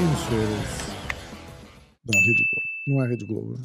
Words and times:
Emissoras 0.00 0.86
da 2.04 2.18
Rede 2.20 2.44
Globo. 2.44 2.66
Não 2.86 3.04
é 3.04 3.08
Rede 3.08 3.26
Globo. 3.26 3.58
né? 3.58 3.62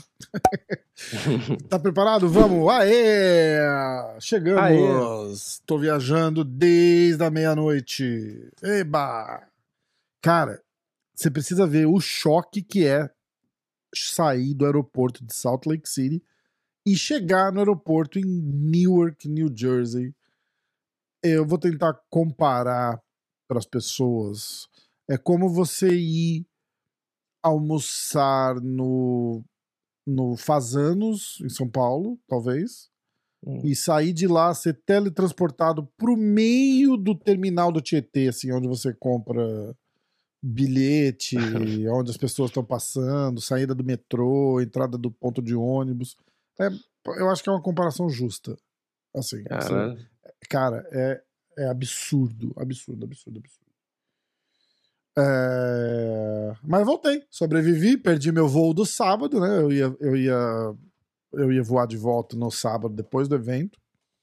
tá 1.69 1.79
preparado? 1.79 2.27
Vamos! 2.29 2.67
Aê! 2.69 3.59
Chegamos! 4.19 5.61
Tô 5.65 5.77
viajando 5.77 6.43
desde 6.43 7.23
a 7.23 7.29
meia-noite. 7.29 8.51
Eba! 8.61 9.47
Cara, 10.21 10.61
você 11.15 11.31
precisa 11.31 11.65
ver 11.65 11.85
o 11.85 11.99
choque 11.99 12.61
que 12.61 12.85
é 12.85 13.09
sair 13.93 14.53
do 14.53 14.65
aeroporto 14.65 15.25
de 15.25 15.33
Salt 15.33 15.65
Lake 15.65 15.87
City 15.87 16.23
e 16.85 16.95
chegar 16.95 17.51
no 17.51 17.59
aeroporto 17.59 18.17
em 18.19 18.25
Newark, 18.25 19.27
New 19.27 19.49
Jersey. 19.55 20.13
Eu 21.23 21.45
vou 21.45 21.57
tentar 21.57 21.93
comparar 22.09 22.99
para 23.47 23.59
as 23.59 23.65
pessoas. 23.65 24.67
É 25.09 25.17
como 25.17 25.49
você 25.49 25.89
ir 25.93 26.45
almoçar 27.43 28.59
no, 28.61 29.43
no 30.05 30.35
Fazanos, 30.37 31.39
em 31.41 31.49
São 31.49 31.69
Paulo, 31.69 32.19
talvez, 32.27 32.91
Hum. 33.43 33.61
e 33.63 33.75
sair 33.75 34.13
de 34.13 34.27
lá, 34.27 34.53
ser 34.53 34.79
teletransportado 34.85 35.87
pro 35.97 36.15
meio 36.15 36.95
do 36.95 37.17
terminal 37.17 37.71
do 37.71 37.81
Tietê, 37.81 38.27
assim, 38.27 38.51
onde 38.51 38.67
você 38.67 38.93
compra 38.93 39.75
bilhete, 40.41 41.37
onde 41.91 42.11
as 42.11 42.17
pessoas 42.17 42.49
estão 42.49 42.63
passando, 42.63 43.39
saída 43.39 43.75
do 43.75 43.83
metrô, 43.83 44.59
entrada 44.59 44.97
do 44.97 45.11
ponto 45.11 45.41
de 45.41 45.55
ônibus. 45.55 46.17
É, 46.59 46.69
eu 47.19 47.29
acho 47.29 47.43
que 47.43 47.49
é 47.49 47.51
uma 47.51 47.61
comparação 47.61 48.09
justa. 48.09 48.57
Assim, 49.13 49.43
assim, 49.49 49.69
Cara, 49.69 49.97
cara, 50.49 50.87
é, 50.91 51.21
é 51.59 51.67
absurdo, 51.69 52.53
absurdo, 52.57 53.05
absurdo, 53.05 53.39
absurdo. 53.39 53.71
É, 55.17 56.55
Mas 56.63 56.85
voltei, 56.85 57.23
sobrevivi, 57.29 57.97
perdi 57.97 58.31
meu 58.31 58.47
voo 58.47 58.73
do 58.73 58.85
sábado, 58.85 59.39
né? 59.39 59.59
Eu 59.59 59.71
ia, 59.71 59.95
eu 59.99 60.15
ia, 60.15 60.75
eu 61.33 61.51
ia 61.51 61.63
voar 61.63 61.85
de 61.85 61.97
volta 61.97 62.35
no 62.37 62.49
sábado 62.49 62.95
depois 62.95 63.27
do 63.27 63.35
evento. 63.35 63.77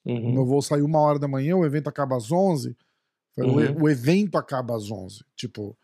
uhum. 0.05 0.33
Meu 0.33 0.47
voo 0.47 0.63
saiu 0.63 0.87
uma 0.87 1.01
hora 1.01 1.19
da 1.19 1.29
manhã, 1.29 1.57
o 1.57 1.67
evento 1.67 1.89
acaba 1.89 2.17
às 2.17 2.33
11. 2.33 2.77
Foi 3.35 3.45
o 3.45 3.49
Uhum. 3.51 3.83
O, 3.83 3.89
evento 3.89 4.37
acaba 4.39 4.75
às 4.75 4.91
11. 4.91 5.23
Tipo, 5.37 5.77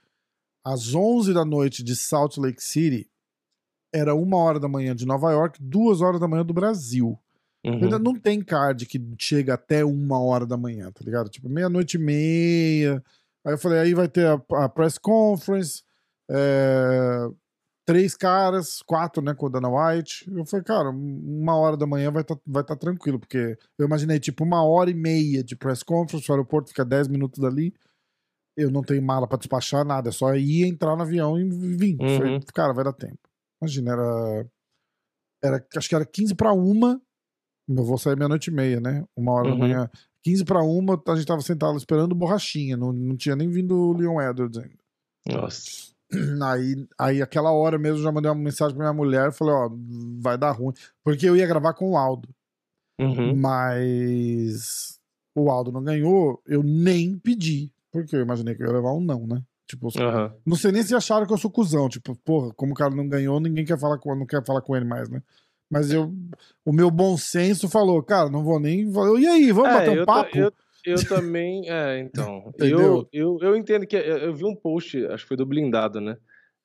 às 0.64 0.94
11 0.94 1.34
da 1.34 1.44
noite 1.44 1.82
de 1.82 1.94
Salt 1.94 2.38
Lake 2.38 2.62
City 2.62 3.08
era 3.92 4.14
uma 4.14 4.38
hora 4.38 4.58
da 4.58 4.66
manhã 4.66 4.94
de 4.94 5.06
Nova 5.06 5.30
York, 5.30 5.58
duas 5.62 6.00
horas 6.00 6.20
da 6.20 6.26
manhã 6.26 6.44
do 6.44 6.54
Brasil. 6.54 7.18
Uhum. 7.64 7.84
Ainda 7.84 7.98
não 7.98 8.18
tem 8.18 8.42
card 8.42 8.84
que 8.86 9.00
chega 9.18 9.54
até 9.54 9.84
uma 9.84 10.20
hora 10.20 10.44
da 10.44 10.56
manhã, 10.56 10.90
tá 10.90 11.02
ligado? 11.04 11.30
Tipo, 11.30 11.48
meia-noite 11.48 11.96
e 11.96 12.00
meia. 12.00 13.02
Aí 13.46 13.54
eu 13.54 13.58
falei, 13.58 13.78
aí 13.78 13.94
vai 13.94 14.08
ter 14.08 14.26
a, 14.26 14.64
a 14.64 14.68
press 14.68 14.98
conference, 14.98 15.82
é, 16.30 17.28
três 17.86 18.16
caras, 18.16 18.82
quatro, 18.82 19.22
né, 19.22 19.32
com 19.32 19.46
a 19.46 19.50
Dana 19.50 19.68
White. 19.68 20.30
Eu 20.30 20.44
falei, 20.44 20.64
cara, 20.64 20.90
uma 20.90 21.56
hora 21.56 21.76
da 21.76 21.86
manhã 21.86 22.10
vai 22.10 22.22
estar 22.22 22.36
vai 22.46 22.64
tá 22.64 22.74
tranquilo, 22.74 23.18
porque 23.18 23.56
eu 23.78 23.86
imaginei, 23.86 24.18
tipo, 24.18 24.44
uma 24.44 24.64
hora 24.64 24.90
e 24.90 24.94
meia 24.94 25.44
de 25.44 25.54
press 25.54 25.82
conference, 25.82 26.28
o 26.28 26.32
aeroporto 26.32 26.70
fica 26.70 26.84
10 26.84 27.08
minutos 27.08 27.40
dali. 27.40 27.72
Eu 28.56 28.70
não 28.70 28.82
tenho 28.82 29.02
mala 29.02 29.26
pra 29.26 29.36
despachar 29.38 29.84
nada, 29.84 30.08
é 30.10 30.12
só 30.12 30.34
ir 30.34 30.64
entrar 30.64 30.94
no 30.96 31.02
avião 31.02 31.38
e 31.38 31.44
vir. 31.48 31.96
Uhum. 32.00 32.16
Falei, 32.18 32.40
cara, 32.54 32.72
vai 32.72 32.84
dar 32.84 32.92
tempo. 32.92 33.18
Imagina, 33.60 33.92
era. 33.92 34.46
era 35.42 35.66
acho 35.76 35.88
que 35.88 35.94
era 35.94 36.06
15 36.06 36.34
pra 36.34 36.52
uma. 36.52 37.00
Eu 37.68 37.82
vou 37.84 37.96
sair 37.98 38.16
meia-noite 38.16 38.50
e 38.50 38.52
meia, 38.52 38.78
né? 38.80 39.04
Uma 39.16 39.32
hora 39.32 39.48
da 39.48 39.54
Uhum. 39.54 39.58
manhã. 39.60 39.90
15 40.22 40.44
pra 40.44 40.62
uma, 40.62 41.02
a 41.08 41.16
gente 41.16 41.26
tava 41.26 41.40
sentado 41.40 41.76
esperando 41.76 42.14
borrachinha. 42.14 42.76
Não, 42.76 42.92
não 42.92 43.16
tinha 43.16 43.34
nem 43.36 43.48
vindo 43.50 43.74
o 43.74 43.92
Leon 43.92 44.20
Edwards 44.20 44.58
ainda. 44.58 44.78
Nossa. 45.28 45.92
Aí, 46.44 46.86
aí, 46.98 47.22
aquela 47.22 47.50
hora 47.50 47.76
mesmo, 47.78 48.00
já 48.02 48.12
mandei 48.12 48.30
uma 48.30 48.40
mensagem 48.40 48.76
pra 48.76 48.84
minha 48.84 48.92
mulher. 48.94 49.32
Falei, 49.32 49.54
ó, 49.54 49.70
vai 50.20 50.38
dar 50.38 50.52
ruim. 50.52 50.72
Porque 51.02 51.26
eu 51.28 51.34
ia 51.34 51.46
gravar 51.46 51.72
com 51.74 51.90
o 51.90 51.96
Aldo. 51.96 52.28
Uhum. 53.00 53.34
Mas 53.34 55.00
o 55.34 55.50
Aldo 55.50 55.72
não 55.72 55.82
ganhou, 55.82 56.40
eu 56.46 56.62
nem 56.62 57.18
pedi. 57.18 57.72
Porque 57.94 58.16
eu 58.16 58.20
imaginei 58.22 58.56
que 58.56 58.62
eu 58.64 58.66
ia 58.66 58.72
levar 58.72 58.92
um 58.92 59.00
não, 59.00 59.24
né? 59.24 59.40
Tipo, 59.68 59.88
Aham. 60.00 60.34
não 60.44 60.56
sei 60.56 60.72
nem 60.72 60.82
se 60.82 60.96
acharam 60.96 61.24
que 61.26 61.32
eu 61.32 61.38
sou 61.38 61.48
cuzão. 61.48 61.88
Tipo, 61.88 62.16
porra, 62.24 62.52
como 62.54 62.72
o 62.72 62.74
cara 62.74 62.92
não 62.92 63.08
ganhou, 63.08 63.38
ninguém 63.38 63.64
quer 63.64 63.78
falar 63.78 63.98
com, 63.98 64.14
não 64.16 64.26
quer 64.26 64.44
falar 64.44 64.60
com 64.62 64.74
ele 64.74 64.84
mais, 64.84 65.08
né? 65.08 65.22
Mas 65.70 65.92
eu, 65.92 66.12
o 66.64 66.72
meu 66.72 66.90
bom 66.90 67.16
senso 67.16 67.68
falou, 67.68 68.02
cara, 68.02 68.28
não 68.28 68.42
vou 68.42 68.58
nem. 68.58 68.90
E 69.20 69.26
aí, 69.26 69.52
vamos 69.52 69.70
É, 69.70 69.74
bater 69.74 70.02
um 70.02 70.04
papo? 70.04 70.36
eu, 70.36 70.52
eu 70.84 71.06
também. 71.06 71.70
É, 71.70 72.00
então. 72.00 72.52
Eu, 72.58 73.08
eu, 73.12 73.38
eu 73.40 73.56
entendo 73.56 73.86
que. 73.86 73.96
Eu, 73.96 74.18
eu 74.18 74.34
vi 74.34 74.44
um 74.44 74.56
post, 74.56 75.06
acho 75.06 75.22
que 75.24 75.28
foi 75.28 75.36
do 75.36 75.46
Blindado, 75.46 76.00
né? 76.00 76.16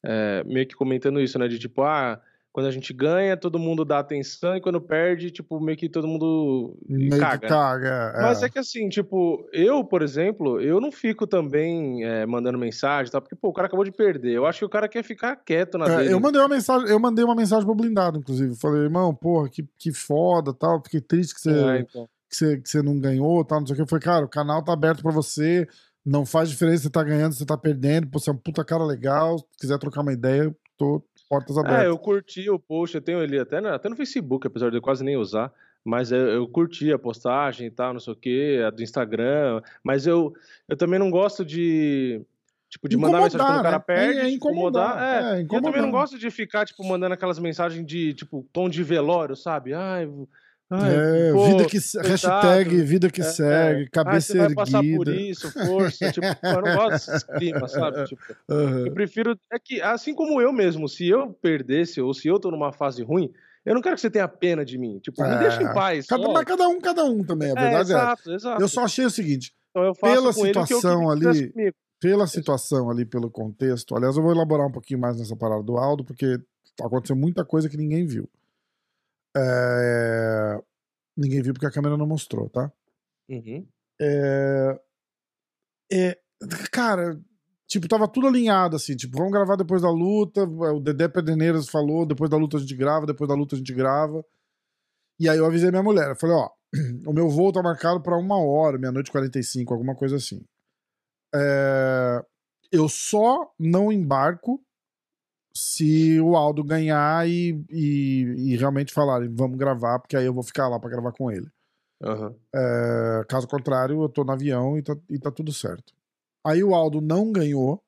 É, 0.03 0.43
meio 0.45 0.67
que 0.67 0.75
comentando 0.75 1.21
isso, 1.21 1.37
né? 1.37 1.47
De 1.47 1.59
tipo, 1.59 1.83
ah, 1.83 2.19
quando 2.59 2.67
a 2.67 2.71
gente 2.71 2.93
ganha, 2.93 3.37
todo 3.37 3.57
mundo 3.57 3.85
dá 3.85 3.99
atenção, 3.99 4.55
e 4.55 4.59
quando 4.59 4.81
perde, 4.81 5.31
tipo, 5.31 5.59
meio 5.61 5.77
que 5.77 5.87
todo 5.87 6.07
mundo 6.07 6.77
Meio 6.87 7.17
caga. 7.17 7.47
caga. 7.47 8.13
é. 8.17 8.21
Mas 8.21 8.43
é 8.43 8.49
que 8.49 8.59
assim, 8.59 8.89
tipo, 8.89 9.47
eu, 9.53 9.81
por 9.83 10.01
exemplo, 10.01 10.59
eu 10.59 10.81
não 10.81 10.91
fico 10.91 11.25
também 11.25 12.03
é, 12.03 12.25
mandando 12.25 12.57
mensagem, 12.57 13.11
tá? 13.11 13.21
Porque, 13.21 13.35
pô, 13.35 13.47
o 13.49 13.53
cara 13.53 13.67
acabou 13.67 13.85
de 13.85 13.91
perder. 13.91 14.33
Eu 14.33 14.45
acho 14.45 14.59
que 14.59 14.65
o 14.65 14.69
cara 14.69 14.89
quer 14.89 15.03
ficar 15.03 15.37
quieto 15.37 15.77
na 15.77 15.85
É, 15.87 15.97
dele. 15.97 16.13
eu 16.13 16.19
mandei 16.19 16.41
uma 16.41 16.49
mensagem, 16.49 16.89
eu 16.89 16.99
mandei 16.99 17.23
uma 17.23 17.35
mensagem 17.35 17.65
pro 17.65 17.73
blindado, 17.75 18.17
inclusive. 18.19 18.55
Falei, 18.57 18.81
irmão, 18.81 19.15
porra, 19.15 19.47
que, 19.49 19.65
que 19.77 19.93
foda, 19.93 20.53
tal. 20.53 20.81
Fiquei 20.83 20.99
triste 20.99 21.33
que 21.35 21.41
você, 21.41 21.51
É, 21.51 21.79
então. 21.79 22.07
que 22.29 22.35
você, 22.35 22.57
que 22.59 22.69
você 22.69 22.81
não 22.81 22.99
ganhou, 22.99 23.43
tal, 23.45 23.59
não 23.61 23.67
sei 23.67 23.73
o 23.73 23.75
que. 23.77 23.81
Eu 23.83 23.87
falei, 23.87 24.03
cara, 24.03 24.25
o 24.25 24.29
canal 24.29 24.61
tá 24.63 24.73
aberto 24.73 25.01
pra 25.01 25.11
você. 25.13 25.65
Não 26.05 26.25
faz 26.25 26.49
diferença 26.49 26.77
se 26.77 26.83
você 26.83 26.89
tá 26.89 27.03
ganhando, 27.03 27.33
se 27.33 27.39
você 27.39 27.45
tá 27.45 27.57
perdendo. 27.57 28.07
Pô, 28.07 28.19
você 28.19 28.29
é 28.29 28.33
um 28.33 28.37
puta 28.37 28.65
cara 28.65 28.83
legal. 28.83 29.37
Se 29.37 29.45
quiser 29.61 29.77
trocar 29.77 30.01
uma 30.01 30.13
ideia, 30.13 30.53
tô 30.77 31.03
portas 31.29 31.57
abertas. 31.57 31.83
É, 31.83 31.87
eu 31.87 31.97
curti 31.97 32.49
o 32.49 32.57
post, 32.59 32.95
eu 32.95 33.01
tenho 33.01 33.21
ele 33.21 33.37
até, 33.39 33.61
na- 33.61 33.75
até 33.75 33.87
no 33.87 33.95
Facebook, 33.95 34.47
apesar 34.47 34.69
de 34.71 34.77
eu 34.77 34.81
quase 34.81 35.03
nem 35.03 35.15
usar, 35.15 35.51
mas 35.85 36.11
eu, 36.11 36.17
eu 36.27 36.47
curti 36.47 36.91
a 36.91 36.97
postagem 36.99 37.67
e 37.67 37.71
tal, 37.71 37.93
não 37.93 37.99
sei 37.99 38.13
o 38.13 38.15
que, 38.15 38.61
a 38.65 38.69
do 38.69 38.81
Instagram, 38.83 39.61
mas 39.83 40.07
eu, 40.07 40.33
eu 40.67 40.75
também 40.75 40.97
não 40.99 41.09
gosto 41.11 41.45
de, 41.45 42.21
tipo, 42.69 42.89
de 42.89 42.97
mandar 42.97 43.21
mensagem 43.21 43.45
quando 43.45 43.59
o 43.59 43.61
cara 43.63 43.77
Incomodar, 43.77 43.79
né? 43.79 43.85
perde, 43.85 44.19
É- 44.19 44.21
é 44.23 44.25
de 44.25 44.33
incomodar, 44.33 44.89
incomodar, 44.89 45.03
é, 45.03 45.17
é, 45.17 45.35
e 45.35 45.39
eu 45.39 45.43
incomodar. 45.43 45.71
também 45.71 45.81
não 45.81 45.91
gosto 45.91 46.17
de 46.17 46.29
ficar, 46.31 46.65
tipo, 46.65 46.83
mandando 46.83 47.13
aquelas 47.13 47.39
mensagens 47.39 47.85
de, 47.85 48.13
tipo, 48.13 48.45
tom 48.51 48.67
de 48.67 48.83
velório, 48.83 49.35
sabe, 49.35 49.73
ai, 49.73 50.09
ai 50.69 50.95
É, 50.95 51.31
pô, 51.31 51.45
vida 51.45 51.65
que, 51.65 51.79
coitado, 51.79 52.07
hashtag 52.09 52.81
vida 52.83 53.09
que 53.09 53.21
é, 53.21 53.23
segue, 53.23 53.83
é. 53.83 53.87
cabeça 53.89 54.33
Ai, 54.33 54.37
você 54.39 54.45
vai 54.47 54.55
passar 54.55 54.79
por 54.79 54.85
erguida. 55.07 55.15
isso, 55.15 55.51
força, 55.51 56.11
tipo, 56.11 56.25
eu 56.27 56.61
não 56.61 56.75
gosto 56.75 56.91
desses 57.11 57.23
climas, 57.23 57.71
sabe, 57.71 58.03
tipo... 58.07 58.21
Aham. 58.49 58.85
Eu 58.87 58.93
prefiro. 58.93 59.39
É 59.51 59.57
que, 59.59 59.81
assim 59.81 60.13
como 60.13 60.39
eu 60.41 60.51
mesmo, 60.53 60.87
se 60.87 61.07
eu 61.07 61.31
perdesse 61.33 61.99
ou 62.01 62.13
se 62.13 62.27
eu 62.27 62.39
tô 62.39 62.51
numa 62.51 62.71
fase 62.71 63.01
ruim, 63.03 63.31
eu 63.65 63.73
não 63.75 63.81
quero 63.81 63.95
que 63.95 64.01
você 64.01 64.09
tenha 64.09 64.27
pena 64.27 64.63
de 64.63 64.77
mim. 64.77 64.99
Tipo, 64.99 65.21
me 65.23 65.29
É. 65.35 65.39
deixa 65.39 65.61
em 65.61 65.73
paz. 65.73 66.05
Cada, 66.07 66.23
só. 66.23 66.31
mas 66.33 66.45
cada 66.45 66.67
um, 66.67 66.79
cada 66.79 67.03
um 67.03 67.23
também, 67.23 67.49
a 67.49 67.51
É, 67.51 67.55
verdade 67.55 67.75
é. 67.75 67.81
exato, 67.95 68.31
exato. 68.33 68.61
Eu 68.61 68.67
só 68.67 68.83
achei 68.85 69.05
o 69.05 69.09
seguinte, 69.09 69.51
Então 69.71 69.91
pela 70.01 70.31
situação 70.33 71.09
ali- 71.09 71.53
pela 71.99 72.25
situação 72.27 72.89
ali, 72.89 73.05
pelo 73.05 73.29
contexto, 73.29 73.95
aliás, 73.95 74.15
eu 74.15 74.23
vou 74.23 74.31
elaborar 74.31 74.65
um 74.65 74.71
pouquinho 74.71 74.99
mais 75.01 75.17
nessa 75.19 75.35
parada 75.35 75.61
do 75.61 75.77
Aldo, 75.77 76.03
porque 76.05 76.37
aconteceu 76.81 77.15
muita 77.15 77.43
coisa 77.43 77.67
que 77.67 77.75
ninguém 77.75 78.05
viu. 78.05 78.29
É, 79.41 80.61
Ninguém 81.17 81.41
viu 81.41 81.53
porque 81.53 81.65
a 81.65 81.71
câmera 81.71 81.97
não 81.97 82.07
mostrou, 82.07 82.49
tá? 82.49 82.71
Uhum. 83.29 83.67
É... 83.99 84.79
é, 85.91 86.19
Cara, 86.71 87.19
tipo, 87.67 87.87
tava 87.87 88.07
tudo 88.07 88.27
alinhado, 88.27 88.75
assim, 88.77 88.95
tipo, 88.95 89.17
vamos 89.17 89.33
gravar 89.33 89.57
depois 89.57 89.81
da 89.81 89.89
luta, 89.89 90.43
o 90.43 90.79
Dedé 90.79 91.09
Pederneiras 91.09 91.67
falou, 91.67 92.05
depois 92.05 92.29
da 92.29 92.37
luta 92.37 92.55
a 92.55 92.59
gente 92.59 92.75
grava, 92.75 93.05
depois 93.05 93.27
da 93.27 93.35
luta 93.35 93.55
a 93.55 93.57
gente 93.57 93.73
grava. 93.73 94.23
E 95.19 95.27
aí 95.27 95.37
eu 95.37 95.45
avisei 95.45 95.69
minha 95.69 95.83
mulher, 95.83 96.09
eu 96.09 96.15
falei, 96.15 96.35
ó, 96.35 96.49
o 97.05 97.11
meu 97.13 97.29
voo 97.29 97.51
tá 97.51 97.61
marcado 97.61 98.01
pra 98.01 98.17
uma 98.17 98.37
hora, 98.37 98.77
meia-noite 98.77 99.09
e 99.09 99.11
45, 99.11 99.73
alguma 99.73 99.95
coisa 99.95 100.15
assim. 100.15 100.41
É, 101.35 102.23
Eu 102.71 102.87
só 102.87 103.51
não 103.59 103.91
embarco 103.91 104.63
se 105.59 106.19
o 106.21 106.35
Aldo 106.35 106.63
ganhar 106.63 107.27
e, 107.27 107.63
e, 107.69 108.21
e 108.53 108.57
realmente 108.57 108.93
falarem, 108.93 109.29
vamos 109.33 109.57
gravar, 109.57 109.99
porque 109.99 110.15
aí 110.15 110.25
eu 110.25 110.33
vou 110.33 110.43
ficar 110.43 110.67
lá 110.67 110.79
pra 110.79 110.89
gravar 110.89 111.11
com 111.11 111.29
ele. 111.31 111.47
Aham. 112.01 112.33
É, 112.55 113.25
caso 113.27 113.47
contrário, 113.47 114.01
eu 114.01 114.09
tô 114.09 114.23
no 114.23 114.31
avião 114.31 114.77
e 114.77 114.81
tá, 114.81 114.95
e 115.09 115.19
tá 115.19 115.29
tudo 115.31 115.51
certo. 115.51 115.93
Aí 116.45 116.63
o 116.63 116.73
Aldo 116.73 117.01
não 117.01 117.31
ganhou. 117.31 117.83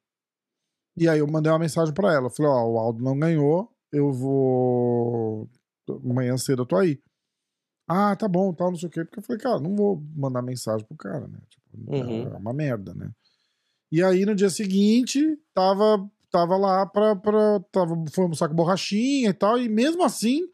E 0.98 1.08
aí 1.08 1.20
eu 1.20 1.28
mandei 1.28 1.52
uma 1.52 1.60
mensagem 1.60 1.94
pra 1.94 2.14
ela. 2.14 2.30
Falei, 2.30 2.52
ó, 2.52 2.66
o 2.66 2.78
Aldo 2.78 3.02
não 3.02 3.18
ganhou. 3.18 3.72
Eu 3.92 4.12
vou. 4.12 5.50
Amanhã 6.04 6.38
cedo 6.38 6.64
eu 6.64 6.66
tô 6.66 6.76
aí. 6.76 7.02
Ah, 7.88 8.16
tá 8.16 8.28
bom, 8.28 8.54
tal, 8.54 8.72
não 8.72 8.78
sei 8.78 8.88
o 8.88 8.92
quê. 8.92 9.04
Porque 9.06 9.20
eu 9.20 9.24
falei, 9.24 9.42
cara, 9.42 9.60
não 9.60 9.76
vou 9.76 10.04
mandar 10.16 10.42
mensagem 10.42 10.86
pro 10.86 10.98
cara, 10.98 11.28
né? 11.28 11.40
Tipo, 11.50 11.62
Uhum. 11.88 12.28
É 12.28 12.38
uma 12.38 12.54
merda, 12.54 12.94
né? 12.94 13.10
E 13.92 14.04
aí 14.04 14.26
no 14.26 14.36
dia 14.36 14.50
seguinte, 14.50 15.38
tava, 15.54 16.10
tava 16.32 16.58
lá 16.58 16.86
pra. 16.86 17.16
pra 17.16 17.60
tava, 17.72 17.96
foi 18.12 18.24
almoçar 18.24 18.48
com 18.48 18.56
borrachinha 18.56 19.30
e 19.30 19.34
tal. 19.34 19.58
E 19.60 19.70
mesmo 19.70 20.04
assim, 20.04 20.48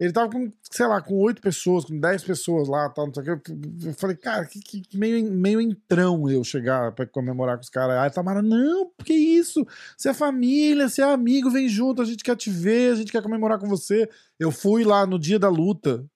Ele 0.00 0.12
tava 0.12 0.30
com, 0.30 0.50
sei 0.70 0.86
lá, 0.86 1.02
com 1.02 1.14
oito 1.18 1.42
pessoas, 1.42 1.84
com 1.84 1.98
dez 1.98 2.22
pessoas 2.22 2.68
lá, 2.68 2.88
tal, 2.88 3.06
não 3.08 3.14
sei 3.14 3.32
o 3.32 3.40
que. 3.40 3.52
Eu 3.88 3.94
falei, 3.94 4.16
cara, 4.16 4.46
que, 4.46 4.60
que 4.60 4.96
meio, 4.96 5.30
meio 5.32 5.60
entrão 5.60 6.30
eu 6.30 6.44
chegar 6.44 6.92
pra 6.92 7.06
comemorar 7.06 7.56
com 7.56 7.62
os 7.62 7.70
caras. 7.70 7.98
Aí 7.98 8.10
Tamara, 8.10 8.40
não, 8.40 8.90
que 9.04 9.12
isso? 9.12 9.66
Você 9.96 10.10
é 10.10 10.14
família, 10.14 10.88
você 10.88 11.02
é 11.02 11.04
amigo, 11.04 11.50
vem 11.50 11.68
junto, 11.68 12.00
a 12.00 12.04
gente 12.04 12.22
quer 12.22 12.36
te 12.36 12.50
ver, 12.50 12.92
a 12.92 12.96
gente 12.96 13.10
quer 13.10 13.22
comemorar 13.22 13.58
com 13.58 13.68
você. 13.68 14.08
Eu 14.38 14.52
fui 14.52 14.84
lá 14.84 15.04
no 15.06 15.18
dia 15.18 15.38
da 15.38 15.48
luta. 15.48 16.06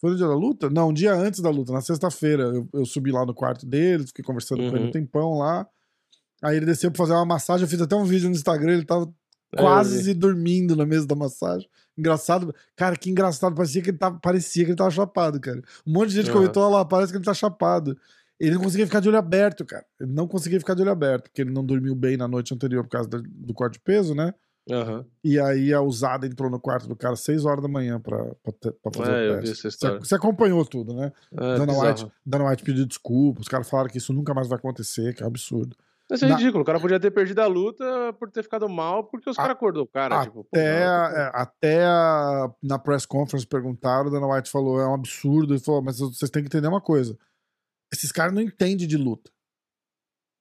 Foi 0.00 0.10
no 0.10 0.16
dia 0.16 0.26
da 0.26 0.34
luta? 0.34 0.70
Não, 0.70 0.90
um 0.90 0.92
dia 0.92 1.14
antes 1.14 1.40
da 1.40 1.50
luta, 1.50 1.72
na 1.72 1.80
sexta-feira. 1.80 2.44
Eu, 2.44 2.68
eu, 2.72 2.84
subi 2.84 3.10
lá 3.10 3.24
no 3.26 3.34
quarto 3.34 3.66
dele, 3.66 4.06
fiquei 4.06 4.24
conversando 4.24 4.62
uhum. 4.62 4.70
com 4.70 4.76
ele 4.76 4.84
um 4.84 4.86
uhum. 4.86 4.92
tempão 4.92 5.38
lá. 5.38 5.66
Aí 6.42 6.56
ele 6.56 6.66
desceu 6.66 6.90
pra 6.90 6.98
fazer 6.98 7.14
uma 7.14 7.24
massagem, 7.24 7.64
eu 7.64 7.68
fiz 7.68 7.80
até 7.80 7.96
um 7.96 8.04
vídeo 8.04 8.28
no 8.28 8.34
Instagram, 8.34 8.74
ele 8.74 8.84
tava 8.84 9.12
é, 9.52 9.56
quase 9.56 10.12
dormindo 10.14 10.76
na 10.76 10.84
mesa 10.84 11.06
da 11.06 11.14
massagem. 11.14 11.68
Engraçado. 11.96 12.54
Cara, 12.76 12.96
que 12.96 13.10
engraçado. 13.10 13.54
Parecia 13.54 13.82
que 13.82 13.90
ele 13.90 13.98
tava, 13.98 14.18
parecia 14.18 14.64
que 14.64 14.70
ele 14.70 14.76
tava 14.76 14.90
chapado, 14.90 15.40
cara. 15.40 15.62
Um 15.86 15.92
monte 15.92 16.10
de 16.10 16.16
gente 16.16 16.28
uhum. 16.28 16.34
comentou 16.34 16.68
lá, 16.68 16.84
parece 16.84 17.10
que 17.10 17.18
ele 17.18 17.24
tá 17.24 17.34
chapado. 17.34 17.96
Ele 18.38 18.54
não 18.54 18.62
conseguia 18.62 18.86
ficar 18.86 19.00
de 19.00 19.08
olho 19.08 19.16
aberto, 19.16 19.64
cara. 19.64 19.84
Ele 19.98 20.12
não 20.12 20.28
conseguia 20.28 20.58
ficar 20.58 20.74
de 20.74 20.82
olho 20.82 20.90
aberto, 20.90 21.24
porque 21.24 21.40
ele 21.40 21.50
não 21.50 21.64
dormiu 21.64 21.94
bem 21.94 22.18
na 22.18 22.28
noite 22.28 22.52
anterior 22.52 22.84
por 22.84 22.90
causa 22.90 23.08
do, 23.08 23.22
do 23.22 23.54
corte 23.54 23.74
de 23.74 23.80
peso, 23.80 24.14
né? 24.14 24.34
Uhum. 24.68 25.04
E 25.22 25.38
aí 25.38 25.72
a 25.72 25.80
usada 25.80 26.26
entrou 26.26 26.50
no 26.50 26.58
quarto 26.58 26.88
do 26.88 26.96
cara 26.96 27.14
às 27.14 27.20
6 27.20 27.44
horas 27.44 27.62
da 27.62 27.68
manhã 27.68 28.00
pra, 28.00 28.18
pra, 28.42 28.72
pra 28.82 28.92
fazer 28.94 29.12
é, 29.12 29.30
o 29.30 29.40
teste. 29.40 29.70
Você, 29.70 29.98
você, 29.98 30.14
acompanhou 30.16 30.64
tudo, 30.66 30.92
né? 30.92 31.12
É, 31.32 31.56
Dana, 31.56 31.72
White, 31.72 32.06
Dana 32.26 32.50
White 32.50 32.64
pediu 32.64 32.84
desculpa, 32.84 33.40
os 33.40 33.48
caras 33.48 33.70
falaram 33.70 33.88
que 33.88 33.98
isso 33.98 34.12
nunca 34.12 34.34
mais 34.34 34.48
vai 34.48 34.58
acontecer, 34.58 35.14
que 35.14 35.22
é 35.22 35.24
um 35.24 35.28
absurdo. 35.28 35.76
Isso 36.12 36.24
é 36.24 36.28
ridículo. 36.28 36.62
O 36.62 36.64
cara 36.64 36.78
podia 36.78 37.00
ter 37.00 37.10
perdido 37.10 37.40
a 37.40 37.46
luta 37.46 38.12
por 38.18 38.30
ter 38.30 38.42
ficado 38.42 38.68
mal, 38.68 39.04
porque 39.04 39.28
os 39.28 39.36
caras 39.36 39.52
acordou 39.52 39.82
o 39.82 39.88
cara. 39.88 40.20
Até, 40.20 40.30
tipo, 40.30 40.48
é, 40.54 41.30
até 41.34 41.84
a, 41.84 42.48
na 42.62 42.78
press 42.78 43.04
conference 43.04 43.46
perguntaram, 43.46 44.06
o 44.06 44.10
Dana 44.10 44.26
White 44.26 44.50
falou: 44.50 44.80
é 44.80 44.86
um 44.86 44.94
absurdo. 44.94 45.54
Ele 45.54 45.62
falou: 45.62 45.82
mas 45.82 45.98
vocês 45.98 46.30
têm 46.30 46.42
que 46.42 46.48
entender 46.48 46.68
uma 46.68 46.80
coisa. 46.80 47.18
Esses 47.92 48.12
caras 48.12 48.32
não 48.32 48.40
entendem 48.40 48.86
de 48.86 48.96
luta. 48.96 49.30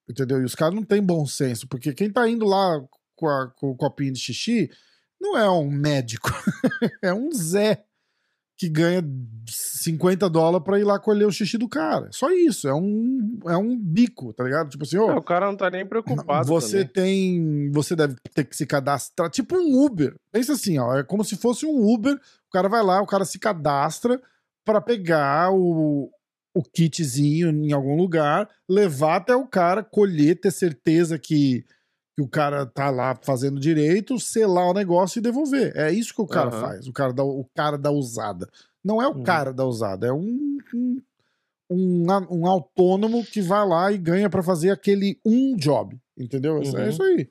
Entendeu? 0.07 0.39
E 0.41 0.45
os 0.45 0.53
caras 0.53 0.75
não 0.75 0.83
têm 0.83 1.01
bom 1.01 1.25
senso, 1.25 1.67
porque 1.67 1.93
quem 1.93 2.11
tá 2.11 2.29
indo 2.29 2.45
lá 2.45 2.79
com, 3.15 3.27
a, 3.27 3.49
com 3.55 3.71
o 3.71 3.75
copinho 3.75 4.13
de 4.13 4.19
xixi 4.19 4.69
não 5.19 5.35
é 5.35 5.49
um 5.49 5.71
médico, 5.71 6.29
é 7.01 7.11
um 7.11 7.31
Zé 7.31 7.83
que 8.57 8.69
ganha 8.69 9.03
50 9.47 10.29
dólares 10.29 10.63
pra 10.63 10.79
ir 10.79 10.83
lá 10.83 10.97
colher 10.97 11.27
o 11.27 11.31
xixi 11.31 11.57
do 11.57 11.67
cara. 11.67 12.07
Só 12.11 12.31
isso, 12.31 12.67
é 12.67 12.73
um, 12.73 13.39
é 13.47 13.57
um 13.57 13.77
bico, 13.77 14.33
tá 14.33 14.43
ligado? 14.43 14.69
Tipo 14.69 14.83
assim, 14.83 14.97
oh, 14.97 15.11
é, 15.11 15.15
o 15.15 15.21
cara 15.21 15.47
não 15.47 15.57
tá 15.57 15.69
nem 15.69 15.85
preocupado. 15.85 16.47
Você 16.47 16.85
também. 16.85 17.39
tem. 17.39 17.71
Você 17.71 17.95
deve 17.95 18.15
ter 18.33 18.45
que 18.45 18.55
se 18.55 18.65
cadastrar. 18.65 19.29
Tipo 19.29 19.57
um 19.57 19.83
Uber. 19.83 20.15
Pensa 20.31 20.53
assim, 20.53 20.79
ó. 20.79 20.97
É 20.97 21.03
como 21.03 21.23
se 21.23 21.35
fosse 21.35 21.65
um 21.65 21.85
Uber. 21.85 22.15
O 22.15 22.51
cara 22.51 22.69
vai 22.69 22.83
lá, 22.83 23.01
o 23.01 23.07
cara 23.07 23.25
se 23.25 23.37
cadastra 23.37 24.21
para 24.63 24.79
pegar 24.79 25.51
o, 25.53 26.09
o 26.53 26.63
kitzinho 26.63 27.49
em 27.49 27.73
algum 27.73 27.97
lugar, 27.97 28.49
levar 28.67 29.17
até 29.17 29.35
o 29.35 29.45
cara, 29.45 29.83
colher, 29.83 30.39
ter 30.39 30.51
certeza 30.51 31.19
que 31.19 31.65
que 32.15 32.21
o 32.21 32.27
cara 32.27 32.65
tá 32.65 32.89
lá 32.89 33.17
fazendo 33.21 33.59
direito, 33.59 34.17
selar 34.19 34.69
o 34.69 34.73
negócio 34.73 35.19
e 35.19 35.21
devolver. 35.21 35.75
É 35.75 35.91
isso 35.91 36.13
que 36.13 36.21
o 36.21 36.27
cara 36.27 36.53
uhum. 36.53 36.61
faz, 36.61 36.87
o 36.87 36.93
cara, 36.93 37.11
da, 37.11 37.23
o 37.23 37.45
cara 37.53 37.77
da 37.77 37.91
usada. 37.91 38.49
Não 38.83 39.01
é 39.01 39.07
o 39.07 39.17
uhum. 39.17 39.23
cara 39.23 39.51
da 39.51 39.65
usada, 39.65 40.07
é 40.07 40.13
um, 40.13 40.57
um, 40.73 41.01
um, 41.69 42.05
um, 42.31 42.47
autônomo 42.47 43.25
que 43.25 43.41
vai 43.41 43.67
lá 43.67 43.91
e 43.91 43.97
ganha 43.97 44.29
para 44.29 44.41
fazer 44.41 44.69
aquele 44.69 45.19
um 45.25 45.57
job, 45.57 45.99
entendeu? 46.17 46.57
É 46.57 46.59
uhum. 46.59 46.77
É 46.77 46.89
isso 46.89 47.03
aí. 47.03 47.29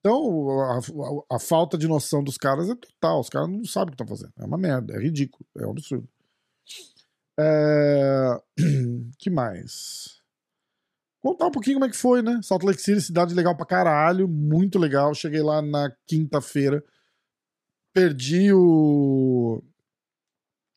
Então, 0.00 0.50
a, 0.60 0.78
a, 0.78 1.36
a, 1.36 1.38
falta 1.38 1.78
de 1.78 1.86
noção 1.86 2.22
dos 2.22 2.36
caras 2.36 2.68
é 2.68 2.74
total. 2.74 3.20
Os 3.20 3.30
caras 3.30 3.48
não 3.48 3.64
sabem 3.64 3.94
o 3.94 3.96
que 3.96 4.02
estão 4.02 4.16
fazendo. 4.16 4.34
É 4.36 4.44
uma 4.44 4.58
merda, 4.58 4.94
é 4.94 4.98
ridículo, 4.98 5.46
é 5.56 5.66
um 5.66 5.70
absurdo. 5.70 6.06
É... 7.38 8.40
que 9.18 9.30
mais? 9.30 10.23
Contar 11.24 11.46
um 11.46 11.50
pouquinho 11.50 11.76
como 11.76 11.86
é 11.86 11.88
que 11.88 11.96
foi, 11.96 12.20
né? 12.20 12.38
Salt 12.42 12.62
Lake 12.62 12.82
City, 12.82 13.00
cidade 13.00 13.34
legal 13.34 13.56
pra 13.56 13.64
caralho, 13.64 14.28
muito 14.28 14.78
legal. 14.78 15.14
Cheguei 15.14 15.40
lá 15.40 15.62
na 15.62 15.90
quinta-feira, 16.06 16.84
perdi 17.94 18.52
o 18.52 19.64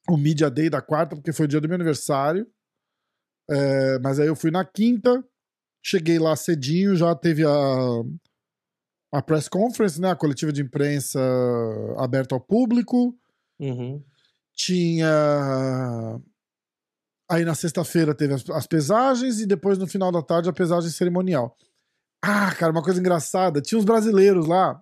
o 0.10 0.16
Media 0.16 0.50
Day 0.50 0.70
da 0.70 0.82
quarta, 0.82 1.18
porque 1.18 1.34
foi 1.34 1.46
o 1.46 1.50
dia 1.50 1.60
do 1.60 1.68
meu 1.68 1.76
aniversário. 1.76 2.48
É, 3.50 4.00
mas 4.00 4.22
aí 4.22 4.28
eu 4.28 4.38
fui 4.38 4.50
na 4.50 4.64
quinta, 4.64 5.22
cheguei 5.84 6.18
lá 6.18 6.34
cedinho, 6.34 6.96
já 6.96 7.14
teve 7.14 7.44
a, 7.44 7.50
a 9.12 9.22
press 9.22 9.50
conference, 9.50 10.00
né? 10.00 10.12
A 10.12 10.16
coletiva 10.16 10.54
de 10.54 10.62
imprensa 10.62 11.20
aberta 11.98 12.36
ao 12.36 12.40
público. 12.40 13.14
Uhum. 13.60 14.02
Tinha 14.54 16.22
Aí 17.30 17.44
na 17.44 17.56
sexta-feira 17.56 18.16
teve 18.16 18.34
as, 18.34 18.50
as, 18.50 18.66
pesagens 18.66 19.40
e 19.40 19.46
depois 19.46 19.78
no 19.78 19.86
final 19.86 20.12
da 20.12 20.22
tarde 20.22 20.50
a 20.50 20.54
pesagem 20.54 20.90
cerimonial. 20.90 21.58
Ah, 22.22 22.54
cara, 22.56 22.72
uma 22.72 22.84
coisa 22.84 23.00
engraçada. 23.00 23.62
Tinha 23.62 23.78
uns 23.78 23.86
brasileiros 23.86 24.48
lá. 24.48 24.82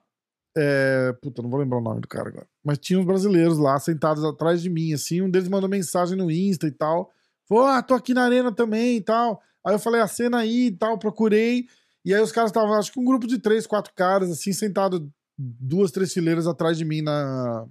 É... 0.55 1.11
Puta, 1.21 1.41
não 1.41 1.49
vou 1.49 1.59
lembrar 1.59 1.79
o 1.79 1.81
nome 1.81 2.01
do 2.01 2.07
cara 2.07 2.29
agora. 2.29 2.47
Mas 2.63 2.77
tinha 2.77 2.99
uns 2.99 3.05
brasileiros 3.05 3.57
lá 3.57 3.79
sentados 3.79 4.23
atrás 4.23 4.61
de 4.61 4.69
mim, 4.69 4.93
assim. 4.93 5.21
Um 5.21 5.29
deles 5.29 5.49
mandou 5.49 5.69
mensagem 5.69 6.15
no 6.15 6.29
Insta 6.29 6.67
e 6.67 6.71
tal. 6.71 7.11
Falou, 7.47 7.65
ah, 7.65 7.81
tô 7.81 7.93
aqui 7.93 8.13
na 8.13 8.23
arena 8.23 8.51
também 8.51 8.97
e 8.97 9.01
tal. 9.01 9.41
Aí 9.65 9.73
eu 9.73 9.79
falei, 9.79 10.01
a 10.01 10.07
cena 10.07 10.37
aí 10.39 10.67
e 10.67 10.71
tal, 10.71 10.97
procurei. 10.97 11.67
E 12.03 12.13
aí 12.13 12.21
os 12.21 12.31
caras 12.31 12.49
estavam, 12.49 12.75
acho 12.75 12.91
que 12.91 12.99
um 12.99 13.05
grupo 13.05 13.25
de 13.25 13.39
três, 13.39 13.65
quatro 13.65 13.91
caras, 13.95 14.29
assim, 14.29 14.53
sentado 14.53 15.11
duas, 15.37 15.91
três 15.91 16.13
fileiras 16.13 16.45
atrás 16.45 16.77
de 16.77 16.85
mim 16.85 17.01
na, 17.01 17.65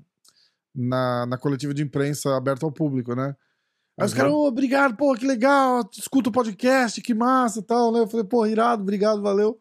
na, 0.74 1.26
na 1.26 1.38
coletiva 1.38 1.72
de 1.72 1.82
imprensa 1.82 2.36
aberta 2.36 2.66
ao 2.66 2.72
público, 2.72 3.14
né? 3.14 3.36
Aí 3.98 4.06
os 4.06 4.14
caras, 4.14 4.32
oh, 4.32 4.46
obrigado, 4.46 4.96
pô, 4.96 5.14
que 5.14 5.26
legal, 5.26 5.88
escuta 5.92 6.28
o 6.28 6.32
podcast, 6.32 7.00
que 7.00 7.14
massa 7.14 7.60
e 7.60 7.62
tal, 7.62 7.92
né? 7.92 8.00
Eu 8.00 8.08
falei, 8.08 8.26
pô, 8.26 8.44
irado, 8.44 8.82
obrigado, 8.82 9.22
valeu. 9.22 9.58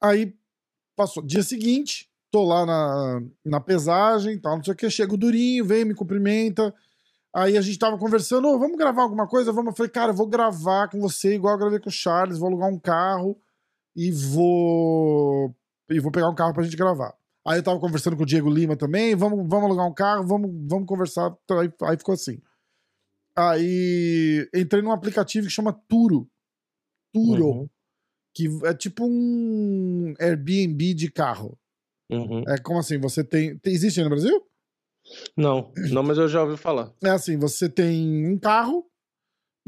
Aí 0.00 0.34
passou. 0.96 1.22
Dia 1.22 1.44
seguinte, 1.44 2.10
tô 2.30 2.44
lá 2.44 2.66
na, 2.66 3.22
na 3.44 3.60
pesagem 3.60 4.38
tal, 4.40 4.56
não 4.56 4.64
sei 4.64 4.72
o 4.72 4.76
que, 4.76 4.90
chega 4.90 5.14
o 5.14 5.16
Durinho, 5.16 5.64
vem, 5.64 5.84
me 5.84 5.94
cumprimenta. 5.94 6.74
Aí 7.34 7.56
a 7.56 7.60
gente 7.60 7.78
tava 7.78 7.96
conversando, 7.96 8.48
oh, 8.48 8.58
vamos 8.58 8.76
gravar 8.76 9.02
alguma 9.02 9.26
coisa? 9.28 9.52
Vamos. 9.52 9.70
Eu 9.70 9.76
falei, 9.76 9.90
cara, 9.90 10.10
eu 10.10 10.16
vou 10.16 10.26
gravar 10.26 10.88
com 10.88 11.00
você, 11.00 11.34
igual 11.34 11.54
eu 11.54 11.58
gravei 11.58 11.78
com 11.78 11.88
o 11.88 11.92
Charles, 11.92 12.38
vou 12.38 12.48
alugar 12.48 12.68
um 12.68 12.78
carro 12.78 13.38
e 13.94 14.10
vou. 14.10 15.54
E 15.88 16.00
vou 16.00 16.10
pegar 16.10 16.28
um 16.28 16.34
carro 16.34 16.52
pra 16.52 16.64
gente 16.64 16.76
gravar. 16.76 17.14
Aí 17.46 17.58
eu 17.58 17.62
tava 17.62 17.78
conversando 17.78 18.16
com 18.16 18.24
o 18.24 18.26
Diego 18.26 18.50
Lima 18.50 18.76
também, 18.76 19.14
vamos, 19.14 19.46
vamos 19.48 19.66
alugar 19.66 19.86
um 19.86 19.94
carro, 19.94 20.26
vamos, 20.26 20.50
vamos 20.68 20.86
conversar. 20.86 21.34
Aí, 21.50 21.72
aí 21.82 21.96
ficou 21.96 22.14
assim. 22.14 22.40
Aí 23.38 24.48
entrei 24.52 24.82
num 24.82 24.90
aplicativo 24.90 25.46
que 25.46 25.52
chama 25.52 25.72
Turo. 25.88 26.28
Turo. 27.14 27.46
Uhum. 27.46 27.68
Que 28.34 28.48
é 28.64 28.74
tipo 28.74 29.06
um 29.06 30.12
Airbnb 30.18 30.92
de 30.94 31.08
carro. 31.08 31.56
Uhum. 32.10 32.42
É 32.48 32.58
como 32.58 32.80
assim? 32.80 32.98
Você 32.98 33.22
tem, 33.22 33.56
tem. 33.58 33.72
Existe 33.72 34.00
aí 34.00 34.04
no 34.04 34.10
Brasil? 34.10 34.44
Não, 35.36 35.72
não, 35.90 36.02
mas 36.02 36.18
eu 36.18 36.26
já 36.26 36.42
ouvi 36.42 36.56
falar. 36.56 36.92
É 37.02 37.10
assim, 37.10 37.38
você 37.38 37.68
tem 37.68 38.26
um 38.26 38.38
carro 38.38 38.87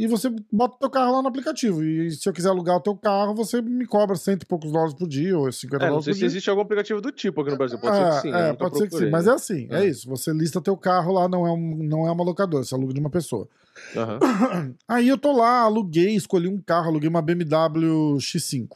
e 0.00 0.06
você 0.06 0.30
bota 0.50 0.76
o 0.76 0.78
teu 0.78 0.88
carro 0.88 1.12
lá 1.12 1.20
no 1.20 1.28
aplicativo. 1.28 1.84
E 1.84 2.10
se 2.12 2.26
eu 2.26 2.32
quiser 2.32 2.48
alugar 2.48 2.76
o 2.76 2.80
teu 2.80 2.96
carro, 2.96 3.34
você 3.34 3.60
me 3.60 3.84
cobra 3.84 4.16
cento 4.16 4.44
e 4.44 4.46
poucos 4.46 4.72
dólares 4.72 4.94
por 4.94 5.06
dia, 5.06 5.36
ou 5.38 5.52
50 5.52 5.76
é, 5.76 5.78
dólares 5.78 5.78
por 5.78 5.78
dia. 5.78 5.90
Não 5.90 6.02
sei 6.02 6.14
se 6.14 6.24
existe 6.24 6.48
algum 6.48 6.62
aplicativo 6.62 7.02
do 7.02 7.12
tipo 7.12 7.42
aqui 7.42 7.50
no 7.50 7.58
Brasil. 7.58 7.78
Pode 7.78 7.98
é, 7.98 8.00
ser 8.00 8.16
que 8.16 8.22
sim. 8.22 8.34
É, 8.34 8.52
pode 8.54 8.78
ser 8.78 8.88
que 8.88 8.96
sim. 8.96 9.10
Mas 9.10 9.26
é 9.26 9.30
assim, 9.30 9.68
é. 9.70 9.84
é. 9.84 9.86
isso. 9.86 10.08
Você 10.08 10.32
lista 10.32 10.58
teu 10.58 10.74
carro 10.74 11.12
lá, 11.12 11.28
não 11.28 11.46
é, 11.46 11.52
um, 11.52 11.76
não 11.84 12.06
é 12.08 12.10
uma 12.10 12.24
locadora, 12.24 12.64
você 12.64 12.74
aluga 12.74 12.94
de 12.94 13.00
uma 13.00 13.10
pessoa. 13.10 13.46
Uhum. 13.94 14.74
Aí 14.88 15.06
eu 15.06 15.18
tô 15.18 15.32
lá, 15.32 15.60
aluguei, 15.60 16.14
escolhi 16.14 16.48
um 16.48 16.62
carro, 16.62 16.88
aluguei 16.88 17.08
uma 17.10 17.20
BMW 17.20 18.16
X5. 18.16 18.70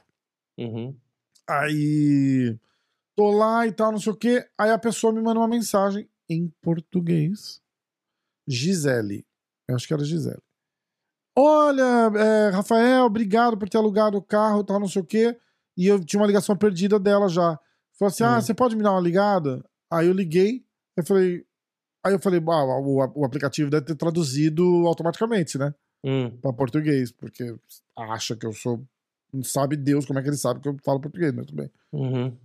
Uhum. 0.59 0.95
Aí 1.49 2.55
tô 3.17 3.31
lá 3.31 3.67
e 3.67 3.73
tal, 3.73 3.93
não 3.93 3.99
sei 3.99 4.13
o 4.13 4.17
quê. 4.17 4.47
Aí 4.59 4.71
a 4.71 4.79
pessoa 4.79 5.11
me 5.11 5.23
manda 5.23 5.41
uma 5.41 5.49
mensagem 5.49 6.07
em 6.29 6.53
português. 6.61 7.63
Gisele. 8.47 9.25
Eu 9.67 9.75
acho 9.75 9.89
que 9.89 9.95
era 9.95 10.05
Gisele. 10.05 10.43
Olha, 11.37 12.13
é, 12.17 12.51
Rafael, 12.51 13.05
obrigado 13.05 13.57
por 13.57 13.69
ter 13.69 13.79
alugado 13.79 14.17
o 14.17 14.23
carro 14.23 14.61
e 14.61 14.65
tal, 14.65 14.79
não 14.79 14.89
sei 14.89 15.03
o 15.03 15.05
quê. 15.05 15.37
E 15.77 15.87
eu 15.89 16.03
tinha 16.05 16.21
uma 16.21 16.27
ligação 16.27 16.57
perdida 16.57 16.99
dela 16.99 17.29
já. 17.29 17.59
Falou 17.99 18.09
assim: 18.11 18.23
ah, 18.25 18.35
uhum. 18.37 18.41
você 18.41 18.55
pode 18.55 18.77
me 18.77 18.83
dar 18.83 18.93
uma 18.93 19.01
ligada? 19.01 19.65
Aí 19.91 20.07
eu 20.07 20.13
liguei, 20.13 20.65
eu 20.97 21.05
falei. 21.05 21.45
Aí 22.05 22.13
eu 22.13 22.19
falei, 22.19 22.39
ah, 22.39 22.65
o, 22.81 23.21
o 23.21 23.25
aplicativo 23.25 23.71
deve 23.71 23.87
ter 23.87 23.95
traduzido 23.95 24.63
automaticamente, 24.87 25.57
né? 25.57 25.75
Hum. 26.05 26.31
Pra 26.37 26.53
português, 26.53 27.11
porque 27.11 27.57
acha 27.97 28.37
que 28.37 28.47
eu 28.47 28.53
sou. 28.53 28.85
Não 29.33 29.43
sabe 29.43 29.77
Deus 29.77 30.05
como 30.05 30.19
é 30.19 30.23
que 30.23 30.29
ele 30.29 30.37
sabe 30.37 30.61
que 30.61 30.69
eu 30.69 30.77
falo 30.85 31.01
português, 31.01 31.33
mas 31.33 31.47
tudo 31.47 31.57
bem. 31.57 31.71
Uhum. 31.93 32.37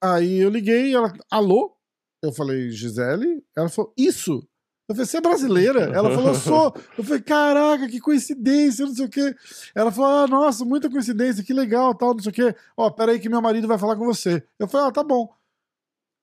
Aí 0.00 0.38
eu 0.38 0.50
liguei, 0.50 0.94
ela, 0.94 1.12
alô? 1.30 1.74
Eu 2.22 2.32
falei, 2.32 2.70
Gisele? 2.70 3.42
Ela 3.56 3.68
falou, 3.68 3.92
isso! 3.96 4.46
Eu 4.88 4.94
falei, 4.94 5.06
você 5.06 5.18
é 5.18 5.20
brasileira? 5.20 5.80
Ela 5.94 6.10
falou, 6.10 6.34
sou. 6.34 6.74
Eu 6.96 7.04
falei, 7.04 7.20
caraca, 7.20 7.86
que 7.88 8.00
coincidência, 8.00 8.86
não 8.86 8.94
sei 8.94 9.04
o 9.04 9.10
quê. 9.10 9.34
Ela 9.74 9.92
falou, 9.92 10.10
ah, 10.10 10.26
nossa, 10.26 10.64
muita 10.64 10.88
coincidência, 10.90 11.44
que 11.44 11.52
legal, 11.52 11.94
tal, 11.94 12.14
não 12.14 12.22
sei 12.22 12.30
o 12.30 12.34
quê. 12.34 12.56
Ó, 12.76 12.90
peraí 12.90 13.18
que 13.18 13.28
meu 13.28 13.42
marido 13.42 13.68
vai 13.68 13.78
falar 13.78 13.96
com 13.96 14.06
você. 14.06 14.42
Eu 14.58 14.66
falei, 14.66 14.88
ah, 14.88 14.92
tá 14.92 15.04
bom. 15.04 15.28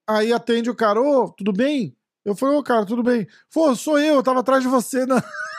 Aí 0.08 0.34
atende 0.34 0.70
o 0.70 0.76
cara, 0.76 1.00
ô, 1.00 1.32
tudo 1.32 1.54
bem? 1.54 1.96
Eu 2.24 2.36
falei, 2.36 2.58
ô, 2.58 2.64
cara, 2.64 2.86
tudo 2.86 3.04
bem. 3.04 3.28
Pô, 3.54 3.76
sou 3.76 4.00
eu, 4.00 4.16
eu 4.16 4.24
tava 4.24 4.40
atrás 4.40 4.64
de 4.64 4.70
você 4.70 5.06
na. 5.06 5.24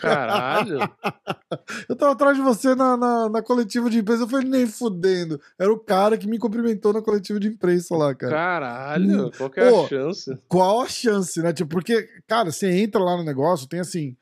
Caralho. 0.00 0.78
eu 1.88 1.96
tava 1.96 2.12
atrás 2.12 2.36
de 2.36 2.42
você 2.42 2.74
na, 2.74 2.96
na, 2.96 3.28
na, 3.28 3.42
coletiva 3.42 3.88
de 3.90 3.98
imprensa. 3.98 4.22
Eu 4.22 4.28
falei, 4.28 4.48
nem 4.48 4.66
fudendo. 4.66 5.40
Era 5.58 5.72
o 5.72 5.78
cara 5.78 6.16
que 6.16 6.26
me 6.26 6.38
cumprimentou 6.38 6.92
na 6.92 7.02
coletiva 7.02 7.38
de 7.38 7.48
imprensa 7.48 7.96
lá, 7.96 8.14
cara. 8.14 8.32
Caralho, 8.32 9.26
hum. 9.26 9.30
qual 9.36 9.50
que 9.50 9.60
é 9.60 9.70
Pô, 9.70 9.84
a 9.84 9.88
chance? 9.88 10.38
Qual 10.48 10.80
a 10.82 10.88
chance, 10.88 11.42
né? 11.42 11.52
Tipo, 11.52 11.70
porque, 11.70 12.08
cara, 12.26 12.50
você 12.50 12.70
entra 12.70 13.02
lá 13.02 13.16
no 13.16 13.24
negócio, 13.24 13.68
tem 13.68 13.80
assim, 13.80 14.16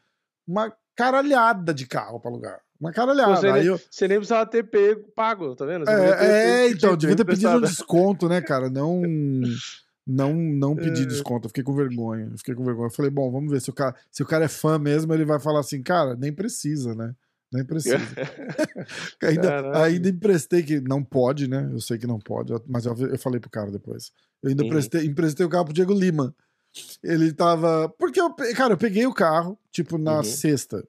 uma 0.46 0.72
caralhada 0.96 1.72
de 1.72 1.86
carro 1.86 2.20
pra 2.20 2.30
alugar. 2.30 2.60
Uma 2.80 2.92
caralhada. 2.92 3.36
Você, 3.36 3.52
nem, 3.52 3.64
eu... 3.64 3.78
você 3.90 4.08
nem 4.08 4.16
precisava 4.16 4.46
ter 4.46 4.62
pego, 4.64 5.04
pago, 5.14 5.54
tá 5.54 5.66
vendo? 5.66 5.84
Você 5.84 5.92
é, 5.92 5.96
ter, 5.96 6.24
é 6.24 6.68
ter, 6.68 6.76
então, 6.76 6.96
devia 6.96 7.16
ter 7.16 7.24
pedido 7.26 7.56
um 7.56 7.60
desconto, 7.60 8.28
né, 8.28 8.40
cara? 8.40 8.70
Não. 8.70 9.02
Não, 10.12 10.34
não 10.34 10.74
pedi 10.74 11.02
é. 11.02 11.06
desconto, 11.06 11.46
eu 11.46 11.50
fiquei 11.50 11.62
com 11.62 11.74
vergonha. 11.74 12.28
Eu 12.32 12.38
fiquei 12.38 12.54
com 12.54 12.64
vergonha. 12.64 12.88
Eu 12.88 12.92
falei, 12.92 13.10
bom, 13.10 13.30
vamos 13.30 13.50
ver 13.50 13.60
se 13.60 13.70
o 13.70 13.72
cara, 13.72 13.94
se 14.10 14.22
o 14.22 14.26
cara 14.26 14.46
é 14.46 14.48
fã 14.48 14.78
mesmo, 14.78 15.14
ele 15.14 15.24
vai 15.24 15.38
falar 15.38 15.60
assim, 15.60 15.82
cara, 15.82 16.16
nem 16.16 16.32
precisa, 16.32 16.94
né? 16.94 17.14
Nem 17.52 17.64
precisa. 17.64 17.96
ainda, 19.22 19.84
ainda 19.84 20.08
emprestei 20.08 20.62
que 20.62 20.80
não 20.80 21.02
pode, 21.02 21.48
né? 21.48 21.68
Eu 21.72 21.80
sei 21.80 21.96
que 21.96 22.06
não 22.06 22.18
pode, 22.18 22.52
mas 22.66 22.86
eu, 22.86 22.96
eu 22.96 23.18
falei 23.18 23.38
pro 23.38 23.50
cara 23.50 23.70
depois. 23.70 24.10
Eu 24.42 24.50
ainda 24.50 24.64
uhum. 24.64 24.70
prestei, 24.70 25.06
emprestei 25.06 25.46
o 25.46 25.48
carro 25.48 25.66
pro 25.66 25.74
Diego 25.74 25.92
Lima. 25.92 26.34
Ele 27.02 27.32
tava. 27.32 27.88
Porque 27.98 28.20
eu, 28.20 28.34
cara, 28.56 28.74
eu 28.74 28.78
peguei 28.78 29.06
o 29.06 29.14
carro, 29.14 29.58
tipo, 29.70 29.96
na 29.96 30.18
uhum. 30.18 30.24
sexta. 30.24 30.84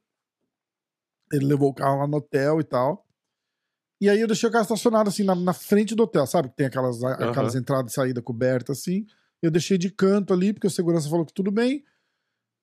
Ele 1.32 1.46
levou 1.46 1.70
o 1.70 1.74
carro 1.74 2.00
lá 2.00 2.08
no 2.08 2.18
hotel 2.18 2.60
e 2.60 2.64
tal. 2.64 3.06
E 4.02 4.10
aí 4.10 4.20
eu 4.20 4.26
deixei 4.26 4.50
o 4.50 4.52
carro 4.52 4.64
estacionado 4.64 5.10
assim 5.10 5.24
na, 5.24 5.36
na 5.36 5.54
frente 5.54 5.94
do 5.94 6.02
hotel, 6.02 6.26
sabe? 6.26 6.50
Tem 6.56 6.66
aquelas, 6.66 7.04
uhum. 7.04 7.08
aquelas 7.08 7.54
entradas 7.54 7.92
e 7.92 7.96
saída 7.96 8.20
cobertas 8.20 8.80
assim. 8.80 9.06
Eu 9.40 9.52
deixei 9.52 9.78
de 9.78 9.92
canto 9.92 10.34
ali, 10.34 10.52
porque 10.52 10.66
o 10.66 10.72
segurança 10.72 11.08
falou 11.08 11.24
que 11.24 11.34
tudo 11.34 11.52
bem. 11.52 11.84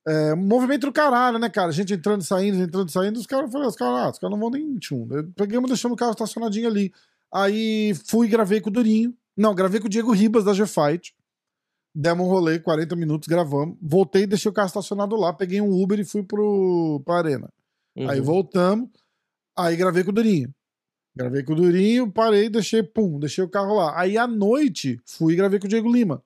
É, 0.06 0.34
movimento 0.34 0.86
do 0.86 0.92
caralho, 0.92 1.38
né, 1.38 1.48
cara? 1.48 1.70
Gente 1.70 1.94
entrando 1.94 2.22
e 2.22 2.24
saindo, 2.24 2.60
entrando 2.60 2.88
e 2.88 2.92
saindo. 2.92 3.20
Os 3.20 3.26
caras 3.26 3.52
falaram, 3.52 3.70
os 3.70 3.76
caras, 3.76 4.00
ah, 4.00 4.10
os 4.10 4.18
caras 4.18 4.32
não 4.32 4.40
vão 4.40 4.50
nem 4.50 4.76
tchum. 4.78 5.06
Eu 5.12 5.30
pegamos 5.32 5.68
deixando 5.68 5.92
o 5.92 5.96
carro 5.96 6.10
estacionadinho 6.10 6.66
ali. 6.66 6.92
Aí 7.32 7.94
fui 8.06 8.26
e 8.26 8.30
gravei 8.30 8.60
com 8.60 8.70
o 8.70 8.72
Durinho. 8.72 9.14
Não, 9.36 9.54
gravei 9.54 9.80
com 9.80 9.86
o 9.86 9.90
Diego 9.90 10.10
Ribas 10.10 10.44
da 10.44 10.52
G-Fight. 10.52 11.14
Demos 11.94 12.26
um 12.26 12.30
rolê, 12.30 12.58
40 12.58 12.96
minutos, 12.96 13.28
gravamos. 13.28 13.76
Voltei, 13.80 14.26
deixei 14.26 14.50
o 14.50 14.54
carro 14.54 14.66
estacionado 14.66 15.14
lá, 15.14 15.32
peguei 15.32 15.60
um 15.60 15.72
Uber 15.72 16.00
e 16.00 16.04
fui 16.04 16.24
pro, 16.24 17.00
pra 17.04 17.18
arena. 17.18 17.48
Uhum. 17.96 18.10
Aí 18.10 18.20
voltamos, 18.20 18.88
aí 19.56 19.76
gravei 19.76 20.02
com 20.02 20.10
o 20.10 20.14
Durinho. 20.14 20.52
Gravei 21.18 21.42
com 21.42 21.52
o 21.52 21.56
Durinho, 21.56 22.08
parei, 22.12 22.48
deixei, 22.48 22.80
pum, 22.80 23.18
deixei 23.18 23.42
o 23.42 23.48
carro 23.48 23.74
lá. 23.74 23.98
Aí 23.98 24.16
à 24.16 24.24
noite, 24.24 25.00
fui 25.04 25.32
e 25.32 25.36
gravei 25.36 25.58
com 25.58 25.66
o 25.66 25.68
Diego 25.68 25.90
Lima. 25.90 26.22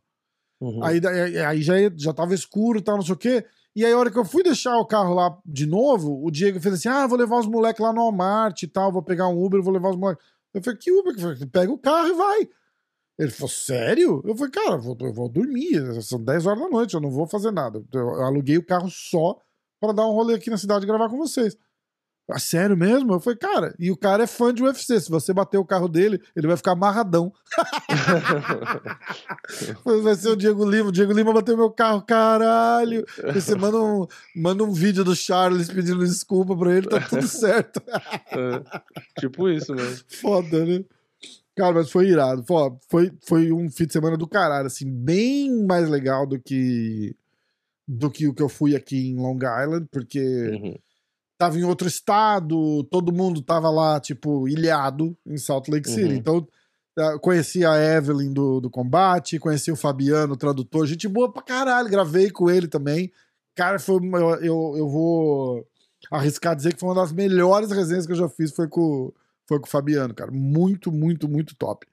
Uhum. 0.61 0.85
Aí, 0.85 1.01
aí 1.39 1.63
já, 1.63 1.75
já 1.97 2.13
tava 2.13 2.35
escuro 2.35 2.79
e 2.79 2.83
tal, 2.83 2.97
não 2.97 3.03
sei 3.03 3.15
o 3.15 3.17
quê. 3.17 3.47
E 3.75 3.87
aí, 3.87 3.93
a 3.93 3.99
hora 3.99 4.11
que 4.11 4.19
eu 4.19 4.25
fui 4.25 4.43
deixar 4.43 4.77
o 4.77 4.85
carro 4.85 5.15
lá 5.15 5.35
de 5.47 5.65
novo, 5.65 6.23
o 6.23 6.31
Diego 6.31 6.61
fez 6.61 6.75
assim: 6.75 6.91
ah, 6.91 7.07
vou 7.07 7.17
levar 7.17 7.39
os 7.39 7.47
moleques 7.47 7.83
lá 7.83 7.91
no 7.91 8.03
Walmart 8.03 8.63
e 8.63 8.69
tal, 8.69 8.93
vou 8.93 9.03
pegar 9.03 9.29
um 9.29 9.43
Uber, 9.43 9.63
vou 9.63 9.73
levar 9.73 9.89
os 9.89 9.97
moleques. 9.97 10.23
Eu 10.53 10.63
falei: 10.63 10.79
que 10.79 10.93
Uber? 10.93 11.19
Falei, 11.19 11.47
Pega 11.47 11.73
o 11.73 11.79
carro 11.79 12.09
e 12.09 12.13
vai. 12.13 12.49
Ele 13.19 13.31
falou: 13.31 13.49
sério? 13.49 14.23
Eu 14.27 14.37
falei: 14.37 14.53
cara, 14.53 14.75
eu 14.75 14.81
vou, 14.83 14.97
eu 15.01 15.13
vou 15.15 15.29
dormir, 15.31 16.03
são 16.03 16.23
10 16.23 16.45
horas 16.45 16.61
da 16.61 16.69
noite, 16.69 16.93
eu 16.93 17.01
não 17.01 17.11
vou 17.11 17.27
fazer 17.27 17.51
nada. 17.51 17.83
Eu 17.91 18.23
aluguei 18.23 18.59
o 18.59 18.67
carro 18.67 18.91
só 18.91 19.41
para 19.81 19.95
dar 19.95 20.07
um 20.07 20.13
rolê 20.13 20.35
aqui 20.35 20.51
na 20.51 20.59
cidade 20.59 20.85
e 20.85 20.87
gravar 20.87 21.09
com 21.09 21.17
vocês. 21.17 21.57
Ah, 22.35 22.39
sério 22.39 22.75
mesmo? 22.75 23.13
Eu 23.13 23.21
falei, 23.21 23.39
cara, 23.39 23.75
e 23.79 23.91
o 23.91 23.97
cara 23.97 24.25
é 24.25 24.27
fã 24.27 24.55
de 24.55 24.63
UFC. 24.63 25.01
Se 25.01 25.11
você 25.11 25.35
bater 25.35 25.59
o 25.59 25.65
carro 25.65 25.87
dele, 25.87 26.21
ele 26.35 26.47
vai 26.47 26.57
ficar 26.57 26.73
amarradão. 26.73 27.31
vai 30.03 30.15
ser 30.15 30.31
o 30.31 30.37
Diego 30.37 30.65
Lima. 30.65 30.89
O 30.89 30.93
Diego 30.93 31.13
Lima 31.13 31.33
bateu 31.33 31.57
meu 31.57 31.71
carro, 31.71 32.03
caralho. 32.03 33.05
E 33.23 33.33
você 33.33 33.55
manda 33.55 33.79
um, 33.79 34.07
manda 34.35 34.65
um 34.65 34.73
vídeo 34.73 35.05
do 35.05 35.15
Charles 35.15 35.69
pedindo 35.69 35.99
desculpa 35.99 36.57
pra 36.57 36.75
ele, 36.75 36.89
tá 36.89 37.01
tudo 37.01 37.25
certo. 37.29 37.83
é, 37.87 39.21
tipo 39.21 39.49
isso 39.51 39.75
mesmo. 39.75 40.03
Foda, 40.09 40.65
né? 40.65 40.83
Cara, 41.55 41.75
mas 41.75 41.91
foi 41.91 42.09
irado. 42.09 42.43
Foi, 42.89 43.13
foi 43.27 43.53
um 43.53 43.71
fim 43.71 43.85
de 43.85 43.93
semana 43.93 44.17
do 44.17 44.27
caralho, 44.27 44.69
assim, 44.69 44.91
bem 44.91 45.67
mais 45.67 45.87
legal 45.89 46.27
do 46.27 46.41
que 46.41 47.15
do 47.87 48.11
que 48.11 48.27
o 48.27 48.33
que 48.33 48.43
eu 48.43 48.49
fui 48.49 48.75
aqui 48.75 49.11
em 49.11 49.17
Long 49.17 49.37
Island, 49.37 49.87
porque. 49.91 50.21
Uhum 50.21 50.79
tava 51.43 51.59
em 51.59 51.65
outro 51.65 51.89
estado, 51.89 52.85
todo 52.85 53.13
mundo 53.13 53.43
tava 53.43 53.69
lá, 53.69 53.99
tipo, 53.99 54.47
ilhado 54.47 55.17
em 55.27 55.37
Salt 55.37 55.67
Lake 55.67 55.89
City. 55.91 56.13
Uhum. 56.13 56.13
Então, 56.13 56.49
ah, 56.97 57.19
conheci 57.19 57.67
a 57.67 57.77
Evelyn 57.77 58.33
do, 58.33 58.61
do 58.61 58.71
combate, 58.71 59.41
conheci 59.41 59.73
o 59.73 59.77
Fabiano, 59.77 60.35
o 60.35 60.37
tradutor, 60.37 60.87
gente 60.87 61.09
boa 61.09 61.33
pra 61.33 61.43
caralho, 61.43 61.91
gravei 61.91 62.31
com 62.31 62.49
ele 62.49 62.69
também. 62.69 63.11
Cara, 63.57 63.81
foi 63.81 63.97
eu, 64.41 64.75
eu 64.77 64.89
vou 64.89 65.67
arriscar 66.13 66.55
dizer 66.55 66.75
que 66.75 66.79
foi 66.79 66.91
uma 66.91 67.03
das 67.03 67.11
melhores 67.11 67.73
resenhas 67.73 68.07
que 68.07 68.13
eu 68.13 68.17
já 68.17 68.29
fiz, 68.29 68.53
foi 68.53 68.69
com, 68.69 69.13
foi 69.49 69.59
com 69.59 69.67
o 69.67 69.69
Fabiano, 69.71 70.15
cara. 70.15 70.31
Muito, 70.31 70.93
muito, 70.93 71.29
muito 71.29 71.57
top. 71.57 71.89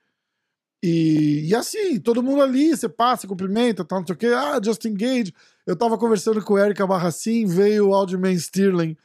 E, 0.84 1.48
e 1.48 1.56
assim, 1.56 2.00
todo 2.00 2.22
mundo 2.22 2.44
ali, 2.44 2.78
você 2.78 2.88
passa, 2.88 3.28
cumprimenta, 3.28 3.84
tal, 3.84 4.02
não 4.02 4.06
sei 4.06 4.14
o 4.16 4.18
quê. 4.18 4.28
Ah, 4.28 4.62
Justin 4.64 4.94
Gage. 4.94 5.34
Eu 5.66 5.76
tava 5.76 5.98
conversando 5.98 6.40
com 6.44 6.54
o 6.54 6.60
Erika 6.60 6.86
Barracin, 6.86 7.48
veio 7.48 7.88
o 7.88 7.94
Alderman 7.96 8.38
Stirling 8.38 8.96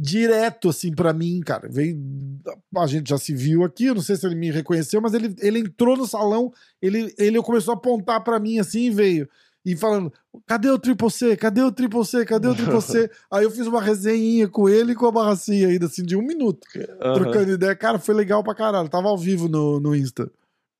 direto 0.00 0.70
assim 0.70 0.94
para 0.94 1.12
mim, 1.12 1.40
cara. 1.40 1.68
Veio, 1.68 2.00
a 2.74 2.86
gente 2.86 3.10
já 3.10 3.18
se 3.18 3.34
viu 3.34 3.64
aqui, 3.64 3.84
eu 3.84 3.94
não 3.94 4.00
sei 4.00 4.16
se 4.16 4.24
ele 4.24 4.34
me 4.34 4.50
reconheceu, 4.50 4.98
mas 5.00 5.12
ele, 5.12 5.34
ele 5.40 5.58
entrou 5.58 5.94
no 5.94 6.06
salão, 6.06 6.50
ele, 6.80 7.14
ele 7.18 7.42
começou 7.42 7.74
a 7.74 7.76
apontar 7.76 8.24
para 8.24 8.40
mim 8.40 8.58
assim 8.58 8.86
e 8.86 8.90
veio. 8.90 9.28
E 9.62 9.76
falando, 9.76 10.10
cadê 10.46 10.70
o 10.70 10.78
Triple 10.78 11.10
C? 11.10 11.36
Cadê 11.36 11.60
o 11.60 11.70
Triple 11.70 12.06
C? 12.06 12.24
Cadê 12.24 12.48
o 12.48 12.54
Triple 12.54 12.80
C? 12.80 13.10
Aí 13.30 13.44
eu 13.44 13.50
fiz 13.50 13.66
uma 13.66 13.82
resenhinha 13.82 14.48
com 14.48 14.70
ele 14.70 14.92
e 14.92 14.94
com 14.94 15.06
a 15.06 15.12
Barracinha 15.12 15.68
ainda, 15.68 15.84
assim, 15.84 16.02
de 16.02 16.16
um 16.16 16.22
minuto. 16.22 16.66
Uhum. 16.74 17.12
Trocando 17.12 17.52
ideia. 17.52 17.76
Cara, 17.76 17.98
foi 17.98 18.14
legal 18.14 18.42
pra 18.42 18.54
caralho. 18.54 18.88
Tava 18.88 19.08
ao 19.08 19.18
vivo 19.18 19.48
no, 19.48 19.78
no 19.78 19.94
Insta. 19.94 20.30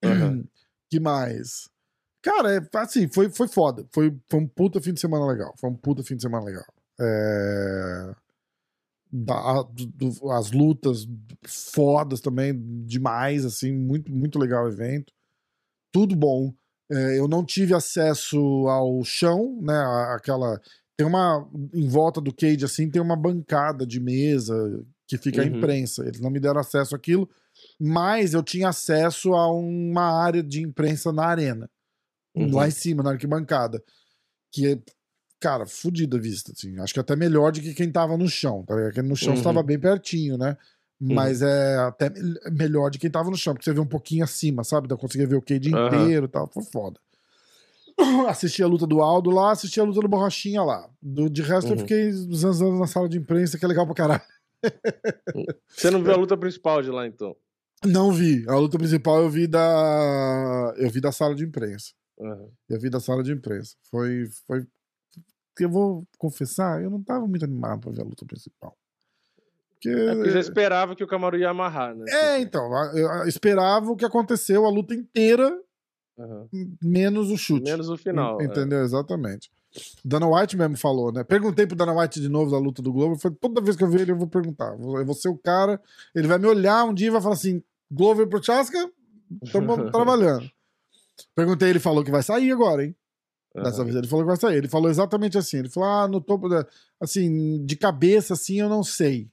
Uhum. 0.03 0.45
Que 0.91 0.99
mais? 0.99 1.69
Cara, 2.21 2.57
é, 2.57 2.61
assim, 2.79 3.07
foi, 3.07 3.31
foi 3.31 3.47
foda. 3.47 3.87
Foi, 3.93 4.13
foi 4.29 4.41
um 4.41 4.47
puta 4.49 4.81
fim 4.81 4.93
de 4.93 4.99
semana 4.99 5.25
legal. 5.25 5.55
Foi 5.57 5.71
um 5.71 5.75
puta 5.77 6.03
fim 6.03 6.17
de 6.17 6.23
semana 6.23 6.45
legal. 6.45 6.65
É 6.99 8.13
da, 9.13 9.63
do, 9.63 10.31
as 10.31 10.53
lutas 10.53 11.07
fodas 11.47 12.21
também, 12.21 12.55
demais, 12.85 13.45
assim, 13.45 13.73
muito, 13.73 14.13
muito 14.13 14.39
legal 14.39 14.65
o 14.65 14.69
evento. 14.69 15.13
Tudo 15.93 16.15
bom. 16.15 16.53
É, 16.91 17.19
eu 17.19 17.29
não 17.29 17.45
tive 17.45 17.75
acesso 17.75 18.39
ao 18.69 19.03
chão, 19.05 19.59
né? 19.63 19.79
Aquela. 20.15 20.61
Tem 20.97 21.07
uma. 21.07 21.49
Em 21.75 21.89
volta 21.89 22.21
do 22.21 22.35
cage, 22.35 22.65
assim, 22.65 22.91
tem 22.91 23.01
uma 23.01 23.17
bancada 23.17 23.87
de 23.87 24.01
mesa 24.01 24.85
que 25.07 25.19
fica 25.19 25.43
uhum. 25.43 25.49
a 25.49 25.57
imprensa. 25.57 26.07
Eles 26.07 26.21
não 26.21 26.31
me 26.31 26.41
deram 26.41 26.61
acesso 26.61 26.95
àquilo, 26.95 27.29
mas 27.79 28.35
eu 28.35 28.43
tinha 28.43 28.69
acesso 28.69 29.35
a 29.35 29.51
uma 29.53 30.23
área 30.23 30.43
de 30.43 30.63
imprensa 30.63 31.13
na 31.13 31.25
arena. 31.25 31.69
Uhum. 32.35 32.55
Lá 32.55 32.69
em 32.69 32.73
cima, 32.73 33.03
na 33.03 33.11
arquibancada. 33.11 33.83
Que 34.53 34.73
é 34.73 34.79
cara, 35.41 35.67
fodida 35.67 36.19
a 36.19 36.21
vista, 36.21 36.53
assim. 36.53 36.79
Acho 36.79 36.95
que 36.95 37.01
até 37.01 37.17
melhor 37.17 37.51
do 37.51 37.61
que 37.61 37.75
quem 37.75 37.91
tava 37.91 38.17
no 38.17 38.29
chão, 38.29 38.63
tá 38.63 38.77
ligado? 38.77 38.93
Quem 38.93 39.03
no 39.03 39.17
chão 39.17 39.35
estava 39.35 39.61
uhum. 39.61 39.67
bem 39.67 39.79
pertinho, 39.79 40.37
né? 40.37 40.57
Mas 41.01 41.41
uhum. 41.41 41.49
é 41.49 41.79
até 41.79 42.13
melhor 42.53 42.91
de 42.91 42.99
quem 42.99 43.11
tava 43.11 43.31
no 43.31 43.37
chão, 43.37 43.55
porque 43.55 43.65
você 43.65 43.73
vê 43.73 43.81
um 43.81 43.87
pouquinho 43.87 44.23
acima, 44.23 44.63
sabe? 44.63 44.87
Dá 44.87 44.97
conseguir 44.97 45.25
ver 45.25 45.37
o 45.37 45.43
cage 45.43 45.75
uhum. 45.75 45.87
inteiro 45.87 46.27
e 46.27 46.29
tal. 46.29 46.47
Foi 46.47 46.63
foda. 46.63 47.01
Assisti 48.29 48.63
a 48.63 48.67
luta 48.67 48.87
do 48.87 49.01
Aldo 49.01 49.31
lá, 49.31 49.53
assisti 49.53 49.81
a 49.81 49.85
luta 49.85 50.01
do 50.01 50.09
Borrachinha 50.09 50.63
lá. 50.63 50.89
Do, 51.01 51.29
de 51.31 51.43
resto, 51.43 51.69
eu 51.69 51.73
uhum. 51.73 51.79
fiquei 51.79 52.13
zanzando 52.13 52.79
na 52.79 52.87
sala 52.87 53.09
de 53.09 53.19
imprensa, 53.19 53.59
que 53.59 53.65
é 53.65 53.69
legal 53.69 53.87
pra 53.87 53.95
caralho. 53.95 54.23
Você 55.69 55.91
não 55.91 56.03
viu 56.03 56.13
a 56.13 56.17
luta 56.17 56.37
principal 56.37 56.83
de 56.83 56.91
lá, 56.91 57.07
então? 57.07 57.35
Não 57.85 58.13
vi. 58.13 58.45
A 58.47 58.57
luta 58.57 58.79
principal 58.79 59.23
eu 59.23 59.31
vi 59.31 59.47
da. 59.47 60.75
Eu 60.77 60.91
vi 60.91 61.01
da 61.01 61.11
sala 61.11 61.35
de 61.35 61.45
imprensa. 61.45 61.93
Uhum. 62.19 62.51
Eu 62.69 62.79
vi 62.79 62.91
da 62.91 63.01
sala 63.01 63.23
de 63.23 63.33
imprensa. 63.33 63.75
Foi, 63.91 64.29
foi 64.47 64.67
eu 65.65 65.71
vou 65.71 66.07
confessar, 66.19 66.83
eu 66.83 66.91
não 66.91 67.03
tava 67.03 67.27
muito 67.27 67.45
animado 67.45 67.81
pra 67.81 67.93
ver 67.93 68.03
a 68.03 68.05
luta 68.05 68.25
principal. 68.25 68.77
Porque... 69.73 69.89
É 69.89 70.15
porque 70.15 70.31
já 70.31 70.41
esperava 70.41 70.95
que 70.95 71.03
o 71.03 71.07
Camaru 71.07 71.39
ia 71.39 71.51
amarrar, 71.51 71.95
né? 71.95 72.05
É, 72.09 72.41
então. 72.41 72.71
Eu 72.95 73.27
esperava 73.27 73.91
o 73.91 73.97
que 73.97 74.05
aconteceu 74.05 74.67
a 74.67 74.71
luta 74.71 74.95
inteira, 74.95 75.59
uhum. 76.19 76.49
menos 76.83 77.31
o 77.31 77.37
chute. 77.39 77.71
Menos 77.71 77.89
o 77.89 77.97
final. 77.97 78.43
Entendeu? 78.43 78.81
É. 78.81 78.85
Exatamente. 78.85 79.51
Dana 80.05 80.27
White 80.27 80.57
mesmo 80.57 80.77
falou, 80.77 81.13
né? 81.13 81.23
Perguntei 81.23 81.67
pro 81.67 81.77
Dana 81.77 81.95
White 81.95 82.21
de 82.21 82.29
novo 82.29 82.51
da 82.51 82.59
luta 82.59 82.83
do 82.83 82.93
Glover. 82.93 83.17
Foi 83.17 83.31
toda 83.31 83.61
vez 83.61 83.77
que 83.77 83.85
eu 83.85 83.89
ver 83.89 84.03
ele, 84.03 84.13
eu 84.13 84.19
vou 84.19 84.27
perguntar. 84.27 84.73
Eu 84.73 85.07
vou 85.07 85.15
ser 85.15 85.29
o 85.29 85.39
cara. 85.39 85.81
Ele 86.15 86.27
vai 86.27 86.39
me 86.39 86.47
olhar 86.47 86.85
um 86.85 86.93
dia 86.93 87.07
e 87.07 87.11
vai 87.11 87.23
falar 87.23 87.35
assim: 87.35 87.63
Glover 87.91 88.29
pro 88.29 88.43
Chaska, 88.43 88.91
estamos 89.43 89.77
trabalhando. 89.93 90.51
Perguntei, 91.35 91.71
ele 91.71 91.79
falou 91.79 92.05
que 92.05 92.11
vai 92.11 92.23
sair 92.23 92.51
agora, 92.51 92.85
hein? 92.85 92.97
Dessa 93.55 93.83
vez 93.83 93.97
ele 93.97 94.07
falou 94.07 94.25
que 94.25 94.29
vai 94.29 94.37
sair. 94.37 94.57
Ele 94.59 94.69
falou 94.69 94.89
exatamente 94.91 95.37
assim. 95.37 95.59
Ele 95.59 95.69
falou: 95.69 95.89
ah, 95.89 96.07
no 96.09 96.21
topo 96.21 96.49
da. 96.49 96.67
Assim, 97.01 97.65
de 97.65 97.77
cabeça, 97.77 98.35
assim, 98.35 98.61
eu 98.61 98.69
não 98.69 98.83
sei. 98.83 99.31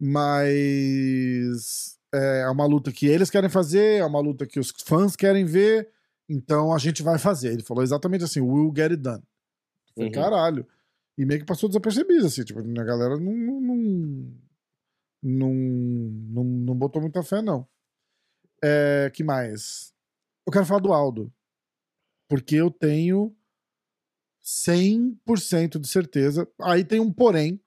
Mas. 0.00 1.96
É 2.14 2.48
uma 2.48 2.64
luta 2.64 2.90
que 2.90 3.06
eles 3.06 3.28
querem 3.28 3.50
fazer, 3.50 4.00
é 4.00 4.04
uma 4.04 4.18
luta 4.20 4.46
que 4.46 4.58
os 4.58 4.72
fãs 4.86 5.14
querem 5.14 5.44
ver. 5.44 5.90
Então 6.26 6.72
a 6.72 6.78
gente 6.78 7.02
vai 7.02 7.18
fazer. 7.18 7.52
Ele 7.52 7.62
falou 7.62 7.82
exatamente 7.82 8.24
assim: 8.24 8.40
we'll 8.40 8.72
get 8.74 8.90
it 8.90 8.96
done. 9.02 9.22
Eu 9.22 9.94
falei, 9.94 10.08
Uhum. 10.08 10.14
caralho. 10.14 10.66
E 11.18 11.24
meio 11.26 11.40
que 11.40 11.46
passou 11.46 11.68
desapercebido, 11.68 12.26
assim. 12.26 12.44
Tipo, 12.44 12.60
a 12.60 12.84
galera. 12.84 13.18
Não, 13.18 13.32
não, 13.32 13.60
não, 15.22 15.54
não, 15.54 16.44
não 16.44 16.74
botou 16.74 17.02
muita 17.02 17.22
fé, 17.22 17.42
não. 17.42 17.66
É, 18.62 19.10
que 19.12 19.22
mais? 19.24 19.92
Eu 20.46 20.52
quero 20.52 20.64
falar 20.64 20.80
do 20.80 20.92
Aldo. 20.92 21.32
Porque 22.28 22.54
eu 22.56 22.70
tenho 22.70 23.34
100% 24.48 25.78
de 25.78 25.86
certeza. 25.88 26.48
Aí 26.62 26.84
tem 26.84 27.00
um 27.00 27.12
porém, 27.12 27.60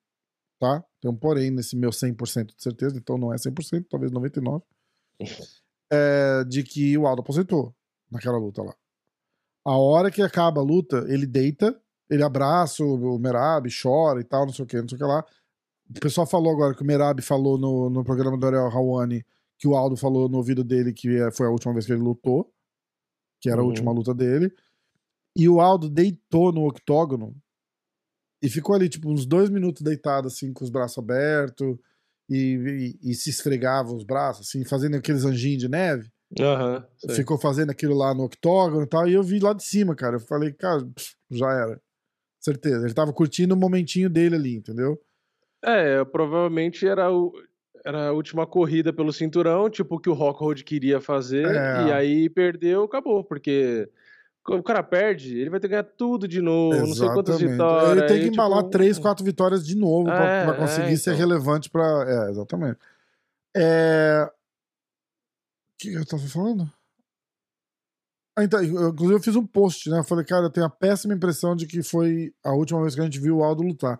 tá? 0.59 0.83
Tem 0.99 1.09
um 1.11 1.15
porém 1.15 1.51
nesse 1.51 1.75
meu 1.75 1.91
100% 1.91 2.55
de 2.55 2.61
certeza, 2.63 2.97
então 2.97 3.17
não 3.17 3.31
é 3.33 3.37
100%, 3.37 3.85
talvez 3.89 4.11
99%. 4.11 4.63
É, 5.93 6.45
de 6.45 6.63
que 6.63 6.97
o 6.97 7.05
Aldo 7.05 7.21
aposentou 7.21 7.75
naquela 8.09 8.37
luta 8.37 8.63
lá. 8.63 8.73
A 9.65 9.75
hora 9.77 10.09
que 10.09 10.21
acaba 10.21 10.61
a 10.61 10.63
luta, 10.63 11.05
ele 11.09 11.25
deita, 11.27 11.77
ele 12.09 12.23
abraça 12.23 12.81
o, 12.81 13.19
Merab, 13.19 13.67
chora 13.69 14.21
e 14.21 14.23
tal, 14.23 14.45
não 14.45 14.53
sei 14.53 14.63
o 14.63 14.67
que, 14.69 14.81
não 14.81 14.87
sei 14.87 14.95
o 14.95 14.99
que 14.99 15.03
lá. 15.05 15.25
O 15.89 15.99
pessoal 15.99 16.25
falou 16.25 16.53
agora 16.53 16.73
que 16.73 16.81
o 16.81 16.85
Merab 16.85 17.21
falou 17.21 17.57
no, 17.57 17.89
no 17.89 18.05
programa 18.05 18.37
do 18.37 18.47
Ariel 18.47 18.69
Hawani 18.69 19.21
que 19.59 19.67
o 19.67 19.75
Aldo 19.75 19.97
falou 19.97 20.29
no 20.29 20.37
ouvido 20.37 20.63
dele 20.63 20.93
que 20.93 21.09
é- 21.17 21.29
foi 21.29 21.45
a 21.45 21.49
última 21.49 21.73
vez 21.73 21.85
que 21.85 21.91
ele 21.91 22.01
lutou, 22.01 22.49
que 23.41 23.49
era 23.49 23.59
a 23.59 23.63
Uhum. 23.63 23.69
última 23.71 23.91
luta 23.91 24.13
dele. 24.13 24.49
E 25.35 25.47
o 25.47 25.61
Aldo 25.61 25.89
deitou 25.89 26.51
no 26.51 26.67
octógono 26.67 27.35
e 28.43 28.49
ficou 28.49 28.75
ali, 28.75 28.89
tipo, 28.89 29.09
uns 29.09 29.25
dois 29.25 29.49
minutos 29.49 29.81
deitado, 29.81 30.27
assim, 30.27 30.51
com 30.51 30.63
os 30.63 30.69
braços 30.69 30.97
abertos 30.97 31.77
e, 32.29 32.97
e- 33.03 33.11
e 33.11 33.13
se 33.15 33.29
esfregava 33.29 33.93
os 33.93 34.03
braços, 34.03 34.47
assim, 34.47 34.65
fazendo 34.65 34.95
aqueles 34.97 35.23
anjinhos 35.25 35.59
de 35.59 35.69
neve. 35.69 36.09
Sei. 36.97 37.15
Ficou 37.15 37.37
fazendo 37.37 37.69
aquilo 37.71 37.93
lá 37.95 38.13
no 38.13 38.23
octógono 38.23 38.83
e 38.83 38.87
tal. 38.87 39.07
E 39.07 39.13
eu 39.13 39.21
vi 39.23 39.39
lá 39.39 39.51
de 39.53 39.63
cima, 39.65 39.93
cara. 39.95 40.15
Eu 40.15 40.19
falei, 40.21 40.51
cara, 40.53 40.79
pff, 40.85 41.15
já 41.29 41.51
era. 41.51 41.81
Certeza. 42.39 42.85
Ele 42.85 42.93
tava 42.93 43.13
curtindo 43.13 43.53
o 43.53 43.57
momentinho 43.57 44.09
dele 44.09 44.35
ali, 44.35 44.55
entendeu? 44.55 44.99
É, 45.63 46.03
provavelmente 46.05 46.87
era, 46.87 47.11
o, 47.11 47.31
era 47.85 48.07
a 48.07 48.11
última 48.13 48.47
corrida 48.47 48.91
pelo 48.91 49.11
cinturão, 49.13 49.69
tipo 49.69 49.95
o 49.95 49.99
que 49.99 50.09
o 50.09 50.13
Rockhold 50.13 50.63
queria 50.63 50.99
fazer, 50.99 51.45
É. 51.45 51.87
e 51.87 51.91
aí 51.91 52.29
perdeu, 52.29 52.83
acabou, 52.83 53.23
porque 53.23 53.87
o 54.47 54.63
cara 54.63 54.81
perde, 54.81 55.37
ele 55.37 55.49
vai 55.49 55.59
ter 55.59 55.67
que 55.67 55.71
ganhar 55.71 55.83
tudo 55.83 56.27
de 56.27 56.41
novo, 56.41 56.75
não 56.75 56.93
sei 56.95 57.07
quantas 57.09 57.35
Exatamente. 57.35 57.51
vitórias. 57.51 57.91
Ele 57.91 58.07
tem 58.07 58.17
que 58.17 58.23
aí, 58.23 58.29
embalar 58.29 58.59
tipo, 58.59 58.71
três, 58.71 58.97
quatro 58.97 59.23
vitórias 59.23 59.65
de 59.65 59.75
novo 59.75 60.05
pra, 60.05 60.25
É, 60.25 60.45
pra 60.45 60.55
conseguir 60.55 60.93
é, 60.93 60.95
ser 60.97 61.11
então. 61.11 61.19
relevante 61.19 61.69
pra. 61.69 62.05
É, 62.07 62.29
exatamente. 62.31 62.79
É. 63.55 64.27
O 64.27 64.33
que 65.77 65.93
eu 65.93 66.05
tava 66.05 66.23
falando? 66.23 66.71
Ah, 68.37 68.43
então, 68.43 68.63
eu, 68.63 68.89
inclusive 68.89 69.19
eu 69.19 69.23
fiz 69.23 69.35
um 69.35 69.45
post, 69.45 69.89
né? 69.89 69.99
Eu 69.99 70.03
falei, 70.03 70.25
cara, 70.25 70.45
eu 70.45 70.49
tenho 70.49 70.65
a 70.65 70.69
péssima 70.69 71.13
impressão 71.13 71.55
de 71.55 71.67
que 71.67 71.83
foi 71.83 72.33
a 72.43 72.53
última 72.53 72.81
vez 72.81 72.95
que 72.95 73.01
a 73.01 73.03
gente 73.03 73.19
viu 73.19 73.37
o 73.37 73.43
Aldo 73.43 73.61
lutar. 73.61 73.99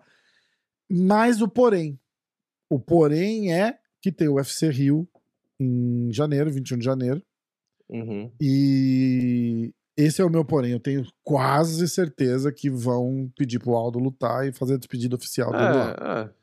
Mas 0.90 1.40
o 1.40 1.48
porém. 1.48 1.98
O 2.68 2.80
porém 2.80 3.52
é 3.52 3.78
que 4.00 4.10
tem 4.10 4.28
o 4.28 4.34
UFC 4.34 4.70
Rio 4.70 5.06
em 5.60 6.10
janeiro, 6.12 6.50
21 6.50 6.78
de 6.78 6.84
janeiro. 6.84 7.22
Uhum. 7.88 8.32
E 8.40 9.72
esse 9.96 10.20
é 10.20 10.24
o 10.24 10.30
meu 10.30 10.44
porém. 10.44 10.72
Eu 10.72 10.80
tenho 10.80 11.04
quase 11.24 11.86
certeza 11.88 12.52
que 12.52 12.68
vão 12.70 13.30
pedir 13.36 13.58
pro 13.58 13.74
Aldo 13.74 13.98
lutar 13.98 14.46
e 14.46 14.52
fazer 14.52 14.74
a 14.74 14.78
despedida 14.78 15.16
oficial 15.16 15.50
dele 15.52 15.62
lá. 15.64 15.96
É, 16.00 16.20
é. 16.28 16.42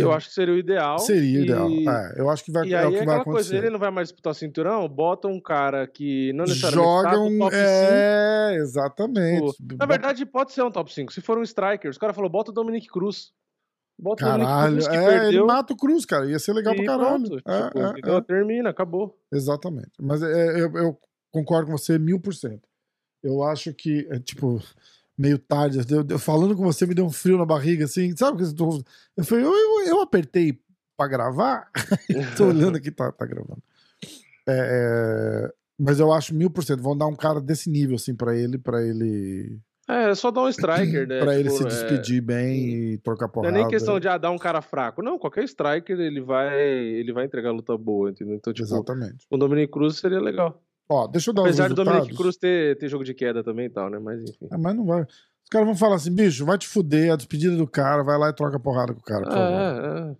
Eu 0.00 0.12
acho 0.12 0.28
que 0.28 0.34
seria 0.34 0.54
o 0.54 0.58
ideal. 0.58 0.98
Seria 1.00 1.40
e- 1.40 1.42
ideal. 1.42 1.68
É, 1.68 2.14
eu 2.20 2.30
acho 2.30 2.44
que 2.44 2.52
vai, 2.52 2.66
E 2.68 2.74
é 2.74 2.78
aí 2.78 2.86
o 2.86 2.90
que 2.90 2.96
é 2.96 3.04
vai 3.04 3.16
aquela 3.16 3.24
coisa, 3.24 3.40
acontecer. 3.48 3.56
ele 3.56 3.70
não 3.72 3.78
vai 3.78 3.90
mais 3.90 4.08
disputar 4.08 4.34
cinturão, 4.34 4.88
bota 4.88 5.26
um 5.26 5.40
cara 5.40 5.86
que 5.86 6.32
não 6.34 6.44
necessariamente 6.44 7.02
tá 7.02 7.10
no 7.16 7.38
top 7.38 7.54
5. 7.56 7.56
É, 7.56 8.56
exatamente. 8.56 9.56
Na 9.78 9.86
verdade, 9.86 10.24
pode 10.26 10.52
ser 10.52 10.62
um 10.62 10.70
top 10.70 10.92
5. 10.92 11.12
Se 11.12 11.20
for 11.20 11.38
um 11.38 11.42
striker, 11.42 11.90
os 11.90 11.98
caras 11.98 12.14
falaram, 12.14 12.30
bota 12.30 12.50
o 12.50 12.54
Dominic 12.54 12.86
Cruz. 12.88 13.32
Bota 14.00 14.24
o 14.24 14.28
Dominic 14.28 14.48
Caralho. 14.86 15.10
É, 15.10 15.28
ele 15.28 15.42
mata 15.42 15.72
o 15.72 15.76
Cruz, 15.76 16.04
cara. 16.06 16.26
Ia 16.30 16.38
ser 16.38 16.52
legal 16.52 16.74
e 16.74 16.76
pra 16.76 16.86
caralho. 16.86 17.24
pronto, 17.24 17.42
É, 17.48 17.94
tipo, 17.94 18.10
é, 18.10 18.16
é. 18.16 18.20
Termina, 18.20 18.70
acabou. 18.70 19.18
Exatamente. 19.32 19.90
Mas 20.00 20.22
é, 20.22 20.60
eu, 20.60 20.72
eu 20.76 20.98
concordo 21.32 21.66
com 21.70 21.76
você 21.76 21.98
mil 21.98 22.20
por 22.20 22.32
cento. 22.34 22.68
Eu 23.22 23.42
acho 23.42 23.72
que, 23.74 24.06
é, 24.10 24.18
tipo, 24.18 24.62
meio 25.16 25.38
tarde, 25.38 25.78
eu, 25.92 26.06
eu 26.08 26.18
falando 26.18 26.56
com 26.56 26.62
você 26.62 26.86
me 26.86 26.94
deu 26.94 27.04
um 27.04 27.10
frio 27.10 27.36
na 27.38 27.44
barriga, 27.44 27.84
assim, 27.84 28.16
sabe? 28.16 28.34
o 28.34 28.36
que 28.38 28.44
eu 28.52 28.54
tô- 28.56 28.84
Eu 29.16 29.24
falei, 29.24 29.44
eu, 29.44 29.52
eu, 29.86 30.00
apertei 30.00 30.58
pra 30.96 31.08
gravar? 31.08 31.68
Tô 32.36 32.46
olhando 32.46 32.76
aqui, 32.76 32.90
tá, 32.90 33.10
tá 33.12 33.26
gravando. 33.26 33.62
É, 34.48 35.44
é, 35.46 35.52
mas 35.78 36.00
eu 36.00 36.12
acho 36.12 36.34
mil 36.34 36.50
por 36.50 36.64
cento. 36.64 36.82
Vão 36.82 36.96
dar 36.96 37.06
um 37.06 37.14
cara 37.16 37.40
desse 37.40 37.68
nível, 37.68 37.96
assim, 37.96 38.14
pra 38.14 38.34
ele, 38.36 38.56
pra 38.58 38.82
ele, 38.82 39.58
É, 39.88 40.14
só 40.14 40.30
dar 40.30 40.42
um 40.42 40.48
striker, 40.48 41.06
né? 41.06 41.18
pra 41.20 41.34
ele 41.34 41.50
Tipo, 41.50 41.56
se 41.58 41.64
é, 41.64 41.66
despedir 41.68 42.22
bem 42.22 42.92
e 42.94 42.98
trocar 42.98 43.26
Não 43.26 43.30
é 43.30 43.32
porrada. 43.34 43.52
nem 43.58 43.68
questão 43.68 43.98
de 44.00 44.08
ah, 44.08 44.16
dar 44.18 44.30
um 44.30 44.38
cara 44.38 44.62
fraco. 44.62 45.02
Não, 45.02 45.18
qualquer 45.18 45.44
striker 45.44 45.98
ele 46.00 46.20
vai, 46.20 46.58
ele 46.60 47.12
vai 47.12 47.24
entregar 47.26 47.50
luta 47.52 47.76
boa, 47.76 48.10
entendeu? 48.10 48.36
Então, 48.36 48.52
tipo, 48.52 48.66
Exatamente. 48.66 49.26
o 49.30 49.36
Dominic 49.36 49.72
Cruz 49.72 49.98
seria 49.98 50.20
legal. 50.20 50.62
Ó, 50.88 51.06
deixa 51.06 51.30
eu 51.30 51.34
dar 51.34 51.42
Apesar 51.42 51.64
os 51.64 51.68
do 51.70 51.74
Dominic 51.74 51.96
resultados. 51.98 52.18
Cruz 52.18 52.36
ter, 52.36 52.78
ter 52.78 52.88
jogo 52.88 53.04
de 53.04 53.12
queda 53.14 53.44
também 53.44 53.66
e 53.66 53.70
tal, 53.70 53.90
né? 53.90 53.98
Mas 53.98 54.22
enfim. 54.22 54.48
Ah, 54.50 54.56
mas 54.58 54.74
não 54.74 54.86
vai. 54.86 55.02
Os 55.02 55.50
caras 55.50 55.66
vão 55.66 55.76
falar 55.76 55.96
assim, 55.96 56.14
bicho, 56.14 56.44
vai 56.44 56.56
te 56.58 56.66
fuder, 56.68 57.12
a 57.12 57.16
despedida 57.16 57.56
do 57.56 57.66
cara, 57.66 58.02
vai 58.02 58.18
lá 58.18 58.28
e 58.30 58.34
troca 58.34 58.58
porrada 58.58 58.92
com 58.94 59.00
o 59.00 59.02
cara, 59.04 59.24
por 59.24 59.32
favor. 59.32 59.52
É, 59.54 60.10
é. 60.12 60.16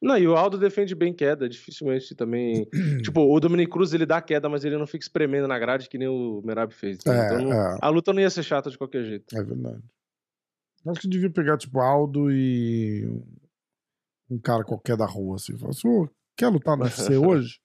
Não, 0.00 0.16
e 0.16 0.28
o 0.28 0.36
Aldo 0.36 0.56
defende 0.58 0.94
bem 0.94 1.12
queda, 1.12 1.48
dificilmente 1.48 2.14
também. 2.14 2.66
tipo, 3.02 3.20
o 3.20 3.40
Dominic 3.40 3.70
Cruz 3.70 3.92
ele 3.92 4.06
dá 4.06 4.22
queda, 4.22 4.48
mas 4.48 4.64
ele 4.64 4.78
não 4.78 4.86
fica 4.86 5.02
espremendo 5.04 5.48
na 5.48 5.58
grade 5.58 5.88
que 5.88 5.98
nem 5.98 6.06
o 6.08 6.40
Merab 6.44 6.72
fez. 6.72 6.98
entendeu? 6.98 7.20
É, 7.22 7.34
então 7.42 7.52
é. 7.52 7.78
a 7.82 7.88
luta 7.88 8.12
não 8.12 8.20
ia 8.20 8.30
ser 8.30 8.42
chata 8.44 8.70
de 8.70 8.78
qualquer 8.78 9.04
jeito. 9.04 9.36
É 9.36 9.42
verdade. 9.42 9.82
Acho 10.86 11.00
que 11.00 11.08
devia 11.08 11.28
pegar, 11.30 11.58
tipo, 11.58 11.80
Aldo 11.80 12.30
e 12.30 13.06
um- 14.30 14.38
cara 14.38 14.62
qualquer 14.64 14.96
da 14.96 15.04
rua, 15.06 15.36
assim. 15.36 15.58
Falar 15.58 15.70
assim, 15.70 15.88
"Ô, 15.88 16.08
quer 16.36 16.48
lutar 16.48 16.76
no 16.76 16.84
UFC 17.12 17.16
hoje? 17.16 17.58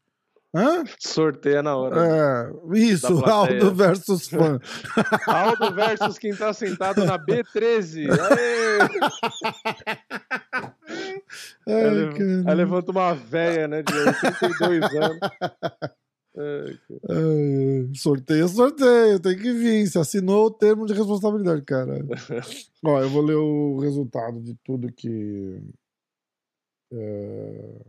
Hã? 0.56 0.84
Sorteia 1.00 1.64
na 1.64 1.76
hora. 1.76 1.96
É, 2.06 2.78
isso. 2.78 3.26
Aldo 3.26 3.74
versus 3.74 4.28
fã. 4.28 4.60
Aldo 5.28 5.74
versus 5.74 6.20
quem 6.20 6.36
tá 6.36 6.54
sentado 6.54 7.04
na 7.06 7.18
B13. 7.18 8.08
Aê! 8.12 8.78
Ai, 11.68 11.86
Aí, 12.06 12.44
aí 12.48 12.56
levanta 12.56 12.92
uma 12.92 13.14
véia, 13.16 13.68
né, 13.68 13.82
de 13.82 13.94
82 13.94 14.84
anos. 14.96 15.20
Ai, 16.36 16.80
Ai, 17.10 17.90
sorteio, 17.96 18.48
sorteio, 18.48 19.20
tem 19.20 19.36
que 19.38 19.52
vir. 19.54 19.88
Você 19.88 19.98
assinou 19.98 20.46
o 20.48 20.52
termo 20.52 20.86
de 20.86 20.94
responsabilidade, 20.94 21.64
cara. 21.64 22.00
Ó, 22.86 23.02
eu 23.02 23.10
vou 23.10 23.24
ler 23.24 23.36
o 23.36 23.80
resultado 23.80 24.40
de 24.42 24.56
tudo 24.64 24.92
que. 24.92 25.60
é, 26.92 27.82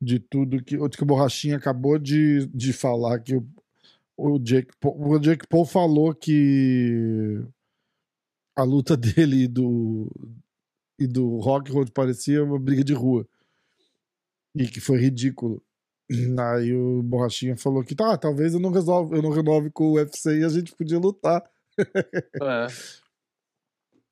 de 0.00 0.18
tudo 0.18 0.62
que. 0.62 0.76
O 0.76 0.88
que 0.88 1.02
o 1.02 1.06
Borrachinha 1.06 1.56
acabou 1.56 1.98
de, 1.98 2.46
de 2.46 2.72
falar 2.72 3.20
que 3.20 3.36
o, 3.36 3.46
o, 4.16 4.38
Jake 4.38 4.72
Paul, 4.80 5.12
o 5.12 5.18
Jake 5.18 5.46
Paul 5.46 5.64
falou 5.64 6.14
que 6.14 7.42
a 8.56 8.62
luta 8.62 8.96
dele 8.98 9.44
e 9.44 9.48
do, 9.48 10.10
e 10.98 11.06
do 11.06 11.38
Rock 11.38 11.70
Road 11.70 11.90
parecia 11.92 12.42
uma 12.42 12.58
briga 12.58 12.84
de 12.84 12.94
rua. 12.94 13.26
E 14.54 14.66
que 14.66 14.80
foi 14.80 14.98
ridículo. 14.98 15.62
Aí 16.54 16.74
o 16.74 17.02
Borrachinha 17.02 17.56
falou 17.56 17.84
que 17.84 17.94
tá, 17.94 18.16
talvez 18.16 18.54
eu 18.54 18.60
não, 18.60 18.70
resolve, 18.70 19.16
eu 19.16 19.22
não 19.22 19.30
renove 19.30 19.70
com 19.70 19.88
o 19.88 19.92
UFC 19.94 20.40
e 20.40 20.44
a 20.44 20.48
gente 20.48 20.74
podia 20.74 20.98
lutar. 20.98 21.44
É. 21.78 22.66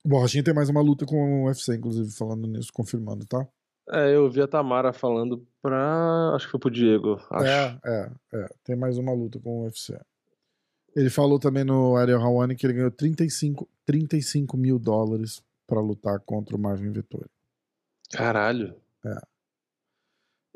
O 0.04 0.08
Borrachinha 0.10 0.44
tem 0.44 0.54
mais 0.54 0.68
uma 0.68 0.80
luta 0.80 1.06
com 1.06 1.42
o 1.42 1.46
UFC, 1.46 1.74
inclusive, 1.74 2.10
falando 2.12 2.46
nisso, 2.46 2.72
confirmando, 2.72 3.26
tá? 3.26 3.48
É, 3.88 4.14
eu 4.14 4.28
vi 4.30 4.42
a 4.42 4.48
Tamara 4.48 4.92
falando 4.92 5.46
pra. 5.62 6.32
Acho 6.34 6.46
que 6.46 6.50
foi 6.52 6.60
pro 6.60 6.70
Diego. 6.70 7.20
Acho. 7.30 7.46
É, 7.46 7.80
é, 7.84 8.10
é. 8.34 8.48
Tem 8.64 8.76
mais 8.76 8.98
uma 8.98 9.12
luta 9.12 9.38
com 9.38 9.60
o 9.60 9.64
UFC. 9.64 9.98
Ele 10.94 11.10
falou 11.10 11.38
também 11.38 11.62
no 11.62 11.96
Ariel 11.96 12.20
Hawani 12.20 12.56
que 12.56 12.66
ele 12.66 12.72
ganhou 12.72 12.90
35, 12.90 13.68
35 13.84 14.56
mil 14.56 14.78
dólares 14.78 15.42
pra 15.66 15.80
lutar 15.80 16.18
contra 16.20 16.56
o 16.56 16.58
Marvin 16.58 16.90
Vettori. 16.90 17.30
Caralho. 18.10 18.74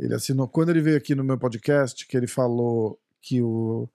Ele 0.00 0.14
assinou. 0.14 0.48
Quando 0.48 0.70
ele 0.70 0.80
veio 0.80 0.96
aqui 0.96 1.14
no 1.14 1.22
meu 1.22 1.38
podcast, 1.38 2.06
que 2.06 2.16
ele 2.16 2.26
falou 2.26 2.98
que 3.20 3.42
o. 3.42 3.86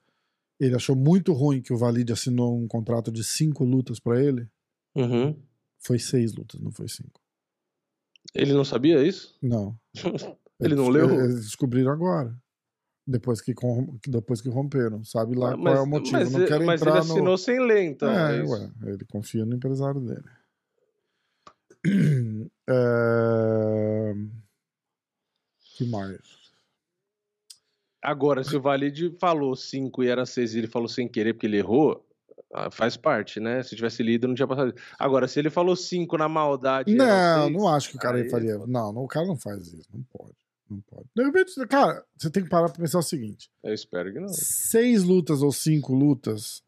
Ele 0.59 0.75
achou 0.75 0.95
muito 0.95 1.33
ruim 1.33 1.61
que 1.61 1.73
o 1.73 1.77
Valide 1.77 2.13
assinou 2.13 2.55
um 2.55 2.67
contrato 2.67 3.11
de 3.11 3.23
cinco 3.23 3.65
lutas 3.65 3.99
pra 3.99 4.21
ele. 4.21 4.47
Uhum. 4.95 5.35
Foi 5.79 5.99
seis 5.99 6.33
lutas, 6.33 6.61
não 6.61 6.71
foi 6.71 6.87
cinco. 6.87 7.19
Ele 8.33 8.53
não 8.53 8.65
sabia 8.65 9.03
isso? 9.03 9.37
Não. 9.41 9.77
Ele 10.59 10.75
não 10.75 10.89
leu? 10.89 11.09
Eles 11.11 11.41
descobriram 11.45 11.91
agora. 11.91 12.35
Depois 13.07 13.39
que, 13.39 13.53
depois 14.07 14.41
que 14.41 14.49
romperam. 14.49 15.03
Sabe 15.03 15.35
lá 15.35 15.53
Ah, 15.53 15.57
qual 15.57 15.75
é 15.75 15.81
o 15.81 15.85
motivo. 15.85 16.17
Mas, 16.17 16.31
não 16.31 16.45
quero 16.45 16.65
mas 16.65 16.81
entrar 16.81 16.91
ele 16.93 16.99
assinou 17.01 17.31
no. 17.33 17.37
sem 17.37 17.59
ler, 17.59 17.83
então. 17.83 18.09
é, 18.09 18.39
é 18.39 18.43
ué, 18.43 18.71
ele 18.85 19.05
confia 19.05 19.45
no 19.45 19.55
empresário 19.55 20.01
dele. 20.01 20.25
É... 22.67 24.13
que 25.77 25.85
mais? 25.85 26.19
Agora, 28.01 28.43
se 28.43 28.55
o 28.55 28.61
Valide 28.61 29.15
falou 29.19 29.55
5 29.55 30.03
e 30.03 30.07
era 30.07 30.25
6 30.25 30.55
e 30.55 30.57
ele 30.57 30.67
falou 30.67 30.87
sem 30.87 31.07
querer 31.07 31.33
porque 31.33 31.45
ele 31.45 31.57
errou, 31.57 32.03
faz 32.71 32.95
parte, 32.95 33.39
né? 33.39 33.63
Se 33.63 33.75
tivesse 33.75 34.01
lido, 34.01 34.27
não 34.27 34.35
tinha 34.35 34.47
passado. 34.47 34.73
Agora, 34.97 35.27
se 35.27 35.39
ele 35.39 35.49
falou 35.49 35.75
5 35.75 36.17
na 36.17 36.29
maldade. 36.29 36.93
Não, 36.93 37.49
não 37.49 37.67
acho 37.67 37.89
que 37.89 37.97
o 37.97 37.99
cara 37.99 38.17
aí... 38.17 38.29
faria. 38.29 38.57
Não, 38.59 38.93
não, 38.93 39.03
o 39.03 39.07
cara 39.07 39.25
não 39.25 39.37
faz 39.37 39.67
isso. 39.67 39.89
Não 39.93 40.03
pode. 40.03 40.35
Não 40.69 40.81
pode. 40.81 41.07
De 41.15 41.23
repente, 41.23 41.53
cara, 41.67 42.03
você 42.17 42.29
tem 42.29 42.43
que 42.43 42.49
parar 42.49 42.69
pra 42.69 42.81
pensar 42.81 42.99
o 42.99 43.03
seguinte. 43.03 43.49
Eu 43.63 43.73
espero 43.73 44.11
que 44.11 44.19
não. 44.19 44.29
Seis 44.29 45.03
lutas 45.03 45.41
ou 45.41 45.51
cinco 45.51 45.93
lutas. 45.93 46.63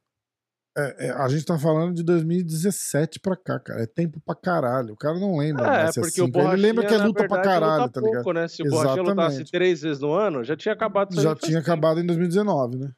É, 0.78 1.08
é, 1.08 1.10
a 1.10 1.28
gente 1.28 1.44
tá 1.44 1.58
falando 1.58 1.96
de 1.96 2.04
2017 2.04 3.20
pra 3.20 3.36
cá, 3.36 3.60
cara. 3.60 3.82
É 3.82 3.88
tempo 3.88 4.22
pra 4.24 4.36
caralho. 4.36 4.94
O 4.94 4.98
cara 4.98 5.20
não 5.20 5.36
lembra. 5.36 5.66
É, 5.66 5.92
porque 5.92 6.22
o 6.22 6.28
Borrachinha, 6.28 6.54
Ele 6.54 6.62
lembra 6.62 6.86
que 6.86 6.94
é 6.94 6.98
luta 6.98 7.22
verdade, 7.22 7.42
pra 7.42 7.52
caralho, 7.52 7.84
luta 7.84 7.94
tá 7.94 8.02
ligado? 8.02 8.24
Pouco, 8.24 8.40
né? 8.40 8.48
Se 8.48 8.62
o 8.62 8.70
Borrachinha 8.70 9.02
lutasse 9.02 9.44
três 9.46 9.82
vezes 9.82 10.00
no 10.00 10.13
ano, 10.13 10.44
já 10.44 10.56
tinha 10.56 10.74
acabado. 10.74 11.20
Já 11.20 11.34
tinha 11.34 11.58
acabado 11.58 12.00
em 12.00 12.06
2019, 12.06 12.78
né? 12.78 12.92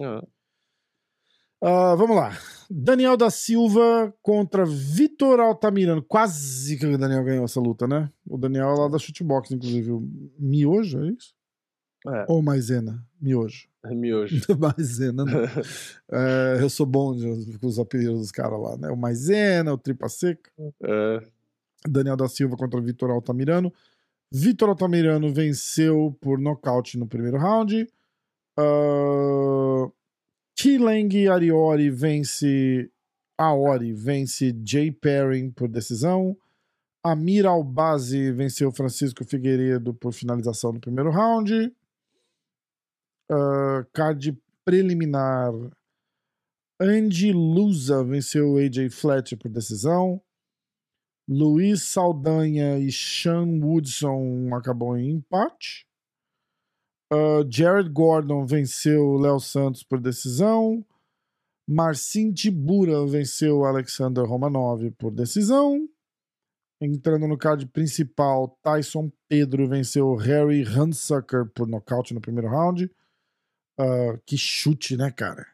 É. 0.00 0.33
Uh, 1.64 1.96
vamos 1.96 2.14
lá. 2.14 2.36
Daniel 2.70 3.16
da 3.16 3.30
Silva 3.30 4.12
contra 4.20 4.66
Vitor 4.66 5.40
Altamirano. 5.40 6.02
Quase 6.02 6.76
que 6.76 6.84
o 6.84 6.98
Daniel 6.98 7.24
ganhou 7.24 7.46
essa 7.46 7.58
luta, 7.58 7.86
né? 7.88 8.10
O 8.28 8.36
Daniel 8.36 8.68
é 8.68 8.78
lá 8.80 8.88
da 8.88 8.98
Shootbox, 8.98 9.50
inclusive. 9.50 9.90
O 9.90 10.06
Miojo, 10.38 11.02
é 11.02 11.08
isso? 11.08 11.34
É. 12.06 12.26
Ou 12.28 12.42
Maisena? 12.42 13.02
Miojo. 13.18 13.66
É 13.82 13.94
miojo. 13.94 14.42
Maisena, 14.60 15.24
né? 15.24 15.32
é, 16.12 16.58
eu 16.60 16.68
sou 16.68 16.84
bom 16.84 17.14
com 17.58 17.66
os 17.66 17.78
apelidos 17.78 18.18
dos 18.18 18.30
caras 18.30 18.60
lá, 18.60 18.76
né? 18.76 18.90
O 18.90 18.96
Maisena, 18.96 19.72
o 19.72 19.78
Tripa 19.78 20.10
Seca. 20.10 20.50
É. 20.82 21.26
Daniel 21.88 22.16
da 22.16 22.28
Silva 22.28 22.58
contra 22.58 22.78
Vitor 22.78 23.10
Altamirano. 23.10 23.72
Vitor 24.30 24.68
Altamirano 24.68 25.32
venceu 25.32 26.14
por 26.20 26.38
nocaute 26.38 26.98
no 26.98 27.06
primeiro 27.06 27.38
round. 27.38 27.88
Uh, 28.58 29.90
Tileng 30.56 31.28
Ariori 31.28 31.90
vence. 31.90 32.90
Aori 33.36 33.92
vence 33.92 34.52
Jay 34.64 34.92
Perry 34.92 35.50
por 35.50 35.68
decisão. 35.68 36.36
Amir 37.02 37.46
Albazi 37.46 38.30
venceu 38.30 38.70
Francisco 38.72 39.24
Figueiredo 39.24 39.92
por 39.92 40.12
finalização 40.12 40.72
no 40.72 40.80
primeiro 40.80 41.10
round. 41.10 41.74
Uh, 43.30 43.84
card 43.92 44.38
preliminar. 44.64 45.52
Andy 46.80 47.32
Lusa 47.32 48.04
venceu 48.04 48.56
AJ 48.56 48.90
Fletcher 48.90 49.38
por 49.38 49.50
decisão. 49.50 50.22
Luiz 51.28 51.82
Saldanha 51.82 52.78
e 52.78 52.92
Sean 52.92 53.60
Woodson 53.60 54.54
acabou 54.54 54.96
em 54.96 55.10
empate. 55.10 55.86
Uh, 57.14 57.46
Jared 57.48 57.90
Gordon 57.90 58.44
venceu 58.44 59.14
Léo 59.14 59.38
Santos 59.38 59.84
por 59.84 60.00
decisão. 60.00 60.84
Marcin 61.68 62.32
Tibura 62.32 63.06
venceu 63.06 63.64
Alexander 63.64 64.24
Romanov 64.24 64.90
por 64.98 65.12
decisão. 65.12 65.88
Entrando 66.80 67.28
no 67.28 67.38
card 67.38 67.66
principal, 67.66 68.58
Tyson 68.62 69.10
Pedro 69.28 69.68
venceu 69.68 70.14
Harry 70.16 70.64
Hunsucker 70.64 71.46
por 71.54 71.68
nocaute 71.68 72.12
no 72.12 72.20
primeiro 72.20 72.48
round. 72.48 72.90
Uh, 73.78 74.18
que 74.26 74.36
chute, 74.36 74.96
né, 74.96 75.10
cara? 75.10 75.46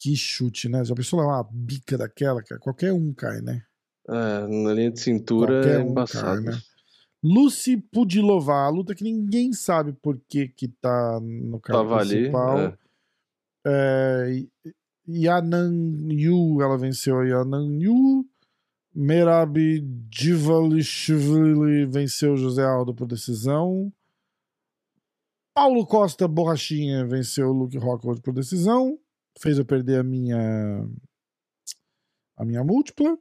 Que 0.00 0.16
chute, 0.16 0.68
né? 0.68 0.84
Já 0.84 0.94
pensou 0.94 1.20
lá 1.20 1.26
uma 1.26 1.48
bica 1.50 1.96
daquela, 1.96 2.42
cara? 2.42 2.60
Qualquer 2.60 2.92
um 2.92 3.12
cai, 3.14 3.40
né? 3.40 3.64
É, 4.08 4.46
na 4.46 4.72
linha 4.72 4.90
de 4.90 5.00
cintura 5.00 5.60
Qualquer 5.60 5.80
é 5.80 5.82
embaçado. 5.82 6.40
Um 6.40 6.44
cai, 6.44 6.54
né? 6.54 6.62
Lucy 7.22 7.76
Pudilova, 7.76 8.54
a 8.54 8.68
luta 8.68 8.94
que 8.94 9.02
ninguém 9.02 9.52
sabe 9.52 9.92
por 9.92 10.20
que 10.28 10.48
que 10.48 10.68
tá 10.68 11.18
no 11.20 11.60
carro 11.60 11.96
principal. 11.96 12.56
Ali, 12.58 12.74
é. 13.66 14.46
É, 14.46 14.46
Yanan 15.08 16.12
Yu, 16.12 16.62
ela 16.62 16.78
venceu 16.78 17.18
a 17.18 17.26
Yanan 17.26 17.78
Yu. 17.80 18.26
Merab 18.94 19.56
Divalishvili 20.10 21.86
venceu 21.86 22.36
José 22.36 22.64
Aldo 22.64 22.94
por 22.94 23.06
decisão. 23.06 23.92
Paulo 25.54 25.86
Costa 25.86 26.26
Borrachinha 26.26 27.06
venceu 27.06 27.52
Luke 27.52 27.76
Rockwood 27.78 28.20
por 28.20 28.32
decisão. 28.32 28.98
Fez 29.38 29.58
eu 29.58 29.64
perder 29.64 30.00
a 30.00 30.02
minha 30.02 30.88
a 32.36 32.44
minha 32.44 32.64
múltipla. 32.64 33.18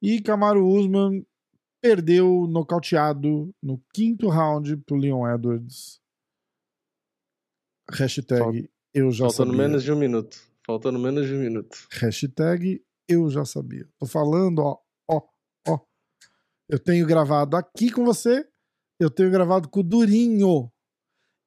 E 0.00 0.20
Camaro 0.20 0.66
Usman 0.66 1.24
perdeu 1.82 2.46
nocauteado 2.48 3.52
no 3.60 3.82
quinto 3.92 4.28
round 4.28 4.76
pro 4.78 4.96
Leon 4.96 5.28
Edwards. 5.28 6.00
Hashtag 7.90 8.70
eu 8.94 9.10
já 9.10 9.24
Faltando 9.26 9.50
sabia. 9.50 9.68
menos 9.68 9.82
de 9.82 9.92
um 9.92 9.96
minuto. 9.96 10.38
Faltando 10.64 10.98
menos 10.98 11.26
de 11.26 11.34
um 11.34 11.40
minuto. 11.40 11.76
Hashtag 11.90 12.82
eu 13.08 13.28
já 13.28 13.44
sabia. 13.44 13.86
Tô 13.98 14.06
falando, 14.06 14.60
ó, 14.60 14.78
ó, 15.10 15.22
ó. 15.66 15.80
Eu 16.68 16.78
tenho 16.78 17.04
gravado 17.06 17.56
aqui 17.56 17.90
com 17.90 18.04
você. 18.04 18.46
Eu 19.00 19.10
tenho 19.10 19.30
gravado 19.30 19.68
com 19.68 19.80
o 19.80 19.82
Durinho. 19.82 20.70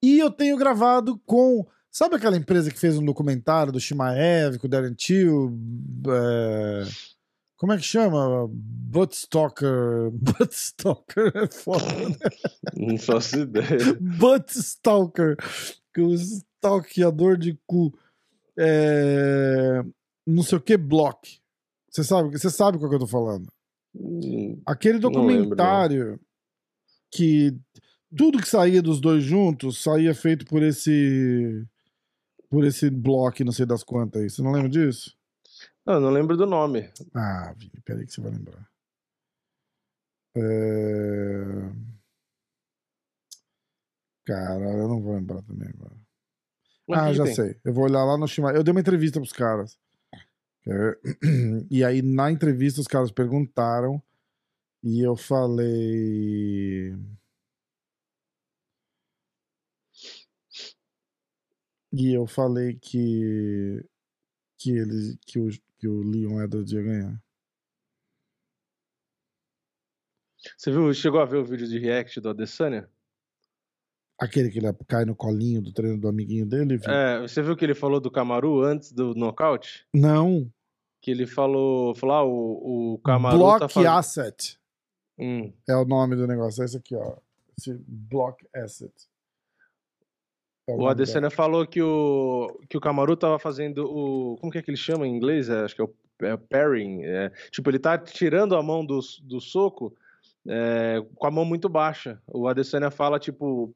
E 0.03 0.19
eu 0.19 0.29
tenho 0.29 0.57
gravado 0.57 1.17
com. 1.25 1.65
Sabe 1.89 2.15
aquela 2.15 2.35
empresa 2.35 2.69
que 2.69 2.77
fez 2.77 2.97
um 2.97 3.05
documentário 3.05 3.71
do 3.71 3.79
Shimaev, 3.79 4.59
com 4.59 4.67
o 4.67 4.69
Darren 4.69 4.93
Till? 4.93 5.57
É... 6.09 7.14
Como 7.57 7.71
é 7.71 7.77
que 7.77 7.83
chama? 7.83 8.47
Buttstalker. 8.49 10.11
Buttstalker 10.13 11.31
é 11.35 11.47
foda, 11.47 11.85
né? 11.85 12.15
Não 12.75 12.97
faço 12.97 13.39
ideia. 13.39 13.93
Buttstalker. 13.99 15.37
O 15.97 16.13
stalkeador 16.13 17.37
de 17.37 17.57
cu. 17.65 17.97
É... 18.57 19.81
Não 20.27 20.43
sei 20.43 20.57
o 20.57 20.61
que, 20.61 20.75
block. 20.75 21.39
Você 21.89 22.03
sabe, 22.03 22.31
você 22.37 22.49
sabe 22.49 22.77
qual 22.77 22.89
que 22.89 22.95
eu 22.95 22.99
tô 22.99 23.07
falando. 23.07 23.47
Hum, 23.95 24.61
Aquele 24.65 24.99
documentário 24.99 26.03
lembro, 26.03 26.21
que 27.09 27.57
tudo 28.15 28.41
que 28.41 28.49
saía 28.49 28.81
dos 28.81 28.99
dois 28.99 29.23
juntos 29.23 29.81
saía 29.81 30.13
feito 30.13 30.45
por 30.45 30.61
esse 30.61 31.65
por 32.49 32.65
esse 32.65 32.89
bloco, 32.89 33.43
não 33.43 33.51
sei 33.51 33.65
das 33.65 33.83
quantas 33.83 34.21
aí. 34.21 34.29
Você 34.29 34.41
não 34.41 34.51
lembra 34.51 34.69
disso? 34.69 35.15
Não, 35.85 35.99
não 35.99 36.09
lembro 36.09 36.35
do 36.35 36.45
nome. 36.45 36.89
Ah, 37.13 37.53
Vini, 37.55 37.79
peraí 37.83 38.05
que 38.05 38.13
você 38.13 38.21
vai 38.21 38.31
lembrar. 38.31 38.67
É... 40.35 40.41
Cara, 44.25 44.65
eu 44.65 44.87
não 44.87 45.01
vou 45.01 45.13
lembrar 45.15 45.43
também 45.43 45.69
agora. 45.69 45.95
Mas 46.87 46.99
ah, 46.99 47.13
já 47.13 47.23
tem? 47.25 47.35
sei. 47.35 47.59
Eu 47.63 47.73
vou 47.73 47.83
olhar 47.85 48.03
lá 48.03 48.17
no 48.17 48.27
Shima. 48.27 48.51
Eu 48.51 48.63
dei 48.63 48.71
uma 48.71 48.81
entrevista 48.81 49.19
pros 49.19 49.31
caras. 49.31 49.77
É... 50.67 50.97
E 51.69 51.83
aí, 51.83 52.01
na 52.01 52.31
entrevista, 52.31 52.81
os 52.81 52.87
caras 52.87 53.11
perguntaram. 53.11 54.01
E 54.83 55.01
eu 55.01 55.15
falei. 55.15 56.95
E 61.93 62.13
eu 62.13 62.27
falei 62.27 62.75
que. 62.75 63.83
Que 64.57 64.71
ele. 64.71 65.17
Que 65.25 65.39
o, 65.39 65.49
que 65.85 65.87
o 65.87 66.01
Leon 66.01 66.41
Edwards 66.41 66.71
ia 66.71 66.81
ganhar. 66.81 67.23
Você 70.57 70.71
viu, 70.71 70.91
chegou 70.93 71.19
a 71.19 71.25
ver 71.25 71.37
o 71.37 71.45
vídeo 71.45 71.67
de 71.67 71.77
react 71.77 72.19
do 72.19 72.29
Adesanya? 72.29 72.89
Aquele 74.19 74.49
que 74.49 74.57
ele 74.57 74.73
cai 74.87 75.05
no 75.05 75.15
colinho 75.15 75.61
do 75.61 75.71
treino 75.71 75.99
do 75.99 76.07
amiguinho 76.07 76.45
dele? 76.45 76.77
Viu? 76.77 76.89
É, 76.89 77.21
você 77.21 77.41
viu 77.41 77.55
que 77.55 77.63
ele 77.63 77.75
falou 77.75 77.99
do 77.99 78.09
Camaru 78.09 78.63
antes 78.63 78.91
do 78.91 79.13
nocaute? 79.13 79.85
Não. 79.93 80.51
Que 81.01 81.11
ele 81.11 81.27
falou, 81.27 81.93
falou, 81.93 82.15
ah, 82.15 82.23
o, 82.23 82.93
o 82.93 82.99
Camaru 82.99 83.37
Block 83.37 83.59
tá 83.59 83.69
fazendo... 83.69 83.91
Asset. 83.91 84.59
Hum. 85.19 85.53
É 85.69 85.75
o 85.75 85.85
nome 85.85 86.15
do 86.15 86.25
negócio, 86.25 86.63
é 86.63 86.65
esse 86.65 86.77
aqui, 86.77 86.95
ó. 86.95 87.17
Esse 87.57 87.77
Block 87.87 88.43
Asset. 88.55 88.93
É 90.67 90.73
o, 90.73 90.87
Adesanya 90.87 91.29
falou 91.29 91.65
que 91.65 91.81
o, 91.81 92.59
que 92.67 92.77
o 92.77 92.81
Camaru 92.81 93.15
tava 93.15 93.37
fazendo 93.37 93.85
o. 93.85 94.35
Como 94.37 94.51
que 94.51 94.57
é 94.57 94.61
que 94.61 94.71
ele 94.71 94.77
chama 94.77 95.07
em 95.07 95.15
inglês? 95.15 95.47
É, 95.49 95.63
acho 95.63 95.75
que 95.75 95.81
é 95.81 95.85
o 95.85 95.93
é, 96.21 96.35
pairing. 96.37 97.03
É, 97.03 97.31
tipo, 97.51 97.69
ele 97.69 97.77
tá 97.77 97.97
tirando 97.97 98.55
a 98.55 98.63
mão 98.63 98.83
do, 98.83 98.99
do 99.23 99.39
soco 99.39 99.95
é, 100.47 101.03
com 101.15 101.27
a 101.27 101.31
mão 101.31 101.45
muito 101.45 101.69
baixa. 101.69 102.19
O 102.27 102.47
Adesanya 102.47 102.89
fala, 102.89 103.19
tipo, 103.19 103.75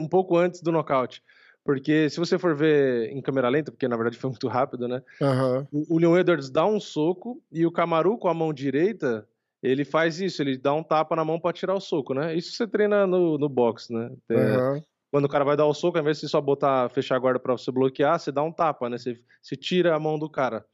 um 0.00 0.08
pouco 0.08 0.36
antes 0.36 0.62
do 0.62 0.70
nocaute. 0.70 1.22
Porque 1.64 2.08
se 2.10 2.18
você 2.18 2.38
for 2.38 2.54
ver 2.54 3.10
em 3.10 3.20
câmera 3.20 3.48
lenta, 3.48 3.70
porque 3.70 3.86
na 3.86 3.96
verdade 3.96 4.18
foi 4.18 4.30
muito 4.30 4.48
rápido, 4.48 4.88
né? 4.88 5.00
Uhum. 5.20 5.66
O, 5.72 5.94
o 5.94 5.98
Leon 5.98 6.18
Edwards 6.18 6.50
dá 6.50 6.66
um 6.66 6.80
soco 6.80 7.40
e 7.52 7.64
o 7.64 7.70
Camaru 7.70 8.18
com 8.18 8.28
a 8.28 8.34
mão 8.34 8.52
direita, 8.52 9.26
ele 9.62 9.84
faz 9.84 10.20
isso, 10.20 10.42
ele 10.42 10.56
dá 10.56 10.74
um 10.74 10.82
tapa 10.82 11.14
na 11.14 11.24
mão 11.24 11.38
para 11.38 11.52
tirar 11.52 11.74
o 11.74 11.80
soco, 11.80 12.14
né? 12.14 12.34
Isso 12.34 12.52
você 12.52 12.66
treina 12.66 13.06
no, 13.06 13.38
no 13.38 13.48
boxe, 13.48 13.92
né? 13.92 14.10
Uhum 14.28 14.82
quando 15.12 15.26
o 15.26 15.28
cara 15.28 15.44
vai 15.44 15.58
dar 15.58 15.66
o 15.66 15.74
soco, 15.74 15.98
ao 15.98 16.02
invés 16.02 16.20
de 16.20 16.28
só 16.28 16.40
botar, 16.40 16.88
fechar 16.88 17.16
a 17.16 17.18
guarda 17.18 17.38
para 17.38 17.52
você 17.52 17.70
bloquear, 17.70 18.18
você 18.18 18.32
dá 18.32 18.42
um 18.42 18.50
tapa, 18.50 18.88
né? 18.88 18.96
Você, 18.96 19.20
você 19.42 19.54
tira 19.54 19.94
a 19.94 20.00
mão 20.00 20.18
do 20.18 20.28
cara. 20.28 20.64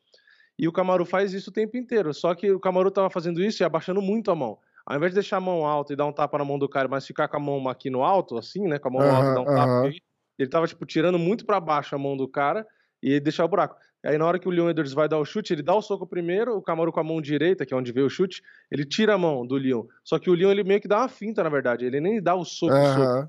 E 0.59 0.69
o 0.69 0.73
Camaru 0.73 1.05
faz 1.05 1.35
isso 1.35 1.51
o 1.51 1.53
tempo 1.53 1.77
inteiro. 1.77 2.15
Só 2.15 2.35
que 2.35 2.51
o 2.53 2.61
Camaru 2.61 2.91
tava 2.91 3.11
fazendo 3.11 3.43
isso 3.43 3.63
e 3.63 3.65
abaixando 3.65 4.01
muito 4.01 4.31
a 4.31 4.37
mão. 4.37 4.59
Ao 4.87 4.97
invés 4.97 5.13
de 5.13 5.17
deixar 5.17 5.39
a 5.39 5.41
mão 5.41 5.67
alta 5.67 5.93
e 5.93 5.97
dar 5.97 6.07
um 6.07 6.13
tapa 6.13 6.39
na 6.39 6.45
mão 6.45 6.59
do 6.59 6.69
cara, 6.69 6.89
mas 6.89 7.07
ficar 7.07 7.29
com 7.29 7.37
a 7.37 7.41
mão 7.41 7.69
aqui 7.69 7.91
no 7.91 8.05
alto, 8.05 8.39
assim, 8.39 8.67
né? 8.69 8.79
Com 8.79 8.89
a 8.89 8.93
mão 8.93 9.03
uhum, 9.03 9.13
alta 9.13 9.31
e 9.33 9.35
dar 9.35 9.43
um 9.43 9.47
tapa 9.47 9.75
aqui, 9.89 9.99
Ele 10.39 10.49
tava, 10.49 10.67
tipo, 10.69 10.87
tirando 10.87 11.19
muito 11.19 11.45
para 11.45 11.61
baixo 11.61 11.95
a 11.95 11.99
mão 11.99 12.17
do 12.17 12.29
cara 12.29 12.67
e 13.03 13.21
deixar 13.21 13.45
o 13.45 13.49
buraco. 13.49 13.77
Aí 14.05 14.17
na 14.19 14.27
hora 14.27 14.39
que 14.39 14.49
o 14.49 14.51
Leon 14.51 14.71
Edwards 14.71 14.93
vai 14.95 15.09
dar 15.09 15.19
o 15.19 15.25
chute, 15.25 15.53
ele 15.53 15.63
dá 15.63 15.75
o 15.75 15.83
soco 15.83 16.07
primeiro, 16.07 16.57
o 16.57 16.63
Camaro 16.63 16.93
com 16.93 17.01
a 17.01 17.05
mão 17.05 17.21
direita, 17.21 17.67
que 17.67 17.75
é 17.75 17.77
onde 17.77 17.93
veio 17.93 18.07
o 18.07 18.11
chute, 18.11 18.43
ele 18.71 18.85
tira 18.85 19.15
a 19.15 19.19
mão 19.19 19.47
do 19.47 19.57
Leon. 19.57 19.85
Só 20.05 20.19
que 20.19 20.31
o 20.31 20.35
Leon 20.35 20.51
ele 20.53 20.65
meio 20.65 20.81
que 20.81 20.89
dá 20.89 20.99
uma 21.01 21.09
finta, 21.09 21.43
na 21.43 21.51
verdade, 21.51 21.85
ele 21.85 22.01
nem 22.01 22.23
dá 22.23 22.35
o 22.37 22.45
soco, 22.45 22.85
Aham. 22.85 22.85
soco. 22.85 23.29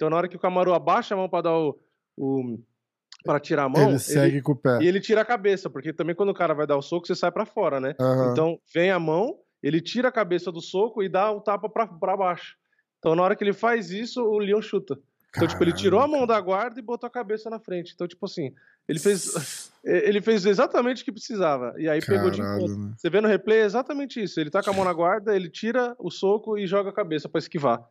Então 0.00 0.08
na 0.08 0.16
hora 0.16 0.28
que 0.28 0.36
o 0.36 0.40
Camaro 0.40 0.72
abaixa 0.72 1.12
a 1.12 1.16
mão 1.18 1.28
para 1.28 1.42
dar 1.42 1.58
o, 1.58 1.78
o 2.16 2.58
para 3.22 3.38
tirar 3.38 3.64
a 3.64 3.68
mão, 3.68 3.82
ele 3.82 3.90
ele- 3.92 3.98
segue 3.98 4.40
com 4.40 4.52
o 4.52 4.56
pé. 4.56 4.78
e 4.80 4.86
ele 4.88 4.98
tira 4.98 5.20
a 5.20 5.24
cabeça, 5.26 5.68
porque 5.68 5.92
também 5.92 6.14
quando 6.14 6.30
o 6.30 6.34
cara 6.34 6.54
vai 6.54 6.66
dar 6.66 6.78
o 6.78 6.80
soco, 6.82 7.06
você 7.06 7.14
sai 7.14 7.30
pra 7.30 7.44
fora, 7.44 7.78
né? 7.78 7.94
Aham. 8.00 8.32
Então 8.32 8.58
vem 8.72 8.90
a 8.90 8.98
mão, 8.98 9.36
ele 9.62 9.78
tira 9.78 10.08
a 10.08 10.12
cabeça 10.12 10.50
do 10.50 10.62
soco 10.62 11.02
e 11.02 11.08
dá 11.10 11.30
o 11.30 11.42
tapa 11.42 11.68
pra, 11.68 11.86
pra 11.86 12.16
baixo. 12.16 12.56
Então 12.98 13.14
na 13.14 13.22
hora 13.22 13.36
que 13.36 13.44
ele 13.44 13.52
faz 13.52 13.90
isso, 13.90 14.24
o 14.24 14.38
Leon 14.38 14.62
chuta. 14.62 14.98
Então, 15.36 15.46
tipo, 15.46 15.62
ele 15.62 15.74
tirou 15.74 16.00
a 16.00 16.08
mão 16.08 16.26
da 16.26 16.40
guarda 16.40 16.80
e 16.80 16.82
botou 16.82 17.06
a 17.06 17.10
cabeça 17.10 17.48
na 17.50 17.60
frente. 17.60 17.92
Então, 17.94 18.08
tipo 18.08 18.24
assim, 18.24 18.52
ele 18.88 18.98
fez, 18.98 19.70
ele 19.84 20.20
fez 20.22 20.44
exatamente 20.46 21.02
o 21.02 21.04
que 21.04 21.12
precisava. 21.12 21.74
E 21.78 21.88
aí 21.90 22.00
pegou 22.04 22.30
de 22.30 22.38
Caralho, 22.38 22.62
encontro. 22.64 22.78
né? 22.86 22.94
Você 22.96 23.10
vê 23.10 23.20
no 23.20 23.28
replay 23.28 23.58
é 23.60 23.64
exatamente 23.64 24.20
isso. 24.20 24.40
Ele 24.40 24.50
tá 24.50 24.62
com 24.62 24.70
a 24.70 24.72
mão 24.72 24.84
na 24.84 24.92
guarda, 24.94 25.36
ele 25.36 25.48
tira 25.50 25.94
o 26.00 26.10
soco 26.10 26.56
e 26.58 26.66
joga 26.66 26.88
a 26.88 26.92
cabeça 26.92 27.28
pra 27.28 27.38
esquivar. 27.38 27.86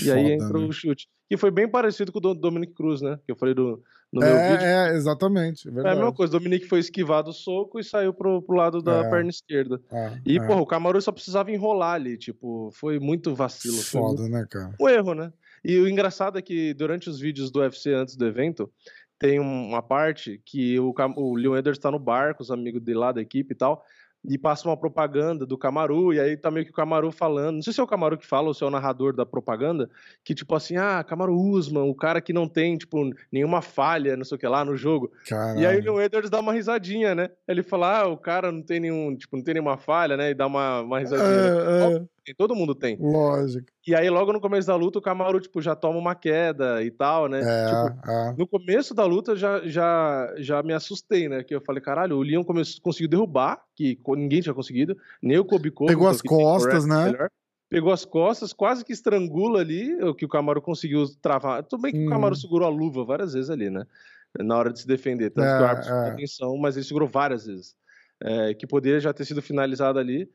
E 0.00 0.10
aí 0.10 0.32
entra 0.32 0.58
né? 0.58 0.64
o 0.64 0.72
chute. 0.72 1.08
Que 1.28 1.36
foi 1.36 1.50
bem 1.50 1.68
parecido 1.68 2.12
com 2.12 2.18
o 2.18 2.20
do 2.20 2.34
Dominic 2.34 2.74
Cruz, 2.74 3.00
né? 3.00 3.18
Que 3.24 3.32
eu 3.32 3.36
falei 3.36 3.54
do, 3.54 3.82
no 4.12 4.20
meu 4.20 4.30
vídeo. 4.50 4.66
É, 4.66 4.90
é, 4.90 4.96
exatamente. 4.96 5.66
É 5.68 5.70
a 5.88 5.94
mesma 5.94 6.12
coisa, 6.12 6.36
o 6.36 6.38
Dominique 6.38 6.66
foi 6.66 6.78
esquivado 6.78 7.30
o 7.30 7.32
soco 7.32 7.80
e 7.80 7.84
saiu 7.84 8.12
pro, 8.12 8.42
pro 8.42 8.54
lado 8.56 8.82
da 8.82 9.04
É. 9.06 9.10
perna 9.10 9.30
esquerda. 9.30 9.80
Ah, 9.90 10.18
E, 10.26 10.38
é. 10.38 10.46
porra, 10.46 10.60
o 10.60 10.66
Camaru 10.66 11.00
só 11.00 11.10
precisava 11.10 11.50
enrolar 11.50 11.94
ali, 11.94 12.16
tipo, 12.18 12.70
foi 12.72 12.98
muito 12.98 13.34
vacilo. 13.34 13.74
Muito 13.74 13.86
Foda, 13.88 14.28
né, 14.28 14.46
cara? 14.50 14.74
um 14.80 14.88
erro, 14.88 15.14
né? 15.14 15.32
E 15.64 15.78
o 15.78 15.88
engraçado 15.88 16.38
é 16.38 16.42
que 16.42 16.74
durante 16.74 17.08
os 17.08 17.18
vídeos 17.18 17.50
do 17.50 17.60
UFC 17.60 17.94
antes 17.94 18.16
do 18.16 18.26
evento, 18.26 18.70
tem 19.18 19.38
um- 19.40 19.68
uma 19.68 19.80
parte 19.82 20.42
que 20.44 20.78
o, 20.80 20.92
o 21.16 21.36
Leon 21.36 21.56
Edwards 21.56 21.78
tá 21.78 21.90
no 21.90 21.98
bar 21.98 22.34
com 22.34 22.42
os 22.42 22.50
amigos 22.50 22.82
de 22.82 22.92
lá 22.92 23.12
da 23.12 23.20
equipe 23.22 23.54
e 23.54 23.56
tal, 23.56 23.82
e 24.24 24.38
passa 24.38 24.68
uma 24.68 24.76
propaganda 24.76 25.44
do 25.44 25.58
Camaru, 25.58 26.12
e 26.14 26.20
aí 26.20 26.36
tá 26.36 26.50
meio 26.50 26.64
que 26.64 26.70
o 26.70 26.74
Camaru 26.74 27.10
falando, 27.10 27.56
não 27.56 27.62
sei 27.62 27.72
se 27.72 27.80
é 27.80 27.82
o 27.82 27.86
Camaru 27.86 28.16
que 28.16 28.26
fala 28.26 28.48
ou 28.48 28.54
se 28.54 28.62
é 28.62 28.66
o 28.66 28.70
narrador 28.70 29.12
da 29.12 29.26
propaganda, 29.26 29.90
que 30.24 30.34
tipo 30.34 30.54
assim, 30.54 30.76
ah, 30.76 31.02
Camaru 31.02 31.36
Usman, 31.36 31.88
o 31.88 31.94
cara 31.94 32.20
que 32.20 32.32
não 32.32 32.46
tem, 32.46 32.76
tipo, 32.76 33.10
nenhuma 33.32 33.60
falha, 33.60 34.16
não 34.16 34.24
sei 34.24 34.36
o 34.36 34.38
que 34.38 34.46
lá 34.46 34.64
no 34.64 34.76
jogo. 34.76 35.10
Caralho. 35.28 35.60
E 35.60 35.66
aí 35.66 35.78
o 35.78 35.82
Leon 35.82 36.00
Edwards 36.00 36.30
dá 36.30 36.40
uma 36.40 36.52
risadinha, 36.52 37.14
né? 37.14 37.30
Ele 37.48 37.62
fala, 37.62 38.00
ah, 38.00 38.06
o 38.06 38.16
cara 38.16 38.52
não 38.52 38.62
tem 38.62 38.78
nenhum, 38.78 39.16
tipo, 39.16 39.36
não 39.36 39.42
tem 39.42 39.54
nenhuma 39.54 39.76
falha, 39.76 40.16
né? 40.16 40.30
E 40.30 40.34
dá 40.34 40.46
uma, 40.46 40.80
uma 40.82 41.00
risadinha. 41.00 41.28
né? 41.28 41.92
É, 41.92 41.96
é, 41.96 42.02
Tem, 42.24 42.34
Todo 42.34 42.54
mundo 42.54 42.74
tem. 42.74 42.96
lógico. 43.00 43.66
E 43.86 43.94
aí, 43.94 44.08
logo 44.08 44.32
no 44.32 44.40
começo 44.40 44.66
da 44.68 44.76
luta, 44.76 44.98
o 44.98 45.02
Camaru, 45.02 45.40
tipo, 45.40 45.60
já 45.60 45.74
toma 45.74 45.98
uma 45.98 46.14
queda 46.14 46.82
e 46.82 46.90
tal, 46.90 47.28
né? 47.28 47.40
É, 47.42 47.66
Tipo, 47.66 48.10
é. 48.10 48.34
no 48.38 48.46
começo 48.46 48.94
da 48.94 49.04
luta, 49.04 49.34
já, 49.34 49.60
já, 49.66 50.32
já 50.38 50.62
me 50.62 50.72
assustei, 50.72 51.28
né? 51.28 51.42
Que 51.42 51.54
eu 51.54 51.60
falei, 51.60 51.82
caralho, 51.82 52.16
o 52.16 52.22
Leon 52.22 52.44
come- 52.44 52.62
conseguiu 52.80 53.08
derrubar, 53.08 53.60
que 53.74 53.98
ninguém 54.16 54.40
tinha 54.40 54.54
conseguido, 54.54 54.96
nem 55.20 55.38
o 55.38 55.44
Covington, 55.44 55.86
Pegou 55.86 56.08
as 56.08 56.22
costas, 56.22 56.86
né? 56.86 57.06
melhor. 57.06 57.28
Pegou 57.68 57.92
as 57.92 58.04
costas, 58.04 58.52
quase 58.52 58.84
que 58.84 58.92
estrangula 58.92 59.60
ali, 59.60 59.94
o 60.02 60.14
que 60.14 60.24
o 60.26 60.28
Camaru 60.28 60.60
conseguiu 60.62 61.04
travar. 61.20 61.62
Tudo 61.64 61.82
bem 61.82 61.92
que 61.92 62.06
o 62.06 62.08
Camaru 62.08 62.34
Uhum. 62.34 62.40
segurou 62.40 62.68
a 62.68 62.70
luva 62.70 63.02
várias 63.04 63.32
vezes 63.32 63.48
ali, 63.50 63.70
né? 63.70 63.84
Na 64.38 64.56
hora 64.58 64.72
de 64.72 64.80
se 64.80 64.86
defender. 64.86 65.30
Tanto 65.30 65.48
É, 65.48 65.56
que 65.56 65.62
o 65.62 65.66
árbitro 65.66 65.92
é. 65.94 66.10
atenção, 66.10 66.56
mas 66.58 66.76
ele 66.76 66.84
segurou 66.84 67.08
várias 67.08 67.46
vezes. 67.46 67.74
É, 68.22 68.54
que 68.54 68.66
poderia 68.66 69.00
já 69.00 69.12
ter 69.12 69.24
sido 69.24 69.42
finalizado 69.42 69.98
ali. 69.98 70.30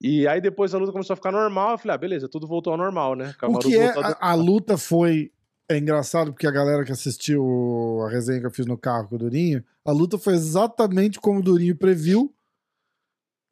E 0.00 0.26
aí 0.28 0.40
depois 0.40 0.74
a 0.74 0.78
luta 0.78 0.92
começou 0.92 1.14
a 1.14 1.16
ficar 1.16 1.32
normal. 1.32 1.72
Eu 1.72 1.78
falei, 1.78 1.94
ah, 1.94 1.98
beleza, 1.98 2.28
tudo 2.28 2.46
voltou 2.46 2.72
ao 2.72 2.78
normal, 2.78 3.14
né? 3.14 3.34
O 3.42 3.58
que 3.58 3.76
é, 3.76 3.88
a 3.96 4.30
a, 4.32 4.34
luta 4.34 4.76
foi. 4.76 5.32
É 5.68 5.78
engraçado 5.78 6.32
porque 6.32 6.46
a 6.46 6.50
galera 6.50 6.84
que 6.84 6.92
assistiu 6.92 8.00
a 8.06 8.10
resenha 8.10 8.40
que 8.40 8.46
eu 8.46 8.50
fiz 8.50 8.66
no 8.66 8.78
carro 8.78 9.08
com 9.08 9.16
o 9.16 9.18
Durinho, 9.18 9.64
a 9.84 9.90
luta 9.90 10.16
foi 10.16 10.34
exatamente 10.34 11.18
como 11.18 11.40
o 11.40 11.42
Durinho 11.42 11.74
previu, 11.74 12.32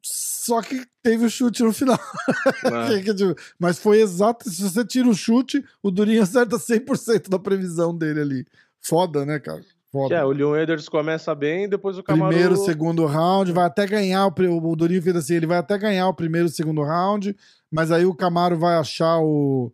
só 0.01 0.61
que 0.61 0.85
teve 1.01 1.25
o 1.25 1.29
chute 1.29 1.63
no 1.63 1.73
final. 1.73 1.99
Que, 3.03 3.13
tipo, 3.13 3.35
Mas 3.59 3.79
foi 3.79 3.99
exato. 3.99 4.49
Se 4.49 4.61
você 4.61 4.85
tira 4.85 5.09
o 5.09 5.15
chute, 5.15 5.65
o 5.81 5.89
Durinho 5.89 6.21
acerta 6.21 6.57
100% 6.57 7.27
da 7.27 7.39
previsão 7.39 7.95
dele 7.95 8.21
ali. 8.21 8.47
Foda, 8.79 9.25
né, 9.25 9.39
cara? 9.39 9.65
Foda. 9.95 10.15
É, 10.15 10.25
o 10.25 10.31
Leon 10.31 10.55
Edwards 10.57 10.89
começa 10.89 11.33
bem, 11.33 11.69
depois 11.69 11.97
o 11.97 12.03
Kamaru... 12.03 12.29
Primeiro, 12.29 12.57
segundo 12.57 13.05
round, 13.05 13.51
vai 13.53 13.65
até 13.65 13.87
ganhar. 13.87 14.27
O, 14.27 14.31
o 14.71 14.75
Durinho 14.75 15.01
fez 15.01 15.15
assim: 15.15 15.35
ele 15.35 15.47
vai 15.47 15.57
até 15.57 15.77
ganhar 15.77 16.07
o 16.09 16.13
primeiro 16.13 16.47
e 16.47 16.51
segundo 16.51 16.83
round, 16.83 17.35
mas 17.71 17.91
aí 17.91 18.05
o 18.05 18.13
Camaro 18.13 18.57
vai 18.57 18.75
achar 18.75 19.19
o, 19.19 19.71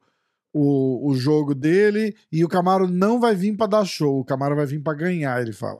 o, 0.54 1.10
o 1.10 1.16
jogo 1.16 1.56
dele 1.56 2.16
e 2.32 2.46
o 2.46 2.48
Camaro 2.48 2.88
não 2.88 3.20
vai 3.20 3.34
vir 3.34 3.58
pra 3.58 3.66
dar 3.66 3.84
show, 3.86 4.20
o 4.20 4.26
Camaro 4.26 4.56
vai 4.56 4.66
vir 4.68 4.80
pra 4.80 4.94
ganhar, 4.94 5.42
ele 5.42 5.54
fala. 5.54 5.80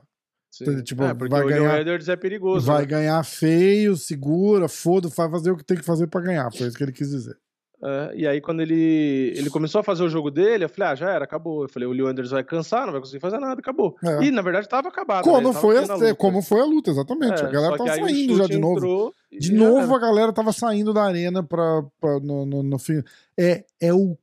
Sim. 0.50 0.82
tipo, 0.82 1.02
é, 1.02 1.14
porque 1.14 1.30
vai 1.30 1.44
o 1.44 1.46
Leon 1.46 1.62
ganhar- 1.62 1.80
Edwards 1.80 2.08
é 2.10 2.16
perigoso. 2.16 2.66
vai 2.66 2.82
né? 2.82 2.86
ganhar 2.86 3.24
feio, 3.24 3.96
segura, 3.96 4.68
foda, 4.68 5.08
vai 5.08 5.30
fazer 5.30 5.50
o 5.50 5.56
que 5.56 5.64
tem 5.64 5.78
que 5.78 5.84
fazer 5.84 6.08
pra 6.08 6.20
ganhar. 6.20 6.52
Foi 6.52 6.66
isso 6.66 6.76
que 6.76 6.82
ele 6.82 6.92
quis 6.92 7.08
dizer. 7.08 7.36
É, 7.84 8.12
e 8.14 8.26
aí, 8.28 8.40
quando 8.40 8.60
ele, 8.60 9.32
ele 9.36 9.50
começou 9.50 9.80
a 9.80 9.84
fazer 9.84 10.04
o 10.04 10.08
jogo 10.08 10.30
dele, 10.30 10.64
eu 10.64 10.68
falei, 10.68 10.92
ah, 10.92 10.94
já 10.94 11.10
era, 11.10 11.24
acabou. 11.24 11.62
Eu 11.64 11.68
falei, 11.68 11.88
o 11.88 11.92
Leon 11.92 12.10
Edwards 12.10 12.30
vai 12.30 12.44
cansar, 12.44 12.84
não 12.86 12.92
vai 12.92 13.00
conseguir 13.00 13.18
fazer 13.20 13.38
nada, 13.38 13.60
acabou. 13.60 13.96
É. 14.04 14.22
E, 14.24 14.30
na 14.30 14.40
verdade, 14.40 14.68
tava 14.68 14.88
acabado. 14.88 15.26
né? 15.26 15.32
Como, 15.32 15.48
tava 15.52 15.60
foi 15.60 15.78
a, 15.78 16.14
como 16.14 16.42
foi 16.42 16.60
a 16.60 16.64
luta, 16.64 16.90
exatamente. 16.90 17.42
É, 17.42 17.46
a 17.46 17.50
galera 17.50 17.76
tava 17.76 17.90
saindo 17.96 18.36
já 18.36 18.46
de 18.46 18.58
novo. 18.58 18.76
entrou 18.76 19.14
De 19.32 19.52
novo, 19.52 19.94
a 19.94 19.98
galera 19.98 20.32
tava 20.32 20.52
saindo 20.52 20.92
da 20.94 21.02
arena 21.02 21.42
pra, 21.42 21.82
pra- 22.00 22.20
no, 22.20 22.46
no, 22.46 22.62
no 22.62 22.78
fim. 22.78 23.02
É, 23.38 23.64
é 23.80 23.92
o 23.92 24.16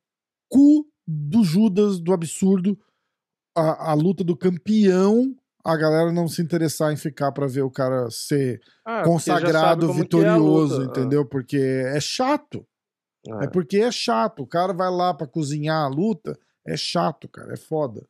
cu 0.47 0.87
do 1.05 1.43
Judas, 1.43 1.99
do 1.99 2.13
absurdo, 2.13 2.77
a, 3.57 3.91
a 3.91 3.93
luta 3.93 4.23
do 4.23 4.37
campeão, 4.37 5.35
a 5.65 5.75
galera 5.75 6.11
não 6.13 6.27
se 6.27 6.41
interessar 6.41 6.93
em 6.93 6.95
ficar 6.97 7.31
pra 7.33 7.45
ver 7.47 7.63
o 7.63 7.69
cara 7.71 8.09
ser 8.09 8.61
Ah, 8.85 9.03
consagrado, 9.03 9.89
é 9.89 9.93
vitorioso, 9.93 10.79
luta. 10.81 10.99
entendeu? 10.99 11.25
Porque 11.25 11.57
é 11.57 11.99
chato. 11.99 12.65
Ah, 13.31 13.43
É 13.43 13.47
porque 13.47 13.77
é 13.77 13.91
chato. 13.91 14.43
O 14.43 14.47
cara 14.47 14.73
vai 14.73 14.89
lá 14.89 15.13
pra 15.13 15.27
cozinhar 15.27 15.83
a 15.85 15.87
luta, 15.87 16.37
é 16.65 16.75
chato, 16.77 17.27
cara, 17.27 17.53
é 17.53 17.57
foda. 17.57 18.05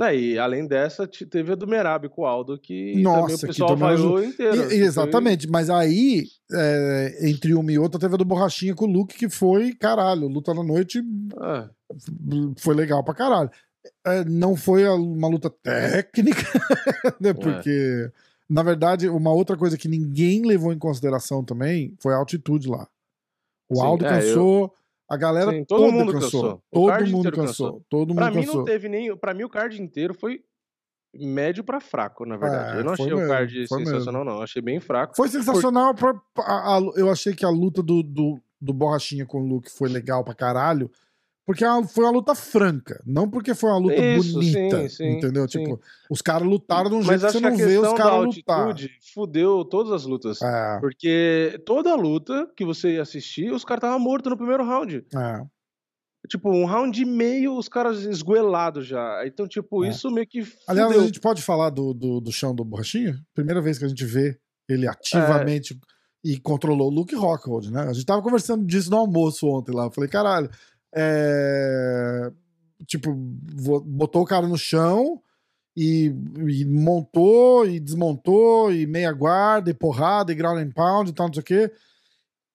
É, 0.00 0.16
e 0.16 0.38
além 0.38 0.66
dessa, 0.66 1.06
te- 1.06 1.26
teve 1.26 1.52
a 1.52 1.54
do 1.54 1.66
Merab 1.66 2.08
com 2.08 2.22
o 2.22 2.26
Aldo, 2.26 2.58
que 2.58 2.92
também 2.92 3.02
Nossa, 3.02 3.34
o 3.34 3.38
que 3.40 3.46
pessoal 3.48 3.76
também 3.76 3.96
vaiou 3.96 4.24
inteiro. 4.24 4.56
E- 4.56 4.60
assim, 4.60 4.68
foi- 4.68 4.78
exatamente, 4.86 5.50
mas 5.50 5.68
aí, 5.68 6.24
é, 6.52 7.18
entre 7.28 7.52
uma 7.54 7.70
e 7.70 7.78
outra, 7.78 8.00
teve 8.00 8.14
a 8.14 8.16
do 8.16 8.24
Borrachinha 8.24 8.74
com 8.74 8.86
o 8.86 8.90
Luke, 8.90 9.14
que 9.16 9.28
foi, 9.28 9.74
caralho, 9.74 10.26
luta 10.26 10.54
na 10.54 10.62
noite 10.62 11.02
Ah, 11.38 11.68
foi 12.56 12.74
legal 12.74 13.04
pra 13.04 13.12
caralho. 13.14 13.50
É, 14.06 14.24
não 14.24 14.56
foi 14.56 14.86
uma 14.88 15.28
luta 15.28 15.50
técnica, 15.50 16.42
né? 17.20 17.34
Porque, 17.34 18.10
na 18.48 18.62
verdade, 18.62 19.08
uma 19.08 19.32
outra 19.32 19.56
coisa 19.56 19.76
que 19.76 19.88
ninguém 19.88 20.46
levou 20.46 20.72
em 20.72 20.78
consideração 20.78 21.44
também 21.44 21.94
foi 21.98 22.14
a 22.14 22.16
altitude 22.16 22.68
lá. 22.68 22.88
O 23.70 23.76
Sim, 23.76 23.82
Aldo 23.86 24.04
é, 24.04 24.08
cansou, 24.08 24.74
a 25.08 25.16
galera 25.16 25.50
Sim, 25.52 25.64
todo 25.64 25.92
mundo 25.92 26.12
cansou. 26.12 26.42
cansou. 26.42 26.62
O 26.72 26.80
Todo 26.80 26.88
card 26.88 27.12
mundo 27.12 27.32
cansou. 27.32 27.44
cansou. 27.46 27.82
Todo 27.88 28.14
Pra 28.14 28.24
mundo 28.26 28.34
mim 28.36 28.42
cansou. 28.42 28.58
não 28.58 28.64
teve 28.64 28.88
nem. 28.88 29.16
Pra 29.16 29.32
mim 29.34 29.44
o 29.44 29.48
card 29.48 29.80
inteiro 29.80 30.12
foi 30.14 30.40
médio 31.14 31.64
pra 31.64 31.80
fraco, 31.80 32.24
na 32.24 32.36
verdade. 32.36 32.76
É, 32.76 32.80
eu 32.80 32.84
não 32.84 32.92
achei 32.92 33.12
o 33.12 33.16
mesmo, 33.16 33.28
card 33.32 33.66
foi 33.68 33.84
sensacional, 33.84 34.24
não. 34.24 34.42
Achei 34.42 34.62
bem 34.62 34.78
fraco. 34.80 35.16
Foi 35.16 35.28
sensacional. 35.28 35.94
pra- 35.94 36.20
a- 36.38 36.76
a- 36.78 36.92
eu 36.96 37.10
achei 37.10 37.34
que 37.34 37.44
a 37.44 37.50
luta 37.50 37.82
do, 37.82 38.02
do, 38.02 38.40
do 38.60 38.72
Borrachinha 38.72 39.26
com 39.26 39.40
o 39.40 39.46
Luke 39.46 39.70
foi 39.70 39.88
legal 39.88 40.22
pra 40.24 40.34
caralho. 40.34 40.90
Porque 41.50 41.64
a- 41.64 41.82
foi 41.82 42.04
uma 42.04 42.12
luta 42.12 42.32
franca, 42.32 43.02
não 43.04 43.28
porque 43.28 43.54
foi 43.56 43.70
uma 43.70 43.78
luta 43.78 43.96
Isso, 43.96 44.34
bonita, 44.34 44.82
sim, 44.82 44.88
sim, 44.88 45.08
entendeu? 45.16 45.48
sim. 45.48 45.58
Tipo, 45.64 45.80
os 46.08 46.22
caras 46.22 46.46
lutaram 46.46 46.88
de 46.88 46.94
um 46.94 47.02
jeito 47.02 47.26
que 47.26 47.32
você 47.32 47.40
não 47.40 47.56
vê 47.56 47.76
os 47.76 47.92
caras 47.94 48.24
lutar. 48.36 48.76
fudeu 49.12 49.64
todas 49.64 49.92
as 49.92 50.04
lutas. 50.04 50.40
É, 50.40 50.78
Porque 50.78 51.60
toda 51.66 51.92
luta 51.96 52.48
que 52.56 52.64
você 52.64 52.92
ia 52.94 53.02
assistir, 53.02 53.50
os 53.52 53.64
caras 53.64 53.80
estavam 53.82 53.98
mortos 53.98 54.30
no 54.30 54.36
primeiro 54.36 54.64
round. 54.64 55.04
é. 55.12 55.42
Tipo, 56.28 56.50
um 56.52 56.66
round 56.66 57.00
e 57.02 57.04
meio, 57.06 57.56
os 57.56 57.66
caras 57.68 58.02
esgoelados 58.04 58.86
já. 58.86 59.26
Então, 59.26 59.48
tipo, 59.48 59.84
É. 59.84 59.88
isso 59.88 60.08
meio 60.10 60.26
que 60.28 60.44
fudeu. 60.44 60.60
Aliás, 60.68 60.96
a 60.98 61.04
gente 61.06 61.18
pode 61.18 61.42
falar 61.42 61.70
do, 61.70 61.92
do, 61.94 62.20
do 62.20 62.30
chão 62.30 62.54
do 62.54 62.62
Borrachinha? 62.64 63.18
Primeira 63.34 63.60
vez 63.60 63.78
que 63.78 63.86
a 63.86 63.88
gente 63.88 64.04
vê 64.04 64.38
ele 64.68 64.86
ativamente 64.86 65.72
É. 65.74 65.76
e 66.22 66.38
controlou 66.38 66.88
o 66.88 66.94
Luke 66.94 67.14
Rockhold, 67.16 67.72
né? 67.72 67.84
A 67.88 67.92
gente 67.94 68.04
tava 68.04 68.20
conversando 68.22 68.64
disso 68.66 68.90
no 68.90 68.98
almoço 68.98 69.48
ontem 69.48 69.74
lá. 69.74 69.86
Eu 69.86 69.90
falei, 69.90 70.10
caralho, 70.10 70.50
é... 70.94 72.30
tipo, 72.86 73.12
botou 73.14 74.22
o 74.22 74.26
cara 74.26 74.46
no 74.46 74.58
chão 74.58 75.20
e, 75.76 76.06
e 76.48 76.64
montou 76.64 77.66
e 77.66 77.78
desmontou 77.78 78.72
e 78.72 78.86
meia 78.86 79.12
guarda 79.12 79.70
e 79.70 79.74
porrada 79.74 80.32
e 80.32 80.34
ground 80.34 80.58
and 80.58 80.70
pound 80.72 81.10
e 81.10 81.12
tal, 81.14 81.26
não 81.28 81.34
sei 81.34 81.40
o 81.40 81.44
quê. 81.44 81.72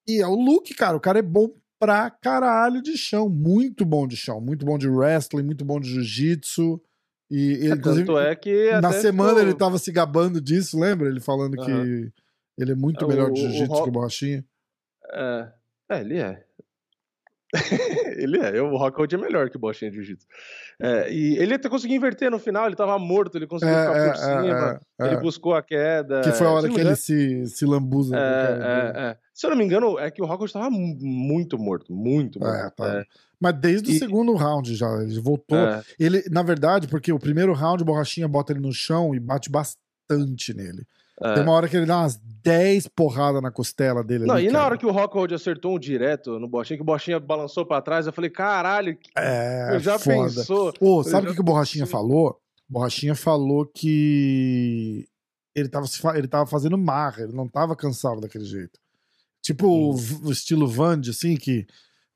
E 0.07 0.21
é 0.21 0.27
o 0.27 0.35
Luke, 0.35 0.73
cara, 0.73 0.95
o 0.95 0.99
cara 0.99 1.19
é 1.19 1.23
bom 1.23 1.49
pra 1.79 2.09
caralho 2.09 2.81
de 2.81 2.97
chão, 2.97 3.27
muito 3.29 3.83
bom 3.85 4.07
de 4.07 4.15
chão, 4.15 4.39
muito 4.39 4.65
bom 4.65 4.77
de 4.77 4.87
wrestling, 4.87 5.43
muito 5.43 5.65
bom 5.65 5.79
de 5.79 5.89
jiu-jitsu. 5.89 6.81
E 7.29 7.53
ele, 7.53 7.73
inclusive, 7.75 8.05
Tanto 8.05 8.19
é 8.19 8.35
que. 8.35 8.71
na 8.81 8.91
semana 8.93 9.29
ficou- 9.31 9.43
ele 9.47 9.53
tava 9.57 9.77
se 9.79 9.91
gabando 9.91 10.39
disso, 10.39 10.79
lembra? 10.79 11.07
Ele 11.09 11.19
falando 11.19 11.59
Aham. 11.59 11.65
que 11.65 12.11
ele 12.57 12.71
é 12.71 12.75
muito 12.75 13.03
É, 13.03 13.07
melhor 13.07 13.31
o- 13.31 13.33
de 13.33 13.41
jiu-jitsu 13.41 13.73
Ro- 13.73 13.83
que 13.83 13.89
o 13.89 13.91
Borrachinha. 13.91 14.45
É, 15.11 15.47
é, 15.89 16.01
ele 16.01 16.17
é. 16.19 16.45
ele 18.17 18.37
é, 18.37 18.61
o 18.61 18.75
Rockhold 18.77 19.13
é 19.15 19.17
melhor 19.17 19.49
que 19.49 19.57
o 19.57 19.59
Bochinha 19.59 19.89
de 19.91 19.97
Jiu-Jitsu. 19.97 20.27
É, 20.81 21.11
e 21.11 21.37
ele 21.37 21.53
até 21.53 21.69
conseguiu 21.69 21.95
inverter 21.97 22.29
no 22.29 22.37
final, 22.39 22.65
ele 22.65 22.75
tava 22.75 22.97
morto, 22.99 23.37
ele 23.37 23.47
conseguiu 23.47 23.73
É, 23.75 23.81
ficar 23.87 24.09
por 24.11 24.17
cima, 24.17 24.81
é, 24.99 25.03
é, 25.03 25.07
ele 25.07 25.15
é. 25.15 25.19
buscou 25.21 25.53
a 25.55 25.61
queda. 25.61 26.21
Que 26.21 26.31
foi 26.31 26.47
a 26.47 26.51
hora 26.51 26.69
que 26.69 26.79
ele 26.79 26.95
se, 26.95 27.45
se 27.47 27.65
lambuza. 27.65 28.15
né. 28.15 29.15
Se 29.33 29.45
eu 29.45 29.49
não 29.49 29.57
me 29.57 29.65
engano, 29.65 29.97
é 29.99 30.09
que 30.11 30.21
o 30.21 30.25
Rockhold 30.25 30.51
tava 30.53 30.69
mu- 30.69 30.97
muito 30.99 31.57
morto, 31.57 31.93
muito 31.93 32.39
morto. 32.39 32.75
Tá. 32.75 33.05
Mas 33.39 33.53
desde 33.59 33.89
o 33.91 33.93
E- 33.93 33.99
segundo 33.99 34.33
round 34.35 34.73
já, 34.75 34.87
ele 35.03 35.19
voltou. 35.19 35.57
Ele, 35.99 36.23
na 36.31 36.41
verdade, 36.41 36.87
porque 36.87 37.11
o 37.11 37.19
primeiro 37.19 37.53
round, 37.53 37.83
o 37.83 37.85
Borrachinha 37.85 38.27
bota 38.27 38.53
ele 38.53 38.61
no 38.61 38.71
chão 38.71 39.13
e 39.13 39.19
bate 39.19 39.49
bastante 39.49 40.53
nele. 40.53 40.83
É. 41.21 41.34
Tem 41.36 41.43
uma 41.43 41.54
hora 41.54 41.67
que 41.69 41.78
ele 41.78 41.86
dá 41.86 41.99
umas 41.99 42.17
10 42.43 42.88
porradas 42.89 43.41
na 43.41 43.49
costela 43.49 44.04
dele. 44.04 44.25
Não, 44.25 44.36
ali, 44.36 44.43
e 44.45 44.47
na 44.47 44.54
cara. 44.60 44.65
hora 44.65 44.78
que 44.78 44.86
o 44.86 44.91
Rockhold 44.91 45.34
acertou 45.34 45.75
um 45.75 45.80
direto 45.80 46.38
no 46.39 46.47
Bochinha, 46.47 46.78
que 46.78 46.84
o 46.84 46.86
Bochinha 46.86 47.19
balançou 47.19 47.65
pra 47.65 47.82
trás, 47.82 48.06
eu 48.06 48.13
falei, 48.13 48.30
caralho, 48.30 48.97
que- 48.97 49.10
É, 49.17 49.78
já 49.80 49.97
foda. 49.97 50.23
pensou? 50.34 50.73
Ô, 50.80 50.99
Eu 50.99 51.04
sabe 51.04 51.28
o 51.28 51.30
já 51.30 51.36
que, 51.36 51.41
o 51.41 51.43
Borrachinha 51.43 51.86
falou? 51.86 52.39
O 52.69 52.73
Borrachinha 52.73 53.15
falou 53.15 53.65
que 53.65 55.08
ele 55.56 55.69
tava, 55.69 55.88
ele 56.17 56.28
tava 56.28 56.45
fazendo 56.45 56.78
marra, 56.78 57.23
ele 57.23 57.34
não 57.34 57.47
tava 57.47 57.75
cansado 57.75 58.19
daquele 58.21 58.45
jeito. 58.45 58.80
Tipo 59.41 59.67
o 59.67 59.89
Uhum. 59.91 59.95
v- 59.95 60.28
o 60.28 60.32
estilo 60.32 60.67
Vande, 60.67 61.12
assim, 61.12 61.36
que 61.38 61.65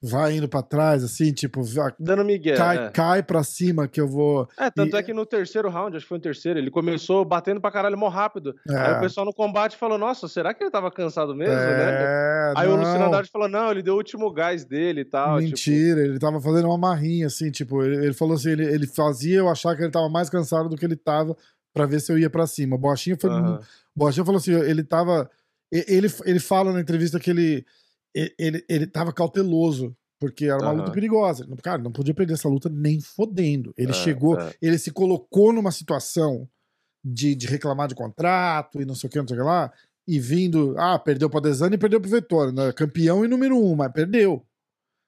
vai 0.02 0.38
indo 0.38 0.48
pra 0.48 0.62
trás, 0.62 1.04
assim, 1.04 1.34
tipo, 1.34 1.62
Dando 2.00 2.24
migué. 2.24 2.56
cai, 2.56 2.86
é. 2.86 2.90
cai 2.90 3.22
pra 3.24 3.44
cima 3.44 3.88
que 3.88 4.00
eu 4.00 4.08
vou. 4.08 4.48
É, 4.58 4.70
tanto 4.72 4.96
E- 4.96 5.00
é 5.00 5.04
que 5.04 5.14
no 5.14 5.26
terceiro 5.26 5.70
round, 5.70 5.98
acho 5.98 6.06
que 6.06 6.10
foi 6.10 6.18
no 6.18 6.22
terceiro, 6.24 6.58
ele 6.58 6.72
começou 6.72 7.26
batendo 7.26 7.60
pra 7.60 7.70
caralho 7.72 7.98
mó 7.98 8.08
rápido. 8.08 8.56
Aí 8.70 8.76
o 8.94 8.96
É, 8.96 9.00
pessoal 9.02 9.26
no 9.26 9.34
combate 9.34 9.76
falou, 9.76 9.98
nossa, 9.98 10.28
será 10.28 10.54
que 10.54 10.64
ele 10.64 10.72
tava 10.72 10.90
cansado 10.90 11.36
mesmo, 11.36 11.54
né? 11.56 11.92
é, 11.92 12.54
Aí 12.56 12.68
o 12.68 12.72
não. 12.72 12.78
Luciano 12.78 13.06
Haddad 13.06 13.30
falou, 13.30 13.50
não, 13.50 13.72
ele 13.72 13.82
deu 13.84 13.96
o 13.96 13.98
último 13.98 14.32
gás 14.32 14.64
dele 14.64 15.02
e 15.02 15.06
tal. 15.06 15.38
tipo, 15.40 15.50
Mentira, 15.50 16.02
ele 16.02 16.18
tava 16.18 16.40
fazendo 16.40 16.66
uma 16.68 16.78
marrinha, 16.78 17.28
assim, 17.28 17.52
tipo, 17.52 17.84
ele, 17.84 18.06
ele 18.06 18.14
falou 18.14 18.36
assim, 18.36 18.52
ele, 18.52 18.66
ele 18.66 18.88
fazia 18.88 19.40
eu 19.40 19.50
achar 19.50 19.76
que 19.76 19.82
ele 19.84 19.92
tava 19.92 20.08
mais 20.08 20.30
cansado 20.30 20.70
do 20.70 20.78
que 20.78 20.86
ele 20.86 20.96
tava 20.96 21.36
pra 21.74 21.86
ver 21.86 22.00
se 22.00 22.12
eu 22.12 22.18
ia 22.18 22.30
pra 22.30 22.48
cima. 22.48 22.76
O 22.76 22.80
Borrachinha 22.80 23.18
foi. 23.20 23.30
O 23.30 23.60
Borrachinha 23.96 24.26
falou 24.26 24.40
assim, 24.40 24.54
ele 24.54 24.84
tava. 24.84 25.30
Ele, 25.72 26.08
ele 26.26 26.40
fala 26.40 26.74
na 26.74 26.80
entrevista 26.80 27.20
que 27.20 27.30
ele, 27.30 27.64
ele, 28.14 28.66
ele 28.68 28.88
tava 28.88 29.14
cauteloso, 29.14 29.96
porque 30.20 30.46
era 30.46 30.58
uma 30.58 30.70
Aham. 30.72 30.80
luta 30.80 30.92
perigosa. 30.92 31.48
Cara, 31.64 31.82
não 31.82 31.92
podia 31.92 32.14
perder 32.14 32.34
essa 32.34 32.50
luta 32.50 32.70
nem 32.70 33.00
fodendo. 33.00 33.74
Ele 33.78 33.92
É, 33.92 33.94
chegou, 33.94 34.40
é. 34.40 34.54
ele 34.62 34.78
se 34.78 34.92
colocou 34.92 35.54
numa 35.54 35.72
situação 35.72 36.48
de, 37.04 37.36
de 37.36 37.48
reclamar 37.48 37.88
de 37.88 37.96
contrato 37.96 38.82
e 38.82 38.86
não 38.86 38.96
sei 38.96 39.08
o 39.08 39.12
que, 39.12 39.20
não 39.20 39.28
sei 39.28 39.38
o 39.38 39.40
que 39.40 39.46
lá, 39.46 39.72
e 40.08 40.20
vindo, 40.20 40.76
ah, 40.78 40.98
perdeu 41.00 41.30
pra 41.30 41.40
Desani 41.40 41.76
e 41.76 41.78
perdeu 41.78 42.02
pro 42.02 42.10
Vettori, 42.10 42.52
né? 42.54 42.72
Campeão 42.74 43.24
e 43.24 43.28
número 43.28 43.56
um, 43.58 43.76
mas 43.76 43.92
perdeu. 43.92 44.44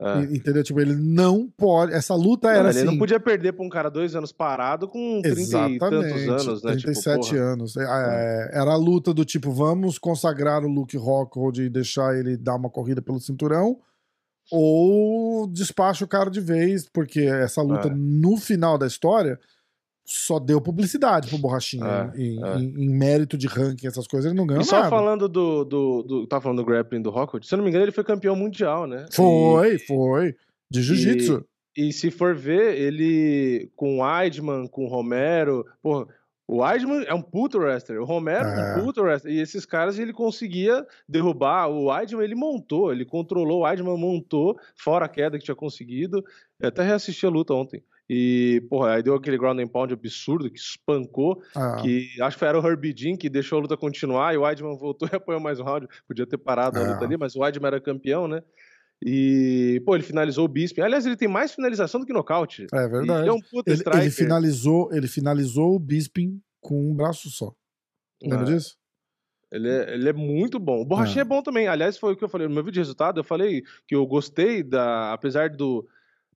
É. 0.03 0.23
Entendeu? 0.35 0.63
Tipo, 0.63 0.79
ele 0.81 0.95
não 0.95 1.47
pode. 1.55 1.93
Essa 1.93 2.15
luta 2.15 2.47
Não, 2.47 2.55
era 2.55 2.69
ele 2.69 2.79
assim. 2.79 2.85
não 2.87 2.97
podia 2.97 3.19
perder 3.19 3.53
pra 3.53 3.63
um 3.63 3.69
cara 3.69 3.87
dois 3.87 4.15
anos 4.15 4.31
parado 4.31 4.87
com 4.87 5.21
30 5.21 5.29
e 5.69 5.77
tantos 5.77 6.05
Exatamente, 6.05 6.29
anos, 6.29 6.63
né? 6.63 6.71
37 6.71 7.21
tipo, 7.29 7.39
anos. 7.39 7.77
É, 7.77 7.83
é, 7.83 8.49
era 8.53 8.71
a 8.71 8.75
luta 8.77 9.13
do 9.13 9.23
tipo, 9.23 9.51
vamos 9.51 9.99
consagrar 9.99 10.63
o 10.65 10.67
Luke 10.67 10.97
Rockhold 10.97 11.61
e 11.61 11.69
deixar 11.69 12.17
ele 12.17 12.35
dar 12.35 12.55
uma 12.55 12.69
corrida 12.69 12.99
pelo 12.99 13.19
cinturão, 13.19 13.77
ou 14.51 15.47
despacha 15.47 16.03
o 16.03 16.07
cara 16.07 16.31
de 16.31 16.41
vez, 16.41 16.89
porque 16.89 17.21
essa 17.21 17.61
luta, 17.61 17.87
É. 17.87 17.93
no 17.95 18.37
final 18.37 18.77
da 18.77 18.87
história, 18.87 19.39
só 20.05 20.39
deu 20.39 20.59
publicidade 20.59 21.27
pro 21.29 21.37
Borrachinha. 21.37 22.11
É, 22.15 22.21
em, 22.21 22.43
é. 22.43 22.55
em- 22.57 22.85
em 22.85 22.89
mérito 22.89 23.37
de 23.37 23.47
ranking, 23.47 23.87
essas 23.87 24.07
coisas, 24.07 24.29
ele 24.29 24.37
não 24.39 24.45
ganhou 24.47 24.61
E 24.63 24.65
só 24.65 24.77
nada. 24.77 24.89
falando 24.89 25.29
do, 25.29 25.63
do, 25.63 26.03
do. 26.03 26.27
Tava 26.27 26.41
falando 26.41 26.57
do 26.57 26.65
grappling 26.65 27.01
do 27.01 27.09
Rockwood, 27.09 27.45
se 27.47 27.53
eu 27.53 27.57
não 27.57 27.63
me 27.63 27.69
engano, 27.69 27.85
ele 27.85 27.91
foi 27.91 28.03
campeão 28.03 28.35
mundial, 28.35 28.85
né? 28.87 29.05
Foi, 29.13 29.77
foi. 29.79 30.35
De 30.69 30.81
jiu-jitsu. 30.81 31.45
E, 31.77 31.89
e 31.89 31.93
se 31.93 32.11
for 32.11 32.35
ver, 32.35 32.75
ele 32.77 33.71
com 33.75 33.99
o 33.99 34.01
Weidman, 34.03 34.67
com 34.67 34.85
o 34.85 34.87
Romero, 34.89 35.65
porra, 35.81 36.05
o 36.47 36.57
Weidman 36.61 37.05
é 37.07 37.13
um 37.13 37.21
puto 37.21 37.59
wrestler, 37.59 38.01
o 38.01 38.05
Romero 38.05 38.45
é 38.45 38.73
É. 38.73 38.75
um 38.77 38.83
puto 38.83 39.01
wrestler, 39.01 39.33
e 39.33 39.39
esses 39.39 39.65
caras 39.65 39.97
ele 39.97 40.11
conseguia 40.11 40.85
derrubar, 41.07 41.69
o 41.69 41.85
Weidman 41.85 42.25
ele 42.25 42.35
montou, 42.35 42.91
ele 42.91 43.05
controlou, 43.05 43.59
o 43.59 43.63
Weidman 43.63 43.97
montou, 43.97 44.57
fora 44.75 45.05
a 45.05 45.09
queda 45.09 45.37
que 45.37 45.45
tinha 45.45 45.55
conseguido, 45.55 46.21
eu 46.59 46.67
até 46.67 46.83
reassisti 46.83 47.25
a 47.25 47.29
luta 47.29 47.53
ontem, 47.53 47.81
e, 48.09 48.61
porra, 48.69 48.95
aí 48.95 49.03
deu 49.03 49.15
aquele 49.15 49.37
ground 49.37 49.59
and 49.59 49.67
pound 49.69 49.93
absurdo, 49.93 50.49
que 50.49 50.59
espancou, 50.59 51.41
Ah, 51.55 51.77
que 51.81 52.09
acho 52.21 52.37
que 52.37 52.43
era 52.45 52.59
o 52.59 52.65
Herbie 52.67 52.93
Jean 52.95 53.15
que 53.15 53.29
deixou 53.29 53.57
a 53.59 53.61
luta 53.61 53.77
continuar, 53.77 54.33
e 54.33 54.37
o 54.37 54.41
Weidman 54.41 54.77
voltou 54.77 55.07
e 55.11 55.11
apoiou 55.15 55.39
mais 55.39 55.59
um 55.59 55.63
round, 55.63 55.87
podia 56.07 56.25
ter 56.27 56.37
parado 56.37 56.77
a 56.77 56.81
É. 56.81 56.87
luta 56.93 57.05
ali, 57.05 57.15
mas 57.17 57.35
o 57.35 57.39
Weidman 57.39 57.67
era 57.67 57.79
campeão, 57.81 58.27
né? 58.27 58.43
E, 59.03 59.81
pô, 59.85 59.95
ele 59.95 60.03
finalizou 60.03 60.45
o 60.45 60.47
Bisping. 60.47 60.81
Aliás, 60.81 61.05
ele 61.07 61.15
tem 61.17 61.27
mais 61.27 61.51
finalização 61.53 61.99
do 61.99 62.05
que 62.05 62.13
nocaute. 62.13 62.67
é 62.71 62.87
verdade. 62.87 63.21
Ele 63.21 63.29
é 63.29 63.33
um 63.33 63.41
puta 63.41 63.71
Ele, 63.71 63.77
striker. 63.77 64.01
ele 64.01 64.11
finalizou, 64.11 64.93
ele 64.93 65.07
finalizou 65.07 65.75
o 65.75 65.79
Bisping 65.79 66.39
com 66.59 66.91
um 66.91 66.95
braço 66.95 67.29
só. 67.31 67.51
Lembra 68.21 68.41
É, 68.41 68.53
disso? 68.53 68.75
Ele 69.51 69.67
é, 69.67 69.93
ele 69.95 70.07
é 70.07 70.13
muito 70.13 70.59
bom. 70.59 70.79
O 70.81 70.85
Borrachinha 70.85 71.23
é. 71.23 71.25
bom 71.25 71.41
também. 71.41 71.67
Aliás, 71.67 71.97
foi 71.97 72.13
o 72.13 72.15
que 72.15 72.23
eu 72.23 72.29
falei 72.29 72.47
no 72.47 72.53
meu 72.53 72.63
vídeo 72.63 72.75
de 72.75 72.79
resultado. 72.81 73.19
Eu 73.19 73.23
falei 73.23 73.63
que 73.87 73.95
eu 73.95 74.05
gostei 74.05 74.61
da. 74.61 75.11
Apesar 75.13 75.49
do. 75.49 75.87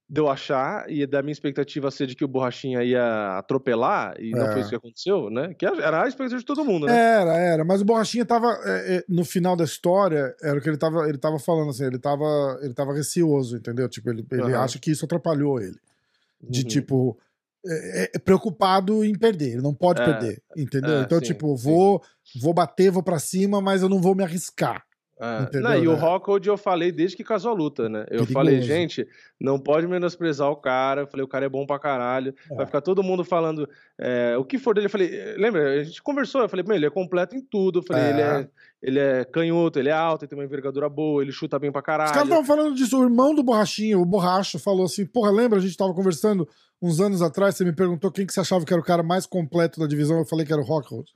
De 0.08 0.22
eu 0.22 0.30
achar 0.30 0.88
e 0.88 1.06
da 1.08 1.24
minha 1.24 1.32
expectativa 1.32 1.89
ser 1.89 2.06
de 2.06 2.15
que 2.15 2.24
o 2.24 2.28
Borrachinha 2.28 2.84
ia 2.84 3.39
atropelar, 3.39 4.15
e 4.22 4.32
não 4.32 4.46
É. 4.46 4.52
foi 4.52 4.62
isso 4.62 4.70
que 4.70 4.76
aconteceu, 4.76 5.30
né? 5.32 5.54
Que 5.56 5.65
era 5.65 6.04
a 6.04 6.08
expectativa 6.08 6.39
de 6.39 6.46
todo 6.46 6.63
mundo, 6.63 6.86
né? 6.86 6.94
Era, 6.96 7.34
era. 7.38 7.65
Mas 7.65 7.82
o 7.82 7.86
Borrachinha 7.86 8.24
tava. 8.24 8.48
é, 8.65 8.98
é, 8.98 9.04
no 9.10 9.26
final 9.26 9.56
da 9.56 9.63
história, 9.63 10.36
era 10.44 10.60
o 10.60 10.62
que 10.62 10.70
ele 10.70 10.78
tava, 10.78 11.10
ele 11.10 11.18
tava 11.18 11.39
falando, 11.39 11.72
assim, 11.72 11.86
ele 11.86 11.98
tava, 11.98 12.60
ele 12.62 12.74
tava 12.76 12.94
receoso, 12.94 13.58
entendeu? 13.58 13.89
Tipo, 13.89 14.12
ele, 14.12 14.24
ele 14.32 14.54
Aham. 14.54 14.63
acha 14.63 14.78
que 14.78 14.91
isso 14.91 15.06
atrapalhou 15.06 15.60
ele. 15.60 15.78
De 16.41 16.62
Uhum. 16.62 16.68
tipo. 16.68 17.20
É, 17.68 18.12
é 18.15 18.20
preocupado 18.20 19.04
em 19.04 19.18
perder, 19.18 19.54
ele 19.54 19.62
não 19.63 19.74
pode 19.74 20.00
É, 20.00 20.06
perder, 20.06 20.39
entendeu? 20.56 21.00
é, 21.00 21.02
então, 21.02 21.18
sim, 21.18 21.26
tipo, 21.26 21.58
sim. 21.58 21.63
vou, 21.63 22.00
vou 22.39 22.54
bater, 22.54 22.91
vou 22.91 23.02
pra 23.02 23.18
cima, 23.18 23.60
mas 23.60 23.82
eu 23.82 23.89
não 23.89 24.00
vou 24.00 24.13
me 24.13 24.24
arriscar. 24.24 24.84
É. 25.17 25.43
Entendeu, 25.43 25.62
Não, 25.69 25.78
e 25.78 25.88
o 25.88 25.93
né? 25.93 25.97
Rockhold 25.97 26.45
eu 26.45 26.58
falei 26.58 26.91
desde 26.91 27.15
que 27.15 27.23
casou 27.23 27.51
a 27.51 27.56
luta, 27.56 27.88
né? 27.88 28.01
Eu 28.01 28.06
Perigoso. 28.25 28.34
falei, 28.34 28.62
gente, 28.62 29.08
não 29.39 29.58
pode 29.58 29.88
menosprezar 29.88 30.49
o 30.51 30.58
cara. 30.58 31.01
Eu 31.04 31.08
falei, 31.08 31.23
o 31.23 31.28
cara 31.28 31.45
é 31.45 31.49
bom 31.49 31.65
pra 31.65 31.80
caralho. 31.80 32.36
É. 32.51 32.56
Vai 32.56 32.65
ficar 32.65 32.82
todo 32.82 33.01
mundo 33.01 33.23
falando 33.23 33.69
é, 33.97 34.36
o 34.38 34.43
que 34.43 34.58
for 34.58 34.75
dele. 34.75 34.88
Eu 34.88 34.89
falei, 34.89 35.15
eh, 35.15 35.36
lembra? 35.38 35.80
A 35.80 35.84
gente 35.86 36.04
conversou. 36.04 36.41
Eu 36.41 36.49
falei, 36.49 36.65
meu, 36.67 36.75
ele 36.75 36.86
é 36.86 36.89
completo 36.89 37.34
em 37.34 37.41
tudo. 37.41 37.80
Eu 37.80 37.84
falei, 37.84 38.04
É. 38.04 38.10
ele, 38.10 38.21
é, 38.21 38.49
ele 38.82 38.99
é 38.99 39.23
canhoto, 39.23 39.80
ele 39.80 39.88
é 39.88 39.93
alto, 39.93 40.23
ele 40.25 40.30
tem 40.30 40.38
uma 40.38 40.43
envergadura 40.43 40.89
boa, 40.89 41.21
ele 41.21 41.32
chuta 41.32 41.58
bem 41.58 41.71
pra 41.71 41.80
Os 41.80 41.86
caras 41.86 42.12
caralho. 42.12 42.25
estavam 42.28 42.45
falando 42.45 42.75
disso. 42.75 42.99
O 42.99 43.04
irmão 43.04 43.34
do 43.34 43.41
Borrachinha, 43.41 43.97
o 43.97 44.06
Borracho, 44.06 44.60
falou 44.60 44.84
assim: 44.86 45.06
Porra, 45.06 45.32
lembra? 45.32 45.60
A 45.60 45.62
gente 45.62 45.78
tava 45.78 45.93
conversando 45.93 46.45
uns 46.82 46.99
anos 46.99 47.21
atrás. 47.21 47.56
Você 47.56 47.63
me 47.63 47.73
perguntou 47.73 48.12
quem 48.12 48.25
que 48.28 48.34
você 48.34 48.41
achava 48.41 48.65
que 48.65 48.73
era 48.73 48.82
o 48.82 48.86
cara 48.86 49.01
mais 49.01 49.25
completo 49.25 49.80
da 49.80 49.88
divisão. 49.88 50.17
Eu 50.19 50.25
falei 50.25 50.45
que 50.45 50.51
era 50.51 50.62
o 50.62 50.65
Rockhold. 50.65 51.10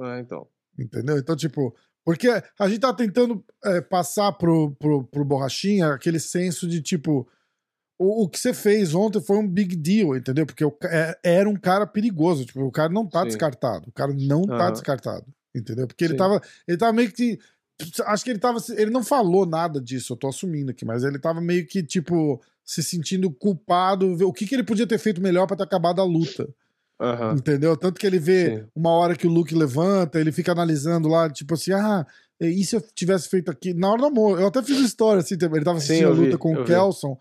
Ah, 0.00 0.18
então. 0.20 0.46
Entendeu? 0.78 1.18
Então, 1.18 1.36
tipo, 1.36 1.74
porque 2.06 2.28
a 2.56 2.68
gente 2.68 2.78
tá 2.78 2.94
tentando 2.94 3.44
é, 3.64 3.80
passar 3.80 4.30
pro, 4.30 4.70
pro, 4.78 5.02
pro 5.02 5.24
Borrachinha 5.24 5.88
aquele 5.88 6.20
senso 6.20 6.68
de 6.68 6.80
tipo. 6.80 7.28
O, 7.98 8.22
o 8.22 8.28
que 8.28 8.38
você 8.38 8.54
fez 8.54 8.94
ontem 8.94 9.20
foi 9.20 9.36
um 9.38 9.48
big 9.48 9.74
deal, 9.74 10.16
entendeu? 10.16 10.46
Porque 10.46 10.64
o 10.64 10.72
é- 10.84 11.18
era 11.24 11.48
um 11.48 11.56
cara 11.56 11.84
perigoso. 11.84 12.44
Tipo, 12.44 12.60
o 12.62 12.70
cara 12.70 12.92
não 12.92 13.04
tá 13.08 13.22
Sim. 13.22 13.26
descartado. 13.26 13.88
O 13.88 13.92
cara 13.92 14.14
não 14.14 14.42
tá 14.42 14.66
Aham. 14.66 14.72
descartado. 14.72 15.26
Entendeu? 15.52 15.88
Porque 15.88 16.04
ele 16.04 16.12
Sim. 16.12 16.18
tava. 16.18 16.40
Ele 16.68 16.76
tava 16.76 16.92
meio 16.92 17.10
que. 17.10 17.40
Acho 18.06 18.22
que 18.22 18.30
ele 18.30 18.38
tava. 18.38 18.60
Ele 18.76 18.90
não 18.92 19.02
falou 19.02 19.44
nada 19.44 19.80
disso, 19.80 20.12
eu 20.12 20.16
tô 20.16 20.28
assumindo 20.28 20.70
aqui, 20.70 20.84
mas 20.84 21.02
ele 21.02 21.18
tava 21.18 21.40
meio 21.40 21.66
que, 21.66 21.82
tipo, 21.82 22.40
se 22.64 22.84
sentindo 22.84 23.32
culpado. 23.32 24.12
O 24.28 24.32
que, 24.32 24.46
que 24.46 24.54
ele 24.54 24.62
podia 24.62 24.86
ter 24.86 24.98
feito 24.98 25.20
melhor 25.20 25.48
pra 25.48 25.56
ter 25.56 25.64
acabado 25.64 26.00
a 26.00 26.04
luta. 26.04 26.48
Aham. 27.00 27.34
Entendeu? 27.34 27.76
Tanto 27.76 28.00
que 28.00 28.06
ele 28.06 28.18
vê 28.18 28.56
Sim. 28.60 28.64
uma 28.74 28.90
hora 28.90 29.14
que 29.14 29.26
o 29.26 29.30
Luke 29.30 29.54
levanta, 29.54 30.18
ele 30.18 30.32
fica 30.32 30.52
analisando 30.52 31.08
lá, 31.08 31.28
tipo 31.30 31.54
assim, 31.54 31.72
ah, 31.72 32.06
e 32.40 32.64
se 32.64 32.76
eu 32.76 32.80
tivesse 32.94 33.28
feito 33.28 33.50
aqui? 33.50 33.74
Na 33.74 33.90
hora 33.90 33.98
do 33.98 34.04
almoço, 34.06 34.40
eu 34.40 34.46
até 34.46 34.62
fiz 34.62 34.78
história 34.78 35.20
assim, 35.20 35.34
ele 35.34 35.64
tava 35.64 35.78
Sim, 35.80 35.84
assistindo 35.94 36.06
eu 36.06 36.12
a 36.12 36.14
luta 36.14 36.30
vi, 36.32 36.38
com 36.38 36.54
o 36.54 36.58
vi. 36.58 36.64
Kelson. 36.64 37.18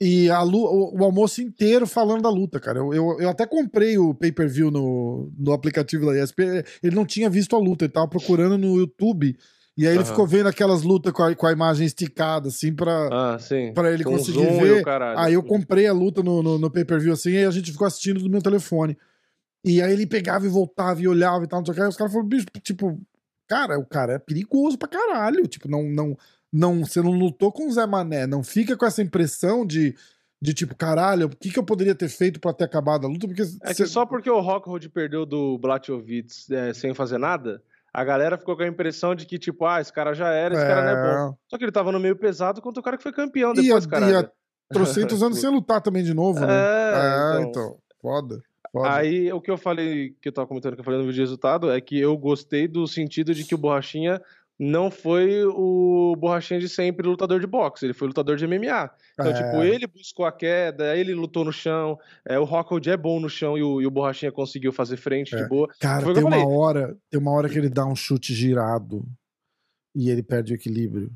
E 0.00 0.28
a 0.28 0.42
lu- 0.42 0.64
o, 0.66 1.00
o 1.00 1.04
almoço 1.04 1.40
inteiro 1.40 1.86
falando 1.86 2.22
da 2.22 2.28
luta, 2.28 2.58
cara. 2.58 2.78
Eu, 2.80 2.92
eu, 2.92 3.16
eu 3.20 3.28
até 3.28 3.46
comprei 3.46 3.96
o 3.96 4.12
pay-per-view 4.12 4.70
no, 4.70 5.32
no 5.38 5.52
aplicativo 5.52 6.04
da 6.06 6.20
ESPN. 6.20 6.64
Ele 6.82 6.96
não 6.96 7.06
tinha 7.06 7.30
visto 7.30 7.54
a 7.54 7.58
luta, 7.58 7.84
ele 7.84 7.92
tava 7.92 8.08
procurando 8.08 8.58
no 8.58 8.76
YouTube. 8.76 9.36
E 9.76 9.86
aí 9.86 9.92
ele 9.94 9.98
Aham. 10.02 10.06
ficou 10.10 10.26
vendo 10.26 10.48
aquelas 10.48 10.82
lutas 10.82 11.12
com 11.12 11.22
a, 11.24 11.34
com 11.34 11.46
a 11.46 11.52
imagem 11.52 11.84
esticada, 11.86 12.48
assim, 12.48 12.72
pra, 12.72 13.08
Ah, 13.10 13.38
pra 13.74 13.90
ele 13.92 14.04
Com 14.04 14.12
conseguir 14.12 14.46
ver. 14.46 14.84
Aí 15.16 15.34
eu 15.34 15.42
comprei 15.42 15.86
a 15.88 15.92
luta 15.92 16.22
no, 16.22 16.42
no, 16.42 16.58
no 16.58 16.70
pay-per-view 16.70 17.12
assim, 17.12 17.30
e 17.32 17.44
a 17.44 17.50
gente 17.50 17.72
ficou 17.72 17.86
assistindo 17.86 18.20
do 18.22 18.30
meu 18.30 18.40
telefone. 18.40 18.96
E 19.64 19.82
aí 19.82 19.92
ele 19.92 20.06
pegava 20.06 20.46
e 20.46 20.48
voltava 20.48 21.00
e 21.02 21.08
olhava 21.08 21.44
e 21.44 21.48
tal, 21.48 21.58
não 21.60 21.66
sei 21.66 21.72
o 21.72 21.74
que. 21.74 21.82
Aí 21.82 21.88
os 21.88 21.96
caras 21.96 22.12
falaram, 22.12 22.28
bicho, 22.28 22.46
tipo, 22.62 23.00
cara, 23.48 23.78
o 23.78 23.84
cara 23.84 24.12
é 24.12 24.18
perigoso 24.18 24.78
pra 24.78 24.86
caralho. 24.88 25.46
Tipo, 25.48 25.68
não, 25.68 25.82
não, 25.84 26.16
não, 26.52 26.84
você 26.84 27.00
não 27.02 27.10
lutou 27.12 27.50
com 27.50 27.66
o 27.66 27.72
Zé 27.72 27.84
Mané. 27.86 28.26
Não 28.28 28.44
fica 28.44 28.76
com 28.76 28.84
essa 28.86 29.02
impressão 29.02 29.66
de, 29.66 29.96
de 30.40 30.54
tipo, 30.54 30.76
caralho, 30.76 31.26
o 31.26 31.30
que, 31.30 31.50
que 31.50 31.58
eu 31.58 31.64
poderia 31.64 31.94
ter 31.96 32.08
feito 32.10 32.38
pra 32.38 32.52
ter 32.52 32.64
acabado 32.64 33.06
a 33.06 33.10
luta? 33.10 33.26
Porque 33.26 33.42
É 33.62 33.74
cê- 33.74 33.82
que 33.82 33.86
só 33.88 34.04
porque 34.06 34.30
o 34.30 34.38
Rockhold 34.40 34.88
perdeu 34.90 35.24
do 35.26 35.58
Blachowicz 35.58 36.48
é, 36.50 36.72
sem 36.74 36.92
fazer 36.94 37.18
nada, 37.18 37.60
a 37.94 38.02
galera 38.02 38.36
ficou 38.36 38.56
com 38.56 38.64
a 38.64 38.66
impressão 38.66 39.14
de 39.14 39.24
que, 39.24 39.38
tipo, 39.38 39.64
ah, 39.64 39.80
esse 39.80 39.92
cara 39.92 40.12
já 40.12 40.28
era, 40.28 40.52
esse 40.54 40.64
é... 40.64 40.66
cara 40.66 40.82
não 40.82 40.90
é 40.90 41.28
bom. 41.28 41.36
Só 41.48 41.56
que 41.56 41.64
ele 41.64 41.70
tava 41.70 41.92
no 41.92 42.00
meio 42.00 42.16
pesado 42.16 42.60
contra 42.60 42.80
o 42.80 42.82
cara 42.82 42.96
que 42.96 43.02
foi 43.04 43.12
campeão 43.12 43.54
depois, 43.54 43.86
cara. 43.86 44.10
E 44.10 44.14
a 44.16 44.30
trocentos 44.72 45.22
anos 45.22 45.40
sem 45.40 45.48
lutar 45.48 45.80
também 45.80 46.02
de 46.02 46.12
novo, 46.12 46.40
né? 46.40 46.52
É, 46.52 47.36
é 47.36 47.40
então... 47.40 47.48
então, 47.48 47.78
foda. 48.02 48.42
Foda. 48.72 48.92
Aí 48.92 49.32
o 49.32 49.40
que 49.40 49.48
eu 49.48 49.56
falei, 49.56 50.16
que 50.20 50.28
eu 50.28 50.32
tava 50.32 50.48
comentando 50.48 50.74
que 50.74 50.80
eu 50.80 50.84
falei 50.84 50.98
no 50.98 51.06
vídeo 51.06 51.14
de 51.14 51.20
resultado, 51.20 51.70
é 51.70 51.80
que 51.80 51.96
eu 51.96 52.18
gostei 52.18 52.66
do 52.66 52.88
sentido 52.88 53.32
de 53.32 53.44
que 53.44 53.54
o 53.54 53.58
Borrachinha 53.58 54.20
não 54.58 54.90
foi 54.90 55.44
o 55.44 56.14
borrachinha 56.16 56.60
de 56.60 56.68
sempre 56.68 57.06
lutador 57.06 57.40
de 57.40 57.46
boxe, 57.46 57.84
ele 57.84 57.92
foi 57.92 58.08
lutador 58.08 58.36
de 58.36 58.46
MMA. 58.46 58.90
Então, 59.14 59.30
é. 59.30 59.32
tipo, 59.32 59.62
ele 59.62 59.86
buscou 59.86 60.24
a 60.24 60.32
queda, 60.32 60.96
ele 60.96 61.14
lutou 61.14 61.44
no 61.44 61.52
chão, 61.52 61.98
é, 62.26 62.38
o 62.38 62.44
Rockhold 62.44 62.88
é 62.88 62.96
bom 62.96 63.18
no 63.18 63.28
chão 63.28 63.58
e 63.58 63.62
o, 63.62 63.82
e 63.82 63.86
o 63.86 63.90
borrachinha 63.90 64.30
conseguiu 64.30 64.72
fazer 64.72 64.96
frente 64.96 65.34
é. 65.34 65.42
de 65.42 65.48
boa. 65.48 65.68
Cara, 65.80 66.12
tem 66.12 66.24
uma 66.24 66.46
hora, 66.46 66.96
tem 67.10 67.20
uma 67.20 67.32
hora 67.32 67.48
que 67.48 67.58
ele 67.58 67.68
dá 67.68 67.84
um 67.84 67.96
chute 67.96 68.32
girado 68.32 69.04
e 69.94 70.08
ele 70.10 70.22
perde 70.22 70.52
o 70.52 70.56
equilíbrio. 70.56 71.10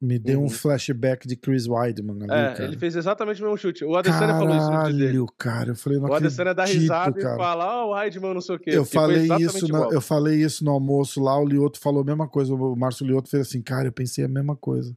Me 0.00 0.16
deu 0.16 0.38
uhum. 0.38 0.46
um 0.46 0.48
flashback 0.48 1.26
de 1.26 1.34
Chris 1.34 1.66
Weidman 1.66 2.22
ali, 2.22 2.30
é, 2.30 2.52
cara. 2.52 2.64
ele 2.64 2.78
fez 2.78 2.94
exatamente 2.94 3.42
o 3.42 3.44
mesmo 3.44 3.58
chute. 3.58 3.84
O 3.84 3.96
Adesanya 3.96 4.34
falou 4.38 4.56
isso 4.56 4.70
no 4.70 4.96
dele. 4.96 5.26
cara, 5.36 5.70
eu 5.70 5.74
falei, 5.74 5.98
não 5.98 6.08
O 6.08 6.14
Adesanya 6.14 6.54
dá 6.54 6.64
risada 6.64 7.20
cara. 7.20 7.34
e 7.34 7.36
fala, 7.36 7.66
ó, 7.66 7.84
oh, 7.84 7.88
o 7.88 7.90
Weidman 7.94 8.32
não 8.32 8.40
sei 8.40 8.54
o 8.54 8.58
quê. 8.60 8.70
Eu 8.72 8.84
falei, 8.84 9.26
isso 9.40 9.66
no, 9.66 9.92
eu 9.92 10.00
falei 10.00 10.40
isso 10.40 10.64
no 10.64 10.70
almoço 10.70 11.20
lá, 11.20 11.36
o 11.36 11.44
Lioto 11.44 11.80
falou 11.80 12.02
a 12.02 12.04
mesma 12.04 12.28
coisa. 12.28 12.54
O 12.54 12.76
Márcio 12.76 13.04
Lioto 13.04 13.28
fez 13.28 13.48
assim, 13.48 13.60
cara, 13.60 13.88
eu 13.88 13.92
pensei 13.92 14.24
a 14.24 14.28
mesma 14.28 14.54
coisa. 14.54 14.96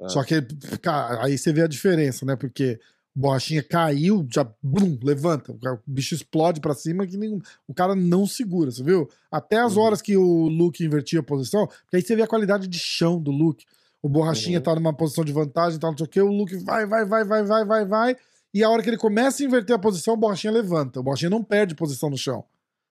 É. 0.00 0.08
Só 0.08 0.24
que, 0.24 0.42
cara, 0.82 1.24
aí 1.24 1.38
você 1.38 1.52
vê 1.52 1.62
a 1.62 1.68
diferença, 1.68 2.26
né? 2.26 2.34
Porque 2.34 2.80
Borrachinha 3.14 3.62
caiu, 3.62 4.26
já, 4.32 4.44
bum, 4.62 4.98
levanta. 5.02 5.52
O 5.52 5.78
bicho 5.86 6.14
explode 6.14 6.60
para 6.60 6.74
cima 6.74 7.06
que 7.06 7.16
nem, 7.16 7.40
o 7.68 7.74
cara 7.74 7.94
não 7.94 8.26
segura, 8.26 8.70
você 8.70 8.82
viu? 8.82 9.08
Até 9.30 9.58
as 9.58 9.76
uhum. 9.76 9.82
horas 9.82 10.00
que 10.00 10.16
o 10.16 10.48
Luke 10.48 10.84
invertia 10.84 11.20
a 11.20 11.22
posição, 11.22 11.66
porque 11.66 11.96
aí 11.96 12.02
você 12.02 12.16
vê 12.16 12.22
a 12.22 12.26
qualidade 12.26 12.66
de 12.66 12.78
chão 12.78 13.20
do 13.20 13.30
Luke. 13.30 13.64
O 14.02 14.08
Borrachinha 14.08 14.58
uhum. 14.58 14.64
tá 14.64 14.74
numa 14.74 14.94
posição 14.94 15.24
de 15.24 15.32
vantagem, 15.32 15.78
tá 15.78 15.88
não 15.88 15.96
sei 15.96 16.06
o 16.06 16.08
quê. 16.08 16.20
O 16.22 16.32
Luke 16.32 16.56
vai, 16.56 16.86
vai, 16.86 17.04
vai, 17.04 17.24
vai, 17.24 17.44
vai, 17.44 17.64
vai, 17.64 17.84
vai. 17.84 18.16
E 18.52 18.64
a 18.64 18.70
hora 18.70 18.82
que 18.82 18.88
ele 18.88 18.96
começa 18.96 19.42
a 19.42 19.46
inverter 19.46 19.76
a 19.76 19.78
posição, 19.78 20.14
o 20.14 20.16
Borrachinha 20.16 20.52
levanta. 20.52 21.00
O 21.00 21.02
Borrachinha 21.02 21.30
não 21.30 21.42
perde 21.44 21.74
posição 21.74 22.10
no 22.10 22.16
chão. 22.16 22.44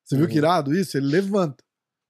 Você 0.04 0.16
uhum. 0.16 0.22
viu 0.22 0.30
que 0.30 0.38
irado 0.38 0.74
isso? 0.74 0.98
Ele 0.98 1.08
levanta. 1.08 1.64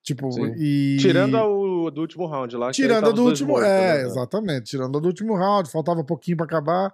Tipo, 0.04 0.30
e... 0.58 0.98
Tirando 1.00 1.38
a 1.38 1.90
do 1.90 2.02
último 2.02 2.26
round 2.26 2.56
lá. 2.56 2.72
Tirando 2.72 3.10
a 3.10 3.12
do 3.12 3.24
último. 3.24 3.50
Mortos, 3.50 3.70
é, 3.70 4.02
né? 4.02 4.08
exatamente. 4.08 4.66
Tirando 4.66 4.98
a 4.98 5.02
do 5.02 5.08
último 5.08 5.36
round. 5.36 5.70
Faltava 5.70 6.04
pouquinho 6.04 6.38
para 6.38 6.46
acabar. 6.46 6.94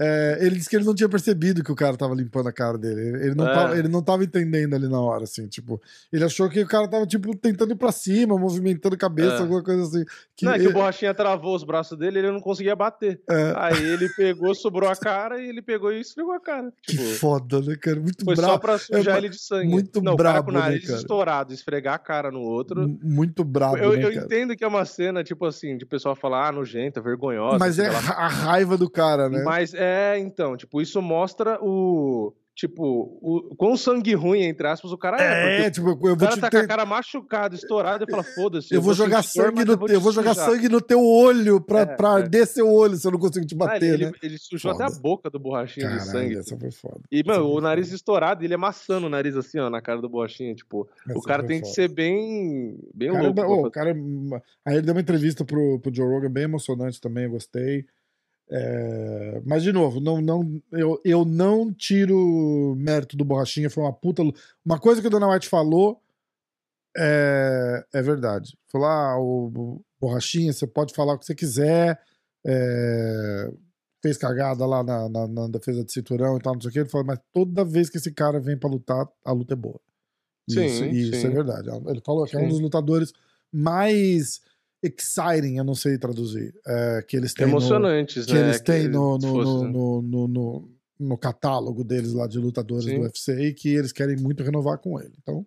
É, 0.00 0.38
ele 0.40 0.56
disse 0.56 0.70
que 0.70 0.76
ele 0.76 0.84
não 0.84 0.94
tinha 0.94 1.08
percebido 1.08 1.64
que 1.64 1.72
o 1.72 1.74
cara 1.74 1.96
tava 1.96 2.14
limpando 2.14 2.48
a 2.48 2.52
cara 2.52 2.78
dele. 2.78 3.00
Ele 3.24 3.34
não, 3.34 3.48
é. 3.48 3.54
tava, 3.54 3.78
ele 3.78 3.88
não 3.88 4.00
tava 4.00 4.22
entendendo 4.22 4.74
ali 4.74 4.88
na 4.88 5.00
hora, 5.00 5.24
assim, 5.24 5.48
tipo. 5.48 5.80
Ele 6.12 6.24
achou 6.24 6.48
que 6.48 6.60
o 6.60 6.68
cara 6.68 6.86
tava, 6.86 7.04
tipo, 7.04 7.36
tentando 7.36 7.72
ir 7.72 7.76
pra 7.76 7.90
cima, 7.90 8.38
movimentando 8.38 8.94
a 8.94 8.98
cabeça, 8.98 9.36
é. 9.36 9.40
alguma 9.40 9.62
coisa 9.62 9.82
assim. 9.82 10.04
Que 10.36 10.44
não, 10.44 10.52
é 10.52 10.58
que 10.60 10.68
o 10.68 10.72
Borrachinha 10.72 11.12
travou 11.12 11.56
os 11.56 11.64
braços 11.64 11.98
dele 11.98 12.18
e 12.18 12.20
ele 12.20 12.30
não 12.30 12.40
conseguia 12.40 12.76
bater. 12.76 13.20
É. 13.28 13.54
Aí 13.56 13.84
ele 13.84 14.08
pegou, 14.10 14.54
sobrou 14.54 14.88
a 14.88 14.94
cara 14.94 15.40
e 15.40 15.48
ele 15.48 15.60
pegou 15.60 15.92
e 15.92 16.00
esfregou 16.00 16.32
a 16.32 16.40
cara. 16.40 16.72
Tipo, 16.82 17.02
que 17.02 17.14
foda, 17.14 17.60
né, 17.60 17.74
cara? 17.74 17.98
Muito 17.98 18.24
foi 18.24 18.36
brabo. 18.36 18.52
só 18.52 18.58
pra 18.58 18.78
sujar 18.78 19.16
é, 19.16 19.18
ele 19.18 19.28
de 19.30 19.38
sangue. 19.40 19.68
Muito 19.68 20.00
não, 20.00 20.14
brabo, 20.14 20.44
com 20.44 20.56
o 20.56 20.60
nariz 20.60 20.88
né, 20.88 20.94
estourado, 20.94 21.52
esfregar 21.52 21.94
a 21.94 21.98
cara 21.98 22.30
no 22.30 22.40
outro. 22.40 22.88
Muito 23.02 23.42
brabo, 23.42 23.78
Eu, 23.78 23.96
né, 23.96 24.04
eu 24.04 24.12
entendo 24.12 24.54
que 24.54 24.62
é 24.62 24.68
uma 24.68 24.84
cena, 24.84 25.24
tipo 25.24 25.44
assim, 25.44 25.76
de 25.76 25.84
pessoal 25.84 26.14
falar, 26.14 26.48
ah, 26.48 26.52
nojenta, 26.52 27.00
vergonhosa. 27.00 27.58
Mas 27.58 27.80
é 27.80 27.88
a 27.88 28.28
raiva 28.28 28.76
do 28.76 28.88
cara, 28.88 29.28
né? 29.28 29.42
Mas 29.42 29.74
é, 29.74 29.87
então, 30.18 30.56
tipo, 30.56 30.80
isso 30.80 31.00
mostra 31.00 31.58
o. 31.62 32.34
Tipo, 32.58 32.82
o 33.22 33.54
quão 33.54 33.76
sangue 33.76 34.14
ruim, 34.14 34.42
entre 34.42 34.66
aspas, 34.66 34.90
o 34.90 34.98
cara 34.98 35.16
é. 35.22 35.66
É, 35.66 35.70
tipo, 35.70 35.90
eu 35.90 35.96
vou 35.96 36.12
o 36.14 36.18
cara 36.18 36.34
te 36.34 36.40
tá 36.40 36.50
ter... 36.50 36.58
com 36.58 36.64
a 36.64 36.66
cara 36.66 36.84
machucada, 36.84 37.54
estourada, 37.54 38.04
e 38.04 38.10
fala, 38.10 38.24
foda-se. 38.24 38.74
Eu, 38.74 38.78
eu, 38.78 38.82
vou 38.82 38.94
jogar 38.94 39.22
sangue 39.22 39.64
no 39.64 39.74
eu, 39.74 39.86
eu 39.86 40.00
vou 40.00 40.10
jogar 40.10 40.34
sangue 40.34 40.68
no 40.68 40.80
teu 40.80 41.00
olho 41.00 41.60
pra, 41.60 41.82
é, 41.82 41.86
pra 41.86 42.08
é. 42.08 42.12
arder 42.14 42.48
seu 42.48 42.68
olho 42.68 42.96
se 42.96 43.06
eu 43.06 43.12
não 43.12 43.18
consigo 43.20 43.46
te 43.46 43.54
bater, 43.54 43.92
ah, 43.92 43.94
ele, 43.94 44.06
né? 44.06 44.12
Ele, 44.20 44.32
ele 44.32 44.38
sujou 44.38 44.72
foda. 44.72 44.86
até 44.86 44.92
a 44.92 45.00
boca 45.00 45.30
do 45.30 45.38
borrachinho 45.38 45.86
Caralho, 45.86 46.02
de 46.02 46.10
sangue. 46.10 46.36
Essa 46.36 46.58
foi 46.58 46.72
foda. 46.72 47.00
E, 47.12 47.22
mano, 47.24 47.48
o 47.48 47.60
nariz 47.60 47.86
foda. 47.86 47.94
estourado, 47.94 48.44
ele 48.44 48.54
amassando 48.54 49.06
o 49.06 49.10
nariz 49.10 49.36
assim, 49.36 49.60
ó, 49.60 49.70
na 49.70 49.80
cara 49.80 50.00
do 50.00 50.08
borrachinho. 50.08 50.52
Tipo, 50.56 50.88
essa 51.08 51.16
o 51.16 51.22
cara 51.22 51.46
tem 51.46 51.60
foda. 51.60 51.70
que 51.70 51.74
ser 51.76 51.86
bem, 51.86 52.76
bem 52.92 53.12
cara, 53.12 53.22
louco. 53.22 53.40
Oh, 53.40 53.66
o 53.68 53.70
cara, 53.70 53.94
aí 54.64 54.74
ele 54.74 54.82
deu 54.82 54.94
uma 54.94 55.00
entrevista 55.00 55.44
pro, 55.44 55.78
pro 55.78 55.94
Joe 55.94 56.08
Rogan 56.08 56.32
bem 56.32 56.42
emocionante 56.42 57.00
também, 57.00 57.26
eu 57.26 57.30
gostei. 57.30 57.86
É, 58.50 59.42
mas, 59.44 59.62
de 59.62 59.72
novo, 59.72 60.00
não, 60.00 60.20
não, 60.20 60.62
eu, 60.72 61.00
eu 61.04 61.24
não 61.24 61.72
tiro 61.72 62.74
mérito 62.78 63.16
do 63.16 63.24
Borrachinha, 63.24 63.68
foi 63.68 63.82
uma 63.82 63.92
puta. 63.92 64.22
Uma 64.64 64.78
coisa 64.78 65.00
que 65.00 65.06
a 65.06 65.10
Dona 65.10 65.28
White 65.28 65.48
falou 65.48 66.00
é, 66.96 67.84
é 67.92 68.02
verdade. 68.02 68.56
Falou: 68.70 68.86
ah, 68.86 69.18
o 69.18 69.82
Borrachinha, 70.00 70.52
você 70.52 70.66
pode 70.66 70.94
falar 70.94 71.14
o 71.14 71.18
que 71.18 71.26
você 71.26 71.34
quiser, 71.34 72.00
é, 72.46 73.50
fez 74.02 74.16
cagada 74.16 74.64
lá 74.64 74.82
na, 74.82 75.08
na, 75.08 75.28
na, 75.28 75.48
defesa 75.48 75.84
de 75.84 75.92
cinturão 75.92 76.36
e 76.36 76.40
tal, 76.40 76.54
não 76.54 76.60
sei 76.60 76.70
o 76.70 76.72
que. 76.72 76.78
Ele 76.80 76.88
falou: 76.88 77.06
mas 77.06 77.20
toda 77.32 77.64
vez 77.64 77.90
que 77.90 77.98
esse 77.98 78.12
cara 78.12 78.40
vem 78.40 78.56
pra 78.56 78.70
lutar, 78.70 79.06
a 79.24 79.32
luta 79.32 79.54
é 79.54 79.56
boa. 79.56 79.80
Sim, 80.48 80.64
isso, 80.64 80.78
sim. 80.78 80.90
isso 80.90 81.26
é 81.26 81.30
verdade. 81.30 81.68
Ele 81.86 82.00
falou 82.00 82.24
que 82.24 82.34
é 82.34 82.38
um 82.38 82.48
dos 82.48 82.60
lutadores 82.60 83.12
mais 83.52 84.40
exciting, 84.82 85.58
eu 85.58 85.64
não 85.64 85.74
sei 85.74 85.98
traduzir, 85.98 86.54
é, 86.66 87.02
que 87.02 87.16
eles 87.16 87.34
têm 87.34 87.48
emocionantes, 87.48 88.26
no, 88.26 88.34
né? 88.34 88.40
Que 88.40 88.44
eles 88.46 88.60
têm 88.60 88.82
que 88.82 88.88
no, 88.88 89.18
no, 89.18 89.28
fosse, 89.28 89.64
né? 89.64 89.70
no, 89.70 90.02
no, 90.02 90.68
no, 90.98 91.18
catálogo 91.18 91.82
deles 91.82 92.12
lá 92.12 92.26
de 92.26 92.38
lutadores 92.38 92.84
Sim. 92.84 92.96
do 92.96 93.02
UFC 93.02 93.48
e 93.48 93.54
que 93.54 93.68
eles 93.68 93.92
querem 93.92 94.16
muito 94.16 94.42
renovar 94.42 94.78
com 94.78 95.00
ele. 95.00 95.12
Então. 95.20 95.46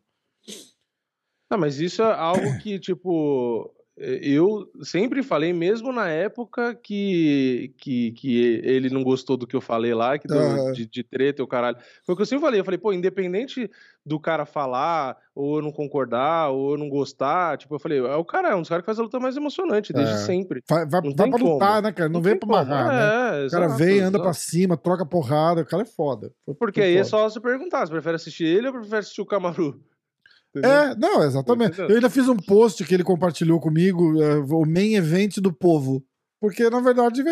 Não, 1.50 1.58
mas 1.58 1.80
isso 1.80 2.02
é 2.02 2.14
algo 2.14 2.58
que, 2.60 2.80
tipo, 2.80 3.74
eu 4.02 4.72
sempre 4.82 5.22
falei, 5.22 5.54
mesmo 5.54 5.94
na 5.94 6.10
época 6.10 6.74
que, 6.74 7.74
que, 7.78 8.12
que 8.14 8.62
ele 8.64 8.90
não 8.90 9.04
gostou 9.04 9.38
do 9.38 9.46
que 9.46 9.56
eu 9.56 9.62
falei 9.62 9.94
lá, 9.94 10.18
que 10.18 10.32
uhum. 10.32 10.72
de, 10.72 10.88
de 10.88 11.04
treta 11.04 11.42
e 11.42 11.44
o 11.44 11.48
caralho. 11.48 11.78
Foi 12.04 12.14
o 12.14 12.16
que 12.16 12.24
eu 12.24 12.26
sempre 12.26 12.44
falei. 12.44 12.60
Eu 12.60 12.66
falei, 12.66 12.80
pô, 12.80 12.92
independente 12.92 13.70
do 14.04 14.20
cara 14.20 14.46
falar, 14.46 15.16
ou 15.36 15.58
eu 15.58 15.62
não 15.62 15.72
concordar, 15.72 16.50
ou 16.50 16.72
eu 16.72 16.78
não 16.78 16.90
gostar, 16.90 17.58
tipo, 17.58 17.76
eu 17.76 17.80
falei, 17.80 18.00
é 18.00 18.16
o 18.16 18.26
cara 18.26 18.50
é 18.50 18.56
um 18.56 18.62
dos 18.62 18.70
caras 18.70 18.82
que 18.82 18.88
faz 18.88 18.98
a 18.98 19.04
luta 19.04 19.20
mais 19.20 19.38
emocionante 19.38 19.94
desde 19.94 20.16
é. 20.16 20.18
sempre. 20.18 20.64
Vai, 20.68 20.88
vai, 20.88 21.02
vai 21.02 21.30
pra 21.30 21.38
lutar, 21.40 21.82
né, 21.84 21.92
cara? 21.92 22.10
Não, 22.10 22.16
não 22.16 22.22
vem 22.22 22.36
pra 22.36 22.50
amarrar, 22.50 22.88
né? 22.88 23.44
É, 23.44 23.46
o 23.46 23.52
cara 23.52 23.66
exato, 23.66 23.78
vem, 23.78 24.00
anda 24.00 24.18
exato. 24.18 24.24
pra 24.24 24.34
cima, 24.34 24.76
troca 24.76 25.06
porrada, 25.06 25.62
o 25.62 25.66
cara 25.66 25.84
é 25.84 25.86
foda. 25.86 26.32
Porque 26.58 26.82
aí 26.82 26.98
é 26.98 27.04
foda. 27.04 27.08
é 27.08 27.10
só 27.10 27.30
você 27.30 27.40
perguntar, 27.40 27.86
você 27.86 27.92
prefere 27.92 28.16
assistir 28.16 28.46
ele 28.46 28.68
ou 28.68 28.74
prefere 28.74 28.98
assistir 28.98 29.22
o 29.22 29.26
Camaru? 29.26 29.80
É, 30.56 30.96
não, 30.96 31.24
exatamente. 31.24 31.80
Eu 31.80 31.96
ainda 31.96 32.10
fiz 32.10 32.28
um 32.28 32.36
post 32.36 32.84
que 32.84 32.94
ele 32.94 33.04
compartilhou 33.04 33.60
comigo, 33.60 34.14
uh, 34.14 34.56
o 34.56 34.66
main 34.66 34.96
event 34.96 35.38
do 35.38 35.54
povo. 35.54 36.04
Porque, 36.42 36.70
na 36.70 36.82
verdade, 36.82 37.24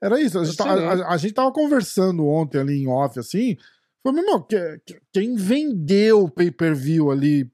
era 0.00 0.20
isso. 0.20 0.38
A 0.38 0.44
gente, 0.44 0.56
tava, 0.56 0.80
a, 0.80 1.12
a 1.12 1.16
gente 1.18 1.34
tava 1.34 1.52
conversando 1.52 2.26
ontem 2.26 2.58
ali 2.58 2.82
em 2.82 2.88
off, 2.88 3.18
assim. 3.18 3.56
Foi, 4.02 4.12
meu 4.12 4.24
irmão, 4.24 4.40
que, 4.40 4.80
que, 4.86 4.98
quem 5.12 5.34
vendeu 5.34 6.24
o 6.24 6.30
pay-per-view 6.30 7.10
ali, 7.10 7.50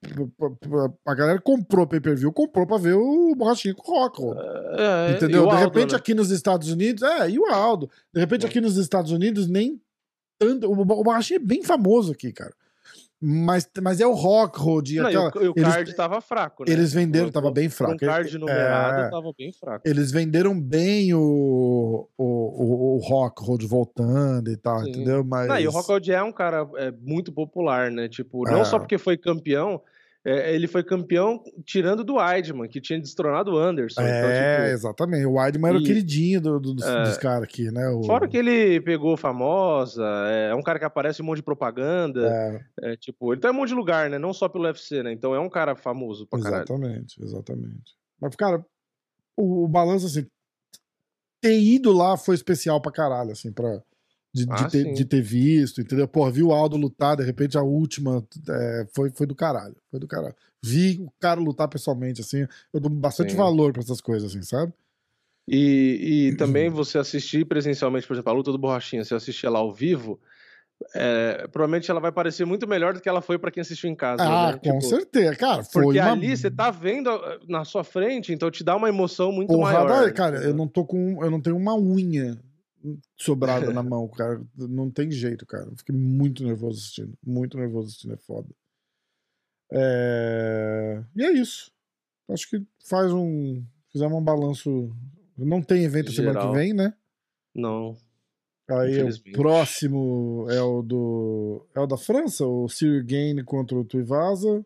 a 1.05 1.15
galera 1.15 1.41
comprou 1.41 1.87
pay-per-view, 1.87 2.33
comprou 2.33 2.67
pra 2.67 2.77
ver 2.77 2.95
o 2.95 3.35
Borrachinho 3.35 3.75
com 3.75 3.91
o 3.91 3.95
Rock. 3.99 4.23
É, 4.79 5.17
entendeu? 5.17 5.49
De 5.49 5.57
repente, 5.57 5.93
né? 5.93 5.97
aqui 5.97 6.15
nos 6.15 6.31
Estados 6.31 6.71
Unidos, 6.71 7.03
é, 7.03 7.31
e 7.31 7.39
o 7.39 7.47
Aldo. 7.47 7.91
De 8.13 8.21
repente, 8.21 8.47
é. 8.47 8.49
aqui 8.49 8.61
nos 8.61 8.77
Estados 8.77 9.11
Unidos, 9.11 9.49
nem 9.49 9.81
tanto. 10.39 10.71
O, 10.71 10.81
o 10.81 10.85
Borrachinho 10.85 11.39
é 11.39 11.45
bem 11.45 11.63
famoso 11.63 12.13
aqui, 12.13 12.33
cara. 12.33 12.55
Mas, 13.27 13.67
mas 13.81 14.01
é 14.01 14.07
o 14.07 14.13
Rock, 14.13 14.59
Rod. 14.59 14.91
Não, 14.91 15.07
aquela, 15.07 15.47
o, 15.47 15.51
o 15.51 15.55
card 15.55 15.81
eles, 15.81 15.97
tava 15.97 16.21
fraco, 16.21 16.65
né? 16.65 16.71
Eles 16.71 16.93
venderam, 16.93 17.31
tava 17.31 17.51
bem 17.51 17.71
fraco. 17.71 17.95
O 17.95 17.99
card 17.99 18.37
numerado 18.37 19.01
é, 19.01 19.11
tava 19.11 19.33
bem 19.37 19.51
fraco. 19.51 19.89
Eles 19.89 20.13
venderam 20.13 20.61
bem 20.61 21.15
o, 21.15 22.07
o, 22.19 22.25
o, 22.25 22.97
o 22.97 22.99
Rock, 22.99 23.43
Rod 23.43 23.63
voltando 23.65 24.51
e 24.51 24.57
tal, 24.59 24.83
Sim. 24.83 24.91
entendeu? 24.91 25.25
Mas... 25.25 25.49
Não, 25.49 25.59
e 25.59 25.67
o 25.67 25.71
Rock 25.71 25.89
Rod 25.89 26.09
é 26.09 26.23
um 26.23 26.33
cara 26.33 26.69
é, 26.77 26.91
muito 26.91 27.33
popular, 27.33 27.91
né? 27.91 28.09
Tipo, 28.09 28.45
não 28.45 28.61
é. 28.61 28.65
só 28.67 28.79
porque 28.79 28.99
foi 28.99 29.17
campeão, 29.17 29.81
é, 30.27 30.55
ele 30.55 30.67
foi 30.67 30.83
campeão 30.83 31.43
tirando 31.67 32.03
do 32.03 32.15
Weidman, 32.15 32.67
que 32.67 32.81
tinha 32.81 32.99
destronado 32.99 33.53
o 33.53 33.59
Anderson. 33.59 34.01
Então, 34.01 34.13
é, 34.13 34.55
então, 34.55 34.65
tipo, 34.65 34.75
exatamente. 34.75 35.27
O 35.27 35.33
Weidman 35.35 35.69
era 35.69 35.79
e, 35.79 35.83
o 35.83 35.85
queridinho 35.85 36.41
do, 36.41 36.59
do, 36.59 36.75
dos, 36.75 36.87
é, 36.87 37.03
dos 37.03 37.19
caras 37.19 37.43
aqui, 37.43 37.71
né? 37.71 37.87
O... 37.91 38.05
Fora 38.05 38.27
que 38.27 38.39
ele 38.39 38.81
pegou 38.81 39.19
famosa, 39.19 40.03
é, 40.29 40.51
é 40.51 40.55
um 40.55 40.63
cara 40.63 40.79
que 40.79 40.85
aparece 40.87 41.21
em 41.21 41.25
um 41.25 41.27
monte 41.27 41.37
de 41.37 41.43
propaganda. 41.43 42.65
É. 42.83 42.93
é. 42.93 42.97
tipo, 42.97 43.35
ele 43.35 43.41
tá 43.41 43.49
em 43.49 43.53
um 43.53 43.55
monte 43.55 43.69
de 43.69 43.75
lugar, 43.75 44.09
né? 44.09 44.19
Não 44.19 44.33
só 44.33 44.49
pelo 44.49 44.65
UFC, 44.65 45.03
né? 45.03 45.13
Então 45.13 45.35
é 45.35 45.41
um 45.41 45.51
cara 45.51 45.77
famoso 45.77 46.27
pra 46.27 46.41
caralho. 46.41 46.65
Exatamente, 46.65 47.23
exatamente. 47.23 47.93
Mas, 48.19 48.35
cara, 48.35 48.65
o, 49.37 49.65
o 49.65 49.69
balanço, 49.69 50.07
assim, 50.07 50.27
ter 51.43 51.61
ido 51.61 51.93
lá 51.93 52.17
foi 52.17 52.35
especial 52.35 52.81
pra 52.81 52.91
caralho, 52.91 53.33
assim, 53.33 53.53
pra 53.53 53.83
de, 54.35 54.47
ah, 54.51 54.55
de, 54.57 54.71
ter, 54.71 54.93
de, 54.93 55.05
ter, 55.05 55.23
visto, 55.23 55.81
entendeu? 55.81 56.09
Pô, 56.09 56.29
vi 56.29 56.43
o 56.43 56.53
Aldo 56.53 56.77
lutar, 56.77 57.17
de 57.17 57.23
repente 57.23 57.57
a 57.57 57.63
última 57.63 58.27
é, 58.49 58.87
foi, 58.93 59.09
foi 59.11 59.27
do 59.29 59.35
caralho. 59.35 59.77
Foi 59.93 60.01
do 60.01 60.09
caralho. 60.09 60.35
Vi 60.61 61.01
o 61.01 61.13
cara 61.21 61.39
lutar 61.39 61.69
pessoalmente, 61.69 62.21
assim. 62.21 62.45
Eu 62.73 62.81
dou 62.81 62.91
bastante 62.91 63.31
sim. 63.31 63.37
valor 63.37 63.73
para 63.73 63.83
essas 63.83 64.01
coisas, 64.01 64.33
assim, 64.33 64.43
sabe? 64.43 64.73
E, 65.47 66.33
e 66.33 66.37
também 66.37 66.69
você 66.69 66.99
assistir 66.99 67.45
presencialmente, 67.45 68.09
por 68.09 68.15
exemplo, 68.15 68.33
a 68.33 68.35
luta 68.35 68.51
do 68.51 68.59
Borrachinha, 68.59 69.05
você 69.05 69.15
assistir 69.15 69.47
ela 69.47 69.61
ao 69.61 69.73
vivo, 69.73 70.19
é, 70.97 71.47
provavelmente 71.53 71.89
ela 71.89 72.01
vai 72.01 72.11
parecer 72.11 72.45
muito 72.45 72.67
melhor 72.67 72.93
do 72.93 73.01
que 73.01 73.09
ela 73.09 73.23
foi 73.23 73.39
para 73.39 73.53
quem 73.53 73.61
assistiu 73.61 73.89
em 73.89 73.95
casa. 73.95 74.25
Ah, 74.25 74.51
né? 74.51 74.59
com 74.59 74.81
Tipo, 74.81 74.83
certeza, 74.83 75.37
cara. 75.37 75.63
Foi 75.63 75.85
Porque 75.85 76.01
uma 76.01 76.11
ali 76.11 76.37
você 76.37 76.51
tá 76.51 76.73
vendo 76.73 77.09
ah, 77.09 77.39
na 77.49 77.65
sua 77.65 77.85
frente, 77.85 78.33
então 78.33 78.51
te 78.51 78.65
dá 78.65 78.75
uma 78.75 78.89
emoção 78.89 79.31
muito 79.31 79.55
porrada. 79.55 79.85
maior. 79.85 80.13
Cara, 80.13 80.39
eu 80.39 80.53
não 80.53 80.67
tô 80.67 80.85
com. 80.85 81.25
Eu 81.25 81.31
não 81.31 81.41
tenho 81.41 81.57
uma 81.57 81.77
unha 81.77 82.37
sobrada 83.17 83.73
na 83.73 83.83
mão, 83.85 84.07
cara. 84.09 84.41
Não 84.57 84.91
tem 84.91 85.11
jeito, 85.11 85.45
cara. 85.47 85.71
Fiquei 85.77 85.95
muito 85.95 86.45
nervoso 86.45 86.79
assistindo. 86.79 87.13
Muito 87.25 87.57
nervoso 87.59 87.89
assistindo, 87.89 88.15
é 88.15 88.17
foda. 88.19 88.49
É, 89.73 91.03
E 91.17 91.25
é 91.25 91.33
isso. 91.33 91.71
Acho 92.29 92.49
que 92.49 92.63
faz 92.89 93.13
um. 93.13 93.63
Fizemos 93.93 94.17
um 94.19 94.23
balanço. 94.23 94.91
Não 95.37 95.61
tem 95.63 95.85
evento 95.85 96.13
semana 96.13 96.35
Geral. 96.41 96.53
que 96.53 96.59
vem, 96.59 96.73
né? 96.73 96.95
Não. 97.55 97.97
Aí 98.69 99.03
o 99.03 99.33
próximo 99.33 100.47
é 100.49 100.61
o 100.63 100.81
do. 100.83 101.67
É 101.75 101.81
o 101.81 101.87
da 101.87 101.99
França, 101.99 102.47
o 102.47 102.69
Cyril 102.69 103.05
Gain 103.05 103.45
contra 103.45 103.77
o 103.77 103.85
Tuivasa. 103.85 104.65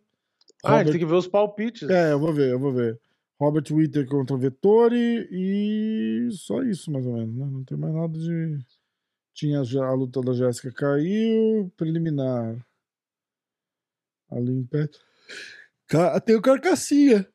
Ah, 0.63 0.79
Robert- 0.79 0.91
tem 0.93 1.01
que 1.01 1.07
ver 1.07 1.15
os 1.15 1.27
palpites. 1.27 1.89
É, 1.89 2.13
eu 2.13 2.19
vou 2.21 2.33
ver, 2.33 2.51
eu 2.53 2.59
vou 2.61 2.73
ver. 2.73 2.99
Robert 3.41 3.65
Witter 3.71 4.07
contra 4.07 4.35
o 4.35 4.39
Vettori 4.39 5.29
e 5.31 6.29
só 6.33 6.63
isso, 6.63 6.91
mais 6.91 7.07
ou 7.07 7.15
menos, 7.15 7.35
né? 7.37 7.47
Não 7.47 7.65
tem 7.65 7.79
mais 7.79 7.95
nada 7.95 8.19
de. 8.19 8.59
Tinha 9.35 9.61
a 9.61 9.93
luta 9.93 10.21
da 10.21 10.33
Jéssica 10.33 10.73
caiu, 10.73 11.73
preliminar. 11.77 12.57
Ali 14.31 14.53
em 14.53 14.65
pé. 14.65 14.89
Ca- 15.87 16.21
Tem 16.21 16.35
o 16.37 16.43
Carcassinha. 16.43 17.27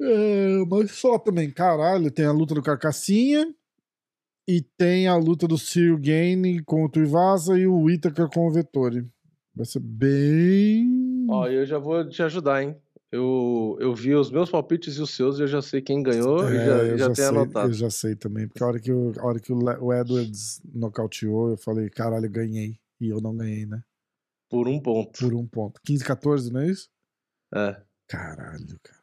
É, 0.00 0.64
mas 0.70 0.92
só 0.92 1.18
também, 1.18 1.50
caralho. 1.50 2.10
Tem 2.10 2.24
a 2.24 2.30
luta 2.32 2.54
do 2.54 2.62
Carcassinha 2.62 3.52
e 4.48 4.62
tem 4.62 5.08
a 5.08 5.16
luta 5.16 5.48
do 5.48 5.58
Cyril 5.58 5.98
Gain 5.98 6.62
contra 6.62 7.02
o 7.02 7.04
Ivasa 7.04 7.58
e 7.58 7.66
o 7.66 7.82
Whittaker 7.82 8.28
com 8.32 8.46
o 8.46 8.52
Vettori. 8.52 9.06
Vai 9.54 9.66
ser 9.66 9.80
bem. 9.80 11.26
Ó, 11.28 11.48
eu 11.48 11.66
já 11.66 11.78
vou 11.78 12.08
te 12.08 12.22
ajudar, 12.22 12.62
hein? 12.62 12.76
Eu, 13.10 13.76
eu 13.80 13.94
vi 13.94 14.14
os 14.14 14.30
meus 14.30 14.50
palpites 14.50 14.96
e 14.96 15.00
os 15.00 15.14
seus 15.14 15.38
e 15.38 15.42
eu 15.42 15.46
já 15.46 15.62
sei 15.62 15.80
quem 15.80 16.02
ganhou 16.02 16.44
e 16.52 16.56
É, 16.58 16.66
já, 16.66 16.72
eu 16.84 16.98
já 16.98 17.04
tenho 17.06 17.14
sei, 17.16 17.26
anotado. 17.26 17.68
Eu 17.68 17.72
já 17.72 17.90
sei 17.90 18.14
também, 18.14 18.46
porque 18.46 18.62
a 18.62 18.66
hora 18.66 18.78
que, 18.78 18.92
o, 18.92 19.12
a 19.18 19.24
hora 19.26 19.40
que 19.40 19.50
o, 19.52 19.92
Edwards 19.94 20.60
nocauteou, 20.74 21.50
eu 21.50 21.56
falei, 21.56 21.88
caralho, 21.88 22.28
ganhei. 22.30 22.78
E 23.00 23.08
eu 23.08 23.20
não 23.20 23.34
ganhei, 23.34 23.64
né? 23.64 23.82
Por 24.50 24.68
um 24.68 24.78
ponto. 24.80 25.18
Por 25.18 25.32
um 25.34 25.46
ponto. 25.46 25.80
15, 25.84 26.04
14, 26.04 26.52
não 26.52 26.60
é 26.60 26.66
isso? 26.68 26.88
É. 27.54 27.80
Caralho, 28.08 28.78
cara. 28.82 28.98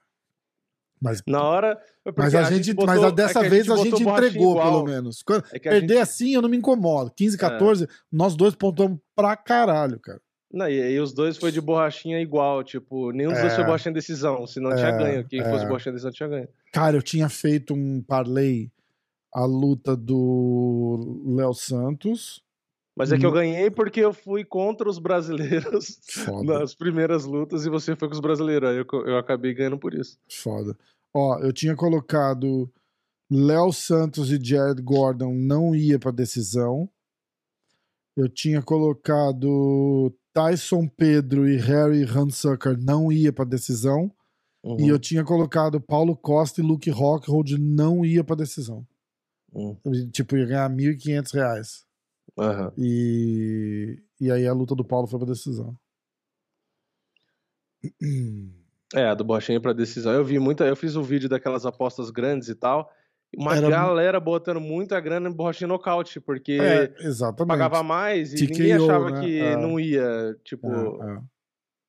Mas, 1.01 1.21
Na 1.27 1.43
hora. 1.43 1.79
é 2.05 2.11
mas 2.15 2.33
a, 2.35 2.43
gente, 2.43 2.73
botou- 2.73 2.93
mas 2.93 3.03
a 3.03 3.07
é 3.07 3.11
dessa 3.11 3.41
que 3.41 3.49
vez 3.49 3.69
a 3.69 3.75
gente 3.77 4.03
borrachinha 4.03 4.27
entregou, 4.29 4.51
igual. 4.51 4.71
pelo 4.71 4.83
menos. 4.85 5.21
Quando- 5.23 5.45
É 5.51 5.59
que 5.59 5.67
a 5.67 5.71
perder 5.71 5.87
gente- 5.95 6.01
assim 6.01 6.33
eu 6.33 6.41
não 6.41 6.49
me 6.49 6.57
incomodo. 6.57 7.11
15, 7.15 7.37
14, 7.37 7.87
nós 8.11 8.35
dois 8.35 8.55
pontuamos 8.55 8.99
pra 9.15 9.35
caralho, 9.35 9.99
cara. 9.99 10.21
Não, 10.55 10.69
e, 10.69 10.93
e 10.93 10.99
os 11.01 11.13
dois 11.13 11.37
foi 11.37 11.51
de 11.51 11.59
borrachinha 11.59 12.19
igual, 12.21 12.63
tipo, 12.63 13.11
nenhum 13.11 13.31
dos 13.31 13.41
dois 13.41 13.51
É. 13.51 13.55
foi 13.57 13.65
borrachinha 13.65 13.93
decisão, 13.93 14.47
senão 14.47 14.71
É, 14.71 14.75
tinha 14.77 14.91
ganho. 14.91 15.27
Quem 15.27 15.43
fosse 15.43 15.65
é. 15.65 15.67
borrachinha 15.67 15.91
decisão 15.91 16.11
tinha 16.11 16.29
ganho. 16.29 16.47
Cara, 16.71 16.95
eu 16.95 17.01
tinha 17.01 17.27
feito 17.27 17.73
um 17.73 18.01
parlay, 18.01 18.71
a 19.33 19.43
luta 19.45 19.97
do 19.97 21.21
Léo 21.25 21.53
Santos. 21.53 22.41
Mas 22.97 23.11
é 23.11 23.17
que 23.17 23.25
eu 23.25 23.31
ganhei 23.33 23.69
porque 23.69 23.99
eu 23.99 24.13
fui 24.13 24.45
contra 24.45 24.87
os 24.89 24.97
brasileiros 24.97 25.99
Foda. 26.23 26.53
nas 26.59 26.73
primeiras 26.73 27.25
lutas 27.25 27.65
e 27.65 27.69
você 27.69 27.93
foi 27.93 28.07
com 28.07 28.13
os 28.13 28.21
brasileiros. 28.21 28.69
Aí 28.69 28.77
eu, 28.77 28.85
eu 29.05 29.17
acabei 29.17 29.53
ganhando 29.53 29.77
por 29.77 29.93
isso. 29.93 30.17
Foda. 30.31 30.77
Ó, 31.13 31.37
eu 31.39 31.51
tinha 31.51 31.75
colocado 31.75 32.71
Léo 33.29 33.73
Santos 33.73 34.31
e 34.31 34.39
Jared 34.41 34.81
Gordon 34.81 35.33
não 35.33 35.75
ia 35.75 35.99
pra 35.99 36.11
decisão. 36.11 36.89
Eu 38.15 38.29
tinha 38.29 38.61
colocado 38.61 40.15
Tyson 40.35 40.85
Pedro 40.85 41.47
e 41.47 41.55
Harry 41.55 42.03
Hunsucker 42.03 42.77
não 42.77 43.09
ia 43.09 43.31
pra 43.31 43.45
decisão. 43.45 44.11
Uhum. 44.61 44.81
E 44.81 44.89
eu 44.89 44.99
tinha 44.99 45.23
colocado 45.23 45.79
Paulo 45.79 46.13
Costa 46.13 46.59
e 46.59 46.63
Luke 46.63 46.89
Rockhold 46.89 47.57
não 47.57 48.03
ia 48.03 48.21
pra 48.21 48.35
decisão. 48.35 48.85
Uhum. 49.53 49.77
Tipo, 50.11 50.35
ia 50.35 50.45
ganhar 50.45 50.69
1.500 50.69 51.33
reais. 51.33 51.85
Aham. 52.37 52.73
E, 52.77 54.03
e 54.19 54.29
aí 54.29 54.45
a 54.45 54.51
luta 54.51 54.75
do 54.75 54.83
Paulo 54.83 55.07
foi 55.07 55.19
pra 55.19 55.29
decisão. 55.29 55.73
É, 58.93 59.07
a 59.07 59.15
do 59.15 59.23
borrachinha 59.25 59.59
pra 59.59 59.73
decisão. 59.73 60.13
Eu 60.13 60.23
vi 60.23 60.37
muita. 60.37 60.63
Eu 60.63 60.75
fiz 60.75 60.95
o 60.95 61.01
vídeo 61.01 61.27
daquelas 61.27 61.65
apostas 61.65 62.11
grandes 62.11 62.47
e 62.49 62.55
tal. 62.55 62.89
Uma 63.37 63.55
Era- 63.57 63.69
galera 63.69 64.19
botando 64.19 64.59
muita 64.61 64.99
grana 64.99 65.29
em 65.29 65.31
borrachinha 65.33 65.67
nocaute, 65.67 66.19
porque 66.21 66.57
É, 66.61 66.91
pagava 67.47 67.83
mais 67.83 68.33
e 68.33 68.47
TKO, 68.47 68.53
ninguém 68.53 68.73
achava 68.73 69.09
né? 69.11 69.21
que 69.21 69.39
É. 69.39 69.55
não 69.57 69.79
ia. 69.79 70.35
Tipo, 70.43 70.67
É, 70.67 71.11
é. 71.11 71.19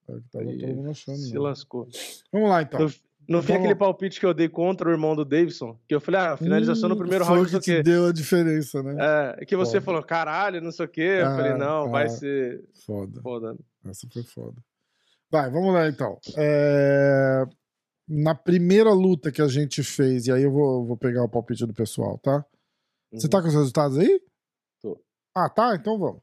É 0.09 0.73
mundo 0.75 0.91
achando. 0.91 1.17
se 1.19 1.33
né? 1.35 1.41
lascou. 1.41 1.89
Vamos 2.33 2.49
lá, 2.49 2.63
então. 2.63 2.81
No, 2.81 2.87
no 2.87 2.91
fim, 3.43 3.49
Vamos- 3.49 3.51
aquele 3.59 3.75
palpite 3.75 4.21
que 4.21 4.27
eu 4.27 4.33
dei 4.33 4.49
contra 4.49 4.89
o 4.89 4.93
irmão 4.93 5.17
do 5.17 5.25
Davidson, 5.25 5.77
que 5.89 5.95
eu 5.95 6.01
falei, 6.01 6.21
ah, 6.21 6.37
finalização 6.37 6.89
no 6.89 6.95
Hum, 6.95 6.99
primeiro 6.99 7.25
foi 7.25 7.35
round, 7.37 7.53
não 7.53 7.59
que 7.61 7.65
sei 7.67 7.81
o 7.81 7.83
deu 7.83 8.07
a 8.07 8.13
diferença, 8.13 8.83
né? 8.85 9.35
É, 9.41 9.45
que 9.45 9.57
você 9.57 9.73
Foda. 9.81 9.85
falou, 9.85 10.03
caralho, 10.05 10.61
não 10.61 10.71
sei 10.71 10.87
o 10.87 10.89
quê. 10.89 11.19
Eu 11.23 11.27
falei, 11.27 11.55
não, 11.55 11.91
vai 11.91 12.05
ah. 12.07 12.09
ser 12.09 12.63
Foda. 12.87 13.21
foda. 13.21 13.57
Essa 13.85 14.07
foi 14.13 14.23
foda. 14.23 14.57
Vai, 15.31 15.51
vamos 15.51 15.75
lá 15.75 15.89
então. 15.89 16.19
É, 16.37 17.43
Na 18.09 18.35
primeira 18.35 18.93
luta 18.93 19.33
que 19.33 19.43
a 19.43 19.49
gente 19.49 19.83
fez, 19.83 20.27
e 20.27 20.33
aí 20.33 20.43
eu 20.43 20.53
vou, 20.53 20.87
vou 20.87 20.97
pegar 20.97 21.25
o 21.25 21.29
palpite 21.29 21.67
do 21.67 21.75
pessoal, 21.75 22.19
tá? 22.19 22.45
Você 23.13 23.27
Uhum. 23.27 23.31
tá 23.31 23.43
com 23.43 23.49
os 23.49 23.55
resultados 23.55 23.99
aí? 23.99 24.21
Tô. 24.81 25.01
Ah, 25.35 25.49
tá? 25.49 25.75
Então 25.75 25.99
vamos. 25.99 26.21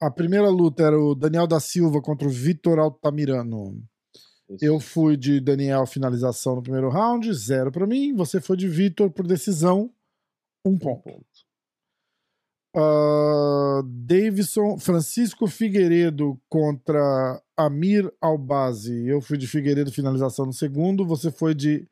A 0.00 0.10
primeira 0.10 0.48
luta 0.48 0.82
era 0.84 0.98
o 0.98 1.14
Daniel 1.14 1.46
da 1.46 1.58
Silva 1.58 2.00
contra 2.00 2.26
o 2.28 2.30
Vitor 2.30 2.78
Altamirano. 2.78 3.82
Isso. 4.48 4.64
Eu 4.64 4.78
fui 4.78 5.16
de 5.16 5.40
Daniel 5.40 5.84
finalização 5.86 6.54
no 6.56 6.62
primeiro 6.62 6.88
round, 6.88 7.32
zero 7.34 7.72
pra 7.72 7.86
mim. 7.86 8.14
Você 8.14 8.40
foi 8.40 8.56
de 8.56 8.68
Vitor 8.68 9.10
por 9.10 9.26
decisão, 9.26 9.92
um 10.64 10.78
ponto. 10.78 11.02
ponto. 11.02 11.26
Ah, 12.74 13.82
Davidson, 13.84 14.78
Francisco 14.78 15.46
Figueiredo 15.46 16.40
contra 16.48 17.42
Amir 17.56 18.12
Albazi. 18.20 19.06
Eu 19.06 19.20
fui 19.20 19.38
de 19.38 19.46
Figueiredo 19.46 19.92
finalização 19.92 20.46
no 20.46 20.52
segundo, 20.52 21.06
você 21.06 21.30
foi 21.30 21.54
de 21.54 21.86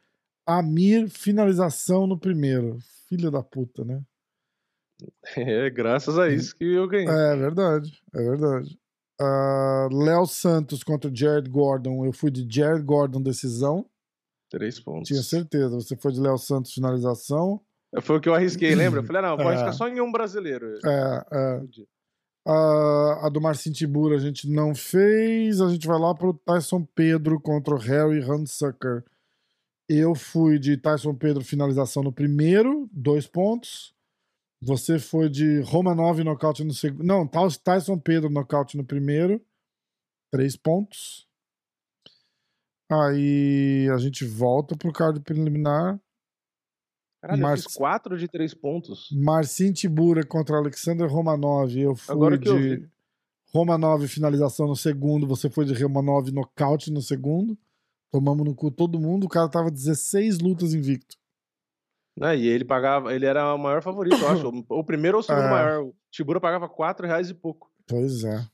Amir 0.46 1.08
finalização 1.08 2.06
no 2.06 2.18
primeiro. 2.18 2.78
Filha 3.08 3.30
da 3.30 3.42
puta, 3.42 3.84
né? 3.84 4.02
É, 5.36 5.68
graças 5.68 6.18
a 6.18 6.30
isso 6.30 6.56
que 6.56 6.64
eu 6.64 6.88
ganhei. 6.88 7.06
É 7.06 7.36
verdade, 7.36 8.00
é 8.14 8.18
verdade. 8.18 8.78
Ah, 9.20 9.88
Léo 9.92 10.26
Santos 10.26 10.82
contra 10.82 11.14
Jared 11.14 11.50
Gordon. 11.50 12.04
Eu 12.04 12.12
fui 12.12 12.30
de 12.30 12.46
Jared 12.48 12.82
Gordon 12.82 13.20
decisão. 13.22 13.84
Três 14.50 14.80
pontos. 14.80 15.08
Tinha 15.08 15.22
certeza. 15.22 15.74
Você 15.74 15.96
foi 15.96 16.12
de 16.12 16.20
Léo 16.20 16.38
Santos 16.38 16.72
finalização. 16.72 17.60
Foi 18.02 18.16
o 18.16 18.20
que 18.20 18.28
eu 18.28 18.34
arrisquei, 18.34 18.74
lembra? 18.74 19.00
Eu 19.00 19.04
falei, 19.04 19.22
ah, 19.22 19.28
não, 19.30 19.36
vou 19.36 19.46
É. 19.50 19.54
arriscar 19.54 19.72
só 19.72 19.88
em 19.88 20.00
um 20.00 20.10
brasileiro. 20.12 20.78
É, 20.84 21.24
é. 21.32 21.60
A, 22.48 23.26
a 23.26 23.28
do 23.28 23.40
Marcin 23.40 23.72
Tibura 23.72 24.16
a 24.16 24.20
gente 24.20 24.48
não 24.48 24.74
fez. 24.74 25.60
A 25.60 25.68
gente 25.68 25.86
vai 25.86 25.98
lá 25.98 26.14
pro 26.14 26.34
Tyson 26.34 26.84
Pedro 26.94 27.40
contra 27.40 27.74
o 27.74 27.78
Harry 27.78 28.20
Hunsucker. 28.22 29.04
Eu 29.88 30.14
fui 30.14 30.58
de 30.58 30.76
Tyson 30.76 31.14
Pedro 31.14 31.44
finalização 31.44 32.02
no 32.02 32.12
primeiro, 32.12 32.88
dois 32.92 33.26
pontos. 33.26 33.94
Você 34.62 34.98
foi 34.98 35.28
de 35.28 35.60
Romanov 35.60 36.18
nocaute 36.24 36.64
no 36.64 36.72
segundo. 36.72 37.04
Não, 37.04 37.26
Ty- 37.26 37.60
Tyson 37.62 37.98
Pedro 37.98 38.30
nocaute 38.30 38.76
no 38.76 38.84
primeiro, 38.84 39.40
três 40.32 40.56
pontos. 40.56 41.26
Aí 42.90 43.88
a 43.92 43.98
gente 43.98 44.24
volta 44.24 44.76
pro 44.76 44.92
card 44.92 45.20
preliminar. 45.20 46.00
Caralho, 47.26 47.56
fiz 47.62 47.74
quatro 47.74 48.16
de 48.16 48.28
três 48.28 48.54
pontos. 48.54 49.08
Marcin 49.12 49.72
Tibura 49.72 50.24
contra 50.24 50.56
Alexander 50.56 51.08
Romanov. 51.08 51.76
Eu 51.78 51.94
fui 51.94 52.14
Agora 52.14 52.38
que 52.38 52.44
de. 52.52 52.88
Romanov 53.52 54.06
finalização 54.06 54.66
no 54.66 54.76
segundo. 54.76 55.26
Você 55.26 55.48
foi 55.48 55.64
de 55.64 55.74
Romanov 55.74 56.30
nocaute 56.30 56.90
no 56.90 57.00
segundo. 57.00 57.56
Tomamos 58.10 58.44
no 58.44 58.54
cu 58.54 58.70
todo 58.70 59.00
mundo. 59.00 59.24
O 59.24 59.28
cara 59.28 59.48
tava 59.48 59.70
16 59.70 60.38
lutas 60.40 60.74
invicto. 60.74 61.16
Né? 62.18 62.36
E 62.36 62.46
ele 62.46 62.64
pagava, 62.64 63.14
ele 63.14 63.26
era 63.26 63.54
o 63.54 63.58
maior 63.58 63.82
favorito, 63.82 64.16
eu 64.16 64.28
acho. 64.28 64.48
O 64.70 64.82
primeiro 64.84 65.18
ou 65.18 65.20
o 65.20 65.22
segundo 65.22 65.44
É. 65.44 65.50
maior. 65.50 65.82
O 65.84 65.94
Tibura 66.10 66.40
pagava 66.40 66.68
quatro 66.68 67.06
reais 67.06 67.28
e 67.28 67.34
pouco. 67.34 67.70
Pois 67.86 68.24
é. 68.24 68.46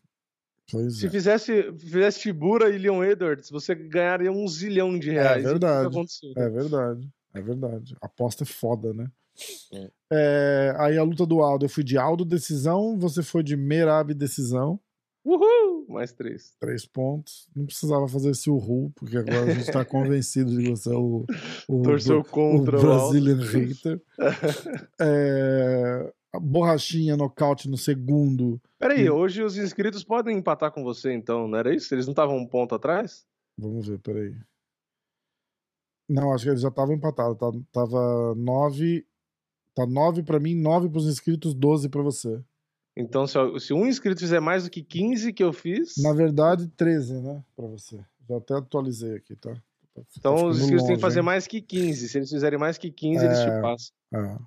Pois 0.70 0.98
Se 0.98 1.06
é. 1.06 1.10
fizesse, 1.10 1.72
fizesse 1.78 2.20
Tibura 2.20 2.70
e 2.70 2.78
Leon 2.78 3.04
Edwards, 3.04 3.50
você 3.50 3.74
ganharia 3.74 4.32
um 4.32 4.46
zilhão 4.48 4.98
de 4.98 5.10
reais. 5.10 5.44
O 5.44 5.48
que 5.48 5.48
É 5.48 5.52
verdade. 5.58 6.32
É 6.36 6.48
verdade. 6.48 7.08
É 7.34 7.40
verdade. 7.40 7.96
A 8.00 8.06
aposta 8.06 8.44
é 8.44 8.46
foda, 8.46 8.92
né? 8.92 9.10
É. 9.72 9.90
É, 10.12 10.74
aí 10.78 10.98
a 10.98 11.02
luta 11.02 11.24
do 11.24 11.40
Aldo. 11.40 11.64
Eu 11.64 11.70
fui 11.70 11.82
de 11.84 11.96
Aldo 11.96 12.24
decisão. 12.24 12.98
Você 12.98 13.22
foi 13.22 13.42
de 13.42 13.56
Merab 13.56 14.12
decisão. 14.14 14.78
Uhul! 15.24 15.86
Mais 15.88 16.12
três. 16.12 16.54
Três 16.58 16.84
pontos. 16.84 17.48
Não 17.54 17.64
precisava 17.64 18.08
fazer 18.08 18.30
esse 18.30 18.50
uhul, 18.50 18.90
porque 18.94 19.16
agora 19.16 19.42
a 19.52 19.54
gente 19.54 19.70
tá 19.70 19.84
convencido 19.86 20.50
de 20.50 20.64
que 20.64 20.70
você 20.70 20.92
é 20.92 20.96
o, 20.96 21.24
o, 21.68 21.82
Torceu 21.82 22.24
contra 22.24 22.76
o 22.78 22.84
o, 22.84 22.90
Aldo. 22.90 23.20
Brazilian 23.20 23.46
Hater. 23.46 24.02
É, 25.00 26.12
borrachinha 26.40 27.16
nocaute 27.16 27.68
no 27.68 27.76
segundo. 27.78 28.60
Peraí, 28.78 29.02
E- 29.02 29.10
hoje 29.10 29.42
os 29.42 29.56
inscritos 29.56 30.02
podem 30.02 30.36
empatar 30.38 30.72
com 30.72 30.82
você, 30.82 31.12
então, 31.12 31.46
não 31.46 31.58
era 31.58 31.74
isso? 31.74 31.94
Eles 31.94 32.06
não 32.06 32.12
estavam 32.12 32.36
um 32.36 32.46
ponto 32.46 32.74
atrás? 32.74 33.24
Vamos 33.56 33.86
ver, 33.86 33.98
peraí. 33.98 34.34
Não, 36.12 36.32
acho 36.32 36.44
que 36.44 36.50
eles 36.50 36.60
já 36.60 36.68
estavam 36.68 36.94
empatados. 36.94 37.38
Tá, 37.38 37.50
tava 37.72 38.34
9. 38.34 39.06
Tá 39.74 39.86
9 39.86 40.22
pra 40.22 40.38
mim, 40.38 40.54
9 40.54 40.90
pros 40.90 41.06
inscritos, 41.06 41.54
12 41.54 41.88
pra 41.88 42.02
você. 42.02 42.42
Então, 42.94 43.26
se, 43.26 43.38
se 43.60 43.72
um 43.72 43.86
inscrito 43.86 44.20
fizer 44.20 44.38
mais 44.40 44.64
do 44.64 44.70
que 44.70 44.82
15 44.82 45.32
que 45.32 45.42
eu 45.42 45.50
fiz, 45.52 45.94
Na 46.02 46.12
verdade, 46.12 46.68
13, 46.68 47.14
né? 47.22 47.42
Pra 47.56 47.66
você. 47.66 48.04
Já 48.28 48.36
até 48.36 48.54
atualizei 48.54 49.14
aqui, 49.16 49.34
tá? 49.34 49.54
Tá 49.94 50.02
então 50.18 50.46
os 50.46 50.60
inscritos 50.60 50.86
têm 50.86 50.96
que 50.96 51.00
fazer 51.00 51.20
hein? 51.20 51.24
mais 51.24 51.46
que 51.46 51.60
15. 51.62 52.08
Se 52.08 52.18
eles 52.18 52.28
fizerem 52.30 52.58
mais 52.58 52.76
que 52.76 52.90
15, 52.90 53.24
eles 53.24 53.38
te 53.40 53.48
É. 53.48 53.60
passam. 53.62 53.94
É. 54.14 54.38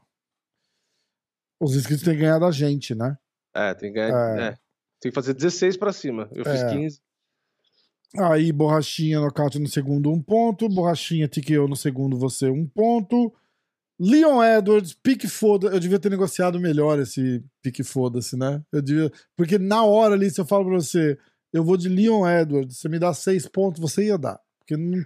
Os 1.60 1.76
inscritos 1.76 2.04
têm 2.04 2.14
que 2.14 2.22
ganhar 2.22 2.40
da 2.40 2.52
gente, 2.52 2.94
né? 2.94 3.18
É, 3.56 3.74
tem 3.74 3.90
que 3.92 3.96
ganhar. 3.96 4.38
É. 4.40 4.48
é. 4.50 4.52
Tem 5.00 5.12
que 5.12 5.16
fazer 5.16 5.34
16 5.34 5.78
pra 5.78 5.92
cima. 5.94 6.30
Eu 6.32 6.44
fiz 6.46 6.62
É. 6.62 6.70
15. 6.70 7.02
Aí, 8.18 8.52
Borrachinha 8.52 9.20
nocaute 9.20 9.60
no 9.60 9.68
segundo, 9.68 10.12
um 10.12 10.22
ponto. 10.22 10.68
Borrachinha 10.70 11.28
TKO 11.28 11.68
no 11.68 11.76
segundo, 11.76 12.18
você, 12.18 12.50
um 12.50 12.66
ponto. 12.66 13.34
Leon 14.00 14.44
Edwards, 14.44 14.94
pique 14.94 15.28
foda. 15.28 15.68
Eu 15.68 15.80
devia 15.80 16.00
ter 16.00 16.10
negociado 16.10 16.60
melhor 16.60 17.00
esse 17.00 17.44
pique 17.62 17.84
foda-se, 17.84 18.36
né? 18.38 18.62
Eu 18.72 18.82
devia... 18.82 19.12
Porque 19.38 19.58
na 19.58 19.84
hora 19.86 20.16
ali, 20.16 20.30
se 20.30 20.40
eu 20.42 20.46
falo 20.46 20.66
pra 20.66 20.76
você, 20.76 21.18
eu 21.54 21.64
vou 21.64 21.78
de 21.78 21.88
Leon 21.88 22.28
Edwards, 22.28 22.78
você 22.78 22.90
me 22.90 23.00
dá 23.00 23.14
seis 23.14 23.48
pontos, 23.48 23.80
você 23.80 24.06
ia 24.08 24.18
dar. 24.18 24.38
Porque 24.60 24.76
não- 24.76 25.06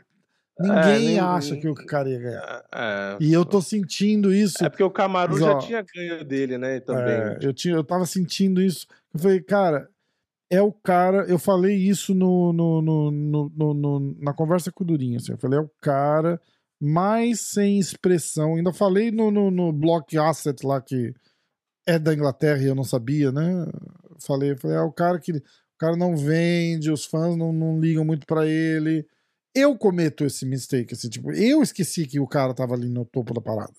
ninguém 0.59 1.05
nem- 1.05 1.19
acha 1.19 1.55
que 1.55 1.67
o 1.67 1.75
cara 1.75 2.09
ia 2.09 2.19
ganhar. 2.19 2.63
É, 2.73 3.17
E 3.21 3.31
eu 3.31 3.45
tô 3.45 3.61
sentindo 3.61 4.33
isso. 4.33 4.63
é 4.65 4.69
porque 4.69 4.83
o 4.83 4.89
Camaru 4.89 5.33
Mas, 5.33 5.41
já 5.41 5.57
tinha 5.59 5.85
ganho 5.95 6.25
dele, 6.25 6.57
né? 6.57 6.79
Também. 6.79 7.13
É, 7.13 7.37
eu, 7.41 7.53
tinha, 7.53 7.75
eu 7.75 7.83
tava 7.83 8.05
sentindo 8.07 8.59
isso. 8.61 8.87
Eu 9.13 9.19
falei, 9.19 9.39
cara, 9.39 9.87
é 10.49 10.61
o 10.61 10.71
cara. 10.71 11.23
Eu 11.27 11.37
falei 11.39 11.75
isso 11.75 12.13
no, 12.13 12.51
no, 12.53 12.81
no, 12.81 13.73
no- 13.73 14.15
na 14.19 14.33
conversa 14.33 14.71
com 14.71 14.83
o 14.83 14.87
Durinho. 14.87 15.17
Assim, 15.17 15.31
eu 15.33 15.37
falei, 15.37 15.59
é 15.59 15.61
o 15.61 15.71
cara 15.81 16.39
mais 16.81 17.41
sem 17.41 17.77
expressão. 17.77 18.55
Ainda 18.55 18.73
falei 18.73 19.11
no, 19.11 19.29
no, 19.31 19.51
no 19.51 19.71
Block 19.73 20.17
Asset 20.17 20.65
lá, 20.65 20.81
que 20.81 21.13
é 21.87 21.97
da 21.99 22.13
Inglaterra 22.13 22.61
e 22.61 22.67
eu 22.67 22.75
não 22.75 22.83
sabia, 22.83 23.31
né? 23.31 23.65
Falei, 24.25 24.55
falei 24.57 24.77
é 24.77 24.81
o 24.81 24.91
cara 24.91 25.19
que. 25.19 25.31
O 25.31 25.79
cara 25.79 25.95
não 25.95 26.15
vende, 26.17 26.91
os 26.91 27.05
fãs 27.05 27.37
não, 27.37 27.53
não 27.53 27.79
ligam 27.79 28.03
muito 28.03 28.27
pra 28.27 28.45
ele. 28.45 29.05
Eu 29.55 29.77
cometo 29.77 30.25
esse 30.25 30.45
mistake, 30.45 30.93
assim, 30.93 31.09
tipo, 31.09 31.31
eu 31.31 31.63
esqueci 31.63 32.05
que 32.05 32.19
o 32.19 32.27
cara 32.27 32.53
tava 32.53 32.73
ali 32.75 32.89
no 32.89 33.05
topo 33.05 33.33
da 33.33 33.39
parada. 33.39 33.71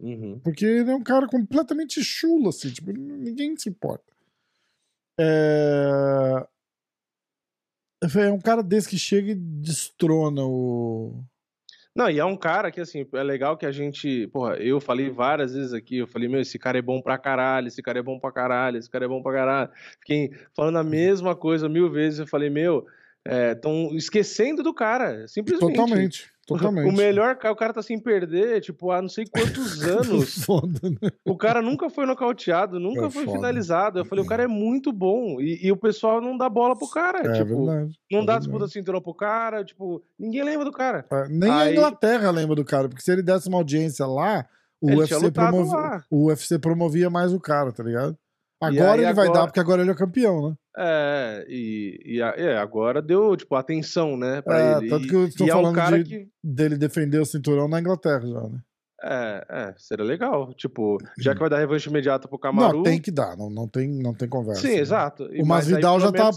Uhum. 0.00 0.40
Porque 0.40 0.64
ele 0.66 0.90
é 0.90 0.94
um 0.94 1.02
cara 1.02 1.28
completamente 1.28 2.02
chulo, 2.02 2.48
assim, 2.48 2.70
tipo, 2.70 2.92
ninguém 2.92 3.56
se 3.56 3.68
importa. 3.68 4.04
É... 5.18 6.46
É 8.16 8.30
um 8.30 8.40
cara 8.40 8.62
desse 8.62 8.88
que 8.88 8.98
chega 8.98 9.30
e 9.30 9.34
destrona 9.34 10.42
o. 10.44 11.24
Não, 11.96 12.10
e 12.10 12.18
é 12.18 12.24
um 12.24 12.36
cara 12.36 12.70
que, 12.70 12.80
assim, 12.80 13.06
é 13.14 13.22
legal 13.22 13.56
que 13.56 13.64
a 13.64 13.72
gente. 13.72 14.26
Porra, 14.26 14.56
eu 14.56 14.78
falei 14.80 15.08
várias 15.08 15.54
vezes 15.54 15.72
aqui, 15.72 15.98
eu 15.98 16.06
falei, 16.06 16.28
meu, 16.28 16.40
esse 16.40 16.58
cara 16.58 16.76
é 16.76 16.82
bom 16.82 17.00
pra 17.00 17.16
caralho, 17.16 17.68
esse 17.68 17.80
cara 17.80 18.00
é 18.00 18.02
bom 18.02 18.18
pra 18.18 18.30
caralho, 18.30 18.76
esse 18.76 18.90
cara 18.90 19.06
é 19.06 19.08
bom 19.08 19.22
pra 19.22 19.32
caralho. 19.32 19.70
Fiquei 20.00 20.32
falando 20.54 20.76
a 20.76 20.84
mesma 20.84 21.34
coisa 21.34 21.66
mil 21.68 21.90
vezes, 21.90 22.18
eu 22.18 22.26
falei, 22.26 22.50
meu, 22.50 22.84
estão 23.24 23.94
esquecendo 23.94 24.62
do 24.62 24.74
cara, 24.74 25.26
simplesmente. 25.28 25.76
Totalmente. 25.76 26.33
Totalmente. 26.46 26.88
O 26.88 26.96
melhor, 26.96 27.36
o 27.42 27.56
cara 27.56 27.72
tá 27.72 27.82
sem 27.82 27.98
perder, 27.98 28.60
tipo, 28.60 28.90
há 28.90 29.00
não 29.00 29.08
sei 29.08 29.24
quantos 29.26 29.82
anos. 29.84 30.44
Foda, 30.44 30.90
né? 30.90 31.10
O 31.24 31.36
cara 31.36 31.62
nunca 31.62 31.88
foi 31.88 32.04
nocauteado, 32.06 32.78
nunca 32.78 33.06
É 33.06 33.10
foi 33.10 33.24
foda. 33.24 33.36
finalizado. 33.36 33.98
Eu 33.98 34.04
falei, 34.04 34.24
o 34.24 34.28
cara 34.28 34.42
é 34.42 34.46
muito 34.46 34.92
bom. 34.92 35.40
E, 35.40 35.66
e 35.66 35.72
o 35.72 35.76
pessoal 35.76 36.20
não 36.20 36.36
dá 36.36 36.48
bola 36.48 36.76
pro 36.76 36.88
cara. 36.90 37.18
É 37.20 37.32
tipo, 37.42 37.64
verdade. 37.66 37.98
não 38.10 38.20
é 38.20 38.26
dá 38.26 38.38
disputa 38.38 38.68
cinturão 38.68 39.00
pro 39.00 39.14
cara. 39.14 39.64
Tipo, 39.64 40.02
ninguém 40.18 40.42
lembra 40.44 40.64
do 40.64 40.72
cara. 40.72 41.06
É, 41.10 41.28
Nem 41.28 41.50
a 41.50 41.58
Aí- 41.60 41.72
Inglaterra 41.72 42.30
lembra 42.30 42.54
do 42.56 42.64
cara, 42.64 42.88
porque 42.88 43.02
se 43.02 43.10
ele 43.10 43.22
desse 43.22 43.48
uma 43.48 43.58
audiência 43.58 44.04
lá, 44.06 44.46
o 44.80 44.88
UFC, 44.96 45.14
lá. 45.38 46.04
o 46.10 46.26
UFC 46.26 46.58
promovia 46.58 47.08
mais 47.08 47.32
o 47.32 47.40
cara, 47.40 47.72
tá 47.72 47.82
ligado? 47.82 48.18
Agora 48.60 49.02
ele 49.02 49.12
vai 49.12 49.26
agora- 49.26 49.40
dar, 49.40 49.46
porque 49.46 49.60
agora 49.60 49.82
ele 49.82 49.90
é 49.90 49.94
campeão, 49.94 50.48
né? 50.50 50.56
É, 50.76 51.46
e, 51.48 52.00
e 52.04 52.20
é, 52.20 52.56
agora 52.56 53.00
deu, 53.02 53.36
tipo, 53.36 53.54
atenção, 53.54 54.16
né, 54.16 54.40
pra 54.42 54.58
É, 54.58 54.78
ele. 54.78 54.88
tanto 54.88 55.06
que 55.06 55.14
eu 55.14 55.26
estou 55.26 55.46
e 55.46 55.50
é 55.50 55.54
um 55.54 55.58
falando 55.58 55.74
cara 55.76 56.02
de- 56.02 56.08
que. 56.08 56.28
Dele 56.42 56.76
defender 56.76 57.18
o 57.20 57.26
cinturão 57.26 57.68
na 57.68 57.78
Inglaterra 57.80 58.26
já, 58.26 58.40
né? 58.48 58.58
É, 59.02 59.46
é, 59.50 59.74
seria 59.76 60.04
legal. 60.04 60.54
Tipo, 60.54 60.96
já 61.18 61.34
que 61.34 61.40
vai 61.40 61.50
dar 61.50 61.58
revanche 61.58 61.90
imediata 61.90 62.26
pro 62.26 62.38
Camaru. 62.38 62.78
Não, 62.78 62.82
tem 62.84 63.00
que 63.00 63.10
dar, 63.10 63.36
não, 63.36 63.50
não, 63.50 63.68
tem, 63.68 63.88
não 64.02 64.14
tem 64.14 64.26
conversa. 64.28 64.62
Sim, 64.62 64.74
né? 64.76 64.80
exato. 64.80 65.24
E- 65.34 65.42
O 65.42 65.46
Masvidal 65.46 66.00
já 66.00 66.10
tá. 66.10 66.30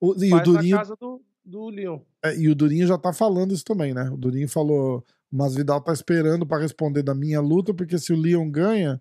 O, 0.00 0.14
e, 0.22 0.34
o 0.34 0.42
Durinho, 0.42 0.72
na 0.74 0.78
casa 0.78 0.96
do, 1.00 1.22
do 1.44 1.68
Leon. 1.68 2.00
é, 2.24 2.36
e 2.36 2.48
o 2.48 2.54
Durinho 2.56 2.86
já 2.88 2.98
tá 2.98 3.12
falando 3.12 3.54
isso 3.54 3.64
também, 3.64 3.94
né? 3.94 4.10
O 4.10 4.16
Durinho 4.16 4.48
falou: 4.48 5.04
o 5.32 5.36
Masvidal 5.36 5.80
tá 5.80 5.92
esperando 5.92 6.44
pra 6.44 6.58
responder 6.58 7.02
da 7.04 7.14
minha 7.14 7.40
luta, 7.40 7.72
porque 7.72 7.96
se 7.98 8.12
o 8.12 8.16
Leon 8.20 8.50
ganha, 8.50 9.00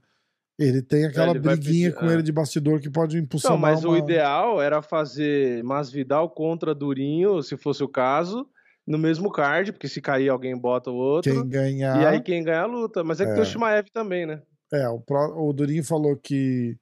ele 0.57 0.81
tem 0.81 1.05
aquela 1.05 1.31
ele 1.31 1.39
briguinha 1.39 1.89
pedir, 1.91 1.95
com 1.99 2.05
é. 2.09 2.13
ele 2.13 2.23
de 2.23 2.31
bastidor 2.31 2.79
que 2.79 2.89
pode 2.89 3.17
impulsionar. 3.17 3.57
Não, 3.57 3.61
mas 3.61 3.83
uma... 3.83 3.93
o 3.93 3.97
ideal 3.97 4.61
era 4.61 4.81
fazer 4.81 5.63
Masvidal 5.63 6.29
contra 6.29 6.73
Durinho, 6.73 7.41
se 7.43 7.55
fosse 7.57 7.83
o 7.83 7.87
caso, 7.87 8.47
no 8.85 8.97
mesmo 8.97 9.31
card, 9.31 9.71
porque 9.71 9.87
se 9.87 10.01
cair 10.01 10.29
alguém 10.29 10.57
bota 10.57 10.89
o 10.89 10.95
outro. 10.95 11.31
Quem 11.31 11.47
ganhar. 11.47 12.01
E 12.01 12.05
aí 12.05 12.21
quem 12.21 12.43
ganha 12.43 12.61
a 12.61 12.65
luta. 12.65 13.03
Mas 13.03 13.19
é 13.21 13.25
que 13.25 13.31
É. 13.31 13.33
tem 13.35 13.43
o 13.43 13.45
Shimaev 13.45 13.87
também, 13.93 14.25
né? 14.25 14.41
É, 14.73 14.87
o, 14.89 14.99
pró- 14.99 15.33
o 15.37 15.53
Durinho 15.53 15.83
falou 15.83 16.15
que 16.17 16.75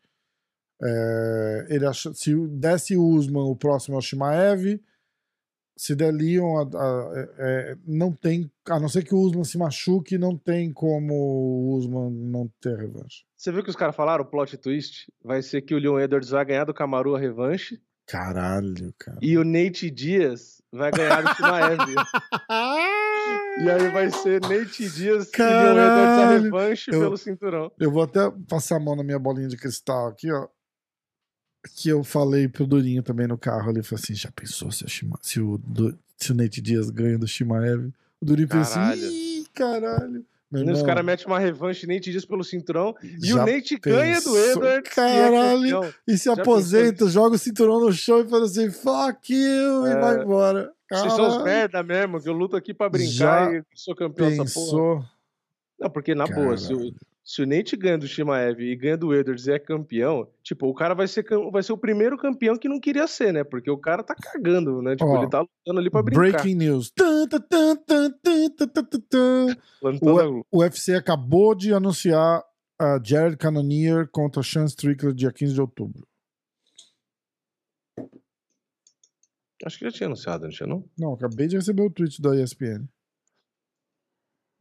é, 0.81 1.65
ele 1.69 1.85
acha, 1.85 2.13
se 2.13 2.35
desse 2.47 2.97
Usman, 2.97 3.43
o 3.43 3.55
próximo 3.55 3.95
é 3.95 3.99
o 3.99 4.01
Shimaev. 4.01 4.79
Se 5.77 5.93
der 5.93 6.13
Leon, 6.13 6.57
a- 6.57 6.61
a- 6.81 7.11
é- 7.15 7.29
é, 7.71 7.75
não 7.85 8.11
tem. 8.13 8.49
A 8.69 8.79
não 8.79 8.87
ser 8.87 9.03
que 9.03 9.13
o 9.13 9.19
Usman 9.19 9.43
se 9.43 9.57
machuque, 9.57 10.17
não 10.17 10.37
tem 10.37 10.71
como 10.71 11.13
o 11.13 11.75
Usman 11.75 12.09
não 12.11 12.49
ter 12.61 12.77
revanche. 12.77 13.24
Você 13.37 13.51
viu 13.51 13.63
que 13.63 13.69
os 13.69 13.75
caras 13.75 13.95
falaram, 13.95 14.23
o 14.23 14.27
plot 14.27 14.57
twist? 14.57 15.11
Vai 15.23 15.41
ser 15.41 15.61
que 15.61 15.75
o 15.75 15.79
Leon 15.79 15.99
Edwards 15.99 16.29
vai 16.29 16.45
ganhar 16.45 16.63
do 16.65 16.73
Camaru 16.73 17.15
a 17.15 17.19
revanche 17.19 17.81
Caralho, 18.07 18.93
cara. 18.99 19.17
e 19.21 19.37
o 19.37 19.43
Nate 19.43 19.89
Dias 19.89 20.61
vai 20.71 20.91
ganhar 20.91 21.21
do 21.23 21.33
Shimaev. 21.35 21.79
e 23.59 23.69
aí 23.69 23.89
vai 23.91 24.09
ser 24.11 24.41
Nate 24.41 24.89
Dias 24.89 25.31
e 25.33 25.37
Leon 25.41 25.71
Edwards 25.71 25.79
a 25.79 26.17
Caralho. 26.17 26.43
revanche 26.43 26.91
Eu- 26.93 26.99
pelo 27.01 27.17
cinturão. 27.17 27.71
Eu 27.79 27.91
vou 27.91 28.03
até 28.03 28.19
passar 28.47 28.77
a 28.77 28.79
mão 28.79 28.95
na 28.95 29.03
minha 29.03 29.19
bolinha 29.19 29.47
de 29.47 29.57
cristal 29.57 30.07
aqui, 30.07 30.31
ó. 30.31 30.47
Que 31.77 31.89
eu 31.89 32.03
falei 32.03 32.47
pro 32.47 32.67
Durinho 32.67 33.01
também 33.01 33.27
no 33.27 33.37
carro 33.39 33.69
ali. 33.71 33.81
Falei 33.81 34.03
assim: 34.03 34.13
já 34.13 34.31
pensou 34.31 34.71
se, 34.71 34.87
Shima- 34.87 35.17
se 35.21 35.41
o, 35.41 35.59
se 36.15 36.31
o 36.31 36.35
Nate 36.35 36.61
Dias 36.61 36.91
ganha 36.91 37.17
do 37.17 37.27
Shimaev? 37.27 37.91
O 38.21 38.25
Durinho 38.25 38.47
pensou 38.47 38.79
assim: 38.81 39.01
Caralho. 39.01 39.11
ih, 39.11 39.45
caralho. 39.51 40.25
E 40.53 40.71
os 40.71 40.81
caras 40.83 41.03
metem 41.03 41.25
uma 41.25 41.39
revanche 41.39 41.85
Nate 41.87 42.11
Dias 42.11 42.23
pelo 42.25 42.43
cinturão 42.43 42.95
e 43.03 43.25
já 43.27 43.43
o 43.43 43.45
Nate 43.45 43.77
ganha 43.79 44.21
do 44.21 44.31
pensou? 44.31 44.61
Que 44.61 44.67
é 44.67 44.81
Caralho. 44.81 45.61
campeão. 45.81 45.93
E 46.07 46.17
se 46.17 46.25
já 46.25 46.33
aposenta, 46.33 47.07
joga 47.09 47.35
o 47.35 47.39
cinturão 47.39 47.79
no 47.81 47.91
chão 47.91 48.21
e 48.21 48.29
fala 48.29 48.45
assim: 48.45 48.71
fuck 48.71 49.33
you, 49.33 49.87
e 49.87 49.89
É. 49.89 49.99
vai 49.99 50.21
embora. 50.21 50.71
Vocês 50.91 51.13
são 51.13 51.27
os 51.27 51.37
Caralho. 51.37 51.43
merda 51.43 51.83
mesmo, 51.83 52.21
que 52.21 52.29
eu 52.29 52.33
luto 52.33 52.55
aqui 52.55 52.73
pra 52.73 52.87
brincar 52.89 53.51
Já 53.51 53.57
e 53.57 53.63
sou 53.73 53.95
campeão 53.95 54.29
dessa 54.29 54.43
porra. 54.43 54.65
Pensou. 54.65 55.05
Não, 55.79 55.89
porque 55.89 56.13
na 56.15 56.25
boa, 56.27 56.55
se 56.57 56.73
o, 56.73 56.77
Caralho 56.77 56.95
se 57.25 57.41
o 57.41 57.47
Nate 57.47 57.75
ganha 57.75 57.97
do 57.97 58.07
Shimaev 58.07 58.61
e 58.61 58.75
ganha 58.75 58.95
do 58.95 59.11
Edwards 59.11 59.47
e 59.47 59.51
é 59.51 59.57
campeão, 59.57 60.29
tipo, 60.43 60.67
o 60.67 60.73
cara 60.75 60.93
vai 60.93 61.07
ser, 61.07 61.25
vai 61.51 61.63
ser 61.63 61.73
o 61.73 61.77
primeiro 61.77 62.19
campeão 62.19 62.55
que 62.55 62.69
não 62.69 62.79
queria 62.79 63.07
ser, 63.07 63.33
né? 63.33 63.43
Porque 63.43 63.69
o 63.69 63.79
cara 63.79 64.03
tá 64.03 64.13
cagando, 64.13 64.79
né? 64.79 64.95
Tipo, 64.95 65.09
oh, 65.09 65.17
ele 65.17 65.29
tá 65.29 65.39
lutando 65.39 65.79
ali 65.79 65.89
pra 65.89 66.03
brincar. 66.03 66.21
Breaking 66.21 66.53
news. 66.53 66.93
O, 70.51 70.59
UFC 70.59 70.93
acabou 70.93 71.55
de 71.55 71.73
anunciar 71.73 72.43
a 72.79 72.99
Jared 73.03 73.37
Cannonier 73.37 74.07
contra 74.11 74.43
Sean 74.43 74.65
Strickland 74.65 75.15
dia 75.15 75.31
15 75.31 75.51
de 75.51 75.61
outubro. 75.61 76.07
Acho 79.65 79.79
que 79.79 79.85
já 79.85 79.91
tinha 79.91 80.07
anunciado, 80.07 80.43
não 80.43 80.51
tinha 80.51 80.67
não? 80.67 80.87
Não, 80.95 81.13
acabei 81.13 81.47
de 81.47 81.55
receber 81.55 81.81
o 81.81 81.89
tweet 81.89 82.21
da 82.21 82.35
ESPN. 82.35 82.87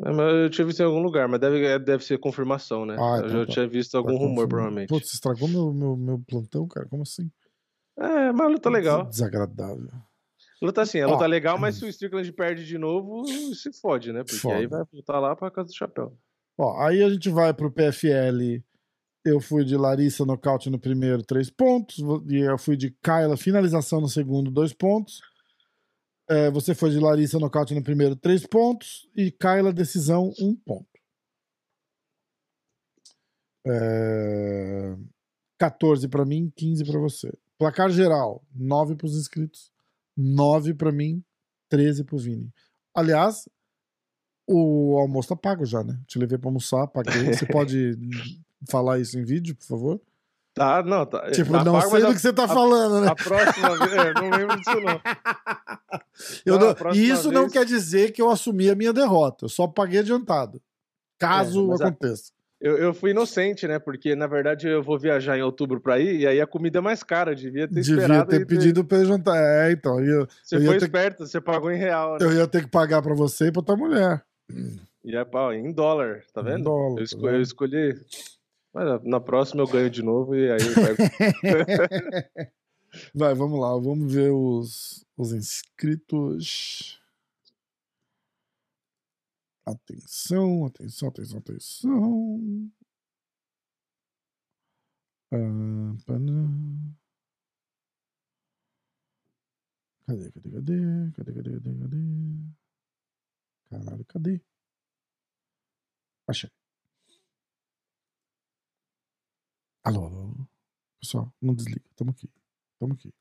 É, 0.00 0.44
eu 0.44 0.50
tinha 0.50 0.66
visto 0.66 0.80
em 0.80 0.84
algum 0.84 1.00
lugar, 1.00 1.28
mas 1.28 1.40
deve, 1.40 1.64
é, 1.64 1.78
deve 1.78 2.04
ser 2.04 2.18
confirmação, 2.18 2.84
né? 2.84 2.96
Ah, 2.98 3.18
eu 3.18 3.26
então 3.26 3.28
já 3.40 3.46
tá. 3.46 3.52
tinha 3.52 3.68
visto 3.68 3.96
algum 3.96 4.12
Tá 4.12 4.18
rumor, 4.18 4.48
provavelmente. 4.48 4.90
Você 4.90 5.14
estragou 5.14 5.48
meu, 5.48 5.72
meu, 5.72 5.96
meu 5.96 6.22
plantão, 6.26 6.66
cara? 6.66 6.86
Como 6.88 7.02
assim? 7.02 7.30
É, 7.96 8.32
mas 8.32 8.40
a 8.40 8.48
luta 8.48 8.68
legal. 8.68 9.04
Desagradável. 9.06 9.88
Luta 10.60 10.82
assim, 10.82 11.00
a 11.00 11.06
luta 11.06 11.26
legal, 11.26 11.58
mas 11.58 11.76
se 11.78 11.84
o 11.84 11.88
Strickland 11.88 12.32
perde 12.32 12.66
de 12.66 12.78
novo, 12.78 13.24
se 13.54 13.72
fode, 13.80 14.12
né? 14.12 14.24
Porque 14.24 14.48
aí 14.48 14.64
Foda. 14.64 14.78
vai 14.78 14.84
voltar 14.92 15.20
lá 15.20 15.36
pra 15.36 15.50
casa 15.50 15.68
do 15.68 15.74
chapéu. 15.74 16.16
Ó, 16.58 16.80
aí 16.80 17.02
a 17.02 17.10
gente 17.10 17.28
vai 17.30 17.52
pro 17.52 17.70
PFL. 17.70 18.62
Eu 19.24 19.40
fui 19.40 19.64
de 19.64 19.76
Larissa 19.76 20.24
nocaute 20.24 20.68
no 20.70 20.78
primeiro, 20.78 21.22
três 21.22 21.50
pontos. 21.50 21.98
E 22.28 22.38
eu 22.38 22.58
fui 22.58 22.76
de 22.76 22.90
Kyla 23.02 23.36
finalização 23.36 24.00
no 24.00 24.08
segundo, 24.08 24.50
dois 24.50 24.72
pontos. 24.72 25.20
É, 26.28 26.50
você 26.50 26.74
foi 26.74 26.90
de 26.90 26.98
Larissa 26.98 27.38
nocaute 27.38 27.74
no 27.74 27.82
primeiro, 27.82 28.16
três 28.16 28.46
pontos. 28.46 29.08
E 29.16 29.30
Kyla 29.30 29.72
decisão, 29.72 30.32
um 30.40 30.54
ponto. 30.54 30.88
É, 33.66 34.96
14 35.58 36.08
pra 36.08 36.24
mim, 36.24 36.52
15 36.56 36.84
pra 36.84 36.98
você. 36.98 37.32
Placar 37.58 37.90
geral, 37.90 38.44
9 38.54 38.96
pros 38.96 39.16
inscritos, 39.16 39.70
9 40.16 40.74
pra 40.74 40.92
mim, 40.92 41.22
13 41.68 42.04
pro 42.04 42.18
Vini. 42.18 42.52
Aliás, 42.94 43.48
o 44.46 44.98
almoço 44.98 45.28
tá 45.30 45.36
pago 45.36 45.64
já, 45.64 45.82
né? 45.82 45.98
Te 46.06 46.18
levei 46.18 46.36
pra 46.38 46.48
almoçar, 46.48 46.86
paguei. 46.88 47.32
Você 47.32 47.46
pode 47.46 47.96
falar 48.68 48.98
isso 48.98 49.18
em 49.18 49.24
vídeo, 49.24 49.54
por 49.56 49.66
favor? 49.66 50.00
Tá, 50.54 50.82
não, 50.84 51.04
tá. 51.04 51.30
Tipo, 51.32 51.50
tá 51.50 51.64
não 51.64 51.72
pago, 51.72 51.90
sei 51.90 52.00
do 52.02 52.12
que 52.14 52.20
você 52.20 52.32
tá 52.32 52.46
falando, 52.46 53.00
né? 53.00 53.08
A 53.10 53.14
próxima 53.16 53.76
vez. 53.76 53.92
É, 53.92 54.14
não 54.14 54.30
lembro 54.30 54.56
disso, 54.56 54.80
não. 54.80 55.00
Eu 56.46 56.58
Não, 56.58 56.66
não- 56.80 56.90
a 56.90 56.94
isso 56.94 57.32
não 57.32 57.40
vez- 57.42 57.52
quer 57.52 57.64
dizer 57.64 58.12
que 58.12 58.22
eu 58.22 58.30
assumi 58.30 58.70
a 58.70 58.74
minha 58.74 58.92
derrota. 58.92 59.46
Eu 59.46 59.48
só 59.48 59.66
paguei 59.66 59.98
adiantado. 60.00 60.60
Caso 61.18 61.64
É, 61.64 61.66
mas 61.68 61.80
a- 61.80 61.88
aconteça. 61.88 62.32
Eu, 62.60 62.78
eu 62.78 62.94
fui 62.94 63.10
inocente, 63.10 63.66
né? 63.66 63.78
Porque, 63.80 64.14
na 64.14 64.26
verdade, 64.28 64.68
eu 64.68 64.82
vou 64.82 64.96
viajar 64.98 65.36
em 65.36 65.42
outubro 65.42 65.80
pra 65.80 65.98
ir, 65.98 66.20
e 66.20 66.26
aí 66.26 66.40
a 66.40 66.46
comida 66.46 66.78
é 66.78 66.80
mais 66.82 67.02
cara. 67.02 67.34
Devia 67.34 67.66
ter 67.68 67.74
Devia 67.74 67.96
esperado. 67.96 68.30
ter 68.30 68.40
e 68.42 68.46
pedido 68.46 68.84
pra 68.84 68.98
eu 68.98 69.04
jantar. 69.06 69.36
É, 69.36 69.72
então. 69.72 70.00
Eu, 70.00 70.26
Você 70.42 70.56
eu 70.56 70.62
foi 70.62 70.78
ter- 70.78 70.84
esperto, 70.84 71.26
você 71.26 71.40
pagou 71.40 71.70
em 71.70 71.76
real, 71.76 72.12
né? 72.12 72.18
eu 72.22 72.32
ia 72.32 72.46
ter 72.46 72.62
que 72.62 72.70
pagar 72.70 73.02
pra 73.02 73.14
você 73.14 73.48
e 73.48 73.52
pra 73.52 73.60
tua 73.62 73.76
mulher. 73.76 74.22
E 75.04 75.14
é 75.16 75.24
pau, 75.24 75.52
em 75.52 75.72
dólar, 75.72 76.22
tá 76.32 76.40
Em 76.40 76.44
vendo? 76.44 76.64
dólar, 76.64 76.90
eu, 76.92 76.96
tá 76.96 77.02
esco- 77.02 77.20
vendo? 77.20 77.34
eu 77.34 77.42
escolhi. 77.42 78.00
Mas 78.74 78.84
na- 78.86 78.98
na 79.04 79.20
próxima 79.20 79.62
eu 79.62 79.68
ganho 79.68 79.88
de 79.88 80.02
novo 80.02 80.34
e 80.34 80.50
aí 80.50 80.58
pego. 80.74 80.98
Vai, 83.14 83.34
vamos 83.34 83.58
lá. 83.60 83.70
Vamos 83.78 84.12
ver 84.12 84.30
os, 84.32 85.04
os 85.16 85.32
inscritos. 85.32 87.00
Atenção, 89.66 90.66
atenção, 90.66 91.08
atenção, 91.08 91.38
atenção. 91.38 92.70
Ah. 95.32 95.94
Cadê, 100.06 100.30
cadê, 100.32 100.50
cadê? 100.50 100.78
Cadê, 101.16 101.32
cadê, 101.32 101.50
cadê, 101.60 101.78
cadê? 101.80 101.96
Caralho, 103.70 104.04
cadê? 104.06 104.40
Achei. 106.26 106.50
Alô, 109.84 110.06
alô, 110.06 110.18
alô. 110.20 110.46
Pessoal, 111.00 111.32
não 111.40 111.54
desliga. 111.54 111.82
Tamo 111.94 112.10
aqui. 112.10 112.30
Tamo 112.80 112.94
aqui. 112.94 113.12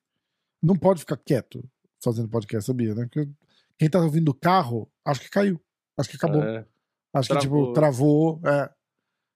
Não 0.61 0.75
pode 0.77 1.01
ficar 1.01 1.17
quieto 1.17 1.63
fazendo 2.01 2.29
podcast, 2.29 2.65
sabia, 2.65 2.95
né? 2.95 3.03
Porque 3.05 3.29
quem 3.77 3.89
tá 3.89 3.99
ouvindo 3.99 4.29
o 4.29 4.33
carro, 4.33 4.89
acho 5.05 5.19
que 5.19 5.29
caiu. 5.29 5.61
Acho 5.97 6.09
que 6.09 6.15
acabou. 6.15 6.41
É, 6.41 6.65
Acho 7.13 7.29
que, 7.33 7.39
tipo, 7.39 7.73
travou. 7.73 8.39
travou. 8.39 8.41
É. 8.45 8.73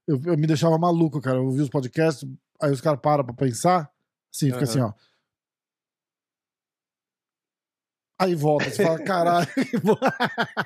Eu, 0.08 0.22
eu 0.24 0.38
me 0.38 0.48
deixava 0.48 0.78
maluco, 0.78 1.20
cara. 1.22 1.38
Eu 1.38 1.46
ouvia 1.46 1.64
os 1.64 1.70
podcasts, 1.70 2.28
aí 2.62 2.72
os 2.72 2.80
caras 2.80 3.02
param 3.02 3.26
pra 3.26 3.34
pensar. 3.34 3.92
Assim, 4.34 4.48
fica 4.48 4.58
Aham. 4.58 4.64
assim, 4.64 4.80
ó. 4.80 4.94
Aí 8.20 8.34
volta, 8.34 8.70
você 8.70 8.84
fala, 8.84 9.00
caralho. 9.04 9.48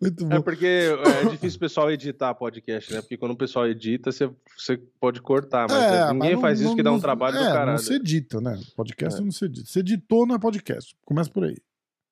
Muito 0.00 0.24
bom. 0.26 0.36
É 0.36 0.40
porque 0.40 0.66
é 0.66 1.28
difícil 1.28 1.56
o 1.56 1.60
pessoal 1.60 1.90
editar 1.90 2.34
podcast, 2.34 2.92
né? 2.92 3.00
Porque 3.00 3.16
quando 3.16 3.32
o 3.32 3.36
pessoal 3.36 3.66
edita, 3.66 4.10
você, 4.10 4.30
você 4.56 4.76
pode 4.98 5.20
cortar, 5.20 5.66
mas 5.68 5.82
É, 5.82 5.86
é, 6.08 6.12
ninguém 6.12 6.18
mas 6.18 6.32
não- 6.32 6.40
faz 6.40 6.60
isso 6.60 6.68
não- 6.70 6.76
que 6.76 6.82
dá 6.82 6.90
um 6.90 6.94
não- 6.94 7.00
trabalho 7.00 7.36
é, 7.36 7.40
do 7.40 7.44
caralho. 7.46 7.70
Não 7.72 7.78
se 7.78 7.94
edita, 7.94 8.40
né? 8.40 8.58
Podcast 8.76 9.20
É. 9.20 9.24
não 9.24 9.30
se 9.30 9.44
edita. 9.44 9.66
Se 9.68 9.78
editou, 9.80 10.26
não 10.26 10.36
é 10.36 10.38
podcast. 10.38 10.96
Começa 11.04 11.30
por 11.30 11.44
aí. 11.44 11.56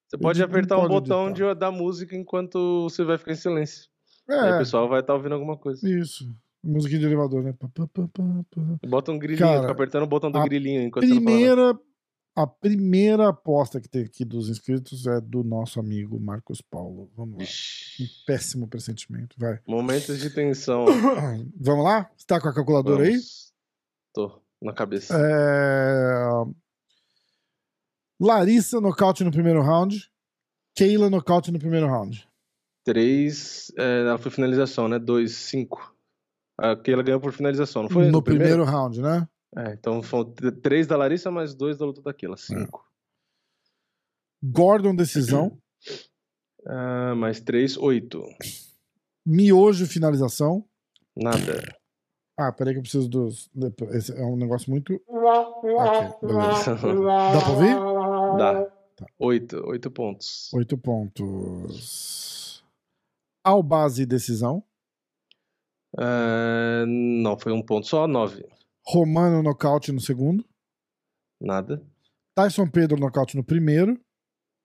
Você 0.08 0.18
pode 0.18 0.38
edito, 0.38 0.52
não 0.52 0.58
apertar 0.58 0.76
um 0.76 0.80
pode 0.82 0.92
botão 0.92 1.30
editar. 1.30 1.54
de, 1.54 1.60
da 1.60 1.70
música 1.70 2.14
enquanto 2.16 2.84
você 2.90 3.04
vai 3.04 3.16
ficar 3.16 3.32
em 3.32 3.36
silêncio. 3.36 3.88
Aí 4.28 4.36
o 4.36 4.54
É, 4.54 4.58
pessoal 4.58 4.88
vai 4.88 5.00
estar 5.00 5.14
ouvindo 5.14 5.32
alguma 5.34 5.56
coisa. 5.56 5.88
isso. 5.88 6.28
Musiquinha 6.62 7.00
de 7.00 7.06
elevador, 7.06 7.42
né? 7.42 7.54
Pá, 7.58 7.68
pá, 7.74 7.86
pá. 7.88 8.02
Bota 8.86 9.10
um 9.10 9.18
grilinho, 9.18 9.48
Cara, 9.48 9.60
fica 9.60 9.72
apertando 9.72 10.02
o 10.04 10.06
botão 10.06 10.30
do 10.30 10.40
grilinho 10.42 10.82
enquanto 10.82 11.08
você 11.08 11.14
não 11.14 11.22
fala 11.22 11.36
nada. 11.40 11.54
Primeira, 11.56 11.78
a 12.34 12.46
primeira 12.46 13.28
aposta 13.28 13.80
que 13.80 13.88
tem 13.88 14.04
aqui 14.04 14.24
dos 14.24 14.48
inscritos 14.48 15.06
é 15.06 15.20
do 15.20 15.44
nosso 15.44 15.78
amigo 15.78 16.18
Marcos 16.18 16.62
Paulo. 16.62 17.10
Vamos 17.14 17.38
lá. 17.38 17.44
Um 17.44 18.08
péssimo 18.26 18.66
pressentimento. 18.66 19.36
Vai. 19.38 19.60
Momentos 19.66 20.18
de 20.18 20.30
tensão. 20.30 20.86
Vamos 21.60 21.84
lá? 21.84 22.10
Você 22.16 22.26
tá 22.26 22.40
com 22.40 22.48
a 22.48 22.54
calculadora 22.54 23.04
aí? 23.04 23.10
Vamos. 23.10 23.52
Tô 24.14 24.42
na 24.60 24.72
cabeça. 24.72 25.14
É... 25.14 26.28
Larissa 28.20 28.80
nocaute 28.80 29.24
no 29.24 29.30
primeiro 29.30 29.60
round. 29.60 30.10
Keila 30.74 31.10
nocaute 31.10 31.50
no 31.50 31.58
primeiro 31.58 31.86
round. 31.86 32.26
Três. 32.84 33.70
é, 33.76 34.00
ela 34.00 34.18
foi 34.18 34.30
finalização, 34.30 34.88
né? 34.88 34.98
Dois, 34.98 35.32
cinco. 35.32 35.94
Aquela 36.58 37.02
ganhou 37.02 37.20
por 37.20 37.32
finalização, 37.32 37.82
não 37.82 37.90
foi? 37.90 38.10
no 38.10 38.22
primeiro? 38.22 38.64
round, 38.64 39.00
né? 39.00 39.28
É, 39.56 39.72
então 39.72 40.02
foram 40.02 40.32
três 40.62 40.86
da 40.86 40.96
Larissa, 40.96 41.30
mais 41.30 41.54
dois 41.54 41.76
da 41.76 41.84
luta 41.84 42.00
daquela. 42.00 42.36
Cinco. 42.36 42.88
Gordon 44.42 44.94
decisão. 44.94 45.56
Ah, 46.64 47.12
mais 47.16 47.40
três, 47.40 47.76
oito. 47.76 48.22
Miojo 49.26 49.84
finalização. 49.84 50.64
Nada. 51.16 51.60
Ah, 52.38 52.52
peraí 52.52 52.72
que 52.72 52.78
eu 52.78 52.82
preciso 52.82 53.08
dos. 53.08 53.50
Esse 53.90 54.12
é 54.16 54.24
um 54.24 54.36
negócio 54.36 54.70
muito. 54.70 55.02
Beleza. 56.22 56.76
Dá 56.76 57.40
pra 57.40 57.50
ouvir? 57.50 57.74
Dá. 58.38 58.64
Tá. 58.94 59.06
Oito. 59.18 59.56
Oito 59.66 59.90
pontos. 59.90 60.52
Oito 60.54 60.78
pontos. 60.78 62.64
Albase 63.44 64.06
decisão. 64.06 64.62
Ah, 65.98 66.84
não, 66.86 67.36
foi 67.36 67.50
um 67.52 67.60
ponto 67.60 67.88
só, 67.88 68.06
nove. 68.06 68.46
Romano 68.84 69.42
nocaute 69.42 69.92
no 69.92 70.00
segundo. 70.00 70.44
Nada. 71.40 71.82
Tyson 72.34 72.68
Pedro 72.68 72.98
nocaute 72.98 73.36
no 73.36 73.44
primeiro. 73.44 73.98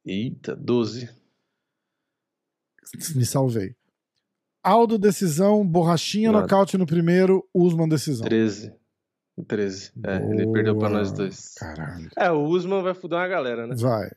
Eita, 0.05 0.55
doze. 0.55 1.09
Me 3.15 3.25
salvei. 3.25 3.75
Aldo 4.63 4.97
decisão, 4.97 5.65
Borrachinha 5.65 6.31
Nada. 6.31 6.43
nocaute 6.43 6.77
no 6.77 6.85
primeiro, 6.85 7.47
Usman 7.53 7.87
decisão. 7.87 8.25
Treze. 8.25 8.73
Treze. 9.47 9.91
É, 10.03 10.15
ele 10.17 10.51
perdeu 10.51 10.77
pra 10.77 10.89
nós 10.89 11.11
dois. 11.11 11.53
Caralho. 11.55 12.09
É, 12.17 12.31
o 12.31 12.43
Usman 12.45 12.81
vai 12.81 12.93
fuder 12.93 13.19
uma 13.19 13.27
galera, 13.27 13.67
né? 13.67 13.75
Vai. 13.77 14.09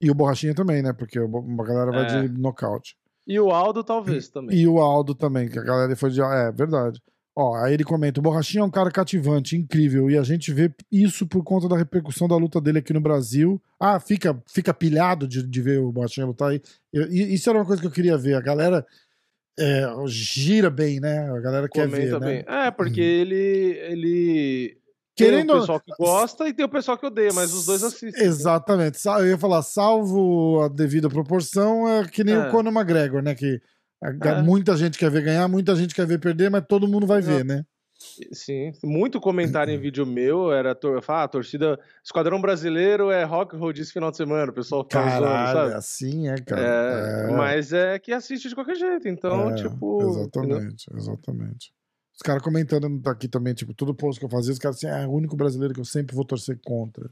E 0.00 0.10
o 0.10 0.14
Borrachinha 0.14 0.54
também, 0.54 0.82
né? 0.82 0.92
Porque 0.92 1.18
o 1.20 1.28
Bo- 1.28 1.62
a 1.62 1.64
galera 1.66 1.90
vai 1.92 2.04
É. 2.24 2.28
de 2.28 2.38
nocaute. 2.40 2.96
E 3.26 3.38
o 3.38 3.50
Aldo, 3.52 3.84
talvez, 3.84 4.28
também. 4.28 4.58
E 4.58 4.66
o 4.66 4.80
Aldo 4.80 5.14
também, 5.14 5.48
que 5.48 5.58
a 5.58 5.62
galera 5.62 5.94
foi 5.94 6.10
de. 6.10 6.20
É, 6.20 6.50
verdade. 6.50 7.00
Ó, 7.34 7.54
aí 7.56 7.72
ele 7.74 7.84
comenta: 7.84 8.20
o 8.20 8.22
Borrachinha 8.22 8.62
é 8.62 8.64
um 8.64 8.70
cara 8.70 8.90
cativante, 8.90 9.56
incrível, 9.56 10.10
e 10.10 10.18
a 10.18 10.22
gente 10.22 10.52
vê 10.52 10.70
isso 10.90 11.26
por 11.26 11.42
conta 11.42 11.66
da 11.68 11.76
repercussão 11.76 12.28
da 12.28 12.36
luta 12.36 12.60
dele 12.60 12.78
aqui 12.80 12.92
no 12.92 13.00
Brasil. 13.00 13.60
Ah, 13.80 13.98
fica, 13.98 14.38
fica 14.46 14.74
pilhado 14.74 15.26
de, 15.26 15.42
de 15.42 15.62
ver 15.62 15.78
o 15.80 15.90
Borrachinha 15.90 16.26
lutar 16.26 16.50
aí. 16.50 16.60
Eu- 16.92 17.10
isso 17.10 17.48
era 17.48 17.58
uma 17.58 17.64
coisa 17.64 17.80
que 17.80 17.88
eu 17.88 17.92
queria 17.92 18.18
ver. 18.18 18.34
A 18.34 18.40
galera 18.42 18.86
é, 19.58 19.82
gira 20.06 20.68
bem, 20.70 21.00
né? 21.00 21.30
A 21.30 21.40
galera 21.40 21.68
quer 21.68 21.88
Comenta 21.88 22.18
ver, 22.18 22.26
bem. 22.26 22.44
né? 22.46 22.66
É, 22.66 22.70
porque 22.70 23.00
ele. 23.00 23.34
ele... 23.90 24.78
Querendo 25.14 25.46
tem 25.48 25.56
o 25.56 25.60
pessoal 25.60 25.80
que 25.80 25.92
gosta 25.98 26.48
e 26.48 26.54
tem 26.54 26.64
o 26.64 26.68
pessoal 26.70 26.96
que 26.96 27.04
odeia, 27.06 27.32
mas 27.34 27.52
os 27.52 27.66
dois 27.66 27.82
assistem. 27.82 28.24
Exatamente. 28.26 28.98
Sa- 28.98 29.20
Eu 29.20 29.26
ia 29.28 29.38
falar, 29.38 29.60
salvo 29.62 30.62
a 30.62 30.68
devida 30.68 31.08
proporção, 31.10 31.86
é 31.86 32.06
que 32.08 32.24
nem 32.24 32.34
É. 32.34 32.48
o 32.48 32.50
Conor 32.50 32.72
McGregor, 32.72 33.22
né? 33.22 33.34
Que 33.34 33.60
É. 34.02 34.42
muita 34.42 34.76
gente 34.76 34.98
quer 34.98 35.10
ver 35.10 35.22
ganhar, 35.22 35.46
muita 35.48 35.76
gente 35.76 35.94
quer 35.94 36.06
ver 36.06 36.18
perder, 36.18 36.50
mas 36.50 36.64
todo 36.68 36.88
mundo 36.88 37.06
vai 37.06 37.20
ver, 37.20 37.44
né? 37.44 37.64
Sim, 38.32 38.72
muito 38.82 39.20
comentário 39.20 39.72
em 39.72 39.78
vídeo 39.80 40.04
meu 40.04 40.52
era 40.52 40.74
tor 40.74 41.02
ah, 41.06 41.22
a 41.22 41.28
torcida 41.28 41.78
Esquadrão 42.04 42.40
Brasileiro 42.40 43.12
é 43.12 43.22
rock 43.22 43.56
roll 43.56 43.70
esse 43.70 43.92
final 43.92 44.10
de 44.10 44.16
semana, 44.16 44.50
o 44.50 44.54
pessoal 44.54 44.82
fica 44.82 45.04
Caralho, 45.04 45.58
sabe? 45.58 45.74
assim 45.74 46.28
é, 46.28 46.34
cara. 46.36 46.60
É, 46.60 47.30
É. 47.30 47.36
Mas 47.36 47.72
é 47.72 47.98
que 48.00 48.12
assiste 48.12 48.48
de 48.48 48.54
qualquer 48.56 48.74
jeito, 48.74 49.06
então, 49.08 49.50
É, 49.50 49.54
tipo. 49.54 50.02
entendeu? 50.20 50.58
Exatamente, 50.58 50.86
exatamente. 50.96 51.72
Os 52.14 52.20
caras 52.22 52.42
comentando 52.42 53.00
aqui 53.08 53.28
também, 53.28 53.54
tipo, 53.54 53.72
todo 53.72 53.94
post 53.94 54.18
que 54.18 54.26
eu 54.26 54.30
fazia, 54.30 54.52
os 54.52 54.58
caras 54.58 54.76
assim, 54.76 54.86
ah, 54.86 55.02
é 55.02 55.06
o 55.06 55.12
único 55.12 55.36
brasileiro 55.36 55.72
que 55.72 55.80
eu 55.80 55.84
sempre 55.84 56.14
vou 56.14 56.24
torcer 56.24 56.58
contra. 56.64 57.08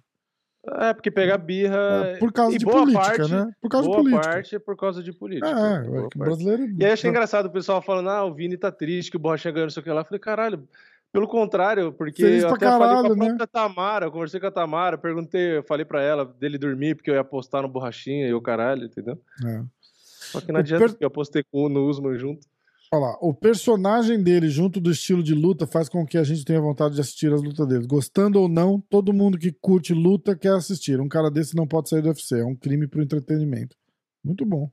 É, 0.67 0.93
porque 0.93 1.11
pega 1.11 1.39
birra. 1.39 2.05
É, 2.05 2.17
por 2.19 2.33
causa 2.33 2.59
de 2.59 2.65
boa 2.65 2.83
política, 2.83 3.03
parte, 3.03 3.33
né? 3.33 3.51
Por 3.63 3.71
causa 3.71 3.89
de 3.89 3.93
boa 3.95 4.03
política. 4.05 4.33
parte 4.35 4.57
é 4.57 4.59
por 4.59 4.77
causa 4.77 5.03
de 5.03 5.13
política. 5.13 5.49
É, 5.49 5.53
é, 5.53 5.83
que 5.83 5.89
o 5.89 6.03
parte. 6.03 6.19
brasileiro. 6.19 6.69
E 6.79 6.85
aí 6.85 6.93
achei 6.93 7.09
engraçado 7.09 7.47
o 7.47 7.51
pessoal 7.51 7.81
falando, 7.81 8.11
ah, 8.11 8.25
o 8.25 8.35
Vini 8.35 8.57
tá 8.59 8.71
triste 8.71 9.11
que 9.11 9.17
o 9.17 9.21
Borrachinha 9.21 9.53
ganhou 9.53 9.67
não 9.67 9.71
sei 9.71 9.81
o 9.81 9.85
que 9.85 9.91
lá. 9.91 10.03
Eu 10.03 10.05
falei, 10.05 10.19
caralho, 10.21 10.69
pelo 11.11 11.27
contrário, 11.27 11.93
porque 11.95 12.23
Feliz 12.23 12.43
eu 12.43 12.51
até 12.51 12.67
falei 12.67 12.79
caralho, 12.89 13.17
com 13.17 13.23
a 13.25 13.29
né? 13.29 13.47
Tamara, 13.51 14.07
eu 14.07 14.13
conversei 14.13 14.39
com 14.39 14.47
a 14.47 14.51
Tamara, 14.51 14.99
perguntei, 14.99 15.57
eu 15.57 15.63
falei 15.63 15.85
pra 15.85 16.03
ela 16.03 16.25
dele 16.27 16.59
dormir 16.59 16.95
porque 16.95 17.11
eu 17.11 17.15
ia 17.15 17.21
apostar 17.21 17.63
no 17.63 17.69
Borrachinha 17.69 18.29
e 18.29 18.35
o 18.35 18.41
caralho, 18.43 18.85
entendeu? 18.85 19.19
É. 19.45 19.63
Só 19.83 20.41
que 20.43 20.53
não 20.53 20.61
adianta, 20.61 20.85
per- 20.85 20.91
porque 20.93 21.05
eu 21.05 21.09
apostei 21.09 21.43
com 21.51 21.65
o 21.67 21.89
Usman 21.89 22.19
junto. 22.19 22.47
Olha 22.93 23.03
lá, 23.03 23.19
o 23.21 23.33
personagem 23.33 24.21
dele, 24.21 24.49
junto 24.49 24.81
do 24.81 24.91
estilo 24.91 25.23
de 25.23 25.33
luta, 25.33 25.65
faz 25.65 25.89
com 25.89 26.05
que 26.05 26.19
a 26.19 26.25
gente 26.25 26.45
tenha 26.45 26.61
vontade 26.61 26.97
de 26.97 27.01
assistir 27.01 27.33
as 27.33 27.41
lutas 27.41 27.65
dele. 27.69 27.87
Gostando 27.87 28.41
ou 28.41 28.49
não, 28.49 28.81
todo 28.81 29.13
mundo 29.13 29.39
que 29.39 29.53
curte 29.53 29.95
luta 29.95 30.37
quer 30.37 30.55
assistir. 30.55 31.01
Um 31.01 31.09
cara 31.09 31.31
desse 31.31 31.55
não 31.55 31.69
pode 31.69 31.89
sair 31.89 32.03
do 32.03 32.09
UFC, 32.09 32.41
é 32.41 32.45
um 32.45 32.57
crime 32.57 32.89
pro 32.89 33.01
entretenimento. 33.01 33.77
Muito 34.25 34.45
bom. 34.45 34.69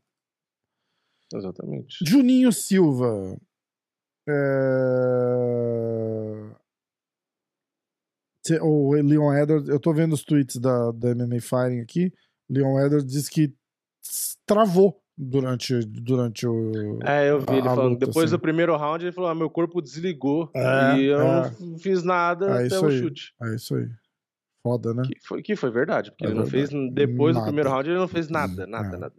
Exatamente. 1.32 1.98
Juninho 2.04 2.52
Silva. 2.52 3.38
É... 4.28 4.34
o 8.62 8.94
Leon 8.94 9.32
Edwards, 9.34 9.70
eu 9.70 9.80
tô 9.80 9.94
vendo 9.94 10.14
os 10.14 10.24
tweets 10.24 10.56
da, 10.58 10.92
da 10.92 11.14
MMA 11.14 11.40
Fighting 11.40 11.82
aqui. 11.82 12.12
Leon 12.50 12.80
Edwards 12.80 13.06
disse 13.06 13.30
que 13.30 13.54
travou 14.44 15.00
durante, 15.18 15.80
durante 15.86 16.46
o. 16.48 17.00
É, 17.04 17.30
eu 17.30 17.40
vi 17.40 17.54
ele 17.54 17.64
falando. 17.64 17.90
luta, 17.94 18.06
Depois 18.06 18.26
assim. 18.26 18.36
do 18.36 18.40
primeiro 18.40 18.76
round, 18.78 19.04
ele 19.04 19.12
falou: 19.12 19.30
ah, 19.30 19.36
meu 19.36 19.50
corpo 19.50 19.82
desligou. 19.82 20.50
É, 20.56 20.98
e 20.98 21.06
eu 21.06 21.22
é. 21.22 21.52
não 21.60 21.78
fiz 21.80 22.04
nada 22.04 22.62
É 22.62 22.68
até 22.68 22.80
o 22.80 22.86
aí. 22.86 23.00
chute. 23.00 23.34
É 23.42 23.56
isso 23.56 23.76
aí. 23.76 23.88
Foda, 24.64 24.94
né? 24.94 25.04
Que 25.08 25.18
foi, 25.26 25.42
que 25.42 25.56
foi 25.56 25.72
verdade, 25.72 26.12
porque 26.12 26.26
É 26.26 26.28
ele 26.28 26.36
não 26.38 26.46
verdade. 26.46 26.72
fez. 26.72 26.94
Depois 26.94 27.34
Nada. 27.36 27.46
do 27.46 27.48
primeiro 27.50 27.70
round, 27.70 27.90
ele 27.90 27.98
não 28.00 28.08
fez 28.08 28.30
nada, 28.30 28.66
Hum, 28.66 28.70
nada, 28.70 28.96
é. 28.96 29.00
nada. 29.00 29.14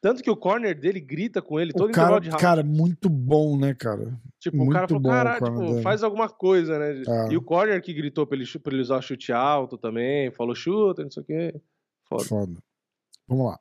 Tanto 0.00 0.22
que 0.22 0.30
o 0.30 0.36
corner 0.36 0.78
dele 0.78 1.00
grita 1.00 1.42
com 1.42 1.58
ele 1.58 1.72
todo 1.72 1.88
O 1.88 1.90
intervalo 1.90 2.12
cara, 2.14 2.20
de 2.22 2.28
round. 2.30 2.40
cara, 2.42 2.62
muito 2.62 3.10
bom, 3.10 3.58
né, 3.58 3.74
cara? 3.74 4.16
tipo, 4.38 4.62
o 4.62 4.68
cara 4.70 4.86
muito 4.88 5.02
falou, 5.02 5.10
caralho, 5.18 5.44
tipo, 5.44 5.58
dele." 5.72 5.82
faz 5.82 6.02
alguma 6.04 6.28
coisa, 6.28 6.78
né? 6.78 7.02
É. 7.06 7.32
E 7.32 7.36
o 7.36 7.42
corner 7.42 7.82
que 7.82 7.92
gritou 7.92 8.24
pra 8.24 8.38
ele, 8.38 8.46
pra 8.62 8.72
ele 8.72 8.82
usar 8.82 9.00
chute 9.02 9.32
alto 9.32 9.76
também, 9.76 10.30
falou 10.30 10.54
chuta, 10.54 11.02
não 11.02 11.10
sei 11.10 11.22
o 11.24 11.26
quê. 11.26 11.60
Foda. 12.08 12.24
Foda. 12.24 12.54
Vamos 13.26 13.46
lá. 13.46 13.58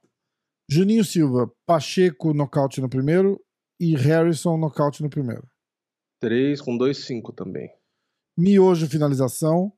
Juninho 0.70 1.03
Silva, 1.03 1.49
Pacheco 1.65 2.34
nocaute 2.34 2.82
no 2.82 2.89
primeiro 2.89 3.39
e 3.80 3.95
Harrison 3.95 4.57
nocaute 4.57 5.01
no 5.01 5.09
primeiro. 5.09 5.47
3 6.20 6.59
com 6.61 6.78
2-5 6.78 7.34
também. 7.34 7.72
Miojo 8.38 8.88
finalização, 8.88 9.72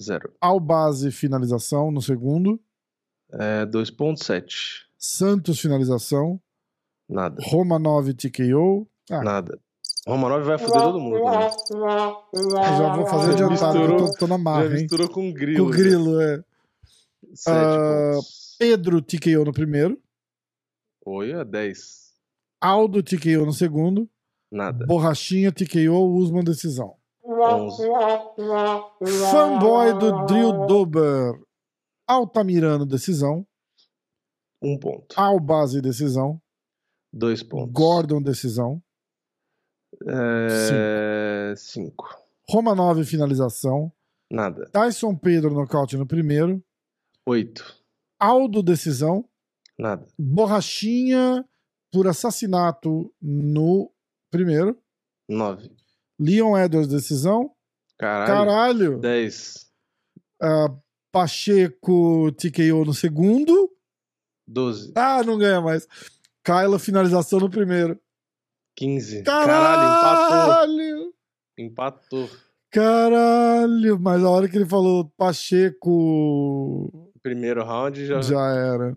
Zero. 0.00 0.32
Albase 0.40 1.10
finalização 1.12 1.90
no 1.90 2.00
segundo, 2.02 2.60
É 3.30 3.64
2.7. 3.66 4.82
Santos 4.98 5.60
finalização, 5.60 6.40
Nada. 7.08 7.40
Romanov 7.44 8.12
TKO. 8.14 8.88
Ah, 9.10 9.22
Nada. 9.22 9.58
Romanov 10.06 10.44
vai 10.44 10.58
foder 10.58 10.80
todo 10.82 10.98
mundo. 11.00 11.20
também. 11.22 12.76
já 12.78 12.96
vou 12.96 13.06
fazer 13.06 13.38
Já 13.38 13.44
adiantado, 13.46 13.78
eu 13.78 13.88
misturou- 13.88 14.10
tô, 14.12 14.18
tô 14.18 14.26
na 14.26 14.36
Já 14.36 14.42
marra, 14.42 14.64
hein? 14.66 14.72
misturou 14.82 15.08
com 15.08 15.14
Com 15.14 15.32
grilo. 15.32 15.66
o 15.66 15.70
grilo, 15.70 16.20
é. 16.20 16.42
7 17.34 17.48
Ah, 17.56 18.10
pontos. 18.14 18.56
Pedro 18.58 19.00
TKO 19.02 19.44
no 19.44 19.52
primeiro, 19.52 20.00
Oi, 21.04 21.32
é 21.32 21.44
10. 21.44 22.12
Aldo 22.60 23.02
TKO 23.02 23.44
no 23.44 23.52
segundo, 23.52 24.08
Nada. 24.50 24.86
Borrachinha 24.86 25.50
TKO, 25.50 26.14
Usman 26.16 26.44
decisão. 26.44 26.96
11. 27.24 27.82
Fanboy 29.30 29.98
do 29.98 30.26
Drill 30.26 30.66
Dober, 30.66 31.32
Altamirano 32.06 32.84
decisão, 32.86 33.46
1 34.62 34.78
ponto. 34.78 35.14
Albase 35.18 35.80
decisão, 35.80 36.40
2 37.12 37.42
pontos. 37.42 37.72
Gordon 37.72 38.22
decisão, 38.22 38.82
É... 40.06 41.54
5. 41.56 42.04
Romanov 42.48 43.02
finalização, 43.04 43.92
Nada. 44.30 44.68
Tyson 44.70 45.16
Pedro 45.16 45.52
nocaute 45.52 45.96
no 45.96 46.06
primeiro, 46.06 46.62
8. 47.26 47.82
Aldo 48.18 48.62
decisão, 48.62 49.28
Nada. 49.78 50.06
Borrachinha 50.18 51.44
por 51.92 52.06
assassinato 52.06 53.12
no 53.20 53.90
primeiro, 54.30 54.78
9. 55.28 55.70
Leon 56.18 56.56
Edwards 56.56 56.88
decisão, 56.88 57.50
Caralho. 57.98 58.26
caralho, 58.26 58.98
10. 58.98 59.70
ah, 60.42 60.68
Pacheco 61.12 62.32
TKO 62.32 62.84
no 62.86 62.94
segundo, 62.94 63.70
12. 64.46 64.92
ah, 64.96 65.22
não 65.22 65.36
ganha 65.38 65.60
mais, 65.60 65.86
Kyla 66.44 66.78
finalização 66.78 67.40
no 67.40 67.50
primeiro, 67.50 68.00
15. 68.76 69.22
Caralho, 69.22 69.82
empatou. 69.82 70.28
caralho, 70.30 71.14
Empatou. 71.58 72.30
caralho, 72.70 73.98
mas 74.00 74.24
a 74.24 74.30
hora 74.30 74.48
que 74.48 74.56
ele 74.56 74.66
falou 74.66 75.10
Pacheco 75.16 77.10
Primeiro 77.22 77.62
round 77.64 78.04
já. 78.06 78.20
já 78.22 78.40
era. 78.54 78.96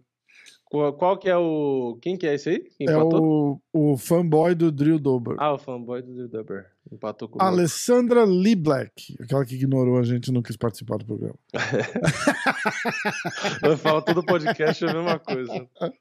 Qual, 0.93 1.17
que 1.17 1.29
é 1.29 1.37
o. 1.37 1.97
Quem 2.01 2.17
que 2.17 2.27
é 2.27 2.35
esse 2.35 2.49
aí? 2.49 2.59
que 2.59 2.89
É 2.89 2.91
Empatou? 2.91 3.61
o, 3.73 3.93
o 3.93 3.97
fanboy 3.97 4.55
do 4.55 4.71
Drill 4.71 4.99
Dober. 4.99 5.35
Ah, 5.39 5.53
o 5.53 5.57
fanboy 5.57 6.01
do 6.01 6.27
Dubber. 6.27 6.65
Empatou 6.91 7.27
com 7.27 7.39
o 7.39 7.41
Alessandra 7.41 8.23
Lee 8.25 8.55
Black, 8.55 9.15
aquela 9.19 9.43
que 9.43 9.55
ignorou 9.55 9.97
a 9.97 10.03
gente 10.03 10.27
e 10.27 10.31
não 10.31 10.41
quis 10.41 10.55
participar 10.55 10.97
do 10.97 11.05
programa. 11.05 11.35
Eu 13.63 13.77
falo 13.77 14.01
todo 14.01 14.23
podcast 14.23 14.85
é 14.85 14.89
a 14.89 14.93
mesma 14.93 15.19
coisa. 15.19 15.67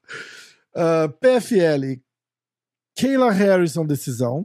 Ah, 0.77 1.09
PFL, 1.20 2.01
Kayla 2.99 3.31
Harrison, 3.31 3.87
decisão. 3.87 4.45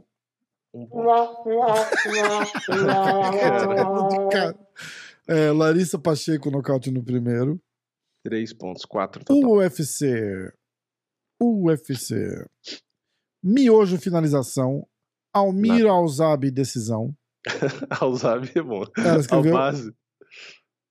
É, 5.28 5.50
Larissa 5.52 5.98
Pacheco, 5.98 6.50
nocaute 6.50 6.90
no 6.90 7.04
primeiro. 7.04 7.60
3 8.24 8.52
pontos, 8.54 8.84
4 8.84 9.24
total. 9.24 9.50
UFC, 9.52 10.52
UFC, 11.42 12.14
Miojo, 13.42 13.98
finalização. 13.98 14.86
Almir 15.32 15.86
Alzabi, 15.86 16.50
decisão. 16.50 17.14
Alzab 18.00 18.50
é 18.54 18.62
bom. 18.62 18.84
Ela 18.98 19.20
escreveu, 19.20 19.56
Albase. 19.56 19.94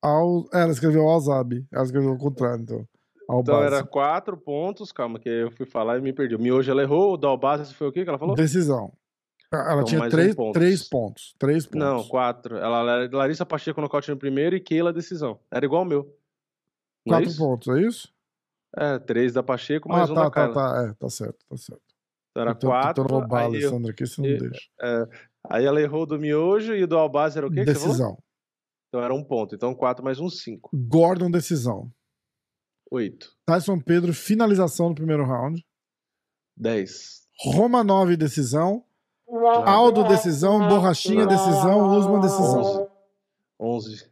Al, 0.02 0.46
ela 0.54 0.72
escreveu 0.72 1.08
Alzabi. 1.08 1.66
Ela 1.72 1.84
escreveu 1.84 2.12
ao 2.12 2.18
contrário, 2.18 2.64
então. 2.64 2.86
Então 3.24 3.36
Albase. 3.56 3.76
era 3.76 3.84
4 3.86 4.38
pontos. 4.38 4.92
Calma, 4.92 5.20
que 5.20 5.30
eu 5.30 5.52
fui 5.52 5.66
falar 5.66 5.98
e 6.00 6.02
me 6.02 6.14
perdi. 6.14 6.36
O 6.36 6.40
Miojo 6.40 6.72
ela 6.72 6.82
errou. 6.82 7.14
O 7.14 7.18
da 7.18 7.28
Albase 7.28 7.74
foi 7.74 7.88
o 7.88 7.92
que 7.92 8.00
ela 8.00 8.18
falou? 8.18 8.34
Decisão. 8.36 8.92
Ela 9.52 9.74
Então, 9.74 9.84
tinha 9.84 10.00
mais 10.00 10.14
um 10.14 10.16
três, 10.16 10.36
ponto. 10.36 10.54
três 10.54 10.88
pontos. 10.90 11.36
Três 11.38 11.66
pontos. 11.66 11.80
Não, 11.80 12.04
4. 12.08 12.58
Ela 12.58 13.10
Larissa 13.12 13.46
Pacheco 13.46 13.82
nocaute 13.82 14.10
no 14.10 14.18
primeiro 14.18 14.56
e 14.56 14.60
Keila 14.60 14.94
decisão. 14.94 15.40
Era 15.52 15.66
igual 15.66 15.82
o 15.82 15.86
meu. 15.86 16.16
É 17.10 17.18
Quatro 17.18 17.30
isso? 17.30 17.38
pontos, 17.38 17.68
é 17.68 17.82
isso? 17.82 18.14
É, 18.78 19.00
3 19.00 19.34
da 19.34 19.44
Pacheco, 19.44 19.90
mais 19.90 20.10
ah, 20.10 20.14
um 20.14 20.16
tá, 20.16 20.24
da 20.24 20.30
tá, 20.30 20.48
Kyla. 20.48 20.54
tá. 20.54 20.88
É, 20.90 20.94
tá 20.94 21.10
certo, 21.10 21.46
tá 21.48 21.58
certo. 21.58 21.82
Então 22.32 22.42
era 22.42 22.52
Eu 22.52 22.56
tô 22.56 22.68
tentando 22.68 22.84
4. 22.84 23.04
roubar 23.08 23.42
a 23.42 23.46
Alessandra 23.46 23.92
aqui, 23.92 24.06
você 24.06 24.22
não 24.22 24.38
deixa. 24.38 24.70
aí 25.50 25.66
ela 25.66 25.82
errou 25.82 26.06
do 26.06 26.20
Miojo 26.20 26.76
e 26.76 26.84
o 26.84 26.88
do 26.88 26.98
Albase 26.98 27.38
era 27.38 27.48
o 27.48 27.50
quê 27.50 27.62
que? 27.62 27.66
Decisão. 27.66 28.18
Então 28.88 29.04
era 29.04 29.14
um 29.14 29.24
ponto. 29.24 29.56
Então 29.56 29.74
4 29.74 30.04
mais 30.04 30.20
um, 30.20 30.30
5. 30.30 30.70
Gordon, 30.74 31.30
decisão. 31.32 31.92
8. 32.92 33.32
Tyson 33.46 33.80
Pedro, 33.80 34.14
finalização 34.14 34.90
no 34.90 34.96
primeiro 34.96 35.24
round. 35.26 35.64
10. 36.58 37.28
Romanov, 37.40 38.16
decisão. 38.18 38.84
Aldo, 39.66 40.04
decisão. 40.06 40.68
Borrachinha, 40.68 41.26
decisão. 41.26 41.88
Usman, 41.98 42.20
decisão. 42.20 42.90
11. 43.60 44.10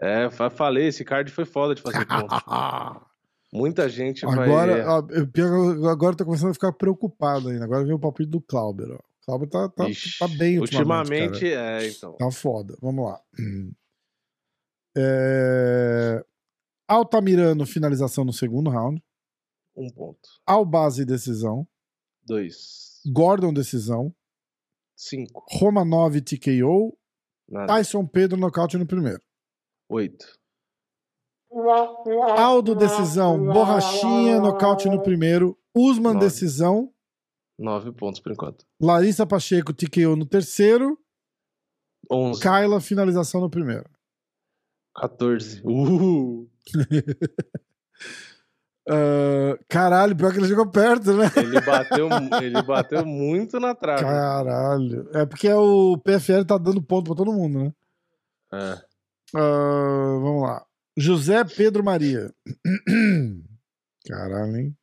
É, 0.00 0.30
fa- 0.30 0.50
falei, 0.50 0.86
esse 0.88 1.04
card 1.04 1.30
foi 1.30 1.44
foda 1.44 1.74
de 1.74 1.82
fazer 1.82 2.06
ponto. 2.06 2.28
Muita 3.52 3.88
gente 3.88 4.24
vai. 4.26 4.48
Agora, 4.48 4.84
ó, 4.88 5.02
eu- 5.10 5.88
agora 5.88 6.14
tô 6.16 6.24
começando 6.24 6.50
a 6.50 6.54
ficar 6.54 6.72
preocupado 6.72 7.48
ainda. 7.48 7.64
Agora 7.64 7.82
vem 7.84 7.94
o 7.94 7.98
palpite 7.98 8.30
do 8.30 8.40
Clauber. 8.40 8.88
Ó. 8.90 8.96
O 8.96 9.26
Clauber 9.26 9.48
tá, 9.48 9.68
tá, 9.70 9.88
Ixi, 9.88 10.18
tá 10.18 10.28
bem 10.28 10.58
ultimamente. 10.58 11.10
Ultimamente, 11.12 11.50
cara. 11.54 11.82
é, 11.82 11.88
então. 11.88 12.12
Tá 12.12 12.30
foda. 12.30 12.76
Vamos 12.80 13.04
lá. 13.06 13.20
É... 14.96 16.24
Altamirano, 16.86 17.66
finalização 17.66 18.24
no 18.24 18.32
segundo 18.32 18.70
round. 18.70 19.02
Um 19.76 19.88
ponto. 19.90 20.28
Albase, 20.46 21.04
decisão. 21.04 21.66
2. 22.24 23.00
Gordon, 23.12 23.52
decisão. 23.52 24.14
5. 24.96 25.44
Romanov, 25.52 26.20
TKO. 26.20 26.96
Nada. 27.48 27.66
Tyson 27.74 28.06
Pedro, 28.06 28.38
nocaute 28.38 28.76
no 28.76 28.86
primeiro. 28.86 29.22
8. 29.88 30.38
Aldo, 32.36 32.74
decisão. 32.74 33.42
Borrachinha, 33.46 34.38
nocaute 34.40 34.88
no 34.88 35.02
primeiro. 35.02 35.58
Usman, 35.74 36.14
Nove. 36.14 36.26
decisão. 36.26 36.92
9 37.58 37.92
pontos 37.92 38.20
por 38.20 38.32
enquanto. 38.32 38.64
Larissa 38.80 39.26
Pacheco, 39.26 39.72
TKO 39.72 40.14
no 40.16 40.26
terceiro. 40.26 40.98
11. 42.10 42.40
Kyla, 42.40 42.80
finalização 42.80 43.40
no 43.40 43.50
primeiro. 43.50 43.88
14. 44.94 45.62
Uh! 45.64 46.48
Ah, 48.90 49.58
caralho, 49.68 50.16
pior 50.16 50.32
que 50.32 50.38
ele 50.38 50.48
chegou 50.48 50.66
perto, 50.70 51.12
né? 51.12 51.30
Ele 51.36 51.60
bateu, 51.60 52.08
ele 52.42 52.62
bateu 52.62 53.04
muito 53.04 53.60
na 53.60 53.74
trave. 53.74 54.02
Caralho. 54.02 55.10
É 55.12 55.26
porque 55.26 55.52
o 55.52 55.98
PFL 55.98 56.44
tá 56.46 56.56
dando 56.56 56.80
ponto 56.82 57.04
pra 57.04 57.14
todo 57.14 57.30
mundo, 57.30 57.64
né? 57.64 57.72
É. 58.50 58.87
Ah, 59.34 60.18
vamos 60.20 60.42
lá. 60.42 60.64
José 60.96 61.44
Pedro 61.44 61.84
Maria. 61.84 62.32
Caralho, 64.06 64.56
hein? 64.56 64.76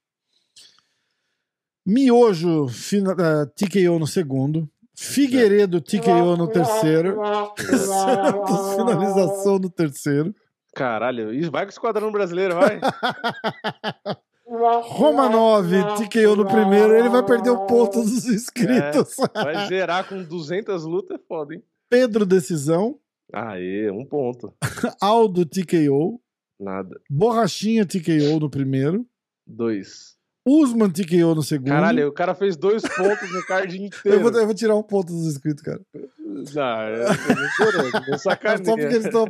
Miojo, 1.86 2.68
fina, 2.68 3.12
eh, 3.12 3.46
TKO 3.56 4.00
no 4.00 4.08
segundo. 4.08 4.70
Figueiredo, 4.96 5.82
TKO 5.82 6.38
no 6.38 6.48
terceiro. 6.48 7.18
Santos, 7.58 8.76
finalização 8.76 9.60
no 9.60 9.70
terceiro. 9.70 10.34
Caralho, 10.74 11.34
isso 11.34 11.52
vai 11.52 11.64
com 11.64 11.70
o 11.70 11.74
esquadrão 11.74 12.12
brasileiro, 12.12 12.56
vai. 12.56 12.80
Romanov, 14.48 15.70
TKO 15.98 16.36
no 16.36 16.46
primeiro. 16.46 16.93
Ele 16.96 17.10
vai 17.10 17.24
perder 17.24 17.50
o 17.50 17.66
ponto 17.66 18.02
dos 18.02 18.26
inscritos. 18.26 19.16
Vai 19.34 19.68
zerar 19.68 20.08
com 20.08 20.24
200 20.24 20.86
lutas, 20.86 21.20
é 21.20 21.24
foda, 21.28 21.56
hein? 21.56 21.64
Pedro, 21.89 22.26
decisão. 22.26 22.98
Aê, 23.34 23.90
um 23.92 24.06
ponto. 24.06 24.54
Aldo 25.02 25.46
TKO. 25.46 26.22
Nada. 26.60 27.00
Borrachinha 27.10 27.86
TKO 27.86 28.40
no 28.40 28.50
primeiro. 28.50 29.06
Dois. 29.46 30.16
Usman 30.48 30.92
TKO 30.92 31.34
no 31.34 31.42
segundo. 31.42 31.70
Caralho, 31.70 32.08
o 32.08 32.14
cara 32.14 32.36
fez 32.36 32.56
dois 32.56 32.84
pontos 32.84 33.34
no 33.34 33.44
card 33.48 33.76
eu 33.78 33.86
inteiro. 33.86 34.20
vou, 34.22 34.32
eu 34.32 34.46
vou 34.46 34.54
tirar 34.54 34.76
um 34.76 34.84
ponto 34.84 35.08
dos 35.12 35.26
inscritos, 35.26 35.64
cara. 35.64 35.82
Não, 35.94 36.62
é, 36.82 37.06
é, 37.06 38.14
é 38.14 38.18
sacanagem. 38.18 38.66
Só 38.66 38.76
porque 38.76 38.96
eles 38.96 39.06
estão 39.06 39.26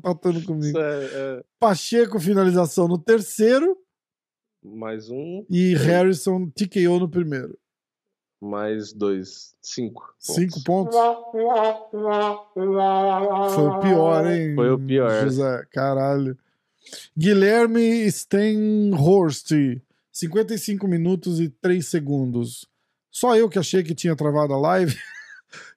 patando 0.00 0.42
comigo. 0.44 0.78
É, 0.78 1.04
é, 1.04 1.44
Pacheco, 1.60 2.18
finalização 2.18 2.88
no 2.88 2.96
terceiro. 2.98 3.76
mais 4.64 5.10
um, 5.10 5.44
E 5.50 5.74
Harrison 5.74 6.48
TKO 6.50 6.98
no 7.00 7.08
primeiro. 7.08 7.56
Mais 8.46 8.92
dois. 8.92 9.54
Cinco. 9.60 10.14
Cinco 10.18 10.62
pontos. 10.62 10.96
Foi 13.54 13.66
o 13.66 13.80
pior, 13.80 14.26
hein? 14.26 14.54
Foi 14.54 14.70
o 14.70 14.78
pior. 14.78 15.22
José, 15.24 15.66
caralho. 15.72 16.38
Guilherme 17.16 18.10
Stenhorst, 18.10 19.50
55 20.12 20.86
minutos 20.86 21.40
e 21.40 21.48
3 21.48 21.84
segundos. 21.84 22.66
Só 23.10 23.36
eu 23.36 23.48
que 23.48 23.58
achei 23.58 23.82
que 23.82 23.94
tinha 23.94 24.14
travado 24.14 24.54
a 24.54 24.58
live. 24.58 24.96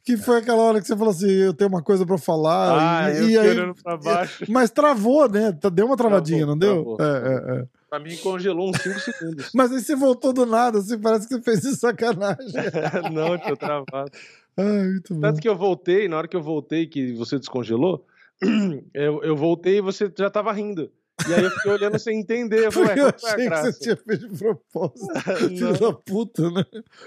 que 0.10 0.18
foi 0.18 0.38
aquela 0.40 0.64
hora 0.64 0.82
que 0.82 0.88
você 0.88 0.98
falou 0.98 1.12
assim: 1.12 1.30
eu 1.30 1.54
tenho 1.54 1.70
uma 1.70 1.84
coisa 1.84 2.04
pra 2.04 2.18
falar. 2.18 3.04
Ah, 3.04 3.12
e, 3.12 3.18
eu 3.18 3.30
e 3.30 3.38
aí, 3.38 3.50
olhando 3.50 3.76
pra 3.76 3.96
baixo. 3.96 4.44
mas 4.50 4.72
travou, 4.72 5.30
né? 5.30 5.52
Tá- 5.52 5.70
Deu 5.70 5.86
uma 5.86 5.96
travadinha, 5.96 6.46
Travou, 6.46 6.56
não 6.56 6.58
deu? 6.60 6.98
travou, 6.98 6.98
É, 7.00 7.28
é, 7.28 7.60
é. 7.62 7.66
Pra 7.88 8.00
mim 8.00 8.16
congelou 8.18 8.70
uns 8.70 8.82
cinco 8.82 9.00
segundos. 9.00 9.50
Mas 9.54 9.72
aí 9.72 9.80
você 9.82 9.96
voltou 9.96 10.32
do 10.32 10.46
nada, 10.46 10.78
assim, 10.78 11.00
parece 11.00 11.28
que 11.28 11.34
você 11.36 11.42
fez 11.42 11.62
de 11.62 11.76
sacanagem. 11.76 12.46
Não, 13.12 13.36
tinha 13.40 13.56
travado. 13.58 14.12
Ai, 14.56 14.88
muito 14.90 15.14
bom. 15.16 15.22
Tanto 15.22 15.42
que 15.42 15.50
eu 15.50 15.56
voltei, 15.58 16.08
na 16.08 16.18
hora 16.18 16.28
que 16.28 16.36
eu 16.36 16.42
voltei, 16.42 16.86
que 16.86 17.14
você 17.14 17.40
descongelou, 17.40 18.06
eu, 18.94 19.24
eu 19.24 19.36
voltei 19.36 19.78
e 19.78 19.82
você 19.82 20.12
já 20.16 20.30
tava 20.30 20.52
rindo. 20.54 20.92
E 21.28 21.34
aí 21.34 21.44
eu 21.44 21.52
fiquei 21.52 21.72
olhando 21.72 22.00
sem 22.00 22.20
entender. 22.20 22.66
Eu 22.68 22.72
falei, 22.72 23.00
eu 23.04 23.08
achei 23.08 23.50
que 23.50 23.56
você 23.58 23.80
tinha 23.80 23.96
feito 23.98 24.30
de 24.30 24.38
propósito. 24.38 25.08
Filho 25.50 25.80
da 25.80 25.94
puta, 25.94 26.50
né? 26.52 26.64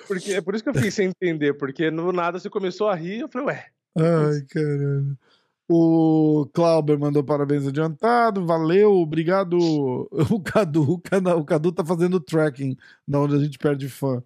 Porque, 0.06 0.32
é 0.34 0.40
por 0.40 0.54
isso 0.54 0.62
que 0.64 0.70
eu 0.70 0.74
fiquei 0.74 0.90
sem 0.90 1.08
entender, 1.08 1.54
porque 1.54 1.90
no 1.90 2.12
nada 2.12 2.38
você 2.38 2.50
começou 2.50 2.88
a 2.88 2.94
rir, 2.94 3.20
eu 3.20 3.28
falei, 3.28 3.48
ué, 3.48 3.66
Ai, 3.96 4.42
caralho. 4.48 5.16
O 5.68 6.46
Clauber 6.52 6.98
mandou 6.98 7.22
parabéns 7.24 7.66
adiantado, 7.66 8.44
valeu, 8.44 8.92
obrigado. 8.92 9.56
O 10.30 10.40
Cadu, 10.40 10.82
o, 10.82 10.98
cana- 10.98 11.34
o 11.36 11.44
Cadu 11.44 11.72
tá 11.72 11.84
fazendo 11.84 12.20
tracking 12.20 12.76
da 13.08 13.20
onde 13.20 13.36
a 13.36 13.38
gente 13.38 13.58
perde 13.58 13.88
fã. 13.88 14.22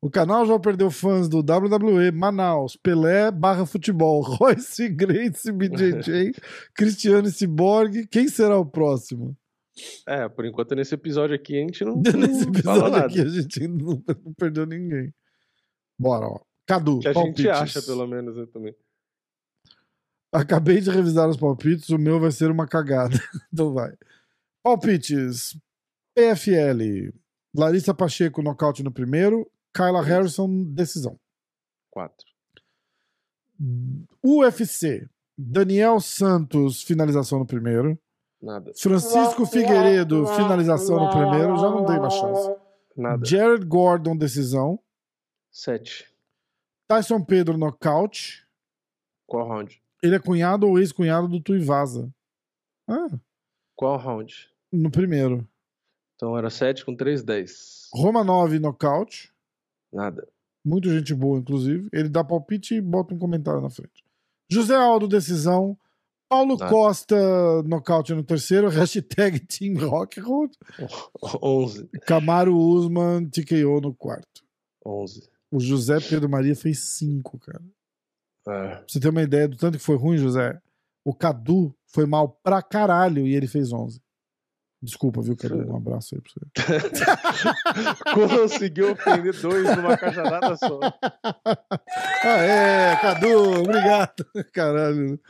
O 0.00 0.08
canal 0.08 0.46
já 0.46 0.58
perdeu 0.60 0.90
fãs 0.92 1.28
do 1.28 1.38
WWE, 1.38 2.12
Manaus, 2.12 2.76
Pelé 2.76 3.30
barra 3.32 3.66
futebol, 3.66 4.20
Royce, 4.22 4.88
Grace, 4.88 5.50
BJJ, 5.50 6.32
Cristiano 6.74 7.28
Cyborg. 7.28 8.06
Quem 8.06 8.28
será 8.28 8.56
o 8.58 8.64
próximo? 8.66 9.36
é, 10.08 10.28
por 10.28 10.44
enquanto 10.44 10.74
nesse 10.74 10.92
episódio 10.94 11.34
aqui 11.36 11.56
a 11.56 11.60
gente 11.60 11.84
não, 11.84 11.96
Nesse 12.02 12.48
episódio 12.48 12.90
nada. 12.90 13.06
aqui 13.06 13.20
a 13.20 13.28
gente 13.28 13.66
não, 13.68 14.02
não 14.24 14.32
perdeu 14.36 14.66
ninguém. 14.66 15.12
Bora, 15.98 16.26
ó. 16.26 16.40
Cadu, 16.66 16.98
Que 17.00 17.08
a 17.08 17.12
gente 17.12 17.42
palpites. 17.42 17.46
acha, 17.46 17.82
pelo 17.82 18.06
menos, 18.06 18.36
né, 18.36 18.46
também. 18.52 18.74
Acabei 20.32 20.80
de 20.80 20.90
revisar 20.90 21.28
os 21.28 21.36
palpites, 21.36 21.88
o 21.88 21.98
meu 21.98 22.20
vai 22.20 22.30
ser 22.30 22.50
uma 22.50 22.66
cagada. 22.66 23.16
Então 23.52 23.72
vai. 23.72 23.92
Palpites. 24.62 25.56
PFL. 26.14 27.12
Larissa 27.56 27.94
Pacheco, 27.94 28.42
nocaute 28.42 28.82
no 28.82 28.92
primeiro. 28.92 29.50
Kyla 29.74 30.02
Harrison, 30.02 30.64
decisão. 30.64 31.18
Quatro. 31.90 32.26
UFC. 34.22 35.08
Daniel 35.36 36.00
Santos, 36.00 36.82
finalização 36.82 37.38
no 37.38 37.46
primeiro. 37.46 37.98
Nada. 38.40 38.72
Francisco 38.76 39.46
Figueiredo, 39.46 40.26
finalização 40.28 40.96
no 41.04 41.10
primeiro. 41.10 41.56
Já 41.56 41.70
não 41.70 41.84
dei 41.84 41.98
mais 41.98 42.14
chance. 42.14 42.56
Nada. 42.96 43.24
Jared 43.24 43.64
Gordon, 43.64 44.16
decisão. 44.16 44.80
Sete. 45.50 46.12
Tyson 46.88 47.22
Pedro, 47.22 47.56
nocaute. 47.56 48.46
Qual 49.26 49.46
round? 49.46 49.80
Ele 50.02 50.16
é 50.16 50.18
cunhado 50.18 50.66
ou 50.66 50.78
ex-cunhado 50.78 51.28
do 51.28 51.40
Tuivasa. 51.40 52.12
Ah, 52.86 53.08
Qual 53.76 53.96
round? 53.96 54.48
no 54.72 54.90
primeiro. 54.90 55.46
Então 56.14 56.36
era 56.36 56.50
sete 56.50 56.84
com 56.84 56.96
três, 56.96 57.22
dez. 57.22 57.88
Romanov, 57.92 58.58
nocaute. 58.58 59.32
Nada. 59.92 60.26
Muito 60.64 60.90
gente 60.90 61.14
boa, 61.14 61.38
inclusive. 61.38 61.88
Ele 61.92 62.08
dá 62.08 62.22
palpite 62.22 62.74
e 62.74 62.80
bota 62.80 63.14
um 63.14 63.18
comentário 63.18 63.60
na 63.60 63.70
frente. 63.70 64.04
José 64.50 64.74
Aldo, 64.74 65.08
decisão. 65.08 65.78
Paulo 66.28 66.56
Nada. 66.56 66.70
Costa, 66.70 67.62
nocaute 67.62 68.12
no 68.14 68.22
terceiro. 68.22 68.68
Hashtag 68.70 69.40
Team 69.40 69.78
Rockhold. 69.78 70.52
Onze. 71.42 71.88
Camaro 72.06 72.56
Usman, 72.56 73.28
TKO 73.28 73.80
no 73.80 73.94
quarto. 73.94 74.44
Onze. 74.84 75.28
O 75.50 75.58
José 75.58 75.98
Pedro 76.00 76.28
Maria 76.28 76.54
fez 76.54 76.80
cinco, 76.80 77.38
cara. 77.38 77.62
É. 78.46 78.76
Pra 78.76 78.84
você 78.86 79.00
ter 79.00 79.08
uma 79.08 79.22
ideia 79.22 79.48
do 79.48 79.56
tanto 79.56 79.78
que 79.78 79.84
foi 79.84 79.96
ruim, 79.96 80.18
José. 80.18 80.60
O 81.04 81.14
Cadu 81.14 81.74
foi 81.86 82.04
mal 82.04 82.28
pra 82.42 82.62
caralho 82.62 83.26
e 83.26 83.34
ele 83.34 83.46
fez 83.46 83.72
11. 83.72 84.00
Desculpa, 84.80 85.20
viu, 85.20 85.36
Cadu? 85.36 85.72
Um 85.72 85.76
abraço 85.76 86.14
aí 86.14 86.20
pra 86.20 86.30
você. 86.32 86.78
Conseguiu 88.14 88.92
ofender 88.92 89.34
dois 89.40 89.76
numa 89.76 89.96
cajadada 89.96 90.56
só. 90.56 90.78
Ah, 92.24 92.38
é, 92.38 92.96
Cadu, 93.00 93.60
obrigado. 93.60 94.24
Caralho. 94.52 95.20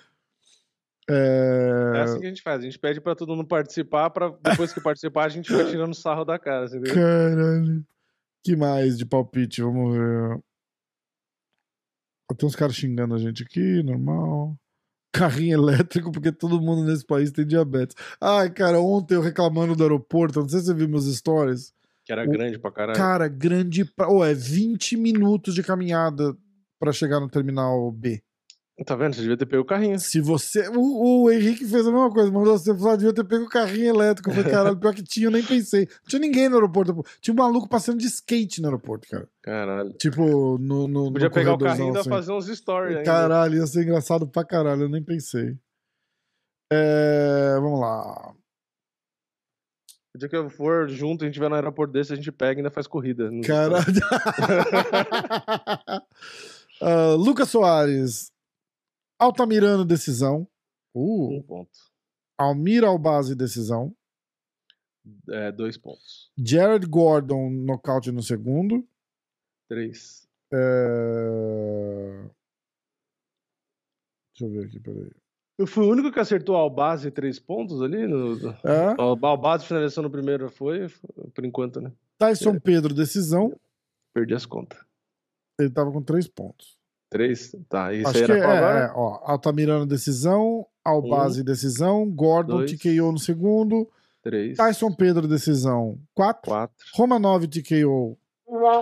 É... 1.08 1.92
É 1.94 2.00
assim 2.02 2.20
que 2.20 2.26
a 2.26 2.28
gente 2.28 2.42
faz. 2.42 2.60
A 2.60 2.64
gente 2.64 2.78
pede 2.78 3.00
pra 3.00 3.14
todo 3.14 3.34
mundo 3.34 3.48
participar, 3.48 4.10
pra 4.10 4.28
depois 4.42 4.72
que 4.72 4.82
participar 4.82 5.24
a 5.24 5.30
gente 5.30 5.50
vai 5.50 5.64
tirando 5.64 5.94
sarro 5.94 6.26
da 6.26 6.38
cara, 6.38 6.66
entendeu? 6.66 6.94
Caralho. 6.94 7.86
que 8.44 8.54
mais 8.54 8.98
de 8.98 9.06
palpite? 9.06 9.62
Vamos 9.62 9.96
ver. 9.96 10.40
Tem 12.36 12.46
uns 12.46 12.54
caras 12.54 12.76
xingando 12.76 13.14
a 13.14 13.18
gente 13.18 13.42
aqui, 13.42 13.82
normal. 13.82 14.54
Carrinho 15.18 15.58
elétrico, 15.58 16.10
porque 16.12 16.30
todo 16.32 16.60
mundo 16.60 16.84
nesse 16.84 17.04
país 17.04 17.30
tem 17.30 17.46
diabetes. 17.46 17.96
Ai, 18.20 18.50
cara, 18.50 18.80
ontem 18.80 19.14
eu 19.14 19.20
reclamando 19.20 19.74
do 19.74 19.82
aeroporto, 19.82 20.40
não 20.40 20.48
sei 20.48 20.60
se 20.60 20.66
você 20.66 20.74
viu 20.74 20.88
meus 20.88 21.06
stories. 21.16 21.72
Que 22.04 22.12
era 22.12 22.24
O- 22.24 22.30
grande 22.30 22.58
pra 22.58 22.70
caralho. 22.72 22.98
Cara, 22.98 23.28
grande. 23.28 23.84
Pra... 23.84 24.08
Oh, 24.08 24.24
é 24.24 24.32
20 24.32 24.96
minutos 24.96 25.54
de 25.54 25.62
caminhada 25.62 26.34
pra 26.80 26.92
chegar 26.92 27.20
no 27.20 27.28
terminal 27.28 27.90
B. 27.92 28.22
Tá 28.86 28.94
vendo? 28.94 29.14
Você 29.14 29.22
devia 29.22 29.36
ter 29.36 29.46
pego 29.46 29.62
o 29.62 29.66
carrinho. 29.66 29.98
Se 29.98 30.20
você. 30.20 30.68
O, 30.68 31.24
o 31.24 31.30
Henrique 31.30 31.66
fez 31.66 31.84
a 31.84 31.90
mesma 31.90 32.10
coisa, 32.12 32.30
mandou 32.30 32.56
você 32.56 32.72
falar, 32.76 32.94
devia 32.94 33.12
ter 33.12 33.24
pego 33.24 33.44
o 33.44 33.48
carrinho 33.48 33.88
elétrico. 33.88 34.30
Eu 34.30 34.34
falei, 34.36 34.50
caralho, 34.52 34.76
pior 34.78 34.94
que 34.94 35.02
tinha, 35.02 35.26
eu 35.26 35.32
nem 35.32 35.42
pensei. 35.42 35.80
Não 35.80 36.06
tinha 36.06 36.20
ninguém 36.20 36.48
no 36.48 36.54
aeroporto. 36.54 37.04
Tinha 37.20 37.34
um 37.34 37.38
maluco 37.38 37.68
passando 37.68 37.98
de 37.98 38.06
skate 38.06 38.60
no 38.60 38.68
aeroporto, 38.68 39.08
cara. 39.08 39.28
Caralho. 39.42 39.92
Tipo, 39.94 40.58
no. 40.58 40.86
no 40.86 41.12
Podia 41.12 41.28
no 41.28 41.34
pegar 41.34 41.54
o 41.54 41.58
carrinho 41.58 41.86
e 41.86 41.88
ainda 41.88 42.00
assim. 42.00 42.08
fazer 42.08 42.30
uns 42.32 42.46
stories 42.46 42.98
ainda. 42.98 43.04
Caralho, 43.04 43.56
ia 43.56 43.66
ser 43.66 43.82
engraçado 43.82 44.28
pra 44.28 44.44
caralho, 44.44 44.82
eu 44.82 44.88
nem 44.88 45.02
pensei. 45.02 45.56
É, 46.72 47.56
vamos 47.60 47.80
lá. 47.80 48.32
O 50.14 50.18
dia 50.18 50.28
que 50.28 50.36
eu 50.36 50.48
for 50.48 50.88
junto, 50.88 51.24
a 51.24 51.26
gente 51.26 51.40
vai 51.40 51.48
no 51.48 51.56
aeroporto 51.56 51.92
desse, 51.92 52.12
a 52.12 52.16
gente 52.16 52.30
pega 52.30 52.54
e 52.54 52.56
ainda 52.58 52.70
faz 52.70 52.86
corrida. 52.86 53.28
Caralho. 53.44 53.84
Ah, 56.80 57.14
Lucas 57.18 57.48
Soares. 57.48 58.30
Altamirano, 59.18 59.84
decisão. 59.84 60.48
Uh, 60.94 61.38
Um 61.38 61.42
ponto. 61.42 61.70
Almir 62.38 62.84
Albase, 62.84 63.34
decisão. 63.34 63.94
É, 65.28 65.50
dois 65.50 65.76
pontos. 65.76 66.30
Jared 66.38 66.86
Gordon, 66.86 67.50
nocaute 67.50 68.12
no 68.12 68.22
segundo. 68.22 68.86
Três. 69.68 70.28
É... 70.52 70.58
Deixa 74.32 74.44
eu 74.44 74.50
ver 74.50 74.66
aqui, 74.66 74.78
peraí. 74.80 75.10
Eu 75.58 75.66
fui 75.66 75.84
o 75.84 75.90
único 75.90 76.12
que 76.12 76.20
acertou 76.20 76.56
a 76.56 76.70
base 76.70 77.10
três 77.10 77.40
pontos 77.40 77.82
ali? 77.82 78.06
No... 78.06 78.36
É? 78.64 78.94
A 78.98 79.36
base 79.36 79.66
finalização 79.66 80.04
no 80.04 80.10
primeiro 80.10 80.48
foi, 80.48 80.88
foi, 80.88 81.30
por 81.34 81.44
enquanto, 81.44 81.80
né? 81.80 81.92
Tyson 82.16 82.60
Pedro, 82.60 82.94
decisão. 82.94 83.58
Perdi 84.14 84.34
as 84.34 84.46
contas. 84.46 84.78
Ele 85.58 85.70
tava 85.70 85.90
com 85.90 86.02
três 86.02 86.28
pontos. 86.28 86.77
Três? 87.10 87.54
Tá, 87.68 87.92
isso 87.92 88.08
Acho 88.08 88.18
aí 88.18 88.40
era 88.40 88.80
é, 88.80 88.84
é, 88.86 88.92
ó. 88.94 89.20
Altamirano, 89.24 89.86
decisão. 89.86 90.66
Albase, 90.84 91.42
decisão. 91.42 92.08
Gordon, 92.10 92.58
dois. 92.58 92.72
TKO 92.72 93.12
no 93.12 93.18
segundo. 93.18 93.88
Três. 94.22 94.56
Tyson 94.56 94.92
Pedro, 94.92 95.26
decisão. 95.26 95.98
Quatro. 96.14 96.50
Quatro. 96.50 96.76
Romanov, 96.94 97.46
TKO. 97.46 98.18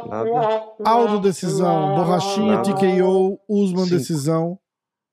Nada. 0.09 0.64
Aldo, 0.85 1.20
decisão. 1.20 1.95
Borrachinha, 1.97 2.57
Nada. 2.57 2.74
TKO. 2.74 3.41
Usman, 3.49 3.85
Cinco. 3.85 3.97
decisão. 3.97 4.59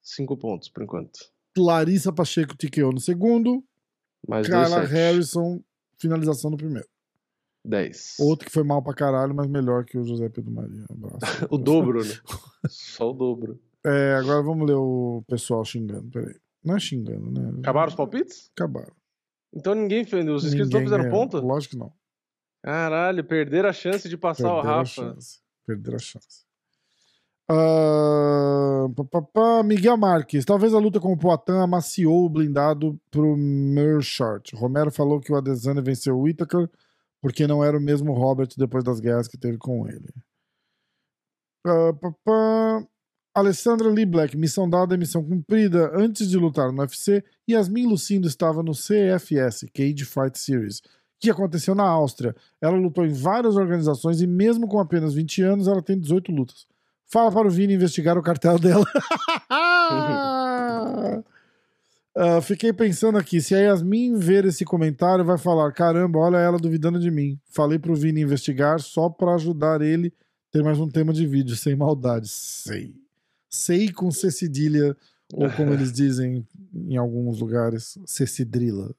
Cinco 0.02 0.38
pontos, 0.38 0.70
por 0.70 0.84
enquanto. 0.84 1.12
Larissa 1.58 2.12
Pacheco, 2.12 2.56
TKO 2.58 2.92
no 2.92 3.00
segundo. 3.00 3.64
Mais 4.28 4.48
dois, 4.48 4.70
Carla 4.70 4.82
sete. 4.82 4.92
Harrison, 4.94 5.62
finalização 6.00 6.50
no 6.52 6.58
primeiro. 6.58 6.88
Dez. 7.66 8.16
Outro 8.20 8.46
que 8.46 8.52
foi 8.52 8.64
mal 8.64 8.82
pra 8.84 8.94
caralho, 8.94 9.34
mas 9.34 9.48
melhor 9.48 9.86
que 9.86 9.98
o 9.98 10.04
José 10.04 10.28
Pedro 10.30 10.52
Maria. 10.52 10.84
Abraço. 10.90 11.48
O 11.50 11.58
dobro, 11.58 12.04
né? 12.04 12.14
Só 12.70 13.10
o 13.12 13.14
dobro. 13.14 13.60
É, 13.86 14.16
agora 14.16 14.42
vamos 14.42 14.68
ler 14.68 14.76
o 14.76 15.24
pessoal 15.28 15.64
xingando. 15.64 16.10
Peraí. 16.12 16.36
Não 16.64 16.76
é 16.76 16.80
xingando, 16.80 17.32
né? 17.32 17.60
Acabaram 17.60 17.90
os 17.90 17.96
palpites? 17.96 18.50
Acabaram. 18.56 18.94
Então 19.54 19.76
ninguém 19.76 20.04
fez. 20.06 20.28
Os 20.28 20.44
inscritos 20.46 20.70
Ninguém 20.70 20.82
não 20.82 20.86
fizeram 20.88 21.04
ganhou. 21.04 21.20
ponto? 21.30 21.46
Lógico 21.46 21.74
que 21.74 21.80
não. 21.80 21.94
Caralho, 22.62 23.24
perderam 23.24 23.70
a 23.70 23.74
chance 23.74 24.08
de 24.10 24.18
passar 24.18 24.50
o 24.52 24.56
Perderam 24.56 24.74
a 24.74 24.78
Rafa. 24.78 24.86
chance. 24.94 25.40
Perderam 25.66 25.96
a 25.96 26.00
chance. 26.00 26.44
Pá, 27.46 29.04
pá, 29.12 29.22
pá, 29.22 29.64
Miguel 29.64 29.98
Marques. 29.98 30.46
Talvez 30.46 30.74
a 30.74 30.80
luta 30.80 31.00
com 31.00 31.12
o 31.12 31.18
Poitin 31.18 31.52
amaciou 31.62 32.26
o 32.26 32.30
blindado 32.30 33.00
pro 33.12 33.36
Merchart. 33.38 34.54
Romero 34.54 34.92
falou 34.92 35.20
que 35.20 35.32
o 35.32 35.36
Adesanya 35.36 35.82
venceu 35.82 36.18
o 36.18 36.22
Whittaker 36.22 36.70
porque 37.24 37.48
não 37.48 37.64
era 37.64 37.78
o 37.78 37.82
mesmo 37.82 38.12
Robert 38.12 38.50
depois 38.58 38.84
das 38.84 39.00
guerras 39.00 39.30
que 39.30 39.38
teve 39.38 39.58
com 39.58 39.88
ele. 39.88 40.10
Ah, 41.66 41.94
pá, 41.94 42.14
pá. 42.22 42.86
Alessandra 43.34 43.90
Lee 43.90 44.06
Black, 44.06 44.36
missão 44.36 44.70
dada, 44.70 44.98
missão 44.98 45.24
cumprida. 45.24 45.90
Antes 45.96 46.30
de 46.30 46.38
lutar 46.38 46.74
no 46.74 46.82
UFC, 46.82 47.24
Yasmin 47.50 47.88
Lucindo 47.88 48.28
estava 48.28 48.62
no 48.62 48.74
CFS, 48.74 49.66
Cage 49.74 50.04
Fight 50.04 50.38
Series, 50.38 50.82
que 51.18 51.32
aconteceu 51.32 51.74
na 51.74 51.86
Áustria. 51.86 52.36
Ela 52.60 52.76
lutou 52.76 53.06
em 53.06 53.14
várias 53.14 53.56
organizações 53.56 54.20
e, 54.20 54.28
mesmo 54.28 54.68
com 54.68 54.78
apenas 54.78 55.14
20 55.14 55.44
anos, 55.44 55.70
ela 55.70 55.82
tem 55.82 55.98
18 55.98 56.30
lutas. 56.30 56.68
Fala 57.08 57.32
para 57.32 57.48
o 57.48 57.52
Vini 57.52 57.74
investigar 57.74 58.18
o 58.18 58.22
cartel 58.22 58.60
dela. 58.60 58.86
Ah, 62.16 62.40
fiquei 62.42 62.72
pensando 62.72 63.18
aqui, 63.18 63.42
se 63.42 63.56
a 63.56 63.60
Yasmin 63.60 64.16
ver 64.18 64.46
esse 64.46 64.64
comentário, 64.64 65.26
vai 65.26 65.38
falar: 65.38 65.72
caramba, 65.72 66.20
olha 66.20 66.38
ela 66.38 66.60
duvidando 66.60 67.00
de 67.00 67.10
mim. 67.10 67.40
Falei 67.50 67.80
pro 67.80 67.96
Vini 67.96 68.22
investigar 68.22 68.80
só 68.80 69.10
para 69.10 69.34
ajudar 69.36 69.82
ele 69.82 70.14
ter 70.52 70.64
mais 70.64 70.80
um 70.80 70.88
tema 70.88 71.12
de 71.12 71.26
vídeo, 71.26 71.56
sem 71.56 71.76
maldade. 71.76 72.28
Sei. 72.28 72.94
Sei 73.50 73.92
com 73.92 74.12
C 74.12 74.30
cedilha, 74.30 74.96
ou 75.34 75.50
como 75.52 75.74
eles 75.74 75.92
dizem 75.94 76.48
em 76.76 76.96
alguns 76.98 77.40
lugares, 77.40 77.98
C 78.06 78.28
cedrila. 78.28 78.94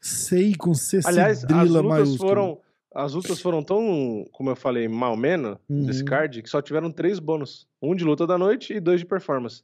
Sei 0.00 0.54
com 0.54 0.72
C 0.74 1.00
Aliás, 1.04 1.38
as 1.38 1.40
cedrila 1.40 1.80
lutas 1.80 1.84
maiúsculo. 1.88 2.28
foram. 2.28 2.58
As 2.92 3.12
lutas 3.14 3.40
foram 3.40 3.62
tão, 3.62 4.26
como 4.32 4.50
eu 4.50 4.56
falei, 4.56 4.88
mal 4.88 5.16
menos 5.16 5.56
Uhum. 5.68 5.86
desse 5.86 6.04
card, 6.04 6.42
que 6.42 6.50
só 6.50 6.60
tiveram 6.60 6.90
três 6.90 7.20
bônus. 7.20 7.68
Um 7.80 7.94
de 7.94 8.02
luta 8.04 8.26
da 8.26 8.36
noite 8.36 8.72
e 8.74 8.80
dois 8.80 8.98
de 9.00 9.06
performance. 9.06 9.62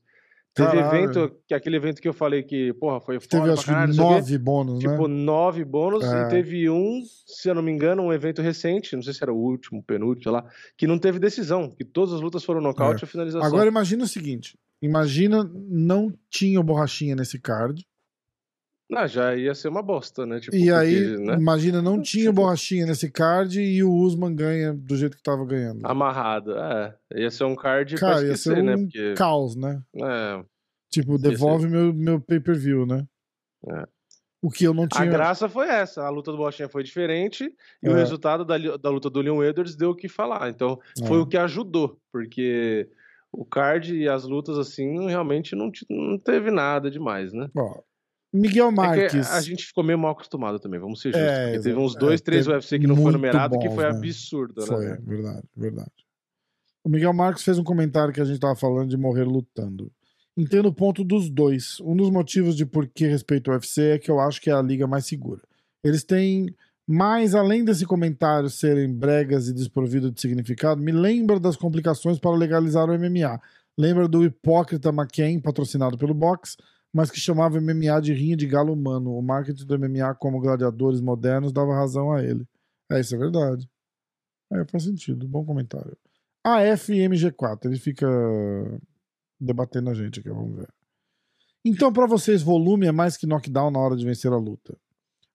Teve 0.56 0.70
Caralho. 0.70 0.96
evento, 1.10 1.36
que 1.46 1.52
aquele 1.52 1.76
evento 1.76 2.00
que 2.00 2.08
eu 2.08 2.14
falei 2.14 2.42
que, 2.42 2.72
porra, 2.72 2.98
foi 2.98 3.18
Teve 3.18 3.42
foda 3.42 3.52
acho 3.52 3.64
pra 3.66 3.74
caralho, 3.74 3.92
que 3.92 3.98
nove 3.98 4.38
bônus, 4.38 4.78
Tipo, 4.78 5.06
né? 5.06 5.14
nove 5.22 5.64
bônus 5.66 6.02
É. 6.02 6.22
e 6.22 6.28
teve 6.30 6.70
um, 6.70 7.02
se 7.26 7.50
eu 7.50 7.54
não 7.54 7.60
me 7.62 7.70
engano, 7.70 8.02
um 8.02 8.10
evento 8.12 8.40
recente, 8.40 8.96
não 8.96 9.02
sei 9.02 9.12
se 9.12 9.22
era 9.22 9.30
o 9.32 9.36
último, 9.36 9.82
penúltimo, 9.82 10.22
sei 10.22 10.32
lá, 10.32 10.46
que 10.78 10.86
não 10.86 10.98
teve 10.98 11.18
decisão, 11.18 11.68
que 11.68 11.84
todas 11.84 12.14
as 12.14 12.22
lutas 12.22 12.42
foram 12.42 12.62
nocaute 12.62 13.04
ou 13.04 13.08
finalização. 13.08 13.44
É. 13.44 13.46
Agora 13.46 13.68
imagina 13.68 14.04
o 14.04 14.08
seguinte: 14.08 14.58
imagina 14.80 15.48
não 15.68 16.10
tinha 16.30 16.62
borrachinha 16.62 17.14
nesse 17.14 17.38
card. 17.38 17.84
Não, 18.88 19.06
já 19.08 19.34
ia 19.34 19.52
ser 19.54 19.66
uma 19.68 19.82
bosta, 19.82 20.24
né? 20.24 20.38
Tipo, 20.38 20.56
e 20.56 20.70
aí, 20.70 21.08
porque, 21.10 21.24
né? 21.24 21.34
imagina 21.34 21.82
não 21.82 22.00
tinha 22.00 22.30
o 22.30 22.32
borrachinha 22.32 22.86
nesse 22.86 23.10
card 23.10 23.60
e 23.60 23.82
o 23.82 23.92
Usman 23.92 24.32
ganha 24.34 24.72
do 24.72 24.96
jeito 24.96 25.16
que 25.16 25.22
tava 25.22 25.44
ganhando. 25.44 25.80
Amarrado. 25.84 26.56
É, 26.56 26.94
ia 27.16 27.30
ser 27.30 27.44
um 27.44 27.56
card 27.56 27.96
Cara, 27.96 28.12
pra 28.18 28.22
ia 28.22 28.32
esquecer, 28.32 28.56
ser 28.56 28.62
né? 28.62 28.76
um 28.76 28.82
Porque, 28.84 29.14
caos, 29.14 29.56
né? 29.56 29.82
é, 30.02 30.44
Tipo, 30.90 31.18
devolve 31.18 31.68
meu, 31.68 31.92
meu 31.92 32.20
pay-per-view, 32.20 32.86
né? 32.86 33.04
É. 33.68 33.86
O 34.40 34.50
que 34.50 34.64
eu 34.64 34.72
não 34.72 34.84
A 34.84 34.88
tinha. 34.88 35.06
graça 35.06 35.48
foi 35.48 35.66
essa, 35.68 36.04
a 36.04 36.08
luta 36.08 36.30
do 36.30 36.36
Bochinha 36.38 36.68
foi 36.68 36.84
diferente 36.84 37.52
e 37.82 37.88
o 37.88 37.92
É. 37.92 37.96
resultado 37.96 38.44
da, 38.44 38.56
da 38.76 38.88
luta 38.90 39.10
do 39.10 39.20
Leon 39.20 39.42
Edwards 39.42 39.74
deu 39.74 39.90
o 39.90 39.96
que 39.96 40.08
falar. 40.08 40.48
Então, 40.50 40.78
foi 41.08 41.18
É. 41.18 41.20
o 41.20 41.26
que 41.26 41.36
ajudou, 41.36 41.98
porque 42.12 42.88
o 43.32 43.44
card 43.44 43.96
e 43.96 44.08
as 44.08 44.22
lutas, 44.24 44.56
assim, 44.58 45.06
realmente 45.08 45.56
não, 45.56 45.70
não 45.90 46.16
teve 46.18 46.50
nada 46.52 46.88
demais, 46.88 47.32
né? 47.32 47.50
Ó, 47.56 47.80
Miguel 48.36 48.66
É 48.68 48.70
que 48.70 48.76
Marques. 48.76 49.30
a 49.30 49.40
gente 49.40 49.64
ficou 49.66 49.82
meio 49.84 49.98
mal 49.98 50.12
acostumado 50.12 50.58
também, 50.58 50.78
vamos 50.80 51.00
ser 51.00 51.08
justos. 51.12 51.28
É, 51.28 51.44
porque 51.52 51.62
teve 51.62 51.78
uns 51.78 51.94
dois, 51.94 52.20
É, 52.20 52.24
três 52.24 52.44
teve 52.44 52.56
UFC 52.56 52.78
que 52.78 52.86
não 52.86 52.96
foi 52.96 53.12
numerado, 53.12 53.58
que 53.58 53.68
bons, 53.68 53.74
foi 53.74 53.84
né? 53.84 53.90
absurdo, 53.90 54.66
Foi, 54.66 54.86
né? 54.86 54.98
verdade, 55.02 55.42
verdade. 55.56 55.90
O 56.84 56.88
Miguel 56.88 57.12
Marques 57.12 57.42
fez 57.42 57.58
um 57.58 57.64
comentário 57.64 58.12
que 58.14 58.20
a 58.20 58.24
gente 58.24 58.38
tava 58.38 58.54
falando 58.54 58.88
de 58.90 58.96
morrer 58.96 59.24
lutando. 59.24 59.90
Entendo 60.36 60.66
o 60.68 60.72
ponto 60.72 61.02
dos 61.02 61.28
dois. 61.30 61.80
Um 61.80 61.96
dos 61.96 62.10
motivos 62.10 62.56
de 62.56 62.64
por 62.66 62.86
que 62.86 63.06
respeito 63.06 63.50
o 63.50 63.54
UFC 63.54 63.82
é 63.94 63.98
que 63.98 64.10
eu 64.10 64.20
acho 64.20 64.40
que 64.40 64.50
é 64.50 64.52
a 64.52 64.62
liga 64.62 64.86
mais 64.86 65.06
segura. 65.06 65.40
Eles 65.82 66.04
têm, 66.04 66.54
mais 66.86 67.34
além 67.34 67.64
desse 67.64 67.84
comentário 67.86 68.48
serem 68.50 68.92
bregas 68.92 69.48
e 69.48 69.52
desprovido 69.54 70.10
de 70.12 70.20
significado, 70.20 70.80
me 70.80 70.92
lembra 70.92 71.40
das 71.40 71.56
complicações 71.56 72.18
para 72.18 72.36
legalizar 72.36 72.88
o 72.88 72.98
MMA. 72.98 73.40
Lembra 73.78 74.06
do 74.06 74.24
hipócrita 74.24 74.90
McCain, 74.90 75.40
patrocinado 75.40 75.98
pelo 75.98 76.14
box, 76.14 76.56
mas 76.96 77.10
que 77.10 77.20
chamava 77.20 77.60
MMA 77.60 78.00
de 78.00 78.14
rinha 78.14 78.34
de 78.34 78.46
galo 78.46 78.72
humano. 78.72 79.14
O 79.14 79.20
marketing 79.20 79.66
do 79.66 79.78
MMA 79.78 80.14
como 80.14 80.40
gladiadores 80.40 80.98
modernos 80.98 81.52
dava 81.52 81.74
razão 81.74 82.10
a 82.10 82.24
ele. 82.24 82.48
É, 82.90 82.98
isso 82.98 83.14
é 83.14 83.18
verdade. 83.18 83.68
É, 84.50 84.64
faz 84.64 84.84
sentido. 84.84 85.28
Bom 85.28 85.44
comentário. 85.44 85.94
AFMG4, 86.46 87.66
ele 87.66 87.78
fica 87.78 88.06
debatendo 89.38 89.90
a 89.90 89.94
gente 89.94 90.20
aqui, 90.20 90.30
vamos 90.30 90.56
ver. 90.56 90.68
Então, 91.62 91.92
pra 91.92 92.06
vocês, 92.06 92.42
volume 92.42 92.86
é 92.86 92.92
mais 92.92 93.18
que 93.18 93.26
knockdown 93.26 93.70
na 93.70 93.78
hora 93.78 93.94
de 93.94 94.06
vencer 94.06 94.32
a 94.32 94.38
luta. 94.38 94.74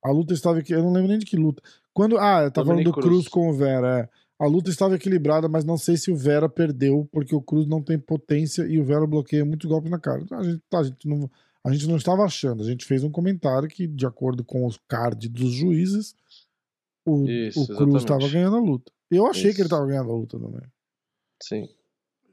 A 0.03 0.09
luta 0.09 0.33
estava. 0.33 0.63
Eu 0.67 0.81
não 0.81 0.91
lembro 0.91 1.09
nem 1.09 1.19
de 1.19 1.27
que 1.27 1.37
luta. 1.37 1.61
Quando. 1.93 2.17
Ah, 2.17 2.41
eu 2.41 2.51
tava 2.51 2.69
falando 2.69 2.85
do 2.85 2.91
Cruz 2.91 3.05
Cruz. 3.05 3.27
com 3.27 3.49
o 3.49 3.53
Vera. 3.53 3.99
É. 3.99 4.09
A 4.43 4.47
luta 4.47 4.71
estava 4.71 4.95
equilibrada, 4.95 5.47
mas 5.47 5.63
não 5.63 5.77
sei 5.77 5.95
se 5.95 6.09
o 6.09 6.15
Vera 6.15 6.49
perdeu, 6.49 7.07
porque 7.11 7.35
o 7.35 7.41
Cruz 7.41 7.67
não 7.67 7.83
tem 7.83 7.99
potência 7.99 8.63
e 8.63 8.79
o 8.79 8.83
Vera 8.83 9.05
bloqueia 9.05 9.45
muitos 9.45 9.69
golpes 9.69 9.91
na 9.91 9.99
cara. 9.99 10.25
A 10.31 10.41
gente, 10.41 10.63
tá, 10.67 10.79
a 10.79 10.83
gente, 10.83 11.07
não, 11.07 11.29
a 11.65 11.71
gente 11.71 11.87
não 11.87 11.95
estava 11.97 12.23
achando. 12.23 12.61
A 12.63 12.65
gente 12.65 12.85
fez 12.85 13.03
um 13.03 13.11
comentário 13.11 13.67
que, 13.67 13.87
de 13.87 14.05
acordo 14.05 14.43
com 14.43 14.65
os 14.65 14.77
card 14.87 15.27
dos 15.29 15.51
juízes, 15.51 16.15
o, 17.05 17.27
Isso, 17.27 17.61
o 17.63 17.75
Cruz 17.77 17.95
estava 17.95 18.27
ganhando 18.27 18.57
a 18.57 18.59
luta. 18.59 18.91
Eu 19.09 19.25
achei 19.27 19.43
que 19.53 19.61
ele 19.61 19.67
Isso. 19.67 19.75
estava 19.75 19.85
ganhando 19.85 20.11
a 20.11 20.15
luta 20.15 20.39
também. 20.39 20.61
Sim. 21.43 21.67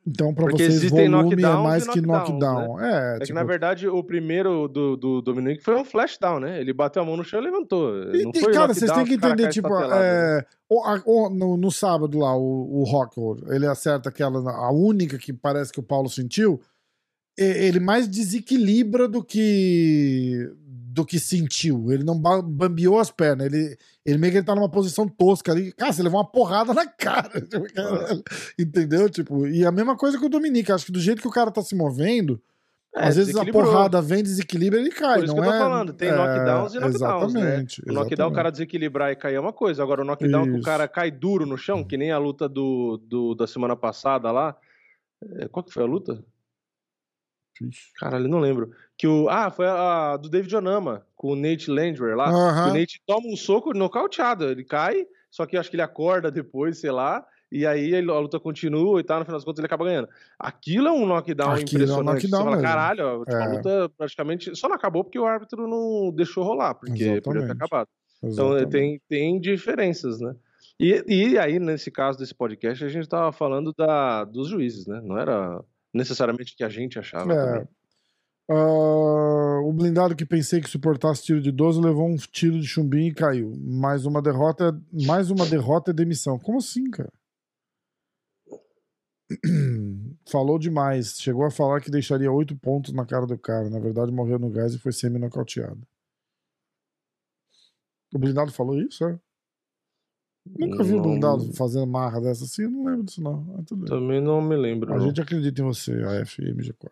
Então, 0.06 0.32
Porque 0.32 0.70
vocês, 0.70 0.90
volume 0.90 1.42
é 1.42 1.46
mais 1.56 1.86
que 1.86 2.00
knockdowns, 2.00 2.40
knockdown. 2.40 2.80
É, 2.80 3.16
É 3.16 3.18
que, 3.18 3.24
tipo, 3.26 3.34
na 3.34 3.44
verdade, 3.44 3.88
o 3.88 4.02
primeiro 4.02 4.66
do, 4.66 4.96
do 4.96 5.20
Dominic 5.20 5.62
foi 5.62 5.74
um 5.76 5.84
flashdown, 5.84 6.40
né? 6.40 6.58
Ele 6.60 6.72
bateu 6.72 7.02
a 7.02 7.04
mão 7.04 7.14
no 7.14 7.22
chão 7.24 7.40
e 7.40 7.44
levantou. 7.44 7.94
E 8.14 8.22
Não 8.24 8.32
foi 8.32 8.52
cara, 8.54 8.72
vocês 8.72 8.90
têm 8.90 9.04
que 9.04 9.14
entender, 9.14 9.48
tipo, 9.50 9.68
estatelado, 9.68 10.00
né? 10.00 10.38
é, 10.38 10.46
o- 10.70 10.82
a- 10.82 11.02
o- 11.04 11.28
no, 11.28 11.56
no 11.58 11.70
sábado 11.70 12.18
lá, 12.18 12.34
o, 12.34 12.84
o 12.84 13.52
ele 13.52 13.66
acerta 13.66 14.08
aquela, 14.08 14.38
a 14.50 14.72
única 14.72 15.18
que 15.18 15.30
parece 15.32 15.70
que 15.72 15.80
o 15.80 15.82
Paulo 15.82 16.08
sentiu, 16.08 16.58
ele 17.44 17.80
mais 17.80 18.08
desequilibra 18.08 19.06
do 19.08 19.22
que 19.24 20.50
do 20.90 21.04
que 21.06 21.18
sentiu. 21.20 21.92
Ele 21.92 22.02
não 22.02 22.18
ba- 22.18 22.42
bambeou 22.42 22.98
as 22.98 23.08
pernas, 23.10 23.46
ele, 23.46 23.76
ele 24.04 24.18
meio 24.18 24.32
que 24.32 24.38
ele 24.38 24.46
tá 24.46 24.54
numa 24.54 24.68
posição 24.68 25.06
tosca 25.06 25.52
ali. 25.52 25.70
Cara, 25.72 25.92
você 25.92 26.02
levou 26.02 26.18
uma 26.18 26.28
porrada 26.28 26.74
na 26.74 26.86
cara. 26.86 27.40
tipo, 27.46 27.72
caralho. 27.72 28.22
Entendeu? 28.58 29.08
Tipo, 29.08 29.46
e 29.46 29.64
a 29.64 29.70
mesma 29.70 29.96
coisa 29.96 30.18
com 30.18 30.26
o 30.26 30.30
Dominique. 30.30 30.72
Acho 30.72 30.86
que 30.86 30.92
do 30.92 30.98
jeito 30.98 31.22
que 31.22 31.28
o 31.28 31.30
cara 31.30 31.52
tá 31.52 31.62
se 31.62 31.76
movendo, 31.76 32.42
É, 32.96 33.04
às 33.06 33.14
vezes 33.14 33.36
a 33.36 33.44
porrada 33.44 34.02
vem, 34.02 34.24
desequilibra 34.24 34.80
ele 34.80 34.90
cai. 34.90 35.18
Por 35.18 35.24
isso 35.26 35.36
não 35.36 35.42
que 35.42 35.48
eu 35.48 35.52
tô 35.52 35.56
é, 35.56 35.60
falando, 35.60 35.92
tem 35.92 36.08
é, 36.08 36.16
knockdowns 36.16 36.74
e 36.74 36.80
knockdowns, 36.80 37.32
né? 37.34 37.40
Exatamente. 37.40 37.82
O 37.82 37.84
knockdown, 37.92 38.00
o 38.02 38.06
exatamente. 38.08 38.34
cara 38.34 38.50
desequilibrar 38.50 39.12
e 39.12 39.16
cair 39.16 39.34
é 39.36 39.40
uma 39.40 39.52
coisa. 39.52 39.82
Agora, 39.84 40.02
o 40.02 40.04
knockdown 40.04 40.44
que 40.46 40.50
o 40.50 40.56
Isso. 40.56 40.64
cara 40.64 40.88
cai 40.88 41.12
duro 41.12 41.46
no 41.46 41.56
chão, 41.56 41.84
que 41.84 41.96
nem 41.96 42.10
a 42.10 42.18
luta 42.18 42.48
do, 42.48 42.96
do- 43.06 43.34
da 43.36 43.46
semana 43.46 43.76
passada 43.76 44.32
lá. 44.32 44.56
É, 45.36 45.46
Qual 45.46 45.62
que 45.62 45.72
foi 45.72 45.84
a 45.84 45.86
luta? 45.86 46.24
Ixi. 47.62 47.92
Caralho, 47.98 48.28
não 48.28 48.38
lembro. 48.40 48.70
Que 48.96 49.06
o, 49.06 49.28
ah, 49.28 49.50
foi 49.50 49.66
a, 49.66 50.16
do 50.16 50.28
David 50.28 50.54
Onama, 50.56 51.06
com 51.16 51.32
o 51.32 51.36
Nate 51.36 51.70
Landwehr 51.70 52.16
lá. 52.16 52.30
O 52.68 52.72
Nate 52.72 53.00
toma 53.06 53.26
um 53.28 53.36
soco 53.36 53.72
nocauteado. 53.72 54.44
Ele 54.46 54.64
cai, 54.64 55.06
só 55.30 55.46
que 55.46 55.56
eu 55.56 55.60
acho 55.60 55.70
que 55.70 55.76
ele 55.76 55.82
acorda 55.82 56.30
depois, 56.30 56.78
sei 56.78 56.90
lá. 56.90 57.24
E 57.50 57.66
aí 57.66 57.94
a 57.94 58.00
luta 58.18 58.38
continua 58.38 59.00
e 59.00 59.02
tal, 59.04 59.20
no 59.20 59.24
final 59.24 59.38
das 59.38 59.44
contas 59.44 59.58
ele 59.60 59.66
acaba 59.66 59.84
ganhando. 59.86 60.08
Aquilo 60.38 60.88
é 60.88 60.92
um 60.92 61.06
knockdown 61.06 61.52
Aquilo 61.52 61.82
é 61.84 61.86
um 61.86 62.00
impressionante. 62.02 62.22
knockdown 62.28 62.44
Você 62.44 62.50
fala, 62.50 62.62
caralho, 62.62 63.06
ó, 63.06 63.18
tipo, 63.24 63.36
a 63.36 63.44
É. 63.44 63.48
luta 63.48 63.92
praticamente 63.96 64.54
só 64.54 64.68
não 64.68 64.76
acabou 64.76 65.02
porque 65.02 65.18
o 65.18 65.24
árbitro 65.24 65.66
não 65.66 66.12
deixou 66.14 66.44
rolar, 66.44 66.74
porque 66.74 66.90
podia 66.92 67.22
ter 67.22 67.30
Exatamente. 67.30 67.52
acabado. 67.52 67.88
Então 68.22 68.48
Exatamente. 68.56 68.70
tem, 68.70 69.00
tem 69.08 69.40
diferenças, 69.40 70.20
né? 70.20 70.34
E, 70.78 71.02
e 71.08 71.38
aí, 71.38 71.58
nesse 71.58 71.90
caso 71.90 72.18
desse 72.18 72.34
podcast, 72.34 72.84
a 72.84 72.88
gente 72.88 73.08
tava 73.08 73.32
falando 73.32 73.72
da, 73.72 74.24
dos 74.24 74.48
juízes, 74.48 74.86
né? 74.86 75.00
Não 75.02 75.16
era 75.18 75.60
necessariamente 75.92 76.52
o 76.52 76.56
que 76.56 76.64
a 76.64 76.68
gente 76.68 76.98
achava 76.98 77.32
É. 77.32 77.68
Ah, 78.50 79.60
o 79.62 79.72
blindado 79.74 80.16
que 80.16 80.24
pensei 80.24 80.60
que 80.60 80.70
suportasse 80.70 81.22
tiro 81.22 81.42
de 81.42 81.52
12 81.52 81.82
levou 81.82 82.08
um 82.08 82.16
tiro 82.16 82.58
de 82.58 82.66
chumbinho 82.66 83.08
e 83.08 83.14
caiu. 83.14 83.54
Mais 83.58 84.06
uma 84.06 84.22
derrota, 84.22 84.80
mais 84.90 85.30
uma 85.30 85.44
derrota 85.44 85.90
é 85.90 85.94
demissão. 85.94 86.38
Como 86.38 86.56
assim, 86.56 86.90
cara? 86.90 87.12
Falou 90.30 90.58
demais. 90.58 91.18
Chegou 91.20 91.44
a 91.44 91.50
falar 91.50 91.82
que 91.82 91.90
deixaria 91.90 92.32
oito 92.32 92.56
pontos 92.56 92.94
na 92.94 93.04
cara 93.04 93.26
do 93.26 93.38
cara. 93.38 93.68
Na 93.68 93.78
verdade, 93.78 94.10
morreu 94.10 94.38
no 94.38 94.48
gás 94.50 94.74
e 94.74 94.78
foi 94.78 94.92
semi-nocauteado. 94.92 95.86
O 98.14 98.18
blindado 98.18 98.50
falou 98.50 98.80
isso, 98.80 99.04
é? 99.04 99.20
Nunca 100.56 100.84
vi 100.84 100.94
o 100.94 101.02
blindado 101.02 101.52
fazendo 101.54 101.86
marra 101.86 102.20
dessa 102.20 102.44
assim, 102.44 102.62
eu 102.62 102.70
não 102.70 102.84
lembro 102.84 103.04
disso 103.04 103.22
não. 103.22 103.42
Bem. 103.42 103.84
Também 103.86 104.20
não 104.20 104.40
me 104.40 104.56
lembro. 104.56 104.92
A 104.92 104.96
não. 104.96 105.04
gente 105.04 105.20
acredita 105.20 105.60
em 105.60 105.64
você, 105.64 105.92
a 105.92 106.22
FMG4. 106.24 106.90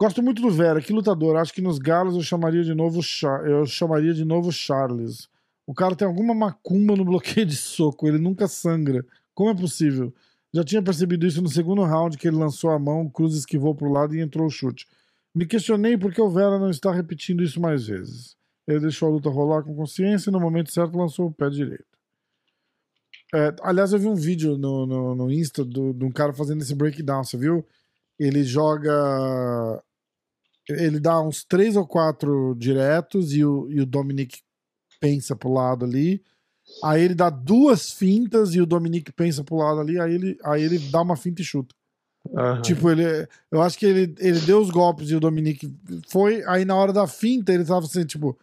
Gosto 0.00 0.22
muito 0.22 0.40
do 0.40 0.50
Vera, 0.50 0.80
que 0.80 0.92
lutador. 0.92 1.36
Acho 1.36 1.52
que 1.52 1.60
nos 1.60 1.78
galos 1.78 2.14
eu 2.14 2.22
chamaria 2.22 2.62
de 2.62 2.74
novo 2.74 3.02
Char- 3.02 3.44
eu 3.48 3.66
chamaria 3.66 4.14
de 4.14 4.24
novo 4.24 4.52
Charles. 4.52 5.28
O 5.66 5.74
cara 5.74 5.94
tem 5.96 6.06
alguma 6.06 6.34
macumba 6.34 6.96
no 6.96 7.04
bloqueio 7.04 7.44
de 7.46 7.56
soco, 7.56 8.06
ele 8.06 8.18
nunca 8.18 8.46
sangra. 8.46 9.04
Como 9.34 9.50
é 9.50 9.54
possível? 9.54 10.14
Já 10.54 10.64
tinha 10.64 10.82
percebido 10.82 11.26
isso 11.26 11.42
no 11.42 11.48
segundo 11.48 11.82
round 11.82 12.16
que 12.16 12.26
ele 12.26 12.36
lançou 12.36 12.70
a 12.70 12.78
mão, 12.78 13.08
Cruz 13.08 13.34
esquivou 13.34 13.74
pro 13.74 13.90
lado 13.92 14.14
e 14.14 14.20
entrou 14.20 14.46
o 14.46 14.50
chute. 14.50 14.86
Me 15.34 15.44
questionei 15.44 15.98
por 15.98 16.12
que 16.12 16.20
o 16.22 16.30
Vera 16.30 16.58
não 16.58 16.70
está 16.70 16.90
repetindo 16.92 17.42
isso 17.42 17.60
mais 17.60 17.86
vezes. 17.86 18.34
Ele 18.66 18.80
deixou 18.80 19.08
a 19.08 19.12
luta 19.12 19.28
rolar 19.28 19.62
com 19.62 19.74
consciência 19.74 20.30
e 20.30 20.32
no 20.32 20.40
momento 20.40 20.72
certo 20.72 20.96
lançou 20.96 21.26
o 21.26 21.32
pé 21.32 21.50
direito. 21.50 21.84
É, 23.34 23.54
aliás, 23.62 23.92
eu 23.92 23.98
vi 23.98 24.06
um 24.06 24.14
vídeo 24.14 24.56
no, 24.56 24.86
no, 24.86 25.14
no 25.14 25.30
Insta 25.30 25.64
do- 25.64 25.92
de 25.92 26.04
um 26.04 26.10
cara 26.10 26.32
fazendo 26.32 26.62
esse 26.62 26.74
breakdown, 26.74 27.22
você 27.24 27.36
viu? 27.36 27.64
Ele 28.18 28.42
joga. 28.42 29.82
Ele 30.68 31.00
dá 31.00 31.20
uns 31.20 31.44
três 31.44 31.76
ou 31.76 31.86
quatro 31.86 32.54
diretos 32.58 33.32
e 33.34 33.44
o, 33.44 33.66
e 33.70 33.80
o 33.80 33.86
Dominic 33.86 34.40
pensa 35.00 35.34
pro 35.34 35.52
lado 35.52 35.84
ali. 35.84 36.22
Aí 36.84 37.02
ele 37.02 37.14
dá 37.14 37.30
duas 37.30 37.92
fintas 37.92 38.54
e 38.54 38.60
o 38.60 38.66
Dominic 38.66 39.10
pensa 39.12 39.42
pro 39.42 39.56
lado 39.56 39.80
ali. 39.80 39.98
Aí 39.98 40.14
ele, 40.14 40.38
aí 40.44 40.62
ele 40.62 40.78
dá 40.90 41.00
uma 41.00 41.16
finta 41.16 41.40
e 41.40 41.44
chuta. 41.44 41.74
Aham. 42.36 42.60
Tipo, 42.60 42.90
ele. 42.90 43.26
Eu 43.50 43.62
acho 43.62 43.78
que 43.78 43.86
ele, 43.86 44.14
ele 44.18 44.40
deu 44.40 44.60
os 44.60 44.70
golpes 44.70 45.08
e 45.10 45.14
o 45.14 45.20
Dominic 45.20 45.72
foi. 46.08 46.44
Aí 46.46 46.64
na 46.66 46.76
hora 46.76 46.92
da 46.92 47.06
finta, 47.06 47.52
ele 47.52 47.64
tava 47.64 47.86
assim, 47.86 48.04
tipo, 48.04 48.38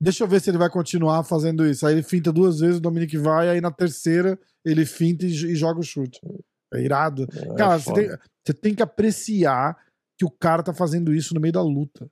deixa 0.00 0.24
eu 0.24 0.28
ver 0.28 0.40
se 0.40 0.50
ele 0.50 0.58
vai 0.58 0.70
continuar 0.70 1.22
fazendo 1.24 1.66
isso. 1.66 1.86
Aí 1.86 1.94
ele 1.94 2.02
finta 2.02 2.32
duas 2.32 2.60
vezes, 2.60 2.78
o 2.78 2.80
Dominic 2.80 3.16
vai, 3.18 3.48
aí 3.48 3.60
na 3.60 3.70
terceira 3.70 4.38
ele 4.64 4.86
finta 4.86 5.26
e, 5.26 5.28
e 5.28 5.54
joga 5.54 5.80
o 5.80 5.84
chute. 5.84 6.20
É 6.72 6.80
irado. 6.80 7.26
É 7.32 7.54
Cara, 7.54 7.78
você 7.78 7.84
foda. 7.84 8.00
tem, 8.00 8.18
você 8.44 8.54
tem 8.54 8.74
que 8.74 8.82
apreciar 8.82 9.76
que 10.18 10.24
o 10.24 10.30
cara 10.30 10.62
tá 10.62 10.72
fazendo 10.72 11.12
isso 11.14 11.34
no 11.34 11.40
meio 11.40 11.52
da 11.52 11.62
luta. 11.62 12.08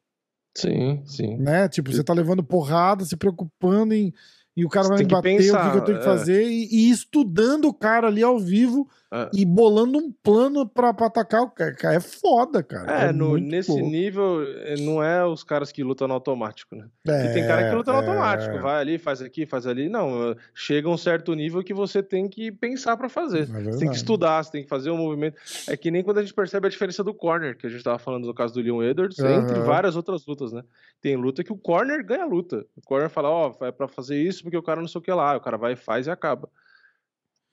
Sim, 0.56 1.02
sim. 1.06 1.36
Né? 1.36 1.68
Tipo, 1.68 1.92
você 1.92 2.02
tá 2.02 2.12
levando 2.12 2.42
porrada, 2.42 3.04
se 3.04 3.16
preocupando 3.16 3.94
em. 3.94 4.12
E 4.58 4.64
o 4.64 4.68
cara 4.68 4.88
vai 4.88 4.98
me 4.98 5.04
bater, 5.04 5.34
o 5.34 5.36
que, 5.38 5.44
pensar, 5.44 5.70
que 5.70 5.78
eu 5.78 5.84
tenho 5.84 5.98
que 5.98 6.02
é. 6.04 6.06
fazer, 6.06 6.42
e, 6.48 6.68
e 6.68 6.90
estudando 6.90 7.66
o 7.68 7.72
cara 7.72 8.08
ali 8.08 8.24
ao 8.24 8.40
vivo 8.40 8.88
É. 9.12 9.30
e 9.32 9.44
bolando 9.46 9.96
um 9.98 10.10
plano 10.12 10.68
pra, 10.68 10.92
pra 10.92 11.06
atacar 11.06 11.42
o 11.42 11.50
cara. 11.50 11.76
É 11.94 12.00
foda, 12.00 12.60
cara. 12.62 13.04
É, 13.04 13.12
no- 13.12 13.28
muito 13.30 13.46
nesse 13.48 13.70
louco. 13.70 13.86
nível, 13.86 14.42
eh, 14.42 14.74
não 14.80 15.00
é 15.02 15.24
os 15.24 15.44
caras 15.44 15.70
que 15.70 15.84
lutam 15.84 16.08
no 16.08 16.14
automático, 16.14 16.74
né? 16.74 16.86
Porque 17.04 17.28
tem 17.34 17.46
cara 17.46 17.70
que 17.70 17.76
luta 17.76 17.92
no 17.92 17.98
É, 17.98 18.00
automático, 18.00 18.56
é. 18.56 18.58
vai 18.60 18.80
ali, 18.80 18.98
faz 18.98 19.22
aqui, 19.22 19.46
faz 19.46 19.64
ali. 19.64 19.88
Não, 19.88 20.32
eh, 20.32 20.36
chega 20.52 20.88
um 20.88 20.96
certo 20.98 21.32
nível 21.34 21.62
que 21.62 21.72
você 21.72 22.02
tem 22.02 22.28
que 22.28 22.50
pensar 22.50 22.96
pra 22.96 23.08
fazer. 23.08 23.42
É 23.42 23.62
Você 23.70 23.78
tem 23.78 23.88
que 23.90 23.96
estudar, 23.96 24.42
você 24.42 24.50
tem 24.50 24.62
que 24.64 24.68
fazer 24.68 24.90
um 24.90 24.96
movimento. 24.96 25.36
É 25.68 25.76
que 25.76 25.88
nem 25.90 26.02
quando 26.02 26.18
a 26.18 26.22
gente 26.22 26.34
percebe 26.34 26.66
a 26.66 26.70
diferença 26.70 27.04
do 27.04 27.14
corner, 27.14 27.56
que 27.56 27.66
a 27.66 27.70
gente 27.70 27.84
tava 27.84 27.98
falando 28.00 28.26
no 28.26 28.34
caso 28.34 28.54
do 28.54 28.60
Leon 28.60 28.82
Edwards, 28.82 29.18
entre 29.20 29.56
Aham. 29.58 29.64
várias 29.64 29.94
outras 29.94 30.26
lutas, 30.26 30.52
né? 30.52 30.62
Tem 31.00 31.14
luta 31.16 31.44
que 31.44 31.52
o 31.52 31.56
corner 31.56 32.04
ganha 32.04 32.24
a 32.24 32.26
luta. 32.26 32.66
O 32.76 32.82
corner 32.82 33.08
fala, 33.08 33.30
ó, 33.30 33.54
é 33.62 33.70
pra 33.70 33.86
fazer 33.86 34.20
isso 34.20 34.47
porque 34.48 34.56
o 34.58 34.62
cara 34.62 34.80
não 34.80 34.88
sei 34.88 34.98
o 34.98 35.02
que 35.02 35.12
lá. 35.12 35.36
O 35.36 35.40
cara 35.40 35.56
vai, 35.56 35.76
faz 35.76 36.06
e 36.06 36.10
acaba. 36.10 36.50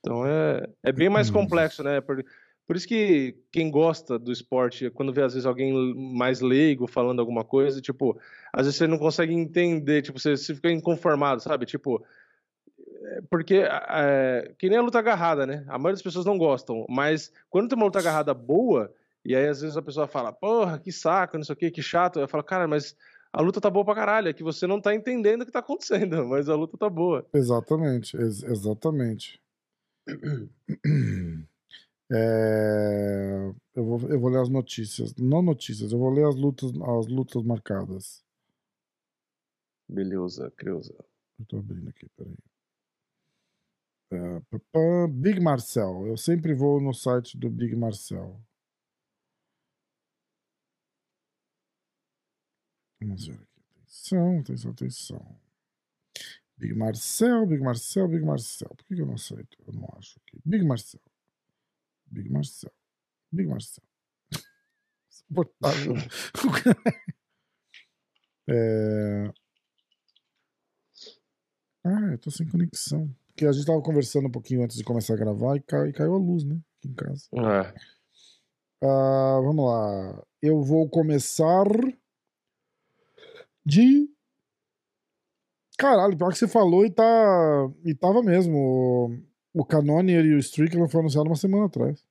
Então 0.00 0.26
é, 0.26 0.68
é 0.82 0.92
bem 0.92 1.08
mais 1.08 1.28
Hum. 1.28 1.34
complexo, 1.34 1.82
né? 1.82 2.00
Por, 2.00 2.24
por 2.66 2.76
isso 2.76 2.86
que 2.88 3.36
quem 3.52 3.70
gosta 3.70 4.18
do 4.18 4.32
esporte, 4.32 4.90
quando 4.90 5.12
vê 5.12 5.22
às 5.22 5.34
vezes 5.34 5.46
alguém 5.46 5.94
mais 5.94 6.40
leigo 6.40 6.86
falando 6.86 7.20
alguma 7.20 7.44
coisa, 7.44 7.80
tipo, 7.80 8.18
às 8.52 8.66
vezes 8.66 8.76
você 8.76 8.86
não 8.86 8.98
consegue 8.98 9.32
entender, 9.34 10.02
tipo, 10.02 10.18
você, 10.18 10.36
você 10.36 10.54
fica 10.54 10.70
inconformado, 10.70 11.40
sabe? 11.40 11.66
Tipo, 11.66 12.04
é, 12.78 13.20
porque 13.30 13.64
é, 13.64 14.52
que 14.58 14.68
nem 14.68 14.78
a 14.78 14.82
luta 14.82 14.98
agarrada, 14.98 15.46
né? 15.46 15.64
A 15.68 15.78
maioria 15.78 15.94
das 15.94 16.02
pessoas 16.02 16.24
não 16.24 16.38
gostam, 16.38 16.86
mas 16.88 17.32
quando 17.50 17.68
tem 17.68 17.76
uma 17.76 17.86
luta 17.86 17.98
agarrada 17.98 18.32
boa, 18.34 18.92
e 19.24 19.34
aí 19.34 19.48
às 19.48 19.60
vezes 19.60 19.76
a 19.76 19.82
pessoa 19.82 20.06
fala, 20.06 20.32
porra, 20.32 20.78
que 20.78 20.92
saco, 20.92 21.36
não 21.36 21.44
sei 21.44 21.52
o 21.52 21.56
que, 21.56 21.70
que 21.70 21.82
chato, 21.82 22.20
eu 22.20 22.28
falo, 22.28 22.44
cara, 22.44 22.66
mas 22.68 22.96
a 23.36 23.40
luta 23.42 23.60
tá 23.60 23.68
boa 23.70 23.84
pra 23.84 23.94
caralho, 23.94 24.28
é 24.28 24.32
que 24.32 24.42
você 24.42 24.66
não 24.66 24.80
tá 24.80 24.94
entendendo 24.94 25.42
o 25.42 25.46
que 25.46 25.52
tá 25.52 25.58
acontecendo, 25.58 26.24
mas 26.26 26.48
a 26.48 26.54
luta 26.54 26.76
tá 26.78 26.88
boa. 26.88 27.26
Exatamente, 27.34 28.16
ex- 28.16 28.42
exatamente. 28.42 29.40
É, 32.08 33.52
eu, 33.74 33.84
vou, 33.84 34.00
eu 34.08 34.20
vou 34.20 34.30
ler 34.30 34.40
as 34.40 34.48
notícias. 34.48 35.12
Não 35.16 35.42
notícias, 35.42 35.90
eu 35.90 35.98
vou 35.98 36.08
ler 36.10 36.24
as 36.24 36.36
lutas, 36.36 36.70
as 36.70 37.06
lutas 37.08 37.42
marcadas. 37.42 38.24
Beleza, 39.88 40.48
Creuza. 40.56 40.94
Eu 41.36 41.46
tô 41.46 41.56
abrindo 41.58 41.88
aqui, 41.88 42.06
peraí. 42.16 42.36
É, 44.12 45.06
Big 45.08 45.40
Marcel. 45.40 46.06
Eu 46.06 46.16
sempre 46.16 46.54
vou 46.54 46.80
no 46.80 46.94
site 46.94 47.36
do 47.36 47.50
Big 47.50 47.74
Marcel. 47.74 48.40
Vamos 53.06 53.26
ver 53.26 53.34
aqui. 53.34 53.46
Atenção, 53.84 54.40
atenção, 54.40 54.70
atenção. 54.72 55.40
Big 56.58 56.74
Marcel, 56.74 57.46
Big 57.46 57.62
Marcel, 57.62 58.08
Big 58.08 58.24
Marcel. 58.24 58.68
Por 58.70 58.84
que, 58.84 58.96
que 58.96 59.00
eu 59.00 59.06
não 59.06 59.14
aceito? 59.14 59.56
Eu 59.64 59.72
não 59.74 59.88
acho 59.96 60.18
aqui. 60.26 60.40
Big 60.44 60.64
Marcel. 60.64 61.00
Big 62.06 62.28
Marcel. 62.28 62.72
Big 63.30 63.48
Marcel. 63.48 63.84
Insuportável. 65.08 65.94
é... 68.48 69.30
Ah, 71.84 72.10
eu 72.10 72.18
tô 72.18 72.30
sem 72.32 72.48
conexão. 72.48 73.08
Porque 73.28 73.46
a 73.46 73.52
gente 73.52 73.66
tava 73.66 73.80
conversando 73.82 74.26
um 74.26 74.32
pouquinho 74.32 74.64
antes 74.64 74.76
de 74.76 74.82
começar 74.82 75.14
a 75.14 75.18
gravar 75.18 75.56
e, 75.56 75.60
cai- 75.60 75.92
caiu 75.92 76.14
a 76.14 76.18
luz, 76.18 76.42
né? 76.42 76.58
Aqui 76.78 76.88
em 76.88 76.94
casa. 76.94 77.28
É. 77.34 77.72
Ah, 78.82 79.40
vamos 79.44 79.64
lá. 79.64 80.26
Eu 80.42 80.60
vou 80.62 80.88
começar 80.88 81.64
de. 83.66 84.08
Caralho, 85.76 86.16
pior 86.16 86.30
que 86.32 86.38
você 86.38 86.46
falou 86.48 86.86
e 86.86 86.90
tá. 86.90 87.04
E 87.84 87.94
tava 87.94 88.22
mesmo. 88.22 88.56
O, 89.54 89.60
o 89.60 89.64
Canonier 89.64 90.24
e 90.24 90.34
o 90.34 90.38
Strickland 90.38 90.90
foram 90.90 91.02
anunciados 91.02 91.28
uma 91.28 91.36
semana 91.36 91.66
atrás. 91.66 92.02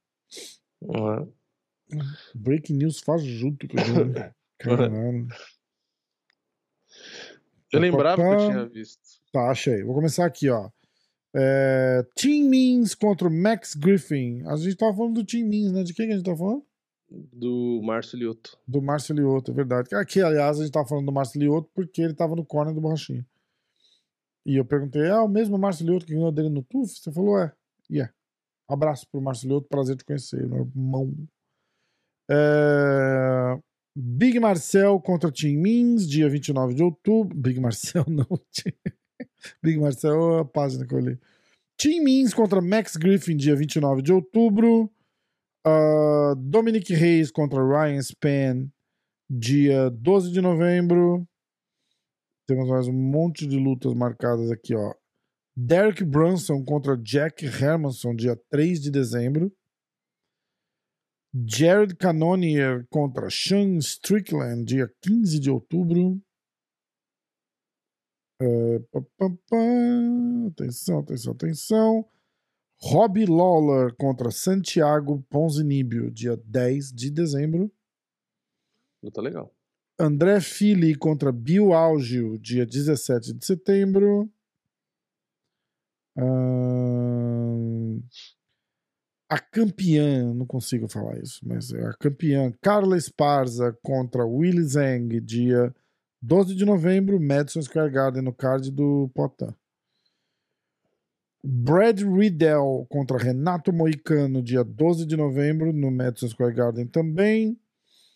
É. 0.83 1.97
Breaking 2.35 2.75
news 2.75 2.99
fajuto 2.99 3.67
que 3.67 3.79
eu 3.79 3.83
vi. 3.83 4.05
né? 4.05 4.33
Caralho. 4.59 5.27
Eu 7.71 7.79
lembrava 7.79 8.21
que 8.21 8.43
eu 8.43 8.49
tinha 8.49 8.65
visto. 8.65 9.01
Tá, 9.31 9.49
achei. 9.49 9.83
Vou 9.83 9.95
começar 9.95 10.25
aqui, 10.25 10.49
ó. 10.49 10.69
É, 11.33 12.05
Team 12.15 12.49
Means 12.49 12.95
contra 12.95 13.27
o 13.27 13.31
Max 13.31 13.75
Griffin. 13.75 14.43
A 14.47 14.55
gente 14.55 14.77
tava 14.77 14.95
falando 14.95 15.15
do 15.15 15.25
Team 15.25 15.47
Means, 15.47 15.71
né? 15.71 15.83
De 15.83 15.93
quem 15.93 16.07
que 16.07 16.13
a 16.13 16.15
gente 16.15 16.25
tava 16.25 16.37
falando? 16.37 16.65
Do 17.09 17.81
Márcio 17.83 18.17
Lioto. 18.17 18.57
Do 18.67 18.81
Márcio 18.81 19.15
Lioto, 19.15 19.51
é 19.51 19.53
verdade. 19.53 19.95
Aqui, 19.95 20.21
aliás, 20.21 20.59
a 20.59 20.63
gente 20.63 20.73
tava 20.73 20.87
falando 20.87 21.05
do 21.05 21.11
Márcio 21.11 21.39
Lioto 21.39 21.69
porque 21.73 22.01
ele 22.01 22.13
tava 22.13 22.35
no 22.35 22.45
corner 22.45 22.73
do 22.73 22.81
Borrachinha. 22.81 23.25
E 24.45 24.57
eu 24.57 24.65
perguntei, 24.65 25.07
ah, 25.09 25.23
o 25.23 25.27
mesmo 25.27 25.57
Márcio 25.57 25.85
Lioto 25.85 26.05
que 26.05 26.13
ganhou 26.13 26.31
dele 26.31 26.49
no 26.49 26.63
TUF? 26.63 26.99
Você 26.99 27.11
falou, 27.11 27.39
é. 27.39 27.51
E 27.89 28.01
é. 28.01 28.09
Abraço 28.67 29.07
pro 29.09 29.21
Márcio 29.21 29.47
Lioto, 29.47 29.67
prazer 29.67 29.95
te 29.95 30.03
conhecer, 30.03 30.47
meu 30.47 30.61
irmão. 30.61 31.13
É, 32.29 33.59
Big 33.95 34.39
Marcel 34.39 34.99
contra 34.99 35.31
Team 35.31 35.61
Means, 35.61 36.07
dia 36.07 36.27
29 36.27 36.73
de 36.73 36.83
outubro. 36.83 37.37
Big 37.37 37.59
Marcel, 37.59 38.05
não. 38.09 38.27
Big 39.63 39.79
Marcel 39.79 40.37
é 40.37 40.41
a 40.41 40.45
página 40.45 40.85
que 40.85 40.93
eu 40.93 40.99
li. 40.99 41.19
Team 41.77 42.03
Means 42.03 42.33
contra 42.33 42.61
Max 42.61 42.95
Griffin, 42.95 43.37
dia 43.37 43.55
29 43.55 44.01
de 44.01 44.11
outubro. 44.11 44.91
Ah, 45.67 46.35
Dominic 46.37 46.93
Reis 46.93 47.31
contra 47.31 47.57
Ryan 47.59 47.99
Span, 47.99 48.71
dia 49.27 49.89
12 49.89 50.31
de 50.31 50.39
novembro. 50.39 51.27
Temos 52.47 52.69
mais 52.69 52.87
um 52.87 52.93
monte 52.93 53.47
de 53.47 53.57
lutas 53.57 53.95
marcadas 53.95 54.51
aqui, 54.51 54.75
ó. 54.75 54.93
Derek 55.57 56.03
Brunson 56.03 56.63
contra 56.63 56.95
Jack 56.95 57.43
Hermanson, 57.43 58.13
dia 58.13 58.39
3 58.51 58.79
de 58.79 58.91
dezembro. 58.91 59.51
Jared 61.33 61.95
Cannonier 61.95 62.85
contra 62.91 63.27
Sean 63.31 63.79
Strickland, 63.79 64.65
dia 64.65 64.87
15 65.01 65.39
de 65.39 65.49
outubro. 65.49 66.21
É, 68.39 68.79
pá, 68.91 69.01
pá, 69.17 69.29
pá. 69.49 69.57
Atenção, 70.51 70.99
atenção, 70.99 71.33
atenção. 71.33 72.14
Robbie 72.85 73.25
Lawler 73.25 73.95
contra 73.95 74.29
Santiago 74.29 75.25
Ponzinibbio, 75.27 76.11
dia 76.11 76.37
10 76.37 76.91
de 76.91 77.09
dezembro. 77.09 77.71
Luta 79.01 79.21
legal. 79.21 79.51
André 79.97 80.39
Fili 80.39 80.93
contra 80.93 81.31
Bill 81.31 81.73
Algio, 81.73 82.37
dia 82.37 82.63
17 82.63 83.33
de 83.33 83.43
setembro. 83.43 84.29
Ahn, 86.15 88.03
A 89.27 89.39
campeã, 89.39 90.31
não 90.31 90.45
consigo 90.45 90.87
falar 90.87 91.17
isso, 91.17 91.41
mas 91.43 91.73
é 91.73 91.87
a 91.87 91.93
campeã 91.93 92.53
Carla 92.61 92.95
Esparza 92.95 93.75
contra 93.81 94.23
Willy 94.23 94.63
Zhang, 94.63 95.19
dia 95.21 95.73
12 96.21 96.53
de 96.53 96.63
novembro, 96.63 97.19
Madison 97.19 97.63
Square 97.63 97.91
Garden, 97.91 98.21
no 98.21 98.31
card 98.31 98.69
do 98.69 99.09
Potan. 99.15 99.55
Brad 101.47 102.01
Riddell 102.01 102.87
contra 102.89 103.17
Renato 103.17 103.71
Moicano, 103.71 104.41
dia 104.41 104.63
12 104.63 105.05
de 105.05 105.15
novembro, 105.15 105.71
no 105.71 105.91
Madison 105.91 106.27
Square 106.27 106.55
Garden 106.55 106.87
também. 106.87 107.59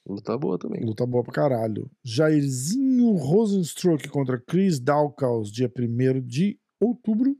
Luta 0.08 0.36
boa 0.36 0.58
também. 0.58 0.84
Luta 0.84 1.06
boa 1.06 1.24
pra 1.24 1.34
caralho. 1.34 1.92
Jairzinho 2.04 3.12
Rosenstruck 3.12 4.08
contra 4.10 4.40
Chris 4.40 4.80
Dawkins, 4.80 5.52
dia 5.52 5.72
1 5.78 6.22
de 6.22 6.58
outubro. 6.80 7.38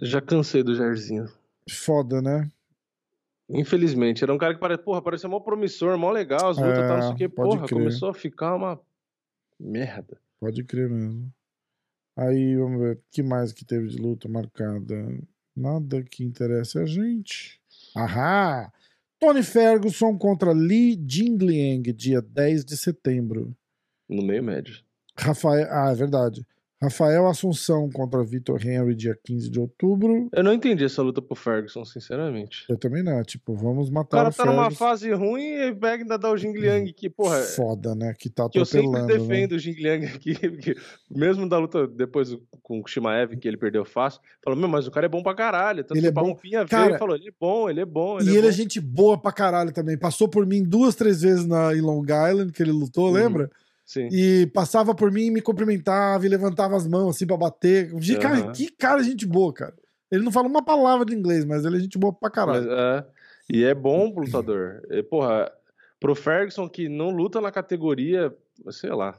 Já 0.00 0.22
cansei 0.22 0.62
do 0.62 0.74
Jairzinho. 0.74 1.28
Foda, 1.70 2.22
né? 2.22 2.50
Infelizmente. 3.50 4.24
Era 4.24 4.32
um 4.32 4.38
cara 4.38 4.54
que 4.54 4.60
pare... 4.60 4.78
porra, 4.78 5.02
parecia 5.02 5.28
mó 5.28 5.40
promissor, 5.40 5.98
mó 5.98 6.10
legal, 6.10 6.48
as 6.48 6.56
lutas 6.56 6.78
É, 6.78 6.88
tal, 6.88 6.96
não 6.96 7.02
sei 7.02 7.12
o 7.12 7.16
que. 7.16 7.28
pode 7.28 7.50
Porra, 7.50 7.66
crer. 7.66 7.78
começou 7.78 8.08
a 8.08 8.14
ficar 8.14 8.54
uma 8.54 8.80
merda. 9.60 10.18
Pode 10.40 10.64
crer 10.64 10.88
mesmo. 10.88 11.30
Aí, 12.18 12.56
vamos 12.56 12.80
ver. 12.80 12.96
O 12.96 13.00
que 13.12 13.22
mais 13.22 13.52
que 13.52 13.64
teve 13.64 13.86
de 13.86 13.96
luta 13.96 14.28
marcada? 14.28 15.06
Nada 15.54 16.02
que 16.02 16.24
interesse 16.24 16.76
a 16.76 16.84
gente. 16.84 17.60
Ahá! 17.94 18.72
Tony 19.20 19.44
Ferguson 19.44 20.18
contra 20.18 20.52
Lee 20.52 21.00
Jingliang, 21.06 21.92
dia 21.92 22.20
10 22.20 22.64
de 22.64 22.76
setembro. 22.76 23.56
No 24.08 24.24
meio 24.24 24.42
médio. 24.42 24.82
Rafael. 25.16 25.68
Ah, 25.70 25.92
é 25.92 25.94
verdade. 25.94 26.44
Rafael 26.80 27.26
Assunção 27.26 27.90
contra 27.90 28.22
Vitor 28.22 28.64
Henry, 28.64 28.94
dia 28.94 29.18
15 29.24 29.50
de 29.50 29.58
outubro. 29.58 30.28
Eu 30.32 30.44
não 30.44 30.52
entendi 30.52 30.84
essa 30.84 31.02
luta 31.02 31.20
pro 31.20 31.34
Ferguson, 31.34 31.84
sinceramente. 31.84 32.64
Eu 32.68 32.76
também 32.78 33.02
não. 33.02 33.20
Tipo, 33.24 33.54
vamos 33.54 33.88
O 33.88 33.92
matar 33.92 34.18
cara 34.18 34.28
o 34.28 34.32
tá 34.32 34.44
numa 34.44 34.62
Ferguson. 34.70 34.78
fase 34.78 35.12
ruim 35.12 35.42
e 35.42 35.74
pega 35.74 36.04
ainda 36.04 36.16
dá 36.16 36.30
o 36.30 36.36
Jing 36.36 36.52
Liang, 36.56 36.92
que, 36.92 37.10
porra, 37.10 37.38
Foda, 37.42 37.94
né? 37.96 38.14
Que 38.16 38.30
tá 38.30 38.48
que 38.48 38.58
eu 38.60 38.64
sempre 38.64 38.88
atropelando. 38.96 39.12
né? 39.28 39.34
defendo 39.34 39.52
o 39.52 39.58
Jing 39.58 39.74
Liang 39.80 40.06
aqui, 40.06 40.34
porque 40.38 40.76
mesmo 41.10 41.48
da 41.48 41.58
luta 41.58 41.86
depois 41.86 42.36
com 42.62 42.80
o 42.80 42.86
Shimaev, 42.86 43.36
que 43.36 43.48
ele 43.48 43.56
perdeu 43.56 43.84
fácil, 43.84 44.20
falou, 44.44 44.58
meu, 44.58 44.68
mas 44.68 44.86
o 44.86 44.90
cara 44.92 45.06
é 45.06 45.08
bom 45.08 45.22
pra 45.22 45.34
caralho. 45.34 45.82
Tanto 45.82 45.98
Ele 45.98 46.06
é 46.06 46.10
o 46.10 46.12
bom. 46.12 46.36
Veio 46.40 46.66
Cara, 46.68 46.94
e 46.94 46.98
falou, 46.98 47.16
ele 47.16 47.28
é 47.28 47.32
bom, 47.40 47.68
ele 47.68 47.80
é 47.80 47.84
bom, 47.84 48.18
E 48.18 48.22
ele 48.22 48.30
é 48.30 48.38
ele 48.38 48.46
é 48.46 48.50
bom. 48.50 48.56
gente 48.56 48.80
boa 48.80 49.18
pra 49.20 49.32
caralho 49.32 49.72
também. 49.72 49.98
Passou 49.98 50.28
por 50.28 50.46
mim 50.46 50.62
duas, 50.62 50.94
três 50.94 51.22
vezes 51.22 51.44
na, 51.44 51.74
em 51.74 51.80
Long 51.80 52.02
Island, 52.04 52.52
que 52.52 52.62
ele 52.62 52.70
lutou, 52.72 53.06
Uhum. 53.06 53.12
lembra? 53.14 53.50
Sim. 53.88 54.06
E 54.12 54.46
passava 54.48 54.94
por 54.94 55.10
mim, 55.10 55.30
me 55.30 55.40
cumprimentava 55.40 56.26
e 56.26 56.28
levantava 56.28 56.76
as 56.76 56.86
mãos 56.86 57.16
assim 57.16 57.26
pra 57.26 57.38
bater. 57.38 57.90
De- 57.94 58.18
Cara, 58.18 58.36
Aham. 58.38 58.52
que 58.52 58.70
cara 58.70 59.02
gente 59.02 59.24
boa, 59.26 59.50
cara. 59.50 59.74
Ele 60.10 60.22
não 60.22 60.30
fala 60.30 60.46
uma 60.46 60.62
palavra 60.62 61.06
de 61.06 61.14
inglês, 61.14 61.42
mas 61.46 61.64
ele 61.64 61.78
é 61.78 61.80
gente 61.80 61.96
boa 61.96 62.12
pra 62.12 62.28
Mas, 62.28 62.34
caralho. 62.34 62.70
é, 62.70 63.06
e 63.50 63.64
é 63.64 63.74
bom 63.74 64.12
pro 64.12 64.24
lutador. 64.24 64.82
E, 64.90 65.02
porra, 65.02 65.50
pro 65.98 66.14
Ferguson 66.14 66.68
que 66.68 66.86
não 66.86 67.08
luta 67.08 67.40
na 67.40 67.50
categoria, 67.50 68.30
sei 68.70 68.90
lá. 68.90 69.16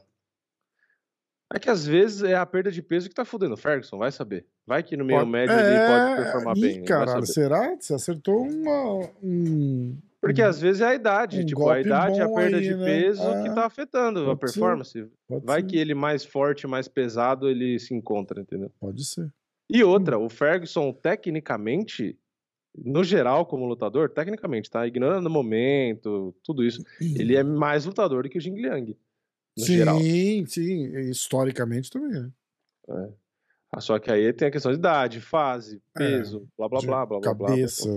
É 1.51 1.57
que 1.57 1.67
às 1.69 1.83
vezes 1.83 2.21
é 2.21 2.35
a 2.35 2.45
perda 2.45 2.71
de 2.71 2.81
peso 2.83 3.09
que 3.09 3.15
tá 3.15 3.25
fudendo 3.25 3.55
o 3.55 3.57
Ferguson, 3.57 3.97
vai 3.97 4.11
saber. 4.11 4.45
Vai 4.67 4.83
que 4.83 4.95
no 4.95 5.03
meio 5.03 5.19
Pode- 5.21 5.31
médio 5.31 5.55
ele 5.55 5.87
pode 5.87 6.21
performar 6.21 6.57
Ih, 6.57 6.61
bem. 6.61 6.83
caralho, 6.85 7.25
será? 7.25 7.75
Você 7.79 7.95
acertou 7.95 8.43
uma, 8.43 9.09
um. 9.23 9.97
Porque 10.21 10.41
às 10.41 10.59
vezes 10.59 10.81
é 10.81 10.87
a 10.87 10.95
idade, 10.95 11.39
um 11.39 11.45
tipo, 11.45 11.69
a 11.69 11.79
idade 11.79 12.19
a 12.19 12.27
perda 12.27 12.57
aí, 12.57 12.63
de 12.63 12.75
né? 12.75 12.85
peso 12.85 13.21
É, 13.23 13.43
que 13.43 13.55
tá 13.55 13.65
afetando 13.65 14.19
a 14.19 14.35
pode 14.35 14.51
ser. 14.51 14.59
performance. 14.59 15.07
Pode 15.27 15.45
Vai 15.45 15.61
ser. 15.61 15.67
que 15.67 15.77
ele 15.77 15.93
mais 15.93 16.25
forte, 16.25 16.67
mais 16.67 16.87
pesado, 16.89 17.47
ele 17.49 17.79
se 17.79 17.93
encontra, 17.93 18.41
entendeu? 18.41 18.69
Pode 18.79 19.05
ser. 19.05 19.31
E 19.69 19.81
outra, 19.83 20.17
o 20.19 20.27
Ferguson, 20.29 20.91
tecnicamente, 20.91 22.17
no 22.75 23.03
geral, 23.03 23.45
como 23.45 23.65
lutador, 23.65 24.09
tecnicamente, 24.09 24.69
tá? 24.69 24.85
Ignorando 24.85 25.27
o 25.27 25.29
momento, 25.29 26.35
tudo 26.43 26.65
isso, 26.65 26.83
ele 26.99 27.35
é 27.37 27.43
mais 27.43 27.85
lutador 27.85 28.23
do 28.23 28.29
que 28.29 28.37
o 28.37 28.41
Jing 28.41 28.55
Liang. 28.61 28.97
No 29.57 29.63
sim, 29.65 29.77
geral. 29.77 29.99
sim. 30.47 30.97
Historicamente 31.09 31.89
também, 31.91 32.11
né? 32.11 32.29
Ah, 32.89 33.09
Só 33.77 33.99
que 33.99 34.11
aí 34.11 34.33
tem 34.33 34.47
a 34.47 34.51
questão 34.51 34.71
de 34.71 34.79
idade, 34.79 35.21
fase, 35.21 35.79
É, 35.95 35.99
peso, 35.99 36.47
blá 36.57 36.67
blá 36.67 36.79
blá 36.81 37.05
blá 37.05 37.19
blá 37.19 37.33
blá. 37.35 37.49
Cabeça, 37.49 37.87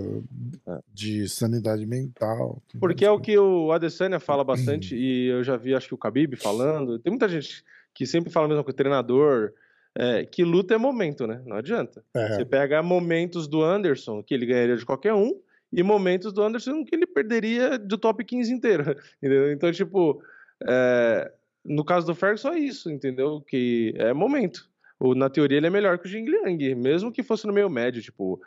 É. 0.67 0.79
de 0.93 1.27
sanidade 1.27 1.85
mental. 1.85 2.61
Porque 2.79 3.03
é 3.03 3.09
o 3.09 3.19
que 3.19 3.35
o 3.37 3.71
Adesanya 3.71 4.19
fala 4.19 4.43
bastante, 4.43 4.95
e 4.95 5.27
eu 5.29 5.43
já 5.43 5.57
vi, 5.57 5.73
acho 5.73 5.87
que 5.87 5.95
o 5.95 5.97
Khabib 5.97 6.35
falando, 6.35 6.99
tem 6.99 7.09
muita 7.11 7.27
gente 7.27 7.63
que 7.93 8.05
sempre 8.05 8.31
fala 8.31 8.45
a 8.45 8.49
mesma 8.49 8.63
coisa, 8.63 8.77
treinador, 8.77 9.51
é, 9.95 10.25
que 10.25 10.43
luta 10.43 10.75
é 10.75 10.77
momento, 10.77 11.25
né? 11.25 11.41
Não 11.45 11.55
adianta. 11.57 12.03
É, 12.15 12.35
Você 12.35 12.45
pega 12.45 12.81
momentos 12.83 13.47
do 13.47 13.63
Anderson, 13.63 14.21
que 14.23 14.33
ele 14.33 14.45
ganharia 14.45 14.77
de 14.77 14.85
qualquer 14.85 15.13
um, 15.13 15.39
e 15.71 15.81
momentos 15.81 16.31
do 16.31 16.43
Anderson 16.43 16.85
que 16.85 16.95
ele 16.95 17.07
perderia 17.07 17.79
do 17.79 17.97
top 17.97 18.23
15 18.23 18.53
inteiro, 18.53 18.83
entendeu? 19.17 19.51
Então, 19.51 19.71
tipo, 19.71 20.21
é, 20.67 21.31
no 21.65 21.83
caso 21.83 22.05
do 22.05 22.13
Ferguson 22.15 22.49
é 22.53 22.59
isso, 22.59 22.91
entendeu? 22.91 23.41
Que 23.41 23.93
é 23.97 24.13
momento. 24.13 24.67
O, 25.05 25.13
na 25.13 25.29
teoria 25.29 25.57
ele 25.57 25.67
é 25.67 25.69
melhor 25.69 25.99
que 25.99 26.05
o 26.07 26.09
Jing 26.09 26.25
Liang, 26.25 26.75
mesmo 26.75 27.11
que 27.11 27.21
fosse 27.21 27.45
no 27.45 27.51
meio 27.51 27.69
médio, 27.69 28.01
tipo, 28.01 28.41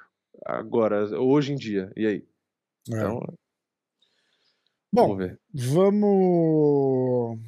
agora, 0.45 1.05
hoje 1.21 1.53
em 1.53 1.57
dia. 1.57 1.93
E 1.95 2.07
aí? 2.07 2.25
é. 2.91 2.97
Então, 2.97 3.21
Bom, 4.91 5.09
vamos 5.09 5.19
ver. 5.19 5.39
Vamos. 5.53 7.39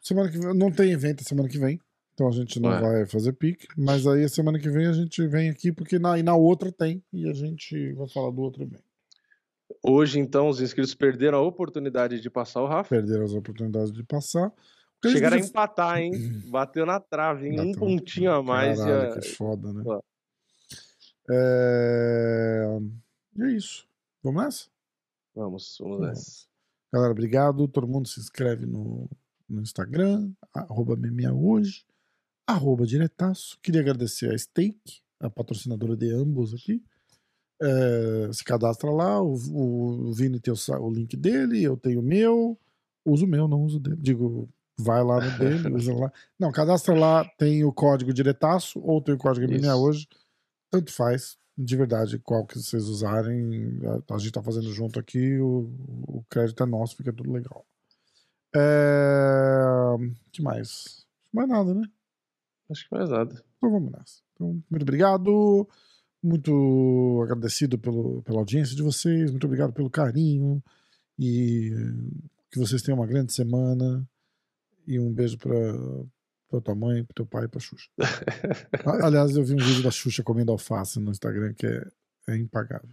Semana 0.00 0.30
que 0.30 0.38
vem. 0.38 0.54
Não 0.54 0.70
tem 0.70 0.92
evento 0.92 1.24
semana 1.24 1.48
que 1.48 1.58
vem. 1.58 1.80
Então 2.14 2.28
a 2.28 2.30
gente 2.30 2.60
não 2.60 2.72
É. 2.72 2.80
vai 2.80 3.06
fazer 3.06 3.32
pique. 3.32 3.66
Mas 3.76 4.06
aí 4.06 4.22
a 4.22 4.28
semana 4.28 4.58
que 4.58 4.70
vem 4.70 4.86
a 4.86 4.92
gente 4.92 5.26
vem 5.26 5.48
aqui, 5.50 5.72
porque 5.72 5.98
na, 5.98 6.16
e 6.18 6.22
na 6.22 6.36
outra 6.36 6.70
tem. 6.70 7.02
E 7.12 7.28
a 7.28 7.32
gente 7.32 7.92
vai 7.94 8.06
falar 8.08 8.30
do 8.30 8.40
outro 8.42 8.62
evento. 8.62 8.84
Hoje, 9.82 10.20
então, 10.20 10.48
os 10.48 10.60
inscritos 10.60 10.94
perderam 10.94 11.38
a 11.38 11.42
oportunidade 11.42 12.20
de 12.20 12.28
passar 12.30 12.62
o 12.62 12.66
Rafa. 12.66 12.90
Perderam 12.90 13.24
as 13.24 13.32
oportunidades 13.32 13.90
de 13.90 14.04
passar. 14.04 14.52
O 15.04 15.08
Chegaram 15.08 15.36
a 15.36 15.40
empatar, 15.40 15.98
hein? 15.98 16.12
Bateu 16.50 16.84
na 16.84 17.00
trave, 17.00 17.48
hein? 17.48 17.60
Um 17.60 17.66
Bateu- 17.72 17.80
pontinho 17.80 18.32
a 18.32 18.42
mais. 18.42 18.78
Caralho, 18.78 19.12
a- 19.12 19.18
que 19.18 19.28
foda, 19.28 19.72
né? 19.72 19.82
É... 21.30 22.78
E 23.36 23.42
é 23.42 23.52
isso. 23.52 23.86
Vamos 24.22 24.42
nessa? 24.42 24.66
Vamos, 25.34 25.76
vamos 25.80 25.98
Vamos. 25.98 26.08
nessa. 26.08 26.46
Galera, 26.92 27.12
obrigado. 27.12 27.68
Todo 27.68 27.86
mundo 27.86 28.08
se 28.08 28.20
inscreve 28.20 28.66
no, 28.66 29.08
no 29.48 29.62
Instagram, 29.62 30.30
arroba 30.52 30.96
hoje, 31.34 31.84
arroba 32.46 32.84
diretaço. 32.84 33.58
Queria 33.62 33.80
agradecer 33.80 34.32
a 34.34 34.36
Steak, 34.36 34.78
a 35.20 35.30
patrocinadora 35.30 35.96
de 35.96 36.12
ambos 36.12 36.52
aqui. 36.52 36.82
É, 37.62 38.30
se 38.32 38.42
cadastra 38.42 38.90
lá, 38.90 39.22
o, 39.22 39.34
o 39.34 40.12
Vini 40.12 40.40
tem 40.40 40.52
o, 40.52 40.80
o 40.80 40.90
link 40.90 41.16
dele, 41.16 41.62
eu 41.62 41.76
tenho 41.76 42.00
o 42.00 42.02
meu. 42.02 42.58
Uso 43.04 43.24
o 43.24 43.28
meu, 43.28 43.46
não 43.46 43.62
uso 43.62 43.76
o 43.76 43.80
dele. 43.80 43.96
Digo, 44.00 44.48
vai 44.82 45.02
lá 45.02 45.20
no 45.20 45.38
dele, 45.38 45.68
usa 45.76 45.94
lá. 45.94 46.12
Não, 46.38 46.50
cadastra 46.50 46.94
lá, 46.94 47.24
tem 47.38 47.64
o 47.64 47.72
código 47.72 48.12
diretaço 48.12 48.80
ou 48.80 49.00
tem 49.00 49.14
o 49.14 49.18
código 49.18 49.50
Isso. 49.52 49.76
hoje. 49.76 50.08
Tanto 50.70 50.92
faz, 50.92 51.36
de 51.56 51.76
verdade, 51.76 52.18
qual 52.18 52.46
que 52.46 52.58
vocês 52.58 52.84
usarem. 52.84 53.80
A, 54.08 54.14
a 54.14 54.18
gente 54.18 54.32
tá 54.32 54.42
fazendo 54.42 54.72
junto 54.72 54.98
aqui, 54.98 55.38
o, 55.38 55.70
o 56.06 56.24
crédito 56.28 56.62
é 56.62 56.66
nosso, 56.66 56.96
fica 56.96 57.12
tudo 57.12 57.32
legal. 57.32 57.64
É... 58.54 59.96
que 60.32 60.42
mais? 60.42 61.06
Mais 61.32 61.48
nada, 61.48 61.74
né? 61.74 61.82
Acho 62.70 62.88
que 62.88 62.94
mais 62.94 63.08
nada. 63.10 63.42
Então 63.56 63.70
vamos 63.70 63.92
nessa. 63.92 64.22
Então, 64.34 64.62
muito 64.70 64.82
obrigado. 64.82 65.68
Muito 66.22 67.20
agradecido 67.24 67.78
pelo, 67.78 68.22
pela 68.22 68.40
audiência 68.40 68.76
de 68.76 68.82
vocês. 68.82 69.30
Muito 69.30 69.46
obrigado 69.46 69.72
pelo 69.72 69.90
carinho. 69.90 70.62
E 71.18 71.70
que 72.50 72.58
vocês 72.58 72.82
tenham 72.82 72.98
uma 72.98 73.06
grande 73.06 73.32
semana. 73.32 74.06
E 74.90 74.98
um 74.98 75.12
beijo 75.12 75.38
pra, 75.38 75.54
pra 76.48 76.60
tua 76.60 76.74
mãe, 76.74 77.04
pro 77.04 77.14
teu 77.14 77.24
pai 77.24 77.44
e 77.44 77.48
pra 77.48 77.60
Xuxa. 77.60 77.88
Aliás, 79.04 79.36
eu 79.36 79.44
vi 79.44 79.54
um 79.54 79.58
vídeo 79.58 79.84
da 79.84 79.90
Xuxa 79.92 80.24
comendo 80.24 80.50
alface 80.50 80.98
no 80.98 81.12
Instagram 81.12 81.54
que 81.54 81.64
é, 81.64 81.86
é 82.28 82.36
impagável. 82.36 82.90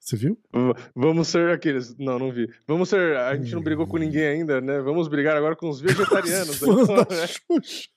Você 0.00 0.16
viu? 0.16 0.36
Vamos 0.96 1.28
ser 1.28 1.50
aqueles. 1.50 1.96
Não, 1.96 2.18
não 2.18 2.32
vi. 2.32 2.52
Vamos 2.66 2.88
ser. 2.88 3.16
A 3.18 3.36
gente 3.36 3.54
não 3.54 3.62
brigou 3.62 3.86
com 3.86 3.98
ninguém 3.98 4.24
ainda, 4.24 4.60
né? 4.60 4.80
Vamos 4.80 5.06
brigar 5.06 5.36
agora 5.36 5.54
com 5.54 5.68
os 5.68 5.78
vegetarianos. 5.80 6.60
Os 6.60 6.88
fãs 6.88 6.88
né? 6.88 6.96
da 6.96 7.26
Xuxa. 7.28 7.88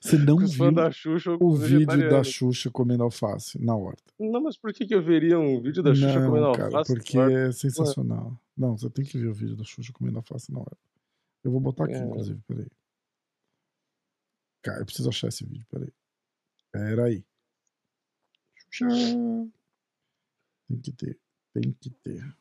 Você 0.00 0.18
não 0.18 0.36
viu 0.36 0.70
da 0.70 0.92
Xuxa 0.92 1.36
o 1.40 1.56
vídeo 1.56 2.08
da. 2.08 2.22
Xuxa 2.22 2.70
comendo 2.70 3.02
alface 3.02 3.60
na 3.60 3.74
horta? 3.74 4.04
Não, 4.20 4.40
mas 4.40 4.56
por 4.56 4.72
que, 4.72 4.86
que 4.86 4.94
eu 4.94 5.02
veria 5.02 5.40
um 5.40 5.60
vídeo 5.60 5.82
da 5.82 5.92
Xuxa 5.92 6.20
não, 6.20 6.28
comendo 6.28 6.52
cara, 6.52 6.66
alface? 6.66 6.94
porque 6.94 7.18
é 7.18 7.50
sensacional. 7.50 8.38
Não, 8.56 8.76
você 8.76 8.88
tem 8.88 9.04
que 9.04 9.18
ver 9.18 9.26
o 9.26 9.34
vídeo 9.34 9.56
da 9.56 9.64
Xuxa 9.64 9.92
comendo 9.92 10.18
alface 10.18 10.52
na 10.52 10.60
hora. 10.60 10.76
Eu 11.44 11.50
vou 11.50 11.60
botar 11.60 11.84
aqui, 11.84 11.94
É. 11.94 11.98
inclusive, 11.98 12.40
peraí. 12.48 12.68
Cara, 14.62 14.80
eu 14.80 14.86
preciso 14.86 15.08
achar 15.10 15.28
esse 15.28 15.44
vídeo, 15.44 15.66
peraí. 15.70 15.92
Peraí. 16.72 17.24
Xuxa. 18.70 18.86
Tem 20.68 20.80
que 20.80 20.92
ter, 20.92 21.20
tem 21.52 21.72
que 21.74 21.90
ter. 21.90 22.36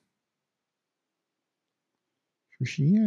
Xuxinha. 2.58 3.02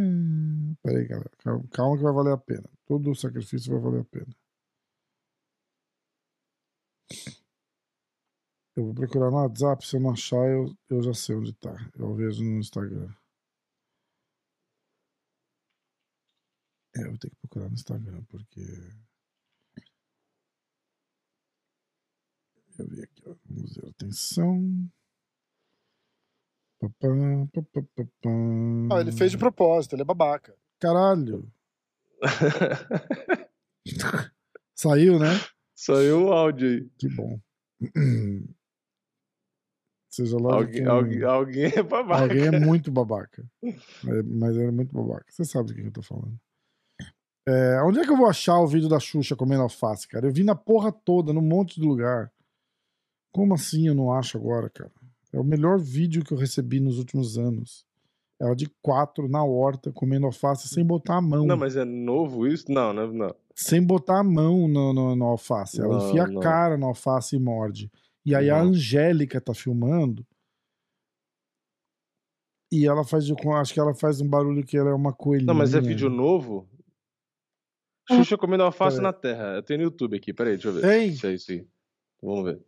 Peraí, 0.83 1.07
galera. 1.07 1.31
Calma, 1.39 1.67
calma 1.69 1.97
que 1.97 2.03
vai 2.03 2.13
valer 2.13 2.33
a 2.33 2.37
pena. 2.37 2.69
Todo 2.85 3.09
o 3.09 3.15
sacrifício 3.15 3.71
vai 3.73 3.81
valer 3.81 4.01
a 4.01 4.05
pena. 4.05 4.35
Eu 8.75 8.85
vou 8.85 8.93
procurar 8.93 9.31
no 9.31 9.37
WhatsApp, 9.37 9.85
se 9.85 9.95
eu 9.95 9.99
não 9.99 10.11
achar, 10.11 10.47
eu, 10.47 10.77
eu 10.89 11.01
já 11.01 11.13
sei 11.13 11.35
onde 11.35 11.51
tá. 11.53 11.73
Eu 11.97 12.13
vejo 12.13 12.43
no 12.43 12.59
Instagram. 12.59 13.11
É, 16.97 17.03
eu 17.03 17.09
vou 17.09 17.17
ter 17.17 17.29
que 17.29 17.35
procurar 17.37 17.67
no 17.69 17.73
Instagram, 17.75 18.23
porque. 18.29 18.61
Eu 22.79 22.87
vi 22.87 23.01
aqui, 23.03 23.23
ó. 23.25 23.35
Vamos 23.49 23.75
ver. 23.75 23.89
Atenção. 23.89 24.89
Papá, 26.79 27.07
papá, 27.53 27.81
papá. 27.95 28.29
Ah, 28.91 29.01
ele 29.01 29.11
fez 29.11 29.31
de 29.31 29.37
propósito, 29.37 29.95
ele 29.95 30.03
é 30.03 30.05
babaca. 30.05 30.55
Caralho. 30.79 31.51
Saiu, 34.75 35.17
né? 35.19 35.29
Saiu 35.75 36.25
o 36.27 36.31
áudio 36.33 36.67
aí. 36.69 36.89
Que 36.99 37.07
bom. 37.15 37.39
Seja 40.09 40.37
lá 40.37 40.55
Alguém, 40.55 40.73
quem- 40.73 40.85
alguém, 40.85 41.23
alguém 41.23 41.65
é 41.65 41.83
babaca. 41.83 42.23
alguém 42.23 42.45
é 42.47 42.59
muito 42.59 42.91
babaca. 42.93 43.43
É, 43.63 44.23
mas 44.23 44.55
ele 44.55 44.67
é 44.67 44.71
muito 44.71 44.93
babaca. 44.93 45.25
Você 45.29 45.45
sabe 45.45 45.69
do 45.69 45.75
que 45.75 45.81
eu 45.81 45.91
tô 45.91 46.01
falando. 46.01 46.39
É, 47.47 47.81
onde 47.81 47.99
é 47.99 48.03
que 48.03 48.11
eu 48.11 48.17
vou 48.17 48.27
achar 48.27 48.59
o 48.59 48.67
vídeo 48.67 48.89
da 48.89 48.99
Xuxa 48.99 49.33
comendo 49.33 49.63
alface, 49.63 50.05
cara? 50.05 50.27
Eu 50.27 50.33
vi 50.33 50.43
na 50.43 50.53
porra 50.53 50.91
toda, 50.91 51.31
num 51.31 51.41
monte 51.41 51.79
de 51.79 51.87
lugar. 51.87 52.29
Como 53.31 53.53
assim 53.53 53.87
eu 53.87 53.95
não 53.95 54.11
acho 54.11 54.37
agora, 54.37 54.69
cara? 54.69 54.91
É 55.31 55.39
o 55.39 55.43
melhor 55.45 55.79
vídeo 55.79 56.25
que 56.25 56.33
eu 56.33 56.37
recebi 56.37 56.81
nos 56.81 56.97
últimos 56.97 57.37
anos. 57.37 57.85
Ela 58.39 58.53
de 58.53 58.69
quatro 58.81 59.29
na 59.29 59.43
horta 59.43 59.91
comendo 59.93 60.25
alface 60.25 60.67
sem 60.67 60.85
botar 60.85 61.15
a 61.15 61.21
mão. 61.21 61.45
Não, 61.45 61.55
mas 61.57 61.77
é 61.77 61.85
novo 61.85 62.45
isso? 62.45 62.65
Não, 62.69 62.91
não, 62.91 63.11
não. 63.13 63.35
Sem 63.55 63.81
botar 63.81 64.19
a 64.19 64.23
mão 64.23 64.67
no, 64.67 64.93
no, 64.93 65.15
no 65.15 65.25
alface. 65.25 65.81
Ela 65.81 65.97
Não, 65.97 66.09
enfia 66.09 66.27
não. 66.27 66.39
a 66.39 66.43
cara 66.43 66.77
no 66.77 66.87
alface 66.87 67.35
e 67.35 67.39
morde. 67.39 67.89
E 68.25 68.35
aí 68.35 68.49
a. 68.49 68.61
Angélica 68.61 69.39
tá 69.39 69.53
filmando. 69.53 70.25
E 72.71 72.85
ela 72.85 73.03
faz. 73.03 73.25
Acho 73.31 73.73
que 73.73 73.79
ela 73.79 73.95
faz 73.95 74.21
um 74.21 74.27
barulho 74.27 74.65
que 74.65 74.77
ela 74.77 74.89
é 74.91 74.93
uma 74.93 75.13
coelhinha. 75.13 75.47
Não, 75.47 75.55
mas 75.55 75.73
é 75.73 75.81
vídeo 75.81 76.09
novo? 76.09 76.67
Xuxa 78.09 78.37
comendo 78.37 78.63
alface 78.63 78.97
Peraí. 78.97 79.11
na 79.11 79.13
terra. 79.13 79.55
Eu 79.55 79.63
tenho 79.63 79.79
no 79.79 79.85
YouTube 79.85 80.15
aqui, 80.15 80.33
peraí, 80.33 80.53
deixa 80.53 80.69
eu 80.69 80.73
ver. 80.73 80.81
Tem? 80.81 81.09
Isso 81.09 81.27
aí, 81.27 81.35
isso 81.35 81.51
aí. 81.51 81.67
Vamos 82.21 82.45
ver. 82.45 82.61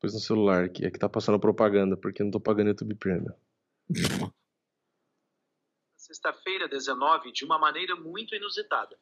Pôs 0.00 0.14
no 0.14 0.20
celular 0.20 0.64
aqui. 0.64 0.84
É 0.84 0.90
que 0.90 0.98
tá 0.98 1.08
passando 1.08 1.40
propaganda, 1.40 1.96
porque 1.96 2.22
eu 2.22 2.24
não 2.24 2.30
tô 2.30 2.40
pagando 2.40 2.68
YouTube 2.68 2.94
Premium. 2.94 3.32
sexta-feira 6.06 6.68
19 6.68 7.32
de 7.32 7.44
uma 7.44 7.58
maneira 7.58 7.96
muito 7.96 8.34
inusitada. 8.34 8.96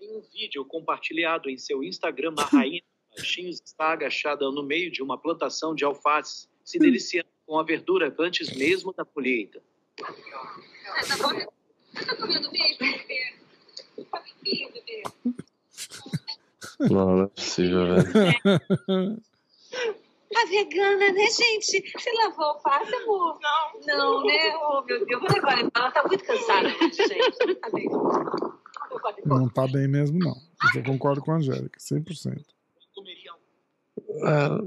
Em 0.00 0.16
um 0.16 0.22
vídeo 0.22 0.64
compartilhado 0.64 1.50
em 1.50 1.58
seu 1.58 1.82
Instagram, 1.82 2.34
a 2.38 2.44
rainha 2.56 2.82
baixinhos 3.16 3.60
está 3.64 3.92
agachada 3.92 4.50
no 4.50 4.62
meio 4.62 4.90
de 4.90 5.02
uma 5.02 5.18
plantação 5.18 5.74
de 5.74 5.84
alfaces, 5.84 6.48
se 6.64 6.78
deliciando 6.78 7.28
com 7.46 7.58
a 7.58 7.62
verdura 7.62 8.14
antes 8.18 8.56
mesmo 8.56 8.92
da 8.92 9.04
colheita. 9.04 9.62
Você 11.94 12.04
tá 12.04 12.16
comendo 12.16 12.50
mesmo, 12.50 12.78
bebê? 12.78 13.34
Tá 14.10 14.22
bebê, 14.42 14.70
bebê? 14.72 15.02
Não, 16.80 17.16
não 17.16 17.24
é 17.24 17.26
possível, 17.28 17.86
velho. 17.86 19.22
Tá 20.32 20.44
vegana, 20.46 21.12
né, 21.12 21.26
gente? 21.30 21.92
Você 21.92 22.12
lavou 22.14 22.46
alface, 22.46 22.92
amor? 22.96 23.38
Não. 23.40 23.80
Não, 23.86 24.26
né? 24.26 24.56
Oh, 24.56 24.82
meu 24.82 25.06
Deus. 25.06 25.20
Vou 25.20 25.30
levar 25.32 25.60
ela. 25.60 25.70
Ela 25.74 25.90
tá 25.92 26.02
muito 26.02 26.24
cansada, 26.24 26.68
gente. 26.68 27.60
Tá 27.60 27.70
bem. 27.70 27.88
Não 29.24 29.48
tá 29.48 29.66
bem 29.68 29.86
mesmo, 29.86 30.18
não. 30.18 30.34
Eu 30.74 30.82
concordo 30.82 31.20
com 31.20 31.30
a 31.32 31.36
Angélica, 31.36 31.78
100%. 31.78 32.44
Comeria 32.94 33.32
Ah, 34.24 34.58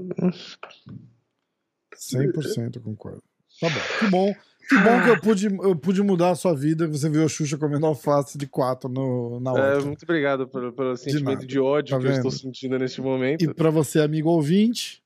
100% 1.94 2.76
eu 2.76 2.82
concordo. 2.82 3.22
Tá 3.60 3.68
bom. 3.68 3.80
Que 3.98 4.06
bom. 4.10 4.34
Que 4.68 4.76
bom 4.76 5.02
que 5.02 5.08
eu 5.08 5.20
pude, 5.20 5.46
eu 5.46 5.74
pude 5.76 6.02
mudar 6.02 6.30
a 6.30 6.34
sua 6.34 6.54
vida. 6.54 6.86
Você 6.88 7.08
viu 7.08 7.24
a 7.24 7.28
Xuxa 7.28 7.56
comendo 7.56 7.86
alface 7.86 8.36
de 8.36 8.46
quatro 8.46 8.88
no, 8.88 9.40
na 9.40 9.50
é, 9.52 9.54
horta. 9.54 9.86
muito 9.86 10.02
obrigado 10.02 10.46
pelo, 10.46 10.72
pelo 10.72 10.96
sentimento 10.96 11.34
nada. 11.36 11.46
de, 11.46 11.58
ódio 11.58 11.92
Tá 11.96 11.98
que 12.00 12.06
eu 12.06 12.10
vendo? 12.10 12.16
estou 12.28 12.30
sentindo 12.30 12.78
neste 12.78 13.00
momento. 13.00 13.42
E 13.42 13.54
para 13.54 13.70
você, 13.70 14.00
amigo 14.00 14.28
ouvinte, 14.28 15.02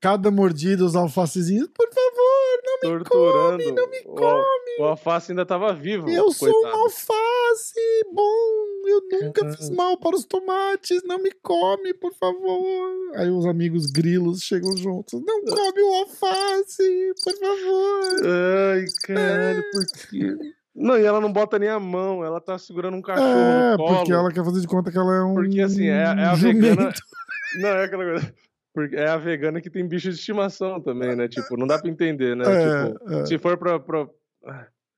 Cada 0.00 0.30
mordida, 0.30 0.84
os 0.84 0.94
alfacezinhos, 0.96 1.68
por 1.74 1.88
favor, 1.88 2.60
não 2.64 2.74
me 2.74 2.80
torturando. 2.98 3.62
come, 3.64 3.72
não 3.72 3.88
me 3.90 4.02
O 4.06 4.22
al- 4.24 4.44
O, 4.80 4.84
alface 4.84 5.32
ainda 5.32 5.46
tava 5.46 5.72
vivo. 5.72 6.10
Eu 6.10 6.30
sou 6.32 6.48
um 6.48 6.52
coitado. 6.52 6.76
alface 6.82 7.80
bom, 8.12 8.66
eu 8.88 9.02
nunca 9.22 9.52
fiz 9.52 9.70
mal 9.70 9.98
para 9.98 10.16
os 10.16 10.24
tomates, 10.24 11.02
não 11.04 11.18
me 11.18 11.30
come, 11.42 11.92
por 11.94 12.12
favor. 12.14 12.90
Aí 13.14 13.30
os 13.30 13.46
amigos 13.46 13.86
grilos 13.86 14.42
chegam 14.42 14.76
juntos. 14.76 15.20
Não 15.24 15.42
come 15.44 15.82
o 15.82 15.94
alface, 15.94 17.12
por 17.24 17.34
favor. 17.38 18.26
Ai, 18.74 18.84
caralho, 19.04 19.62
por 19.72 19.84
quê? 20.08 20.36
Não, 20.74 20.98
e 20.98 21.04
ela 21.04 21.20
não 21.20 21.32
bota 21.32 21.58
nem 21.58 21.70
a 21.70 21.80
mão, 21.80 22.22
ela 22.22 22.40
tá 22.40 22.58
segurando 22.58 22.96
um 22.96 23.02
cachorro 23.02 23.28
É, 23.28 23.72
no 23.72 23.76
colo. 23.78 23.96
porque 23.96 24.12
ela 24.12 24.30
quer 24.30 24.44
fazer 24.44 24.60
de 24.60 24.66
conta 24.66 24.90
que 24.92 24.98
ela 24.98 25.14
é 25.14 25.22
um 25.22 25.34
Porque, 25.34 25.60
assim, 25.60 25.86
é, 25.86 26.02
é 26.02 26.24
a 26.26 26.34
jumento. 26.34 26.60
vegana. 26.60 26.92
Não, 27.60 27.68
é 27.70 27.84
aquela 27.84 28.04
coisa. 28.04 28.34
Porque 28.74 28.94
é 28.96 29.08
a 29.08 29.16
vegana 29.16 29.58
que 29.62 29.70
tem 29.70 29.88
bicho 29.88 30.10
de 30.10 30.16
estimação 30.16 30.78
também, 30.82 31.16
né? 31.16 31.26
Tipo, 31.28 31.56
não 31.56 31.66
dá 31.66 31.78
pra 31.78 31.88
entender, 31.88 32.36
né? 32.36 32.44
É, 32.46 32.88
tipo, 32.92 33.14
é. 33.14 33.26
se 33.26 33.38
for 33.38 33.56
pra. 33.56 33.80
pra... 33.80 34.06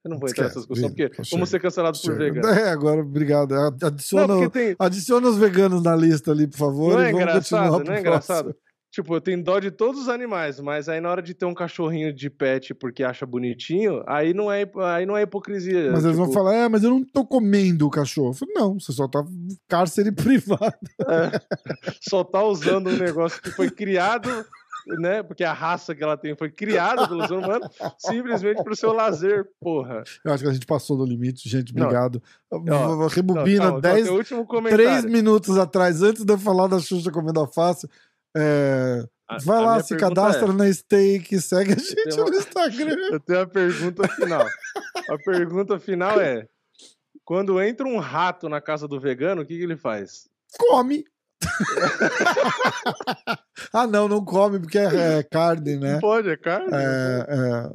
Eu 0.09 0.13
não 0.13 0.19
vou 0.19 0.29
entrar 0.29 0.45
nessa 0.45 0.61
discussão, 0.61 0.89
porque 0.89 1.03
chega, 1.03 1.23
vamos 1.31 1.51
ser 1.51 1.61
cancelados 1.61 2.01
por 2.01 2.17
Chega. 2.17 2.33
vegano. 2.33 2.49
É, 2.49 2.71
agora, 2.71 3.03
obrigado. 3.03 3.55
Adiciona, 3.83 4.27
Não, 4.27 4.49
tem. 4.49 4.75
adiciona 4.79 5.29
os 5.29 5.37
veganos 5.37 5.83
na 5.83 5.95
lista 5.95 6.33
ali, 6.33 6.47
por 6.47 6.57
favor. 6.57 6.95
Não 6.95 7.01
e 7.01 7.03
é 7.03 7.13
vamos 7.13 7.21
engraçado, 7.21 7.69
continuar 7.69 7.85
não 7.85 7.95
é 7.95 8.01
engraçado? 8.01 8.57
Tipo, 8.91 9.15
eu 9.15 9.21
tenho 9.21 9.45
dó 9.45 9.61
de 9.61 9.71
todos 9.71 10.01
os 10.01 10.09
animais, 10.09 10.59
mas 10.61 10.89
aí 10.89 10.99
na 10.99 11.11
hora 11.11 11.21
de 11.21 11.35
ter 11.35 11.45
um 11.45 11.53
cachorrinho 11.53 12.11
de 12.11 12.31
pet 12.31 12.73
porque 12.73 13.05
acha 13.05 13.27
bonitinho, 13.27 14.03
aí 14.07 14.33
não 14.33 14.51
é, 14.51 14.65
aí 14.95 15.05
não 15.05 15.15
é 15.15 15.23
hipocrisia. 15.23 15.93
Mas 15.93 16.07
eles 16.07 16.17
vão 16.17 16.27
tipo, 16.27 16.39
falar, 16.39 16.55
é, 16.55 16.69
mas 16.69 16.83
eu 16.83 16.91
não 16.91 17.05
tô 17.05 17.27
comendo 17.27 17.87
o 17.87 17.91
cachorro. 17.91 18.31
Eu 18.31 18.35
falo, 18.35 18.53
não, 18.55 18.81
você 18.81 18.93
só 18.93 19.07
tá 19.07 19.23
cárcere 19.69 20.11
privado. 20.17 20.79
só 22.01 22.25
tá 22.25 22.43
usando 22.43 22.89
um 22.89 22.97
negócio 22.97 23.43
que 23.43 23.51
foi 23.51 23.71
criado, 23.71 24.31
né? 24.99 25.23
Porque 25.23 25.45
a 25.45 25.53
raça 25.53 25.95
que 25.95 26.03
ela 26.03 26.17
tem 26.17 26.35
foi 26.37 26.51
criada 26.51 27.07
pelo 27.09 27.27
ser 27.27 27.35
humano, 27.35 27.69
simplesmente 27.99 28.63
pro 28.63 28.75
seu 28.77 28.93
lazer, 28.93 29.47
porra. 29.61 30.03
Eu 30.25 30.33
acho 30.33 30.43
que 30.43 30.49
a 30.49 30.53
gente 30.53 30.67
passou 30.67 30.97
do 30.97 31.05
limite, 31.05 31.49
gente. 31.49 31.73
Obrigado. 31.73 32.23
Não, 32.51 33.07
Rebobina 33.09 33.65
calma, 33.67 33.81
10, 33.81 34.05
teu 34.07 34.15
último 34.15 34.47
3 34.47 34.49
comentário. 34.49 35.11
minutos 35.11 35.59
atrás, 35.59 36.03
antes 36.03 36.25
de 36.25 36.33
eu 36.33 36.39
falar 36.39 36.67
da 36.67 36.79
Xuxa 36.81 37.11
comendo 37.11 37.41
alface. 37.41 37.89
É, 38.37 39.05
A- 39.29 39.39
vai 39.39 39.59
a 39.59 39.61
lá, 39.61 39.83
se 39.83 39.97
cadastra 39.97 40.49
é- 40.49 40.53
na 40.53 40.73
Steak, 40.73 41.39
segue 41.41 41.73
a 41.73 41.77
gente 41.77 42.21
uma- 42.21 42.31
no 42.31 42.37
Instagram. 42.37 42.97
Eu 43.11 43.21
tenho 43.21 43.41
a 43.41 43.47
pergunta 43.49 44.09
final. 44.09 44.47
A 45.11 45.19
pergunta 45.25 45.79
final 45.81 46.21
é: 46.21 46.47
quando 47.25 47.61
entra 47.61 47.87
um 47.87 47.99
rato 47.99 48.49
na 48.49 48.61
casa 48.61 48.87
do 48.87 49.01
vegano, 49.01 49.43
o 49.43 49.47
que, 49.47 49.57
que 49.57 49.63
ele 49.63 49.77
faz? 49.77 50.29
Come! 50.59 51.05
Ah, 53.73 53.87
não, 53.87 54.09
não 54.09 54.25
come, 54.25 54.59
porque 54.61 54.79
é, 54.79 55.19
é 55.19 55.23
carne, 55.23 55.77
né? 55.77 55.95
Não 55.95 56.01
pode, 56.01 56.29
é 56.29 56.37
carne. 56.37 56.69
É, 56.73 57.27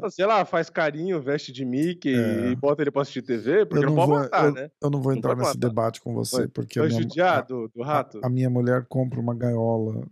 é, 0.06 0.10
Sei 0.10 0.26
lá, 0.26 0.44
faz 0.46 0.70
carinho, 0.70 1.22
veste 1.22 1.52
de 1.52 1.64
Mickey 1.66 2.14
É. 2.16 2.52
e 2.52 2.56
bota 2.56 2.82
ele 2.82 2.92
pra 2.92 3.02
assistir 3.04 3.22
TV, 3.22 3.66
porque 3.66 3.86
eu 3.86 3.90
não, 3.90 3.96
não, 3.96 4.08
pode 4.08 4.12
vou, 4.12 4.20
matar, 4.20 4.46
eu, 4.46 4.54
né? 4.54 4.72
eu 4.82 4.90
não 4.90 5.02
vou 5.02 5.14
entrar 5.14 5.36
nesse 5.36 5.56
matar. 5.56 5.68
debate 5.68 6.02
com 6.02 6.14
você, 6.14 6.48
porque 6.48 6.80
Vai 6.80 6.88
a 6.88 6.92
judiar 6.92 7.46
do, 7.46 7.70
do 7.74 7.82
rato? 7.84 8.20
a, 8.24 8.28
a 8.28 8.30
minha 8.30 8.50
mulher 8.50 8.86
compra 8.88 9.20
uma 9.20 9.36
gaiola. 9.36 10.06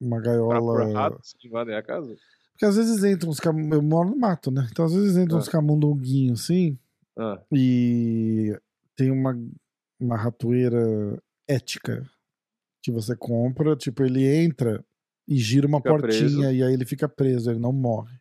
Uma 0.00 0.20
Pra 0.20 0.32
gaiola. 0.32 0.84
pôr 0.84 0.92
ratos 0.92 1.34
que 1.38 1.48
invadem 1.48 1.74
a 1.74 1.82
casa? 1.82 2.14
Porque 2.52 2.64
às 2.66 2.76
vezes 2.76 3.02
entram 3.04 3.30
uns 3.30 3.40
cam... 3.40 3.54
Eu 3.72 3.82
moro 3.82 4.10
no 4.10 4.16
mato, 4.18 4.50
né? 4.50 4.66
Então 4.70 4.84
às 4.84 4.92
vezes 4.94 5.16
entram 5.16 5.38
Ah. 5.38 5.40
uns 5.40 5.48
camundonguinhos 5.48 6.42
assim. 6.42 6.78
Ah, 7.18 7.40
E 7.52 8.54
tem 8.94 9.10
uma, 9.10 9.34
uma 9.98 10.16
ratoeira 10.16 11.18
ética 11.48 12.04
que 12.86 12.92
você 12.92 13.16
compra. 13.16 13.74
Tipo, 13.76 14.04
ele 14.04 14.24
entra 14.26 14.84
e 15.28 15.36
gira 15.36 15.66
uma 15.66 15.78
Fica 15.78 15.90
portinha 15.90 16.18
preso. 16.20 16.42
e 16.42 16.62
aí 16.62 16.72
ele 16.72 16.84
fica 16.86 17.08
preso, 17.08 17.50
ele 17.50 17.58
não 17.58 17.72
morre. 17.72 18.16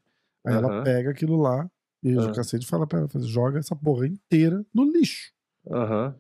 Aí 0.46 0.54
ela 0.56 0.84
pega 0.84 1.12
aquilo 1.12 1.38
lá 1.38 1.70
e 2.04 2.16
o 2.18 2.32
cacete 2.34 2.66
fala 2.66 2.86
pra 2.88 3.00
ela: 3.00 3.08
fala, 3.08 3.26
joga 3.26 3.60
essa 3.60 3.76
porra 3.76 4.08
inteira 4.08 4.66
no 4.74 4.84
lixo. 4.84 5.32
Aham. 5.72 6.16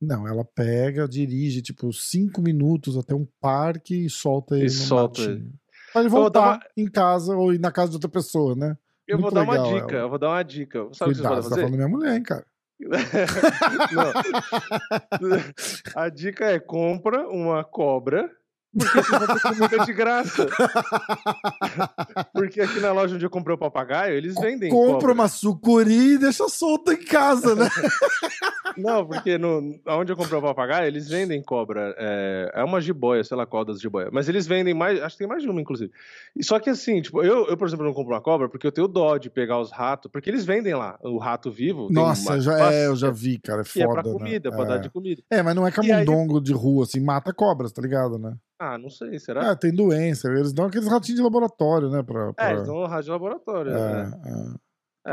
Não, 0.00 0.28
ela 0.28 0.44
pega, 0.44 1.08
dirige 1.08 1.62
tipo 1.62 1.90
cinco 1.90 2.42
minutos 2.42 2.98
até 2.98 3.14
um 3.14 3.26
parque 3.40 4.04
e 4.04 4.10
solta 4.10 4.54
ele 4.56 4.64
no 4.64 4.70
solta 4.70 5.22
ele. 5.22 5.50
Pra 5.90 6.02
ele 6.02 6.10
vou 6.10 6.20
voltar 6.20 6.60
em 6.76 6.86
casa 6.86 7.34
ou 7.34 7.58
na 7.58 7.72
casa 7.72 7.90
de 7.90 7.96
outra 7.96 8.10
pessoa, 8.10 8.54
né? 8.54 8.76
Eu 9.08 9.16
vou 9.18 9.30
Muito 9.32 9.34
dar 9.34 9.42
uma 9.44 9.56
dica, 9.72 9.92
ela. 9.96 10.04
eu 10.04 10.10
vou 10.10 10.18
dar 10.18 10.28
uma 10.28 10.42
dica. 10.42 10.78
Sabe 10.80 10.86
o 10.86 10.90
que 10.90 10.98
vocês 10.98 11.16
Cuidado, 11.16 11.28
podem 11.28 11.42
você 11.42 11.48
tá 11.48 11.54
fazer? 11.54 11.62
falando 11.62 11.76
minha 11.76 11.88
mulher, 11.88 12.16
hein, 12.16 12.22
cara. 12.22 12.46
A 15.94 16.08
dica 16.08 16.46
é 16.46 16.58
compra 16.60 17.28
uma 17.28 17.64
cobra, 17.64 18.30
porque 18.78 19.02
vocês 19.02 19.18
vão 19.18 19.26
ter 19.36 19.40
comida 19.40 19.84
de 19.84 19.92
graça. 19.92 20.46
Porque 22.32 22.60
aqui 22.60 22.80
na 22.80 22.92
loja 22.92 23.14
onde 23.14 23.24
eu 23.24 23.30
comprei 23.30 23.54
o 23.54 23.58
papagaio, 23.58 24.14
eles 24.14 24.34
vendem 24.34 24.70
Compra 24.70 24.92
cobra. 25.00 25.12
uma 25.12 25.28
sucuri 25.28 26.14
e 26.14 26.18
deixa 26.18 26.48
solta 26.48 26.92
em 26.92 27.02
casa, 27.04 27.54
né? 27.54 27.68
Não, 28.76 29.06
porque 29.06 29.38
no, 29.38 29.74
onde 29.86 30.12
eu 30.12 30.16
comprei 30.16 30.38
o 30.38 30.42
papagaio, 30.42 30.86
eles 30.86 31.08
vendem 31.08 31.42
cobra. 31.42 31.94
É, 31.96 32.52
é 32.56 32.62
uma 32.64 32.78
jiboia, 32.78 33.24
sei 33.24 33.34
lá 33.34 33.46
qual 33.46 33.64
das 33.64 33.80
jiboia. 33.80 34.10
Mas 34.12 34.28
eles 34.28 34.46
vendem 34.46 34.74
mais, 34.74 35.00
acho 35.02 35.14
que 35.16 35.20
tem 35.20 35.26
mais 35.26 35.42
de 35.42 35.48
uma, 35.48 35.58
inclusive. 35.62 35.90
E 36.36 36.44
só 36.44 36.58
que 36.60 36.68
assim, 36.68 37.00
tipo, 37.00 37.22
eu, 37.22 37.46
eu, 37.46 37.56
por 37.56 37.66
exemplo, 37.66 37.86
não 37.86 37.94
compro 37.94 38.12
uma 38.12 38.20
cobra 38.20 38.50
porque 38.50 38.66
eu 38.66 38.72
tenho 38.72 38.86
dó 38.86 39.16
de 39.16 39.30
pegar 39.30 39.58
os 39.60 39.72
ratos, 39.72 40.10
porque 40.12 40.28
eles 40.28 40.44
vendem 40.44 40.74
lá 40.74 40.98
o 41.02 41.16
rato 41.16 41.50
vivo. 41.50 41.88
Nossa, 41.90 42.32
uma- 42.34 42.40
já, 42.40 42.70
é, 42.70 42.86
eu 42.86 42.96
já 42.96 43.10
vi, 43.10 43.38
cara. 43.38 43.62
É 43.62 43.78
E 43.78 43.82
é 43.82 43.86
foda. 43.86 44.02
pra 44.02 44.12
comida, 44.12 44.50
né? 44.50 44.56
pra 44.56 44.64
é. 44.66 44.68
dar 44.68 44.76
de 44.78 44.90
comida. 44.90 45.22
É, 45.30 45.42
mas 45.42 45.54
não 45.54 45.66
é 45.66 45.70
E 45.70 45.72
aí- 45.92 46.04
camundongo 46.04 46.38
de 46.38 46.52
rua, 46.52 46.84
assim, 46.84 47.00
mata 47.00 47.32
cobras, 47.32 47.72
tá 47.72 47.80
ligado, 47.80 48.18
né? 48.18 48.34
Ah, 48.58 48.78
não 48.78 48.88
sei, 48.88 49.18
será? 49.18 49.50
Ah, 49.50 49.56
tem 49.56 49.72
doença. 49.72 50.28
Eles 50.28 50.52
dão 50.52 50.66
aqueles 50.66 50.88
ratinhos 50.88 51.18
de 51.18 51.22
laboratório, 51.24 51.90
né? 51.90 52.02
Pra, 52.02 52.32
pra... 52.32 52.48
É, 52.48 52.52
eles 52.52 52.66
dão 52.66 52.86
rádio 52.86 53.12
laboratório. 53.12 53.72
né? 53.72 54.12
É, 54.24 54.30
é. 54.30 54.66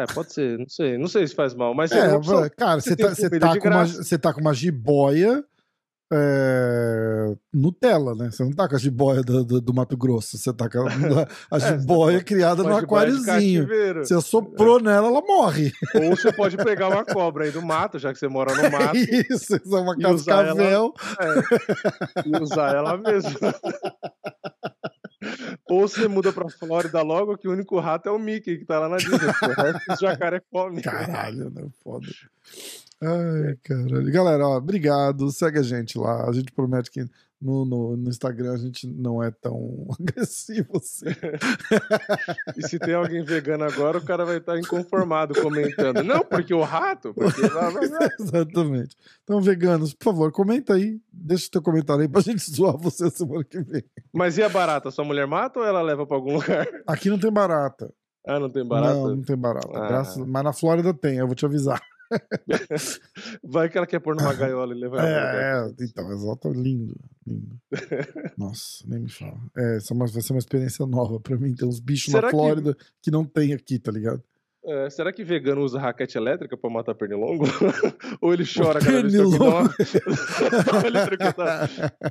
É, 0.04 0.06
pode 0.08 0.34
ser, 0.34 0.58
não 0.58 0.68
sei. 0.68 0.98
Não 0.98 1.08
sei 1.08 1.28
se 1.28 1.36
faz 1.36 1.54
mal, 1.54 1.74
mas 1.76 1.92
É, 1.92 2.16
é 2.16 2.50
cara, 2.50 2.82
Você 2.82 2.96
tá, 2.96 3.10
você 3.10 3.30
tá 3.40 3.54
de 3.54 3.60
com 3.60 3.68
uma, 3.68 3.86
você 3.86 4.18
tá 4.18 4.34
com 4.34 4.42
uma 4.42 4.54
jiboia 4.54 5.46
é, 6.16 7.36
Nutella, 7.52 8.14
né? 8.14 8.30
Você 8.30 8.44
não 8.44 8.52
tá 8.52 8.70
com 8.70 8.76
a 8.76 8.78
jiboia 8.78 9.24
do, 9.24 9.44
do, 9.44 9.60
do 9.60 9.74
Mato 9.74 9.98
Grosso, 9.98 10.38
você 10.38 10.54
tá 10.54 10.70
com 10.70 10.80
a, 10.88 10.88
a 11.50 11.60
jiboia 11.60 12.24
criada 12.24 12.62
no 12.62 12.76
aquáriozinho. 12.76 13.68
Você 13.98 14.22
soprou 14.22 14.80
nela, 14.80 15.08
ela 15.08 15.22
morre. 15.22 15.72
Ou 15.96 16.16
você 16.16 16.32
pode 16.32 16.56
pegar 16.58 16.90
uma 16.90 17.04
cobra 17.04 17.46
aí 17.46 17.52
do 17.52 17.62
mato, 17.62 17.98
já 17.98 18.14
que 18.14 18.20
você 18.20 18.28
mora 18.28 18.54
no 18.54 18.70
mato, 18.70 18.96
Isso, 19.30 19.56
isso 19.56 19.76
é 19.76 19.82
uma 19.82 19.98
cascavel. 19.98 20.94
e 22.26 22.44
usar 22.44 22.76
ela 22.76 22.96
mesmo. 22.98 23.32
Ou 25.70 25.88
você 25.88 26.08
muda 26.08 26.32
pra 26.32 26.50
Flórida 26.50 27.02
logo, 27.02 27.38
que 27.38 27.48
o 27.48 27.52
único 27.52 27.80
rato 27.80 28.10
é 28.10 28.12
o 28.12 28.20
Mickey, 28.20 28.60
que 28.60 28.66
tá 28.66 28.80
lá 28.80 28.90
na 28.90 28.98
Disney. 28.98 29.18
O 29.18 29.62
resto 29.62 29.94
os 29.94 30.00
jacaré 30.00 30.42
come. 30.52 30.82
Caralho, 30.82 31.50
né? 31.50 31.66
Foda. 31.84 32.08
Ai, 33.06 33.56
caralho. 33.64 34.12
Galera, 34.12 34.48
ó, 34.48 34.58
obrigado. 34.58 35.30
Segue 35.32 35.60
a 35.60 35.64
gente 35.64 35.98
lá. 35.98 36.28
A 36.30 36.32
gente 36.32 36.52
promete 36.52 36.90
que 36.92 37.06
no, 37.42 37.66
no, 37.66 37.98
no 37.98 38.10
Instagram 38.10 38.54
a 38.54 38.58
gente 38.58 38.88
não 38.88 39.22
é 39.22 39.30
tão 39.30 39.86
agressivo 40.00 40.78
assim. 40.78 41.06
E 42.56 42.68
se 42.68 42.78
tem 42.80 42.94
alguém 42.94 43.24
vegano 43.24 43.64
agora, 43.64 43.98
o 43.98 44.06
cara 44.06 44.24
vai 44.26 44.38
estar 44.38 44.58
inconformado 44.60 45.34
comentando. 45.42 46.04
Não, 46.04 46.24
porque 46.24 46.54
o 46.54 46.62
rato. 46.62 47.14
Porque... 47.14 47.42
Exatamente. 48.22 48.96
Então, 49.24 49.42
veganos, 49.42 49.94
por 49.94 50.06
favor, 50.06 50.32
comenta 50.32 50.76
aí. 50.76 51.00
Deixa 51.12 51.48
o 51.48 51.52
teu 51.52 51.62
comentário 51.62 52.04
aí 52.04 52.08
pra 52.08 52.22
gente 52.22 52.50
zoar 52.50 52.78
você 52.78 53.10
semana 53.10 53.44
que 53.44 53.60
vem. 53.62 53.84
Mas 54.14 54.38
e 54.38 54.44
a 54.44 54.50
barata? 54.50 54.92
Sua 54.92 55.04
mulher 55.04 55.26
mata 55.28 55.60
ou 55.60 55.66
ela 55.66 55.82
leva 55.82 56.06
pra 56.06 56.16
algum 56.16 56.36
lugar? 56.36 56.68
Aqui 56.88 57.10
não 57.10 57.18
tem 57.20 57.32
barata. 57.32 57.92
Ah, 58.26 58.40
não 58.40 58.50
tem 58.50 58.66
barata? 58.66 58.94
Não, 58.94 59.16
não 59.18 59.22
tem 59.24 59.36
barata. 59.38 59.68
Ah. 59.74 59.88
Graças- 59.88 60.26
Mas 60.26 60.44
na 60.44 60.54
Flórida 60.54 60.94
tem, 60.94 61.18
eu 61.18 61.26
vou 61.28 61.36
te 61.36 61.46
avisar. 61.46 61.82
Vai 63.44 63.70
que 63.70 63.78
ela 63.78 63.88
quer 63.88 64.00
pôr 64.00 64.16
numa 64.16 64.34
gaiola 64.34 64.74
e 64.74 64.80
levar 64.80 65.08
ela. 65.08 65.10
É, 65.10 65.70
é, 65.70 65.74
então, 65.82 66.12
exato, 66.12 66.52
lindo, 66.52 66.96
lindo. 67.26 67.58
Nossa, 68.38 68.84
nem 68.88 69.00
me 69.02 69.10
fala. 69.10 69.38
É, 69.58 69.78
essa 69.78 69.94
é 69.94 69.98
vai 69.98 70.08
ser 70.08 70.34
uma 70.34 70.40
experiência 70.40 70.86
nova 70.86 71.20
pra 71.20 71.38
mim. 71.38 71.54
Tem 71.54 71.68
uns 71.68 71.80
bichos 71.80 72.12
Será 72.12 72.24
na 72.24 72.28
que- 72.30 72.36
Flórida 72.36 72.78
que... 73.02 73.12
não 73.12 73.26
tem 73.26 73.54
aqui, 73.54 73.80
tá 73.80 73.92
ligado? 73.92 74.22
É, 74.66 74.90
será 74.90 75.12
que 75.12 75.26
vegano 75.26 75.62
usa 75.62 75.78
raquete 75.78 76.18
elétrica 76.18 76.56
pra 76.56 76.70
matar 76.70 76.96
pernilongo? 76.96 77.44
Ou 78.22 78.34
ele 78.34 78.46
chora 78.46 78.80
cada 78.80 79.02
vez 79.02 79.14
que 79.14 79.38
dá 79.38 79.64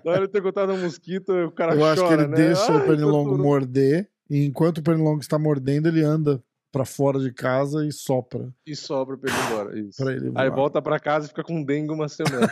dá 0.04 0.10
uma 0.10 0.16
eletrocutada 0.16 0.72
no 0.74 0.82
mosquito, 0.82 1.32
o 1.46 1.50
cara 1.50 1.72
Eu 1.74 1.78
chora, 1.78 1.92
acho 1.92 2.06
que 2.08 2.12
ele 2.12 2.26
né? 2.26 2.36
deixa 2.36 2.70
Ai, 2.70 2.76
o 2.76 2.84
pernilongo 2.86 3.38
morder, 3.38 4.06
e 4.28 4.44
enquanto 4.44 4.78
o 4.78 4.82
pernilongo 4.82 5.20
está 5.20 5.38
mordendo, 5.38 5.88
ele 5.88 6.02
anda 6.02 6.42
pra 6.72 6.84
fora 6.86 7.20
de 7.20 7.30
casa 7.32 7.84
e 7.86 7.92
sopra 7.92 8.48
E 8.66 8.74
sobra 8.74 9.16
pra 9.18 9.30
ele 9.30 9.38
ir 9.38 9.46
embora. 9.46 9.78
Isso. 9.78 10.02
pra 10.02 10.12
ele 10.12 10.26
Aí 10.34 10.48
voar. 10.48 10.56
volta 10.56 10.80
pra 10.82 10.98
casa 10.98 11.26
e 11.26 11.28
fica 11.28 11.44
com 11.44 11.62
dengue 11.62 11.92
uma 11.92 12.08
semana. 12.08 12.50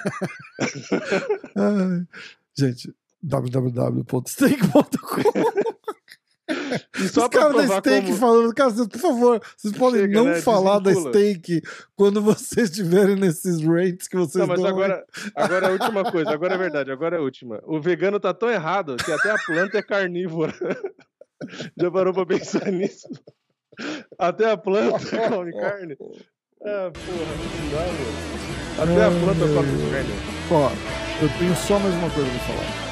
Ai, 1.56 2.06
Gente, 2.56 2.92
www.steak.com 3.22 5.22
E 7.01 7.09
só 7.09 7.22
Os 7.24 7.28
caras 7.28 7.68
da 7.68 7.78
Steak 7.80 8.06
como... 8.06 8.18
falando, 8.18 8.55
cara, 8.55 8.72
por 8.74 8.98
favor, 8.98 9.40
vocês 9.56 9.72
podem 9.76 10.01
Chega, 10.02 10.14
não 10.18 10.24
né? 10.26 10.40
falar 10.42 10.78
da. 10.80 10.92
Steak 10.94 11.62
quando 11.97 12.20
vocês 12.20 12.68
estiverem 12.70 13.16
nesses 13.16 13.62
rates 13.64 14.09
que 14.09 14.16
vocês 14.16 14.40
Não, 14.40 14.47
mas 14.48 14.60
dão. 14.60 14.68
agora, 14.68 15.05
agora 15.34 15.66
é 15.66 15.68
a 15.68 15.72
última 15.72 16.10
coisa, 16.10 16.30
agora 16.30 16.55
é 16.55 16.59
verdade, 16.59 16.90
agora 16.90 17.16
é 17.16 17.20
a 17.20 17.22
última. 17.22 17.60
O 17.64 17.80
vegano 17.80 18.18
tá 18.20 18.34
tão 18.34 18.51
errado 18.51 18.97
que 18.97 19.12
até 19.12 19.30
a 19.30 19.36
planta 19.47 19.78
é 19.78 19.82
carnívora. 19.82 20.52
Já 21.80 21.90
parou 21.90 22.12
pra 22.12 22.26
pensar 22.26 22.70
nisso? 22.70 23.09
Até 24.19 24.51
a 24.51 24.57
planta 24.57 24.98
come 25.28 25.52
carne. 25.52 25.97
Ah, 26.62 26.90
porra, 26.93 27.35
não 27.39 27.70
dá, 27.70 27.85
meu. 27.93 28.12
Até 28.82 29.05
a 29.05 29.11
planta 29.11 29.55
come 29.55 29.90
carne. 29.90 30.11
Ó, 30.51 30.70
eu 31.23 31.28
tenho 31.39 31.55
só 31.57 31.78
mais 31.78 31.94
uma 31.94 32.11
coisa 32.11 32.28
pra 32.31 32.40
falar. 32.40 32.89